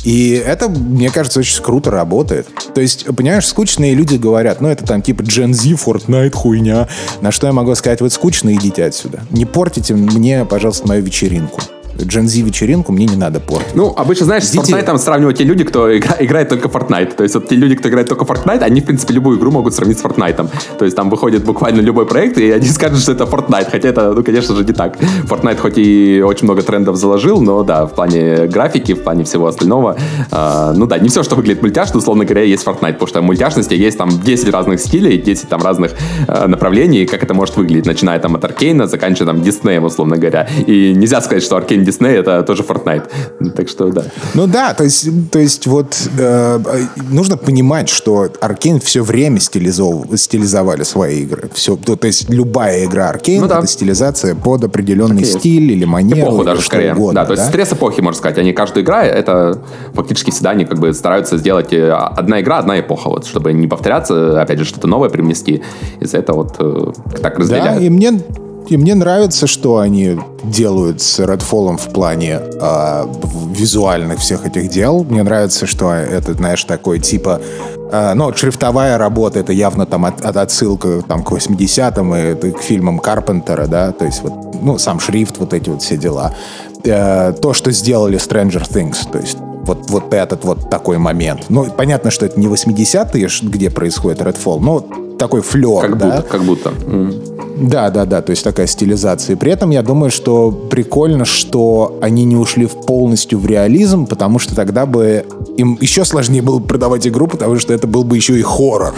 И 0.05 0.41
это, 0.45 0.69
мне 0.69 1.09
кажется, 1.09 1.39
очень 1.39 1.63
круто 1.63 1.89
работает. 1.89 2.47
То 2.73 2.79
есть, 2.79 3.05
понимаешь, 3.15 3.47
скучные 3.47 3.95
люди 3.95 4.15
говорят, 4.15 4.61
ну, 4.61 4.69
это 4.69 4.85
там 4.85 5.01
типа 5.01 5.23
Gen 5.23 5.51
Z, 5.51 5.69
Fortnite, 5.71 6.31
хуйня. 6.31 6.87
На 7.21 7.31
что 7.31 7.47
я 7.47 7.53
могу 7.53 7.73
сказать, 7.73 8.01
вот 8.01 8.13
скучно, 8.13 8.53
идите 8.53 8.85
отсюда. 8.85 9.23
Не 9.31 9.45
портите 9.45 9.95
мне, 9.95 10.45
пожалуйста, 10.45 10.87
мою 10.87 11.03
вечеринку. 11.03 11.59
Z 11.97 12.41
вечеринку 12.41 12.91
мне 12.91 13.05
не 13.05 13.15
надо 13.15 13.39
портить. 13.39 13.75
Ну, 13.75 13.93
обычно, 13.95 14.25
знаешь, 14.25 14.43
Идите... 14.43 14.65
с 14.65 14.69
Fortnite 14.69 14.97
сравнивают 14.97 15.37
те 15.37 15.43
люди, 15.43 15.63
кто 15.63 15.95
игра, 15.97 16.15
играет 16.19 16.49
только 16.49 16.67
Fortnite. 16.67 17.15
То 17.15 17.23
есть 17.23 17.35
вот 17.35 17.47
те 17.47 17.55
люди, 17.55 17.75
кто 17.75 17.89
играет 17.89 18.07
только 18.07 18.25
Fortnite, 18.25 18.61
они, 18.61 18.81
в 18.81 18.85
принципе, 18.85 19.13
любую 19.13 19.37
игру 19.37 19.51
могут 19.51 19.73
сравнить 19.73 19.99
с 19.99 20.03
Fortnite. 20.03 20.47
То 20.77 20.85
есть 20.85 20.97
там 20.97 21.09
выходит 21.09 21.43
буквально 21.43 21.81
любой 21.81 22.05
проект, 22.05 22.37
и 22.37 22.51
они 22.51 22.67
скажут, 22.69 22.99
что 22.99 23.13
это 23.13 23.23
Fortnite. 23.23 23.69
Хотя 23.71 23.89
это, 23.89 24.13
ну, 24.13 24.23
конечно 24.23 24.55
же, 24.55 24.63
не 24.63 24.73
так. 24.73 24.97
Fortnite 25.23 25.57
хоть 25.57 25.77
и 25.77 26.21
очень 26.21 26.45
много 26.45 26.61
трендов 26.61 26.97
заложил, 26.97 27.41
но 27.41 27.63
да, 27.63 27.85
в 27.85 27.93
плане 27.93 28.47
графики, 28.47 28.93
в 28.93 29.03
плане 29.03 29.23
всего 29.23 29.47
остального, 29.47 29.97
э, 30.31 30.73
ну 30.75 30.87
да, 30.87 30.97
не 30.97 31.09
все, 31.09 31.23
что 31.23 31.35
выглядит 31.35 31.61
мультяшно, 31.61 31.99
условно 31.99 32.25
говоря, 32.25 32.43
есть 32.43 32.65
Fortnite, 32.65 32.93
потому 32.93 33.07
что 33.07 33.21
в 33.21 33.23
мультяшности 33.23 33.73
есть 33.73 33.97
там 33.97 34.09
10 34.09 34.51
разных 34.51 34.79
стилей, 34.79 35.17
10 35.17 35.47
там 35.47 35.61
разных 35.61 35.91
э, 36.27 36.47
направлений, 36.47 37.05
как 37.05 37.23
это 37.23 37.33
может 37.33 37.55
выглядеть, 37.57 37.85
начиная 37.85 38.19
там 38.19 38.35
от 38.35 38.43
Аркейна, 38.43 38.87
заканчивая 38.87 39.33
там 39.33 39.41
Диснеем, 39.41 39.83
условно 39.85 40.17
говоря. 40.17 40.47
И 40.67 40.93
нельзя 40.93 41.21
сказать, 41.21 41.43
что 41.43 41.55
Аркейн 41.55 41.84
Дисней 41.85 42.17
это 42.17 42.43
тоже 42.43 42.63
Fortnite. 42.63 43.09
Так 43.55 43.69
что 43.69 43.89
да. 43.91 44.03
Ну 44.33 44.47
да, 44.47 44.73
то 44.73 44.83
есть, 44.83 45.07
то 45.31 45.39
есть 45.39 45.67
вот 45.67 45.95
э, 46.17 46.59
нужно 47.09 47.37
понимать, 47.37 47.89
что 47.89 48.27
Аркейн 48.41 48.79
все 48.79 49.03
время 49.03 49.39
стилизов, 49.39 50.05
стилизовали 50.15 50.83
свои 50.83 51.21
игры. 51.21 51.49
Все, 51.53 51.75
то, 51.75 51.95
то 51.95 52.07
есть 52.07 52.29
любая 52.29 52.85
игра 52.85 53.09
Аркейн 53.09 53.41
ну, 53.41 53.47
да. 53.47 53.59
это 53.59 53.67
стилизация 53.67 54.35
под 54.35 54.63
определенный 54.63 55.23
так 55.23 55.39
стиль 55.39 55.71
или 55.71 55.85
манеру. 55.85 56.21
Эпоху 56.21 56.37
или 56.37 56.45
даже 56.45 56.61
скорее. 56.61 56.93
Угодно, 56.93 57.21
да, 57.21 57.25
то 57.25 57.33
есть 57.33 57.45
стресс 57.45 57.73
эпохи, 57.73 58.01
можно 58.01 58.17
сказать. 58.17 58.37
Они 58.37 58.53
каждую 58.53 58.83
игра, 58.83 59.03
это 59.03 59.61
фактически 59.93 60.31
всегда 60.31 60.51
они 60.51 60.65
как 60.65 60.79
бы 60.79 60.93
стараются 60.93 61.37
сделать 61.37 61.73
э, 61.73 61.91
одна 61.91 62.41
игра, 62.41 62.57
одна 62.59 62.79
эпоха, 62.79 63.09
вот, 63.09 63.25
чтобы 63.25 63.53
не 63.53 63.67
повторяться, 63.67 64.41
опять 64.41 64.59
же, 64.59 64.65
что-то 64.65 64.87
новое 64.87 65.09
привнести. 65.09 65.61
Из-за 65.99 66.17
этого 66.17 66.37
вот 66.43 66.55
э, 66.59 66.91
так 67.21 67.39
разделяют. 67.39 67.79
Да, 67.79 67.85
и 67.85 67.89
мне 67.89 68.21
и 68.67 68.77
мне 68.77 68.95
нравится, 68.95 69.47
что 69.47 69.77
они 69.77 70.17
делают 70.43 71.01
с 71.01 71.19
Redfall 71.19 71.77
в 71.77 71.93
плане 71.93 72.39
э, 72.41 73.05
визуальных 73.51 74.19
всех 74.19 74.45
этих 74.45 74.69
дел. 74.69 75.03
Мне 75.03 75.23
нравится, 75.23 75.65
что 75.65 75.91
это, 75.91 76.33
знаешь, 76.33 76.63
такой 76.63 76.99
типа... 76.99 77.41
Э, 77.91 78.13
ну, 78.13 78.33
шрифтовая 78.35 78.97
работа, 78.97 79.39
это 79.39 79.53
явно 79.53 79.85
там 79.85 80.05
от, 80.05 80.21
от 80.25 80.37
отсылка 80.37 81.01
там, 81.07 81.23
к 81.23 81.31
80-м 81.31 82.15
и 82.15 82.51
к 82.51 82.61
фильмам 82.61 82.99
Карпентера, 82.99 83.67
да, 83.67 83.91
то 83.91 84.05
есть 84.05 84.21
вот, 84.23 84.55
ну, 84.61 84.77
сам 84.77 84.99
шрифт, 84.99 85.37
вот 85.37 85.53
эти 85.53 85.69
вот 85.69 85.81
все 85.81 85.97
дела. 85.97 86.33
Э, 86.83 87.33
то, 87.33 87.53
что 87.53 87.71
сделали 87.71 88.17
Stranger 88.17 88.67
Things, 88.67 89.09
то 89.11 89.19
есть 89.19 89.37
вот, 89.65 89.89
вот 89.89 90.13
этот 90.13 90.43
вот 90.43 90.69
такой 90.69 90.97
момент. 90.97 91.45
Ну, 91.49 91.65
понятно, 91.65 92.11
что 92.11 92.25
это 92.25 92.39
не 92.39 92.47
80-е, 92.47 93.29
где 93.49 93.69
происходит 93.69 94.21
Redfall, 94.21 94.59
но 94.59 94.85
такой 95.17 95.41
флер, 95.41 95.81
как 95.81 95.97
да? 95.97 96.05
Будто, 96.05 96.21
как 96.23 96.43
будто. 96.43 96.69
Mm. 96.69 97.34
Да, 97.57 97.89
да, 97.89 98.05
да, 98.05 98.21
то 98.21 98.31
есть 98.31 98.43
такая 98.43 98.67
стилизация. 98.67 99.35
И 99.35 99.39
при 99.39 99.51
этом 99.51 99.69
я 99.69 99.81
думаю, 99.81 100.11
что 100.11 100.51
прикольно, 100.51 101.25
что 101.25 101.97
они 102.01 102.25
не 102.25 102.35
ушли 102.35 102.65
в 102.65 102.81
полностью 102.85 103.39
в 103.39 103.45
реализм, 103.45 104.05
потому 104.07 104.39
что 104.39 104.55
тогда 104.55 104.85
бы 104.85 105.25
им 105.57 105.77
еще 105.79 106.03
сложнее 106.03 106.41
было 106.41 106.59
продавать 106.59 107.07
игру, 107.07 107.27
потому 107.27 107.57
что 107.57 107.73
это 107.73 107.87
был 107.87 108.03
бы 108.03 108.17
еще 108.17 108.37
и 108.37 108.41
хоррор. 108.41 108.93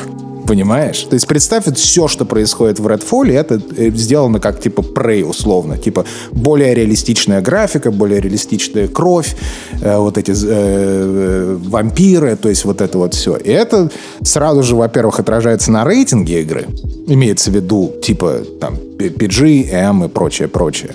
Понимаешь? 0.47 1.01
То 1.09 1.15
есть 1.15 1.27
представь, 1.27 1.65
все, 1.75 2.07
что 2.07 2.25
происходит 2.25 2.79
в 2.79 2.87
Redfall, 2.87 3.31
это 3.31 3.61
э, 3.75 3.89
сделано 3.91 4.39
как 4.39 4.61
типа 4.61 4.81
Prey 4.81 5.23
условно. 5.23 5.77
Типа 5.77 6.05
более 6.31 6.73
реалистичная 6.73 7.41
графика, 7.41 7.91
более 7.91 8.21
реалистичная 8.21 8.87
кровь, 8.87 9.35
э, 9.81 9.97
вот 9.97 10.17
эти 10.17 10.31
э, 10.31 10.35
э, 10.37 11.57
вампиры, 11.59 12.37
то 12.37 12.49
есть 12.49 12.63
вот 12.65 12.81
это 12.81 12.97
вот 12.97 13.13
все. 13.13 13.35
И 13.35 13.49
это 13.49 13.91
сразу 14.23 14.63
же, 14.63 14.75
во-первых, 14.75 15.19
отражается 15.19 15.71
на 15.71 15.83
рейтинге 15.83 16.41
игры. 16.41 16.65
Имеется 17.07 17.51
в 17.51 17.55
виду 17.55 17.93
типа 18.01 18.41
там 18.61 18.77
PG, 18.97 19.69
M 19.71 20.03
и 20.03 20.07
прочее, 20.07 20.47
прочее. 20.47 20.91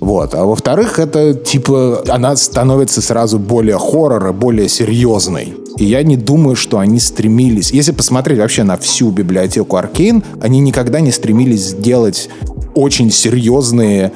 Вот. 0.00 0.34
А 0.34 0.44
во-вторых, 0.44 0.98
это 0.98 1.34
типа 1.34 2.04
она 2.08 2.36
становится 2.36 3.02
сразу 3.02 3.38
более 3.38 3.78
хоррора, 3.78 4.32
более 4.32 4.68
серьезной. 4.68 5.54
И 5.78 5.84
я 5.84 6.02
не 6.02 6.16
думаю, 6.16 6.56
что 6.56 6.78
они 6.78 6.98
стремились... 6.98 7.70
Если 7.70 7.92
посмотреть 7.92 8.38
вообще 8.38 8.64
на 8.64 8.76
всю 8.76 9.10
библиотеку 9.10 9.76
Аркейн, 9.76 10.24
они 10.40 10.60
никогда 10.60 11.00
не 11.00 11.12
стремились 11.12 11.68
сделать 11.68 12.28
очень 12.74 13.10
серьезные 13.10 14.12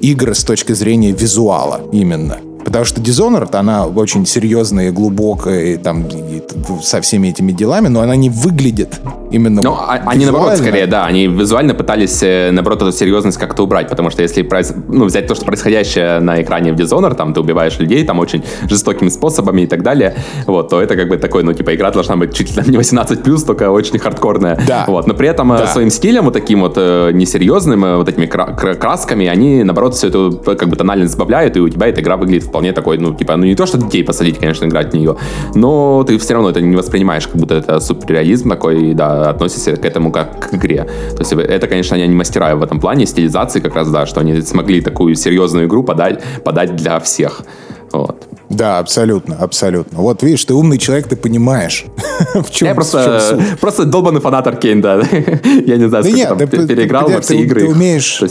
игры 0.00 0.34
с 0.34 0.44
точки 0.44 0.72
зрения 0.72 1.12
визуала 1.12 1.82
именно. 1.92 2.38
Потому 2.64 2.84
что 2.84 3.00
Dishonored, 3.00 3.54
она 3.56 3.86
очень 3.86 4.26
серьезная 4.26 4.88
и 4.88 4.90
глубокая, 4.90 5.74
и, 5.74 5.76
там, 5.76 6.06
и, 6.06 6.42
со 6.82 7.00
всеми 7.00 7.28
этими 7.28 7.52
делами, 7.52 7.88
но 7.88 8.00
она 8.00 8.16
не 8.16 8.30
выглядит 8.30 9.00
именно 9.30 9.60
Ну, 9.62 9.72
а, 9.72 10.00
они 10.06 10.24
наоборот, 10.24 10.58
скорее, 10.58 10.86
да, 10.86 11.04
они 11.04 11.26
визуально 11.26 11.74
пытались, 11.74 12.22
э, 12.22 12.50
наоборот, 12.52 12.82
эту 12.82 12.92
серьезность 12.92 13.38
как-то 13.38 13.64
убрать, 13.64 13.88
потому 13.88 14.10
что 14.10 14.22
если 14.22 14.48
ну, 14.88 15.06
взять 15.06 15.26
то, 15.26 15.34
что 15.34 15.44
происходящее 15.44 16.20
на 16.20 16.40
экране 16.42 16.72
в 16.72 16.76
Dishonored, 16.76 17.14
там 17.14 17.34
ты 17.34 17.40
убиваешь 17.40 17.78
людей, 17.78 18.04
там 18.04 18.18
очень 18.18 18.44
жестокими 18.68 19.08
способами 19.08 19.62
и 19.62 19.66
так 19.66 19.82
далее, 19.82 20.14
вот, 20.46 20.68
то 20.68 20.80
это 20.80 20.96
как 20.96 21.08
бы 21.08 21.16
такой, 21.16 21.42
ну, 21.42 21.52
типа, 21.52 21.74
игра 21.74 21.90
должна 21.90 22.16
быть 22.16 22.34
чуть 22.34 22.56
ли 22.56 22.62
не 22.70 22.76
18+, 22.76 23.46
только 23.46 23.70
очень 23.70 23.98
хардкорная. 23.98 24.58
Да. 24.66 24.84
Вот, 24.86 25.06
но 25.06 25.14
при 25.14 25.28
этом 25.28 25.52
э, 25.52 25.58
да. 25.58 25.66
своим 25.66 25.90
стилем, 25.90 26.24
вот 26.24 26.34
таким 26.34 26.60
вот 26.60 26.74
э, 26.76 27.10
несерьезным, 27.12 27.98
вот 27.98 28.08
этими 28.08 28.26
красками, 28.26 29.26
они, 29.26 29.64
наоборот, 29.64 29.94
все 29.94 30.08
эту, 30.08 30.40
как 30.44 30.68
бы, 30.68 30.76
тональность 30.76 31.14
добавляют, 31.14 31.56
и 31.56 31.60
у 31.60 31.68
тебя 31.68 31.88
эта 31.88 32.00
игра 32.00 32.16
выглядит 32.16 32.51
вполне 32.52 32.74
такой, 32.74 32.98
ну, 32.98 33.14
типа, 33.14 33.36
ну, 33.36 33.46
не 33.46 33.54
то, 33.54 33.64
что 33.64 33.78
детей 33.78 34.04
посадить, 34.04 34.38
конечно, 34.38 34.66
играть 34.66 34.92
в 34.92 34.94
нее, 34.94 35.16
но 35.54 36.04
ты 36.06 36.18
все 36.18 36.34
равно 36.34 36.50
это 36.50 36.60
не 36.60 36.76
воспринимаешь, 36.76 37.26
как 37.26 37.36
будто 37.36 37.54
это 37.54 37.80
суперреализм 37.80 38.50
такой, 38.50 38.92
да, 38.92 39.30
относишься 39.30 39.74
к 39.76 39.84
этому 39.86 40.12
как 40.12 40.50
к 40.50 40.54
игре. 40.54 40.86
То 41.12 41.20
есть 41.20 41.32
это, 41.32 41.66
конечно, 41.66 41.96
они 41.96 42.06
не 42.06 42.14
мастера 42.14 42.54
в 42.54 42.62
этом 42.62 42.78
плане, 42.78 43.06
стилизации 43.06 43.60
как 43.60 43.74
раз, 43.74 43.90
да, 43.90 44.04
что 44.04 44.20
они 44.20 44.42
смогли 44.42 44.82
такую 44.82 45.14
серьезную 45.14 45.66
игру 45.66 45.82
подать, 45.82 46.22
подать 46.44 46.76
для 46.76 47.00
всех. 47.00 47.42
Вот. 47.90 48.22
Да, 48.50 48.78
абсолютно, 48.78 49.36
абсолютно. 49.36 49.98
Вот 49.98 50.22
видишь, 50.22 50.44
ты 50.44 50.52
умный 50.52 50.76
человек, 50.76 51.08
ты 51.08 51.16
понимаешь, 51.16 51.86
в 52.34 52.50
чем 52.50 52.68
Я 52.68 52.74
просто, 52.74 53.40
просто 53.62 53.86
долбанный 53.86 54.20
фанат 54.20 54.46
Аркейн, 54.46 54.82
да. 54.82 54.96
Я 55.66 55.78
не 55.78 55.88
знаю, 55.88 56.04
сколько 56.04 56.46
там 56.46 56.66
переиграл 56.66 57.08
во 57.08 57.22
все 57.22 57.36
игры. 57.36 57.60
Ты 57.62 57.68
умеешь 57.68 58.22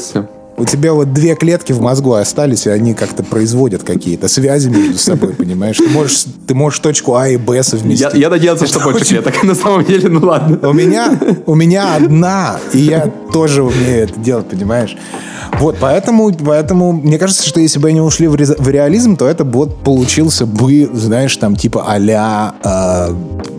у 0.61 0.65
тебя 0.65 0.93
вот 0.93 1.11
две 1.11 1.35
клетки 1.35 1.73
в 1.73 1.81
мозгу 1.81 2.13
остались, 2.13 2.67
и 2.67 2.69
они 2.69 2.93
как-то 2.93 3.23
производят 3.23 3.83
какие-то 3.83 4.27
связи 4.27 4.69
между 4.69 4.99
собой, 4.99 5.33
понимаешь? 5.33 5.77
Ты 5.77 5.89
можешь, 5.89 6.25
ты 6.45 6.53
можешь 6.53 6.79
точку 6.79 7.15
А 7.15 7.27
и 7.27 7.37
Б 7.37 7.63
совместить. 7.63 8.13
Я, 8.13 8.19
я 8.19 8.29
надеялся, 8.29 8.67
что 8.67 8.79
больше 8.79 9.01
очень... 9.01 9.15
клеток, 9.15 9.43
на 9.43 9.55
самом 9.55 9.83
деле, 9.83 10.07
ну 10.07 10.19
ладно. 10.23 10.69
У 10.69 10.73
меня, 10.73 11.19
у 11.47 11.55
меня 11.55 11.95
одна, 11.95 12.59
и 12.73 12.77
я 12.77 13.11
тоже 13.33 13.63
умею 13.63 14.03
это 14.03 14.19
делать, 14.19 14.47
понимаешь? 14.49 14.95
Вот, 15.59 15.77
поэтому, 15.79 16.31
поэтому 16.31 16.91
мне 16.91 17.17
кажется, 17.17 17.47
что 17.47 17.59
если 17.59 17.79
бы 17.79 17.89
они 17.89 17.99
ушли 17.99 18.27
в, 18.27 18.35
ре, 18.35 18.45
в 18.45 18.69
реализм, 18.69 19.17
то 19.17 19.27
это 19.27 19.43
вот 19.43 19.83
получился 19.83 20.45
бы, 20.45 20.87
знаешь, 20.93 21.35
там 21.37 21.55
типа 21.55 21.85
а-ля 21.87 22.53
э, 22.63 23.13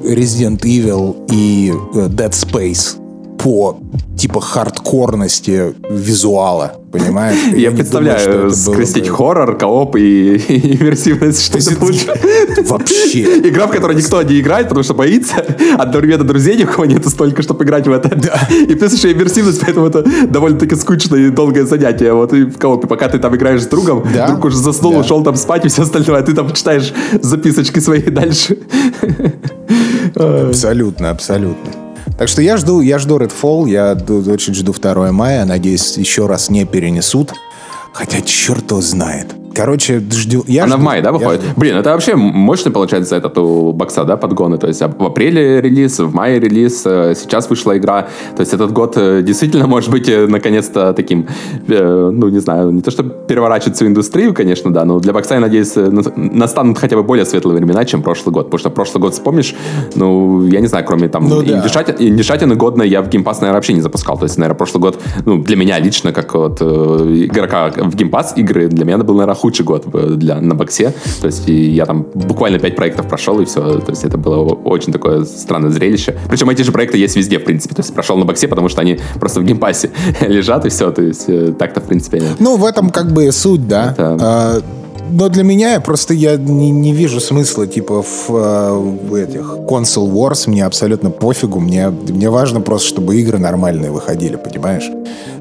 Resident 0.04 0.60
Evil 0.60 1.16
и 1.32 1.72
э, 1.94 2.06
Dead 2.06 2.30
Space 2.30 3.01
по 3.43 3.81
типа 4.16 4.40
хардкорности 4.40 5.74
визуала, 5.90 6.74
понимаешь? 6.93 7.36
Я, 7.52 7.59
я 7.59 7.70
представляю, 7.73 8.32
думаю, 8.32 8.51
скрестить 8.52 9.09
бы... 9.09 9.16
хоррор, 9.16 9.59
кооп 9.59 9.97
и, 9.97 10.36
и 10.48 10.77
иммерсивность, 10.77 11.43
что 11.43 11.59
это. 11.59 12.62
Вообще. 12.70 13.48
Игра, 13.48 13.66
в 13.66 13.70
которой 13.70 13.97
никто 13.97 14.23
не 14.23 14.39
играет, 14.39 14.69
потому 14.69 14.85
что 14.85 14.94
боится. 14.94 15.44
Одновременно 15.77 16.24
друзей 16.24 16.56
ни 16.56 16.64
у 16.64 16.66
кого 16.69 16.85
нету 16.85 17.10
столько, 17.10 17.43
чтобы 17.43 17.64
играть 17.64 17.89
в 17.89 17.93
это. 17.93 18.14
Да. 18.14 18.48
И 18.52 18.74
плюс 18.77 18.93
еще 18.93 19.12
иммерсивность, 19.12 19.60
поэтому 19.60 19.86
это 19.86 20.05
довольно-таки 20.28 20.77
скучное 20.77 21.27
и 21.27 21.31
долгое 21.31 21.64
занятие. 21.64 22.12
Вот 22.12 22.32
и 22.32 22.44
в 22.44 22.59
коопе, 22.59 22.86
пока 22.86 23.09
ты 23.09 23.19
там 23.19 23.35
играешь 23.35 23.62
с 23.62 23.66
другом, 23.66 24.06
да. 24.14 24.28
друг 24.28 24.44
уже 24.44 24.56
заснул, 24.56 24.93
да. 24.93 24.98
ушел 25.01 25.24
там 25.24 25.35
спать 25.35 25.64
и 25.64 25.69
все 25.69 25.82
остальное, 25.82 26.20
а 26.20 26.23
ты 26.23 26.32
там 26.35 26.52
читаешь 26.52 26.93
записочки 27.20 27.81
свои 27.81 28.02
дальше. 28.02 28.59
Абсолютно, 30.14 31.10
абсолютно. 31.10 31.81
Так 32.22 32.28
что 32.28 32.40
я 32.40 32.56
жду, 32.56 32.80
я 32.82 33.00
жду 33.00 33.18
Redfall, 33.18 33.68
я 33.68 33.98
очень 34.32 34.54
жду 34.54 34.72
2 34.72 35.10
мая, 35.10 35.44
надеюсь, 35.44 35.96
еще 35.96 36.28
раз 36.28 36.50
не 36.50 36.64
перенесут. 36.64 37.32
Хотя 37.92 38.20
черт 38.20 38.70
его 38.70 38.80
знает. 38.80 39.41
Короче, 39.54 40.00
жду. 40.10 40.44
Я 40.46 40.64
Она 40.64 40.76
жду, 40.76 40.82
в 40.82 40.84
мае, 40.84 41.02
да, 41.02 41.12
выходит? 41.12 41.42
Я... 41.42 41.52
Блин, 41.56 41.76
это 41.76 41.90
вообще 41.90 42.16
мощный, 42.16 42.72
получается, 42.72 43.16
этот 43.16 43.36
у 43.38 43.72
бокса, 43.72 44.04
да, 44.04 44.16
подгоны. 44.16 44.58
То 44.58 44.68
есть 44.68 44.80
в 44.80 45.04
апреле 45.04 45.60
релиз, 45.60 45.98
в 45.98 46.14
мае 46.14 46.40
релиз, 46.40 46.82
э, 46.86 47.14
сейчас 47.16 47.50
вышла 47.50 47.76
игра. 47.76 48.08
То 48.36 48.40
есть 48.40 48.54
этот 48.54 48.72
год 48.72 48.96
э, 48.96 49.22
действительно 49.22 49.66
может 49.66 49.90
быть 49.90 50.08
э, 50.08 50.26
наконец-то 50.26 50.92
таким, 50.92 51.26
ну, 51.68 52.28
не 52.28 52.38
знаю, 52.38 52.70
не 52.70 52.82
то, 52.82 52.90
что 52.90 53.02
переворачивать 53.02 53.76
всю 53.76 53.86
индустрию, 53.86 54.34
конечно, 54.34 54.72
да, 54.72 54.84
но 54.84 55.00
для 55.00 55.12
бокса, 55.12 55.34
я 55.34 55.40
надеюсь, 55.40 55.74
настанут 56.16 56.78
хотя 56.78 56.96
бы 56.96 57.02
более 57.02 57.26
светлые 57.26 57.56
времена, 57.56 57.84
чем 57.84 58.02
прошлый 58.02 58.32
год. 58.32 58.46
Потому 58.46 58.58
что 58.58 58.70
прошлый 58.70 59.00
год, 59.02 59.12
вспомнишь, 59.12 59.54
ну, 59.94 60.46
я 60.46 60.60
не 60.60 60.66
знаю, 60.66 60.84
кроме 60.86 61.08
там 61.08 61.28
ну, 61.28 61.42
да. 61.42 61.60
годно 62.54 62.82
я 62.82 63.02
в 63.02 63.08
Game 63.09 63.23
Pass, 63.23 63.40
наверное, 63.40 63.58
вообще 63.58 63.72
не 63.72 63.80
запускал. 63.80 64.18
То 64.18 64.24
есть, 64.24 64.38
наверное, 64.38 64.56
прошлый 64.56 64.80
год, 64.80 65.00
ну, 65.24 65.42
для 65.42 65.56
меня 65.56 65.78
лично, 65.78 66.12
как 66.12 66.34
вот 66.34 66.60
игрока 66.62 67.70
в 67.70 67.94
Game 67.94 68.15
Pass 68.15 68.36
игры, 68.36 68.68
для 68.68 68.84
меня 68.84 68.96
это 68.96 69.04
был, 69.04 69.14
наверное, 69.14 69.41
худший 69.43 69.64
год 69.64 69.86
для, 70.19 70.40
на 70.40 70.55
боксе. 70.55 70.93
То 71.20 71.27
есть 71.27 71.48
я 71.48 71.85
там 71.85 72.06
буквально 72.14 72.59
пять 72.59 72.77
проектов 72.77 73.09
прошел, 73.09 73.40
и 73.40 73.44
все. 73.44 73.81
То 73.81 73.90
есть 73.90 74.05
это 74.05 74.16
было 74.16 74.43
очень 74.64 74.93
такое 74.93 75.24
странное 75.24 75.70
зрелище. 75.70 76.16
Причем 76.28 76.48
эти 76.51 76.62
же 76.62 76.70
проекты 76.73 76.97
есть 76.98 77.16
везде, 77.16 77.39
в 77.39 77.44
принципе. 77.44 77.74
То 77.74 77.82
есть 77.82 77.93
прошел 77.93 78.16
на 78.16 78.24
боксе, 78.24 78.47
потому 78.47 78.69
что 78.69 78.81
они 78.81 78.98
просто 79.20 79.40
в 79.40 79.44
Game 79.44 79.65
Pass 79.65 79.85
е 79.85 79.90
лежат, 80.20 80.64
и 80.66 80.69
все. 80.69 80.93
То 80.93 81.02
есть 81.02 81.24
э, 81.27 81.52
так-то, 81.59 81.81
в 81.81 81.85
принципе... 81.85 82.23
Ну, 82.39 82.56
в 82.56 82.64
этом 82.64 82.90
как 82.90 83.12
бы 83.12 83.32
суть, 83.32 83.66
да. 83.66 83.93
Это... 83.93 84.62
Но 85.12 85.28
для 85.28 85.44
меня 85.44 85.78
просто 85.80 86.14
я 86.14 86.36
не, 86.36 86.70
не 86.70 86.93
вижу 86.93 87.20
смысла 87.20 87.66
типа 87.66 88.02
в, 88.02 88.30
э, 88.30 88.70
в 88.72 89.14
этих 89.14 89.56
console 89.68 90.10
wars. 90.10 90.48
Мне 90.48 90.64
абсолютно 90.64 91.10
пофигу. 91.10 91.60
Мне, 91.60 91.90
мне 91.90 92.30
важно 92.30 92.60
просто, 92.62 92.89
чтобы 92.89 93.16
игры 93.16 93.39
нормальные 93.39 93.90
выходили, 93.90 94.36
понимаешь? 94.36 94.90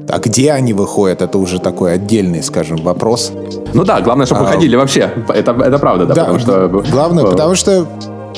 А 0.08 0.18
где 0.18 0.52
они 0.52 0.74
выходят, 0.74 1.22
это 1.22 1.38
уже 1.38 1.58
такой 1.58 1.94
отдельный, 1.94 2.42
скажем, 2.42 2.76
вопрос. 2.78 3.32
Ну 3.72 3.84
да, 3.84 4.00
главное, 4.02 4.26
чтобы 4.26 4.42
а, 4.42 4.44
выходили 4.44 4.76
вообще. 4.76 5.10
Это, 5.28 5.52
это 5.52 5.78
правда, 5.78 6.06
да, 6.06 6.14
да 6.14 6.24
потому 6.24 6.38
что... 6.38 6.84
Главное, 6.90 7.24
потому 7.24 7.54
что 7.54 7.86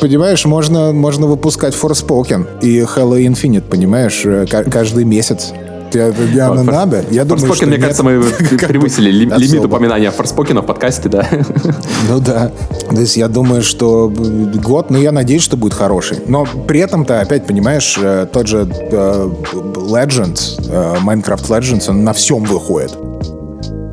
Понимаешь, 0.01 0.45
можно, 0.45 0.93
можно 0.93 1.27
выпускать 1.27 1.73
Forspoken 1.73 2.61
и 2.61 2.81
Halo 2.81 3.17
Infinite, 3.17 3.63
понимаешь, 3.63 4.23
э, 4.25 4.45
каждый 4.47 5.05
месяц. 5.05 5.53
Я, 5.95 6.51
вот, 6.53 6.65
надо. 6.65 7.05
Я 7.11 7.25
думаю, 7.25 7.47
Форспокен, 7.47 7.69
мне 7.69 7.79
кажется, 7.79 8.03
мы 8.03 8.23
превысили 8.69 9.11
лимит 9.11 9.65
упоминания 9.65 10.11
Форспокена 10.11 10.63
в 10.63 10.67
подкасте, 10.67 11.09
да. 11.09 11.29
Ну 12.09 12.21
да. 12.21 12.51
То 12.91 13.01
есть 13.01 13.17
я 13.17 13.29
думаю, 13.29 13.63
что 13.63 14.09
год, 14.09 14.91
но 14.91 14.99
ну, 14.99 15.03
я 15.03 15.13
надеюсь, 15.13 15.43
что 15.43 15.57
будет 15.57 15.75
хороший. 15.75 16.19
Но 16.27 16.47
при 16.67 16.81
этом-то, 16.81 17.21
опять 17.21 17.47
понимаешь, 17.47 17.97
э, 18.01 18.27
тот 18.31 18.47
же 18.47 18.59
uh, 18.59 19.33
Legends, 19.75 20.59
uh, 20.69 20.99
Minecraft 21.03 21.49
Legends, 21.49 21.89
он 21.89 22.05
на 22.05 22.13
всем 22.13 22.45
выходит. 22.45 22.97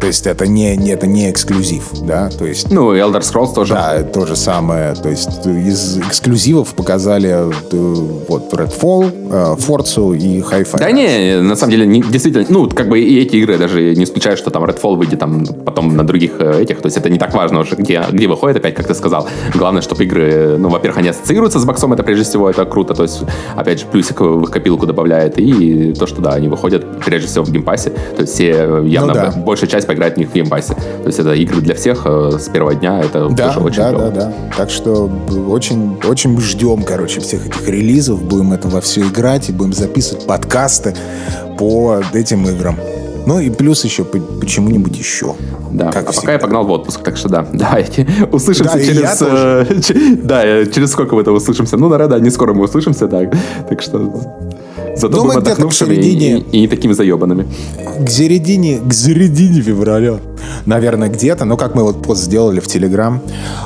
То 0.01 0.07
есть 0.07 0.25
это 0.25 0.47
не, 0.47 0.75
не, 0.77 0.89
это 0.89 1.05
не 1.05 1.29
эксклюзив, 1.29 1.91
да, 2.01 2.29
то 2.29 2.45
есть... 2.45 2.71
Ну, 2.71 2.95
Elder 2.95 3.21
Scrolls 3.21 3.53
тоже. 3.53 3.75
Да, 3.75 4.01
то 4.01 4.25
же 4.25 4.35
самое. 4.35 4.95
То 4.95 5.09
есть 5.09 5.45
из 5.45 5.99
эксклюзивов 5.99 6.73
показали 6.73 7.29
э, 7.29 7.51
вот 8.27 8.51
Redfall, 8.51 9.11
э, 9.29 9.55
Forza 9.59 10.17
и 10.17 10.39
Hi-Fi. 10.39 10.79
Да 10.79 10.91
не, 10.91 11.39
на 11.39 11.55
самом 11.55 11.71
деле, 11.71 11.85
не, 11.85 12.01
действительно, 12.01 12.47
ну, 12.49 12.67
как 12.67 12.89
бы 12.89 12.99
и 12.99 13.19
эти 13.19 13.35
игры 13.35 13.59
даже 13.59 13.95
не 13.95 14.05
исключают, 14.05 14.39
что 14.39 14.49
там 14.49 14.63
Redfall 14.63 14.95
выйдет 14.95 15.19
там 15.19 15.45
потом 15.45 15.95
на 15.95 16.03
других 16.03 16.31
э, 16.39 16.63
этих, 16.63 16.81
то 16.81 16.87
есть 16.87 16.97
это 16.97 17.07
не 17.11 17.19
так 17.19 17.35
важно 17.35 17.59
уже, 17.59 17.75
где, 17.75 18.03
где 18.11 18.27
выходит, 18.27 18.57
опять, 18.57 18.73
как 18.73 18.87
ты 18.87 18.95
сказал. 18.95 19.27
Главное, 19.53 19.83
чтобы 19.83 20.03
игры, 20.03 20.57
ну, 20.57 20.69
во-первых, 20.69 20.97
они 20.97 21.09
ассоциируются 21.09 21.59
с 21.59 21.65
боксом, 21.65 21.93
это 21.93 22.01
прежде 22.01 22.23
всего, 22.23 22.49
это 22.49 22.65
круто, 22.65 22.95
то 22.95 23.03
есть, 23.03 23.21
опять 23.55 23.81
же, 23.81 23.85
плюсик 23.85 24.21
в 24.21 24.45
их 24.45 24.49
копилку 24.49 24.87
добавляет, 24.87 25.37
и 25.37 25.93
то, 25.93 26.07
что, 26.07 26.23
да, 26.23 26.31
они 26.31 26.47
выходят 26.47 26.83
прежде 27.05 27.27
всего 27.27 27.45
в 27.45 27.51
Game 27.51 27.67
Pass 27.67 27.83
е, 27.83 27.91
то 27.91 28.21
есть 28.21 28.33
все 28.33 28.81
явно 28.83 29.13
ну, 29.13 29.13
да. 29.13 29.33
большая 29.37 29.69
часть 29.69 29.90
поиграть 29.91 30.15
в 30.15 30.17
них 30.17 30.29
в 30.29 30.33
Game 30.33 30.49
Pass 30.49 30.65
е. 30.65 30.73
То 30.73 31.07
есть 31.07 31.19
это 31.19 31.33
игры 31.33 31.59
для 31.59 31.75
всех 31.75 32.03
э, 32.05 32.37
с 32.39 32.47
первого 32.47 32.75
дня, 32.75 33.01
это 33.01 33.27
да, 33.27 33.47
тоже 33.47 33.59
очень 33.59 33.81
да, 33.81 33.89
клево. 33.89 34.11
Да, 34.11 34.25
да, 34.25 34.33
Так 34.55 34.69
что 34.69 35.11
очень, 35.49 35.97
очень 36.05 36.39
ждем, 36.39 36.83
короче, 36.83 37.19
всех 37.19 37.45
этих 37.45 37.67
релизов, 37.67 38.23
будем 38.23 38.53
это 38.53 38.69
во 38.69 38.79
все 38.79 39.01
играть 39.01 39.49
и 39.49 39.51
будем 39.51 39.73
записывать 39.73 40.25
подкасты 40.25 40.95
по 41.57 42.01
этим 42.13 42.47
играм. 42.47 42.77
Ну 43.25 43.39
и 43.39 43.49
плюс 43.49 43.83
еще 43.83 44.05
почему-нибудь 44.05 44.97
еще. 44.97 45.35
Да, 45.71 45.91
как 45.91 46.07
а 46.07 46.11
всегда. 46.11 46.21
пока 46.21 46.33
я 46.33 46.39
погнал 46.39 46.65
в 46.65 46.71
отпуск, 46.71 47.01
так 47.03 47.17
что 47.17 47.27
да, 47.27 47.45
давайте 47.53 48.07
услышимся 48.31 48.77
да, 48.77 48.83
через... 48.83 49.21
Э, 49.21 49.65
да, 50.23 50.65
через 50.65 50.91
сколько 50.91 51.15
мы 51.15 51.21
это 51.21 51.33
услышимся? 51.33 51.77
Ну, 51.77 51.89
наверное, 51.89 52.17
да, 52.17 52.23
не 52.23 52.29
скоро 52.29 52.53
мы 52.53 52.63
услышимся, 52.63 53.07
так, 53.07 53.33
так 53.69 53.81
что 53.81 53.99
Зато 54.95 55.15
Думаю, 55.15 55.39
будем 55.39 55.39
отдохнувшими 55.39 55.95
середине... 55.95 56.37
и, 56.37 56.57
и 56.57 56.61
не 56.61 56.67
такими 56.67 56.93
заебанными. 56.93 57.47
К 58.05 58.09
середине, 58.09 58.79
к 58.79 58.93
середине 58.93 59.61
февраля. 59.61 60.19
Наверное, 60.65 61.09
где-то. 61.09 61.45
Но 61.45 61.57
как 61.57 61.75
мы 61.75 61.83
вот 61.83 62.01
пост 62.01 62.23
сделали 62.23 62.59
в 62.59 62.67
Телеграм. 62.67 63.21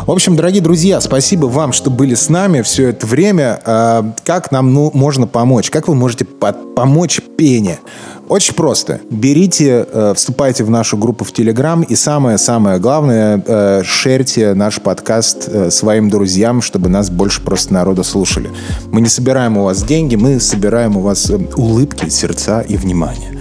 В 0.06 0.12
общем, 0.12 0.36
дорогие 0.36 0.62
друзья, 0.62 1.02
спасибо 1.02 1.48
вам, 1.48 1.74
что 1.74 1.90
были 1.90 2.16
с 2.16 2.30
нами 2.30 2.62
все 2.62 2.90
это 2.90 3.06
время. 3.06 3.60
А, 3.66 4.14
как 4.24 4.52
нам 4.52 4.74
ну, 4.74 4.92
можно 4.94 5.28
помочь? 5.28 5.70
Как 5.70 5.88
вы 5.88 5.96
можете 5.96 6.26
помочь 6.26 7.22
Пене? 7.38 7.80
Очень 8.28 8.56
просто. 8.56 9.02
Берите, 9.10 9.86
э, 9.92 10.14
вступайте 10.16 10.64
в 10.64 10.70
нашу 10.70 10.98
группу 10.98 11.24
в 11.24 11.32
Телеграм 11.32 11.84
и 11.84 11.96
самое-самое 11.96 12.80
главное, 12.80 13.44
э, 13.46 13.84
шерьте 13.84 14.54
наш 14.54 14.82
подкаст 14.82 15.48
э, 15.48 15.70
своим 15.70 16.10
друзьям, 16.10 16.62
чтобы 16.62 16.90
нас 16.90 17.10
больше 17.10 17.42
просто 17.42 17.74
народа 17.74 18.04
слушали. 18.04 18.50
Мы 18.92 19.02
не 19.02 19.10
собираем 19.10 19.58
у 19.58 19.66
вас 19.66 19.84
деньги, 19.84 20.16
мы 20.16 20.40
собираем 20.40 20.98
у 20.98 21.02
вас 21.02 21.32
улыбки, 21.56 22.10
сердца 22.10 22.62
и 22.62 22.78
внимание. 22.78 23.38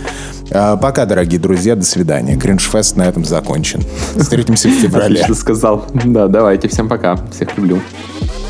Пока, 0.51 1.06
дорогие 1.06 1.40
друзья, 1.40 1.74
до 1.74 1.85
свидания. 1.85 2.36
Кринжфест 2.36 2.97
на 2.97 3.02
этом 3.09 3.24
закончен. 3.24 3.82
Встретимся 4.15 4.69
в 4.69 4.73
феврале. 4.73 5.15
Отлично 5.15 5.35
сказал. 5.35 5.86
Да, 6.05 6.28
давайте, 6.28 6.69
всем 6.69 6.89
пока. 6.89 7.16
Всех 7.32 7.56
люблю. 7.56 7.81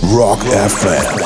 Rock 0.03 0.41
FM. 0.83 1.25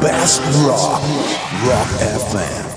Best 0.00 0.40
rock, 0.64 1.02
rock 1.66 1.88
FM. 1.98 2.67